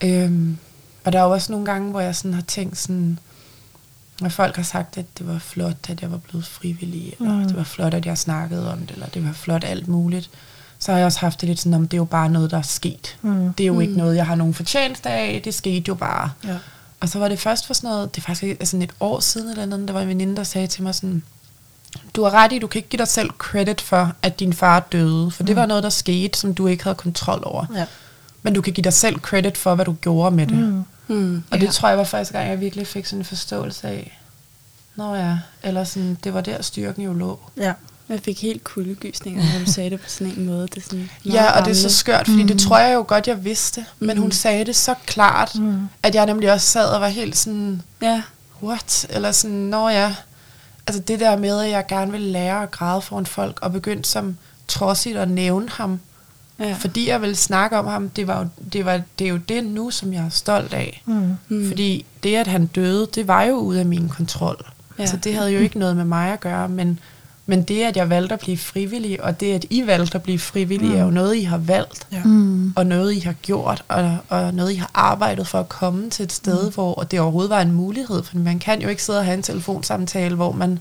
Øhm, 0.09 0.59
og 1.05 1.13
der 1.13 1.19
er 1.21 1.25
jo 1.25 1.31
også 1.31 1.53
nogle 1.53 1.67
gange, 1.67 1.91
hvor 1.91 2.01
jeg 2.01 2.17
sådan 2.17 2.35
har 2.35 2.43
tænkt 2.43 2.79
sådan, 2.79 3.19
når 4.21 4.29
folk 4.29 4.57
har 4.57 4.63
sagt, 4.63 4.99
at 4.99 5.05
det 5.19 5.29
var 5.29 5.39
flot, 5.39 5.77
at 5.91 6.03
jeg 6.03 6.11
var 6.11 6.17
blevet 6.19 6.47
frivillig, 6.47 7.15
eller 7.21 7.35
Mm. 7.35 7.45
det 7.47 7.57
var 7.57 7.65
flot, 7.65 7.95
at 7.95 8.07
jeg 8.07 8.19
snakkede 8.19 8.73
om 8.73 8.79
det, 8.79 8.91
eller 8.91 9.07
det 9.07 9.25
var 9.27 9.33
flot 9.33 9.65
alt 9.65 9.89
muligt, 9.89 10.31
så 10.79 10.93
har 10.93 10.99
jeg 10.99 11.07
også 11.07 11.19
haft 11.21 11.41
det 11.41 11.49
lidt 11.49 11.59
sådan, 11.61 11.75
om 11.75 11.89
det 11.89 11.95
er 11.97 11.99
jo 12.01 12.05
bare 12.05 12.29
noget, 12.29 12.51
der 12.51 12.59
er 12.59 12.63
sket. 12.63 13.17
Mm. 13.23 13.53
Det 13.53 13.65
er 13.65 13.69
jo 13.69 13.75
mm. 13.75 13.81
ikke 13.81 13.95
noget, 13.97 14.17
jeg 14.17 14.27
har 14.27 14.35
nogen 14.35 14.55
fortjeneste 14.55 15.09
af, 15.11 15.41
det 15.45 15.55
skete 15.55 15.85
jo 15.89 15.95
bare. 15.95 16.31
Ja. 16.45 16.57
Og 17.01 17.09
så 17.09 17.19
var 17.19 17.29
det 17.29 17.39
først 17.39 17.67
for 17.67 17.75
sådan 17.75 17.91
noget, 17.91 18.15
det 18.15 18.21
er 18.23 18.27
faktisk 18.27 18.57
altså 18.61 18.77
et 18.77 18.91
år 19.01 19.21
siden 19.21 19.51
eller 19.51 19.67
noget, 19.67 19.89
der 19.89 19.95
var 19.95 20.01
en 20.01 20.09
veninde, 20.09 20.37
der 20.37 20.43
sagde 20.43 20.67
til 20.67 20.83
mig 20.83 20.95
sådan, 20.95 21.23
du 22.15 22.23
har 22.23 22.31
ret 22.31 22.53
i, 22.53 22.59
du 22.59 22.67
kan 22.67 22.79
ikke 22.79 22.89
give 22.89 22.99
dig 22.99 23.09
selv 23.09 23.31
credit 23.39 23.81
for, 23.81 24.13
at 24.23 24.41
din 24.41 24.53
far 24.53 24.81
døde, 24.93 25.31
for 25.31 25.43
det 25.43 25.57
Mm. 25.57 25.61
var 25.61 25.67
noget, 25.67 25.83
der 25.83 25.89
skete, 25.91 26.39
som 26.39 26.55
du 26.55 26.67
ikke 26.67 26.85
havde 26.85 26.95
kontrol 26.97 27.43
over. 27.47 27.67
Ja. 27.77 27.87
Men 28.43 28.55
du 28.55 28.61
kan 28.61 28.73
give 28.73 28.83
dig 28.85 28.93
selv 28.93 29.19
credit 29.21 29.59
for, 29.59 29.75
hvad 29.75 29.85
du 29.85 29.93
gjorde 29.93 30.37
med 30.37 30.47
det. 30.47 30.57
Mm. 30.59 30.85
Mm. 31.15 31.43
Og 31.51 31.61
det 31.61 31.67
Ja. 31.67 31.71
tror 31.71 31.89
jeg 31.89 31.99
var 31.99 32.05
første 32.05 32.33
gang, 32.33 32.49
jeg 32.51 32.61
virkelig 32.61 32.87
fik 32.87 33.07
sådan 33.07 33.19
en 33.19 33.25
forståelse 33.25 33.89
af, 33.89 34.17
Nå 34.97 35.15
ja, 35.15 35.39
eller 35.63 35.85
sådan, 35.85 36.19
det 36.25 36.35
var 36.35 36.41
der 36.41 36.63
styrken 36.63 37.03
jo 37.03 37.13
lå. 37.13 37.39
Ja. 37.57 37.73
Jeg 38.09 38.21
fik 38.21 38.43
helt 38.43 38.65
kuldegysninger, 38.65 39.43
når 39.59 39.65
du 39.67 39.73
sagde 39.73 39.91
det 39.91 40.01
på 40.01 40.09
sådan 40.09 40.33
en 40.39 40.47
måde. 40.47 40.63
Det 40.69 40.77
er 40.77 40.81
sådan 40.81 41.11
Ja, 41.25 41.59
og 41.59 41.65
det 41.65 41.71
er 41.71 41.75
så 41.75 41.91
skørt, 41.91 42.27
fordi 42.27 42.43
mm. 42.43 42.49
det 42.49 42.61
tror 42.61 42.79
jeg 42.79 42.95
jo 42.95 43.05
godt, 43.09 43.29
jeg 43.29 43.45
vidste. 43.45 43.85
Men 43.99 44.17
Mm. 44.17 44.23
hun 44.23 44.33
sagde 44.33 44.65
det 44.65 44.77
så 44.77 44.95
klart, 45.07 45.55
Mm. 45.55 45.89
at 46.03 46.15
jeg 46.15 46.27
nemlig 46.27 46.53
også 46.53 46.67
sad 46.67 46.87
og 46.89 47.01
var 47.01 47.09
helt 47.09 47.37
sådan, 47.37 47.83
Ja, 48.03 48.23
what? 48.63 49.07
Eller 49.11 49.33
sådan, 49.33 49.57
nå 49.57 49.89
ja. 49.89 50.15
Altså 50.87 51.03
det 51.03 51.21
der 51.21 51.37
med, 51.39 51.61
at 51.61 51.71
jeg 51.71 51.87
gerne 51.87 52.13
ville 52.13 52.31
lære 52.33 52.63
at 52.63 52.71
græde 52.71 53.03
foran 53.03 53.27
folk, 53.27 53.59
og 53.63 53.73
begyndte 53.73 54.09
som 54.09 54.37
trodsigt 54.69 55.17
at 55.19 55.29
nævne 55.31 55.69
ham, 55.69 56.01
ja. 56.61 56.77
fordi 56.81 57.09
jeg 57.09 57.21
ville 57.21 57.37
snakke 57.37 57.79
om 57.79 57.87
ham, 57.87 58.09
det, 58.09 58.27
var 58.27 58.39
jo, 58.41 58.47
det, 58.73 58.85
var, 58.85 59.01
det 59.19 59.25
er 59.25 59.29
jo 59.31 59.37
det 59.37 59.65
nu, 59.65 59.91
som 59.91 60.13
jeg 60.13 60.25
er 60.25 60.29
stolt 60.29 60.75
af. 60.75 61.03
Mm. 61.07 61.37
Mm. 61.49 61.69
Fordi 61.69 62.05
det, 62.23 62.37
at 62.37 62.47
han 62.47 62.67
døde, 62.67 63.09
det 63.15 63.29
var 63.29 63.43
jo 63.43 63.55
ude 63.55 63.81
af 63.81 63.87
min 63.87 64.09
kontrol. 64.09 64.67
Ja. 64.99 65.07
Så 65.07 65.17
det 65.17 65.35
havde 65.35 65.51
jo 65.51 65.59
ikke 65.59 65.79
noget 65.79 65.97
med 65.97 66.05
mig 66.05 66.33
at 66.33 66.41
gøre, 66.41 66.69
men, 66.69 66.99
men 67.47 67.63
det, 67.63 67.83
at 67.83 67.97
jeg 67.97 68.11
valgte 68.11 68.33
at 68.35 68.41
blive 68.41 68.59
frivillig, 68.59 69.25
og 69.25 69.41
det, 69.41 69.53
at 69.55 69.65
I 69.71 69.87
valgte 69.87 70.15
at 70.15 70.23
blive 70.23 70.39
frivillig, 70.39 70.89
Mm. 70.89 70.95
mm. 70.95 70.99
er 71.01 71.05
jo 71.05 71.11
noget, 71.11 71.37
I 71.37 71.43
har 71.43 71.59
valgt, 71.59 72.07
Ja. 72.13 72.23
Mm. 72.25 72.73
og 72.77 72.87
noget, 72.87 73.13
I 73.15 73.19
har 73.21 73.33
gjort, 73.33 73.85
og, 73.89 74.17
og 74.29 74.55
noget, 74.55 74.73
I 74.73 74.77
har 74.77 74.91
arbejdet 74.95 75.47
for 75.47 75.61
at 75.61 75.69
komme 75.69 76.11
til 76.11 76.23
et 76.25 76.33
sted, 76.33 76.65
mm. 76.67 76.75
hvor 76.75 76.95
det 77.11 77.21
overhovedet 77.21 77.51
var 77.51 77.61
en 77.61 77.73
mulighed, 77.73 78.23
for 78.23 78.39
man 78.39 78.59
kan 78.59 78.83
jo 78.83 78.89
ikke 78.89 79.03
sidde 79.03 79.19
og 79.19 79.25
have 79.25 79.37
en 79.37 79.43
telefonsamtale, 79.43 80.35
hvor 80.35 80.53
man 80.53 80.79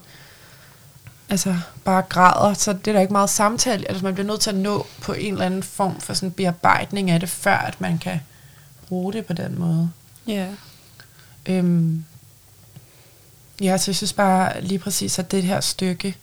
altså 1.30 1.56
bare 1.84 2.02
græder, 2.02 2.54
så 2.54 2.74
det 2.74 2.88
er 2.88 2.94
der 2.94 3.00
ikke 3.02 3.14
meget 3.14 3.30
samtale. 3.30 3.90
Altså 3.90 4.06
man 4.06 4.14
bliver 4.14 4.28
nødt 4.28 4.42
til 4.42 4.50
at 4.50 4.56
nå 4.56 4.88
på 5.02 5.14
en 5.14 5.34
eller 5.34 5.46
anden 5.46 5.64
form 5.64 6.00
for 6.02 6.14
sådan 6.14 6.32
bearbejdning 6.32 7.10
af 7.12 7.20
det, 7.20 7.30
før 7.30 7.58
at 7.58 7.82
man 7.82 7.98
kan 7.98 8.20
bruge 8.88 9.14
det 9.14 9.26
på 9.26 9.34
den 9.34 9.60
måde. 9.60 9.92
Ja. 10.28 10.48
Øhm, 11.46 12.06
ja, 13.62 13.78
så 13.78 13.92
jeg 13.92 13.96
synes 13.96 14.14
bare 14.14 14.62
lige 14.62 14.80
præcis, 14.80 15.20
at 15.20 15.32
det 15.32 15.44
her 15.44 15.62
stykke 15.62 16.16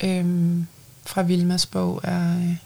øhm, 0.00 0.66
fra 1.06 1.22
Vilmas 1.22 1.66
bog 1.66 2.00
er, 2.04 2.36
øh, 2.36 2.56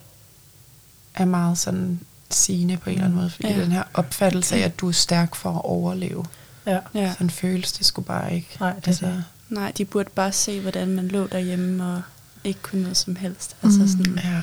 er 1.14 1.24
meget 1.24 1.58
sådan 1.58 2.00
sigende 2.30 2.76
på 2.76 2.90
en 2.90 2.94
eller 2.94 3.04
anden 3.04 3.18
måde, 3.18 3.30
fordi 3.30 3.48
Ja. 3.48 3.54
ja. 3.54 3.60
den 3.62 3.72
her 3.72 3.82
opfattelse 3.94 4.56
af, 4.56 4.60
at 4.60 4.80
du 4.80 4.88
er 4.88 4.92
stærk 4.92 5.34
for 5.34 5.50
at 5.50 5.64
overleve. 5.64 6.24
Ja. 6.66 6.78
ja. 6.94 7.12
Sådan 7.12 7.30
føles 7.30 7.72
det 7.72 7.86
skulle 7.86 8.06
bare 8.06 8.34
ikke. 8.34 8.56
Nej, 8.60 8.72
det 8.72 8.84
er 8.84 8.88
altså, 8.88 9.06
det. 9.06 9.24
Nej, 9.50 9.72
de 9.78 9.84
burde 9.84 10.10
bare 10.14 10.32
se, 10.32 10.60
hvordan 10.60 10.88
man 10.88 11.08
lå 11.08 11.26
derhjemme 11.26 11.84
og 11.94 12.02
ikke 12.44 12.60
kunne 12.62 12.82
noget 12.82 12.96
som 12.96 13.16
helst. 13.16 13.56
Altså 13.62 13.80
Mm. 13.80 13.88
sådan, 13.88 14.18
ja. 14.24 14.40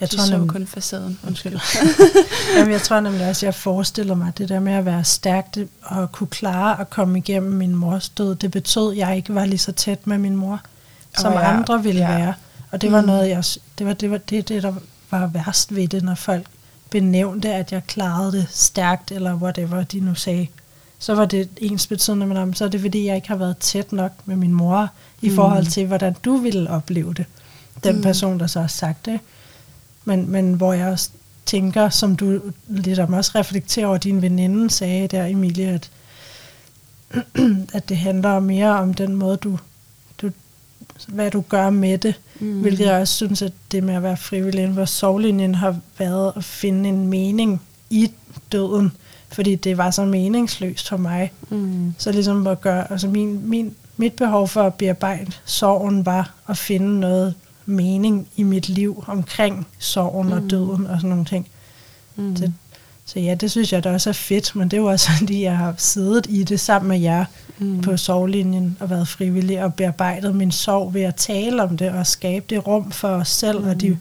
Jeg 0.00 0.10
de 0.10 0.16
tror, 0.16 0.24
så 0.24 0.32
nemlig, 0.32 0.50
kun 0.50 0.66
facaden. 0.66 1.18
Undskyld. 1.26 1.58
jamen, 2.56 2.72
jeg 2.72 2.82
tror 2.82 3.00
nemlig 3.00 3.28
også, 3.28 3.46
at 3.46 3.46
jeg 3.46 3.54
forestiller 3.54 4.14
mig, 4.14 4.32
det 4.38 4.48
der 4.48 4.60
med 4.60 4.72
at 4.72 4.84
være 4.84 5.04
stærk 5.04 5.56
og 5.82 6.12
kunne 6.12 6.26
klare 6.26 6.80
at 6.80 6.90
komme 6.90 7.18
igennem 7.18 7.52
min 7.52 7.74
mors 7.74 8.08
død, 8.08 8.34
det 8.34 8.50
betød, 8.50 8.90
at 8.92 8.96
jeg 8.98 9.16
ikke 9.16 9.34
var 9.34 9.44
lige 9.44 9.58
så 9.58 9.72
tæt 9.72 10.06
med 10.06 10.18
min 10.18 10.36
mor, 10.36 10.60
som 11.18 11.32
ja. 11.32 11.56
andre 11.56 11.82
ville 11.82 12.00
Ja. 12.00 12.16
være. 12.18 12.34
Og 12.70 12.80
det 12.82 12.92
var 12.92 13.00
Mm. 13.00 13.06
noget, 13.06 13.28
jeg, 13.28 13.44
det 13.78 13.86
var 13.86 13.92
det, 13.92 14.10
var 14.10 14.18
det, 14.18 14.48
det, 14.48 14.62
der 14.62 14.72
var 15.10 15.26
værst 15.26 15.74
ved 15.74 15.88
det, 15.88 16.02
når 16.02 16.14
folk 16.14 16.46
benævnte, 16.90 17.52
at 17.52 17.72
jeg 17.72 17.82
klarede 17.86 18.32
det 18.32 18.46
stærkt, 18.50 19.10
eller 19.12 19.34
whatever 19.34 19.82
de 19.82 20.00
nu 20.00 20.14
sagde. 20.14 20.46
Så 21.02 21.14
var 21.14 21.24
det 21.24 21.48
ens 21.56 21.86
betydende, 21.86 22.26
men 22.26 22.36
om, 22.36 22.54
så 22.54 22.64
er 22.64 22.68
det 22.68 22.80
fordi, 22.80 23.06
jeg 23.06 23.16
ikke 23.16 23.28
har 23.28 23.36
været 23.36 23.56
tæt 23.56 23.92
nok 23.92 24.12
med 24.24 24.36
min 24.36 24.52
mor, 24.52 24.88
i 25.22 25.28
Mm. 25.28 25.34
forhold 25.34 25.66
til, 25.66 25.86
hvordan 25.86 26.16
du 26.24 26.36
ville 26.36 26.70
opleve 26.70 27.14
det. 27.14 27.24
Den 27.84 27.96
Mm. 27.96 28.02
person, 28.02 28.40
der 28.40 28.46
så 28.46 28.60
har 28.60 28.66
sagt 28.68 29.06
det. 29.06 29.20
Men, 30.04 30.30
men 30.30 30.54
hvor 30.54 30.72
jeg 30.72 30.88
også 30.88 31.10
tænker, 31.46 31.88
som 31.88 32.16
du 32.16 32.40
lidt 32.68 32.98
om 32.98 33.12
også 33.12 33.32
reflekterer 33.34 33.86
over, 33.86 33.98
din 33.98 34.22
veninde 34.22 34.70
sagde 34.70 35.08
der, 35.08 35.26
Emilie, 35.26 35.68
at, 35.68 35.90
at 37.74 37.88
det 37.88 37.96
handler 37.96 38.40
mere 38.40 38.70
om 38.78 38.94
den 38.94 39.14
måde, 39.14 39.36
du 39.36 39.58
hvad 41.08 41.30
du 41.30 41.40
gør 41.48 41.70
med 41.70 41.98
det. 41.98 42.14
Mm. 42.40 42.60
Hvilket 42.60 42.86
jeg 42.86 43.00
også 43.00 43.14
synes, 43.14 43.42
at 43.42 43.52
det 43.72 43.84
med 43.84 43.94
at 43.94 44.02
være 44.02 44.16
frivillig 44.16 44.62
inden 44.62 44.76
for 44.76 44.84
sovlinjen 44.84 45.54
har 45.54 45.76
været 45.98 46.32
at 46.36 46.44
finde 46.44 46.88
en 46.88 47.06
mening 47.06 47.62
i 47.90 48.10
døden. 48.52 48.92
Fordi 49.32 49.54
det 49.54 49.78
var 49.78 49.90
så 49.90 50.04
meningsløst 50.04 50.88
for 50.88 50.96
mig. 50.96 51.32
Mm. 51.50 51.94
Så 51.98 52.12
ligesom 52.12 52.46
at 52.46 52.60
gøre, 52.60 52.92
altså 52.92 53.08
min, 53.08 53.48
min, 53.48 53.74
mit 53.96 54.12
behov 54.12 54.48
for 54.48 54.62
at 54.62 54.74
bearbejde 54.74 55.32
sorgen 55.44 56.06
var 56.06 56.34
at 56.48 56.58
finde 56.58 57.00
noget 57.00 57.34
mening 57.66 58.28
i 58.36 58.42
mit 58.42 58.68
liv 58.68 59.04
omkring 59.06 59.66
sorgen 59.78 60.28
mm. 60.28 60.34
Mm. 60.34 60.44
og 60.44 60.50
døden 60.50 60.86
og 60.86 60.96
sådan 60.96 61.10
nogle 61.10 61.24
ting. 61.24 61.48
Mm. 62.16 62.34
Det, 62.34 62.54
så 63.04 63.20
ja, 63.20 63.34
det 63.34 63.50
synes 63.50 63.72
jeg 63.72 63.84
da 63.84 63.92
også 63.92 64.10
er 64.10 64.14
fedt, 64.14 64.56
men 64.56 64.68
det 64.68 64.76
er 64.76 64.80
jo 64.80 64.86
også 64.86 65.10
fordi, 65.18 65.42
jeg 65.42 65.56
har 65.56 65.74
siddet 65.78 66.26
i 66.28 66.42
det 66.42 66.60
sammen 66.60 66.88
med 66.88 67.00
jer 67.00 67.24
mm. 67.58 67.80
på 67.80 67.96
sorglinjen 67.96 68.76
og 68.80 68.90
været 68.90 69.08
frivillig 69.08 69.64
og 69.64 69.74
bearbejdet 69.74 70.34
min 70.34 70.52
sorg 70.52 70.94
ved 70.94 71.02
at 71.02 71.14
tale 71.14 71.62
om 71.62 71.76
det 71.76 71.90
og 71.90 72.06
skabe 72.06 72.44
det 72.50 72.66
rum 72.66 72.90
for 72.90 73.08
os 73.08 73.28
selv 73.28 73.60
mm. 73.60 73.68
og 73.68 73.80
de 73.80 73.98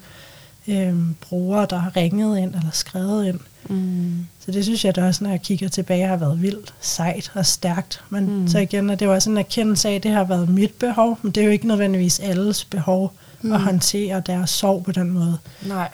øh, 0.68 0.96
brugere, 1.22 1.68
der 1.70 1.78
har 1.78 1.96
ringet 1.98 2.38
ind 2.40 2.56
eller 2.56 2.72
skrevet 2.72 3.26
ind. 3.28 3.40
Mm. 3.70 4.28
Så 4.40 4.52
det 4.52 4.64
synes 4.64 4.86
jeg 4.86 4.96
da 4.96 5.06
også, 5.08 5.24
når 5.24 5.32
jeg 5.32 5.42
kigger 5.42 5.70
tilbage, 5.70 6.08
har 6.08 6.16
været 6.18 6.42
vildt 6.42 6.74
sejt 6.82 7.32
og 7.36 7.46
stærkt. 7.46 8.04
Men 8.10 8.40
Mm. 8.42 8.48
så 8.48 8.60
igen 8.60 8.90
er 8.90 8.96
det 8.96 9.06
jo 9.06 9.14
også 9.14 9.30
en 9.30 9.38
erkendelse 9.38 9.90
af, 9.90 9.94
at 9.96 10.04
det 10.04 10.12
har 10.12 10.24
været 10.24 10.50
mit 10.50 10.74
behov, 10.74 11.20
men 11.22 11.32
det 11.32 11.42
er 11.42 11.46
jo 11.46 11.52
ikke 11.52 11.68
nødvendigvis 11.68 12.20
alles 12.20 12.66
behov 12.66 13.14
mm. 13.42 13.52
at 13.54 13.62
håndtere 13.62 14.22
deres 14.26 14.50
sorg 14.50 14.84
på 14.84 14.92
den 14.92 15.10
måde. 15.10 15.38
Nej. 15.66 15.90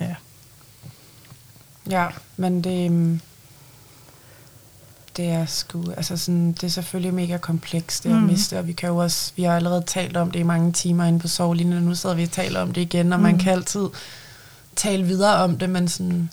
Ja. 0.00 0.14
Ja, 1.90 2.06
men 2.36 2.64
det, 2.64 2.84
øhm, 2.86 3.20
det 5.16 5.28
er 5.28 5.46
sgu, 5.46 5.84
altså 5.96 6.16
sådan, 6.16 6.52
det 6.52 6.62
er 6.64 6.68
selvfølgelig 6.68 7.14
mega 7.14 7.36
komplekst, 7.36 8.04
det 8.04 8.10
at 8.10 8.16
Mm. 8.16 8.22
miste, 8.22 8.58
og 8.58 8.66
vi 8.66 8.72
kan 8.72 8.88
jo 8.88 8.96
også, 8.96 9.32
vi 9.36 9.42
har 9.42 9.56
allerede 9.56 9.82
talt 9.86 10.16
om 10.16 10.30
det 10.30 10.40
i 10.40 10.42
mange 10.42 10.72
timer 10.72 11.04
inde 11.04 11.18
på 11.18 11.28
sovlinjen, 11.28 11.76
og 11.76 11.82
nu 11.82 11.94
sidder 11.94 12.16
vi 12.16 12.22
og 12.22 12.30
taler 12.30 12.60
om 12.60 12.72
det 12.72 12.80
igen, 12.80 13.12
og 13.12 13.18
mm. 13.18 13.22
man 13.22 13.32
Mm. 13.34 13.38
kan 13.40 13.52
altid 13.52 13.88
tale 14.76 15.04
videre 15.04 15.34
om 15.36 15.58
det, 15.58 15.70
men 15.70 15.88
sådan, 15.88 16.30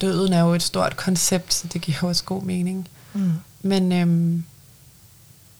døden 0.00 0.32
er 0.32 0.40
jo 0.40 0.54
et 0.54 0.62
stort 0.62 0.96
koncept, 0.96 1.54
så 1.54 1.66
det 1.72 1.80
giver 1.80 1.98
også 2.02 2.24
god 2.24 2.42
mening. 2.42 2.88
Mm. 3.14 3.32
Men 3.62 3.92
øhm, 3.92 4.44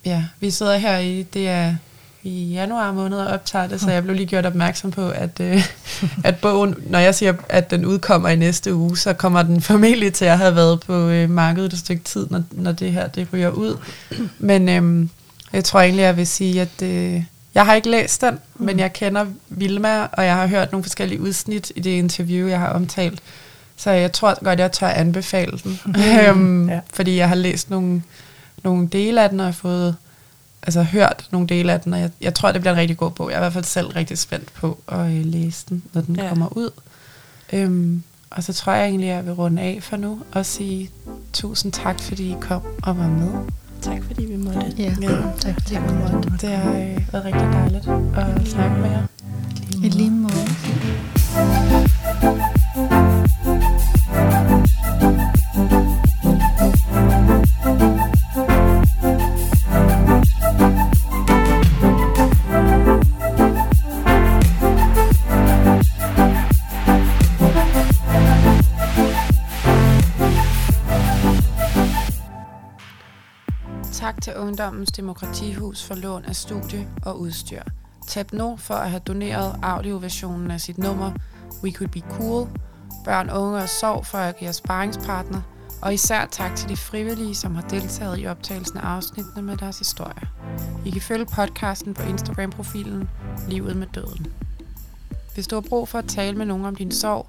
ja, 0.04 0.24
vi 0.40 0.50
sidder 0.50 0.76
her 0.76 0.98
i, 0.98 1.22
det 1.22 1.48
er 1.48 1.76
i 2.22 2.44
januar 2.44 2.92
måned 2.92 3.18
og 3.18 3.26
optager 3.26 3.66
det, 3.66 3.80
så 3.80 3.90
jeg 3.90 4.02
blev 4.02 4.16
lige 4.16 4.26
gjort 4.26 4.46
opmærksom 4.46 4.90
på, 4.90 5.08
at, 5.10 5.40
øh, 5.40 5.62
at 6.24 6.36
bogen, 6.36 6.74
når 6.86 6.98
jeg 6.98 7.14
siger, 7.14 7.34
at 7.48 7.70
den 7.70 7.84
udkommer 7.84 8.28
i 8.28 8.36
næste 8.36 8.74
uge, 8.74 8.96
så 8.98 9.12
kommer 9.12 9.42
den 9.42 9.60
formentlig 9.60 10.12
til 10.14 10.24
at 10.24 10.38
have 10.38 10.56
været 10.56 10.80
på 10.80 11.08
øh, 11.08 11.30
markedet 11.30 11.72
et 11.72 11.78
stykke 11.78 12.04
tid, 12.04 12.26
når, 12.30 12.42
når 12.50 12.72
det 12.72 12.92
her 12.92 13.06
det 13.06 13.28
ryger 13.32 13.50
ud. 13.50 13.76
Men 14.38 14.68
øhm, 14.68 15.10
jeg 15.52 15.64
tror 15.64 15.80
egentlig, 15.80 16.02
jeg 16.02 16.16
vil 16.16 16.26
sige, 16.26 16.60
at 16.60 16.82
øh, 16.82 17.22
jeg 17.54 17.66
har 17.66 17.74
ikke 17.74 17.90
læst 17.90 18.20
den, 18.20 18.38
men 18.54 18.78
jeg 18.78 18.92
kender 18.92 19.26
Vilma, 19.48 20.02
og 20.12 20.24
jeg 20.24 20.34
har 20.34 20.46
hørt 20.46 20.72
nogle 20.72 20.84
forskellige 20.84 21.20
udsnit 21.20 21.72
i 21.76 21.80
det 21.80 21.90
interview, 21.90 22.48
jeg 22.48 22.58
har 22.58 22.68
omtalt. 22.68 23.20
Så 23.76 23.90
jeg 23.90 24.12
tror 24.12 24.44
godt, 24.44 24.58
jeg 24.60 24.72
tør 24.72 24.88
anbefale 24.88 25.58
den. 25.64 25.80
øhm, 26.28 26.68
Ja. 26.68 26.80
Fordi 26.92 27.16
jeg 27.16 27.28
har 27.28 27.34
læst 27.34 27.70
nogle, 27.70 28.02
nogle 28.64 28.88
dele 28.88 29.22
af 29.22 29.30
den, 29.30 29.40
og 29.40 29.44
jeg 29.46 29.52
har 29.52 29.58
fået 29.58 29.96
altså 30.62 30.82
hørt 30.82 31.26
nogle 31.30 31.46
dele 31.46 31.72
af 31.72 31.80
den, 31.80 31.92
og 31.94 32.00
jeg, 32.00 32.10
jeg 32.20 32.34
tror, 32.34 32.52
det 32.52 32.60
bliver 32.60 32.72
en 32.72 32.78
rigtig 32.80 32.96
god 32.96 33.10
bog. 33.10 33.30
Jeg 33.30 33.34
er 33.36 33.40
i 33.40 33.42
hvert 33.42 33.52
fald 33.52 33.64
selv 33.64 33.86
rigtig 33.88 34.18
spændt 34.18 34.52
på 34.54 34.78
at 34.88 34.98
øh, 35.06 35.24
læse 35.24 35.64
den, 35.68 35.82
når 35.92 36.00
den 36.02 36.16
Ja. 36.16 36.28
kommer 36.28 36.56
ud. 36.56 36.70
Øhm, 37.52 38.02
og 38.30 38.42
så 38.44 38.52
tror 38.52 38.72
jeg 38.72 38.86
egentlig, 38.88 39.08
at 39.10 39.16
jeg 39.16 39.24
vil 39.26 39.32
runde 39.32 39.62
af 39.62 39.78
for 39.82 39.96
nu, 39.96 40.18
og 40.32 40.46
sige 40.46 40.90
tusind 41.32 41.72
tak, 41.72 42.00
fordi 42.00 42.30
I 42.30 42.36
kom 42.40 42.62
og 42.82 42.98
var 42.98 43.08
med. 43.08 43.32
Tak 43.82 44.02
fordi 44.06 44.24
vi 44.24 44.36
måtte. 44.36 44.74
Ja, 44.78 44.94
Ja. 45.02 45.08
tak 45.40 45.54
fordi 45.62 45.74
du 45.74 45.94
måtte. 45.94 46.30
Det 46.40 46.48
har 46.56 46.70
øh, 46.72 47.12
været 47.12 47.24
rigtig 47.24 47.48
dejligt 47.52 47.88
at 48.16 48.48
snakke 48.48 48.76
med 48.80 48.90
jer. 48.90 49.02
I 49.84 49.88
lige 49.88 50.10
måde. 50.10 50.32
Tak 50.34 51.54
til 52.20 52.57
Ungdommens 74.48 74.92
Demokratihus 74.92 75.84
for 75.84 75.94
lån 75.94 76.24
af 76.24 76.36
studie 76.36 76.88
og 77.02 77.20
udstyr. 77.20 77.62
Tap 78.08 78.32
nu 78.32 78.56
for 78.56 78.74
at 78.74 78.90
have 78.90 79.00
doneret 79.00 79.58
audioversionen 79.62 80.50
af 80.50 80.60
sit 80.60 80.78
nummer 80.78 81.12
We 81.62 81.72
Could 81.72 81.90
Be 81.90 82.00
Cool, 82.00 82.48
Børn, 83.04 83.30
Unge 83.30 83.58
og 83.58 83.68
Sorg 83.68 84.06
for 84.06 84.18
at 84.18 84.36
give 84.36 84.52
sparringspartner, 84.52 85.40
og 85.82 85.94
især 85.94 86.26
tak 86.26 86.56
til 86.56 86.68
de 86.68 86.76
frivillige, 86.76 87.34
som 87.34 87.54
har 87.54 87.62
deltaget 87.62 88.18
i 88.20 88.26
optagelsen 88.26 88.78
af 88.78 88.86
afsnittene 88.86 89.42
med 89.42 89.56
deres 89.56 89.78
historier. 89.78 90.26
I 90.86 90.90
kan 90.90 91.00
følge 91.00 91.26
podcasten 91.26 91.94
på 91.94 92.02
Instagram-profilen 92.02 93.08
Livet 93.48 93.76
med 93.76 93.86
Døden. 93.94 94.26
Hvis 95.38 95.46
du 95.46 95.56
har 95.56 95.60
brug 95.60 95.88
for 95.88 95.98
at 95.98 96.04
tale 96.08 96.36
med 96.36 96.46
nogen 96.46 96.64
om 96.64 96.74
din 96.74 96.92
sorg, 96.92 97.28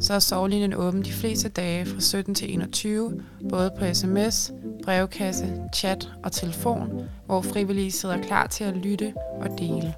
så 0.00 0.14
er 0.14 0.18
sorglinjen 0.18 0.74
åben 0.74 1.04
de 1.04 1.12
fleste 1.12 1.48
dage 1.48 1.86
fra 1.86 2.00
17 2.00 2.34
til 2.34 2.52
21, 2.54 3.22
både 3.50 3.70
på 3.78 3.94
sms, 3.94 4.52
brevkasse, 4.84 5.62
chat 5.74 6.08
og 6.24 6.32
telefon, 6.32 7.08
hvor 7.26 7.42
frivillige 7.42 7.92
sidder 7.92 8.22
klar 8.22 8.46
til 8.46 8.64
at 8.64 8.76
lytte 8.76 9.14
og 9.40 9.48
dele. 9.58 9.94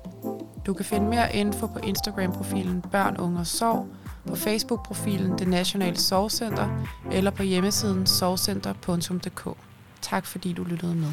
Du 0.67 0.75
kan 0.75 0.85
finde 0.85 1.09
mere 1.09 1.37
info 1.37 1.67
på 1.67 1.79
Instagram-profilen 1.79 2.85
Børn, 2.93 3.17
Unge 3.17 3.41
og 3.41 3.47
Sorg, 3.47 3.87
på 4.27 4.37
Facebook-profilen 4.37 5.39
Det 5.39 5.49
Nationale 5.49 5.97
Sorgcenter 5.97 6.69
eller 7.13 7.31
på 7.31 7.43
hjemmesiden 7.43 8.07
sorgcenter.dk. 8.07 9.49
Tak 10.03 10.27
fordi 10.27 10.53
du 10.53 10.65
lyttede 10.65 10.95
med. 10.95 11.13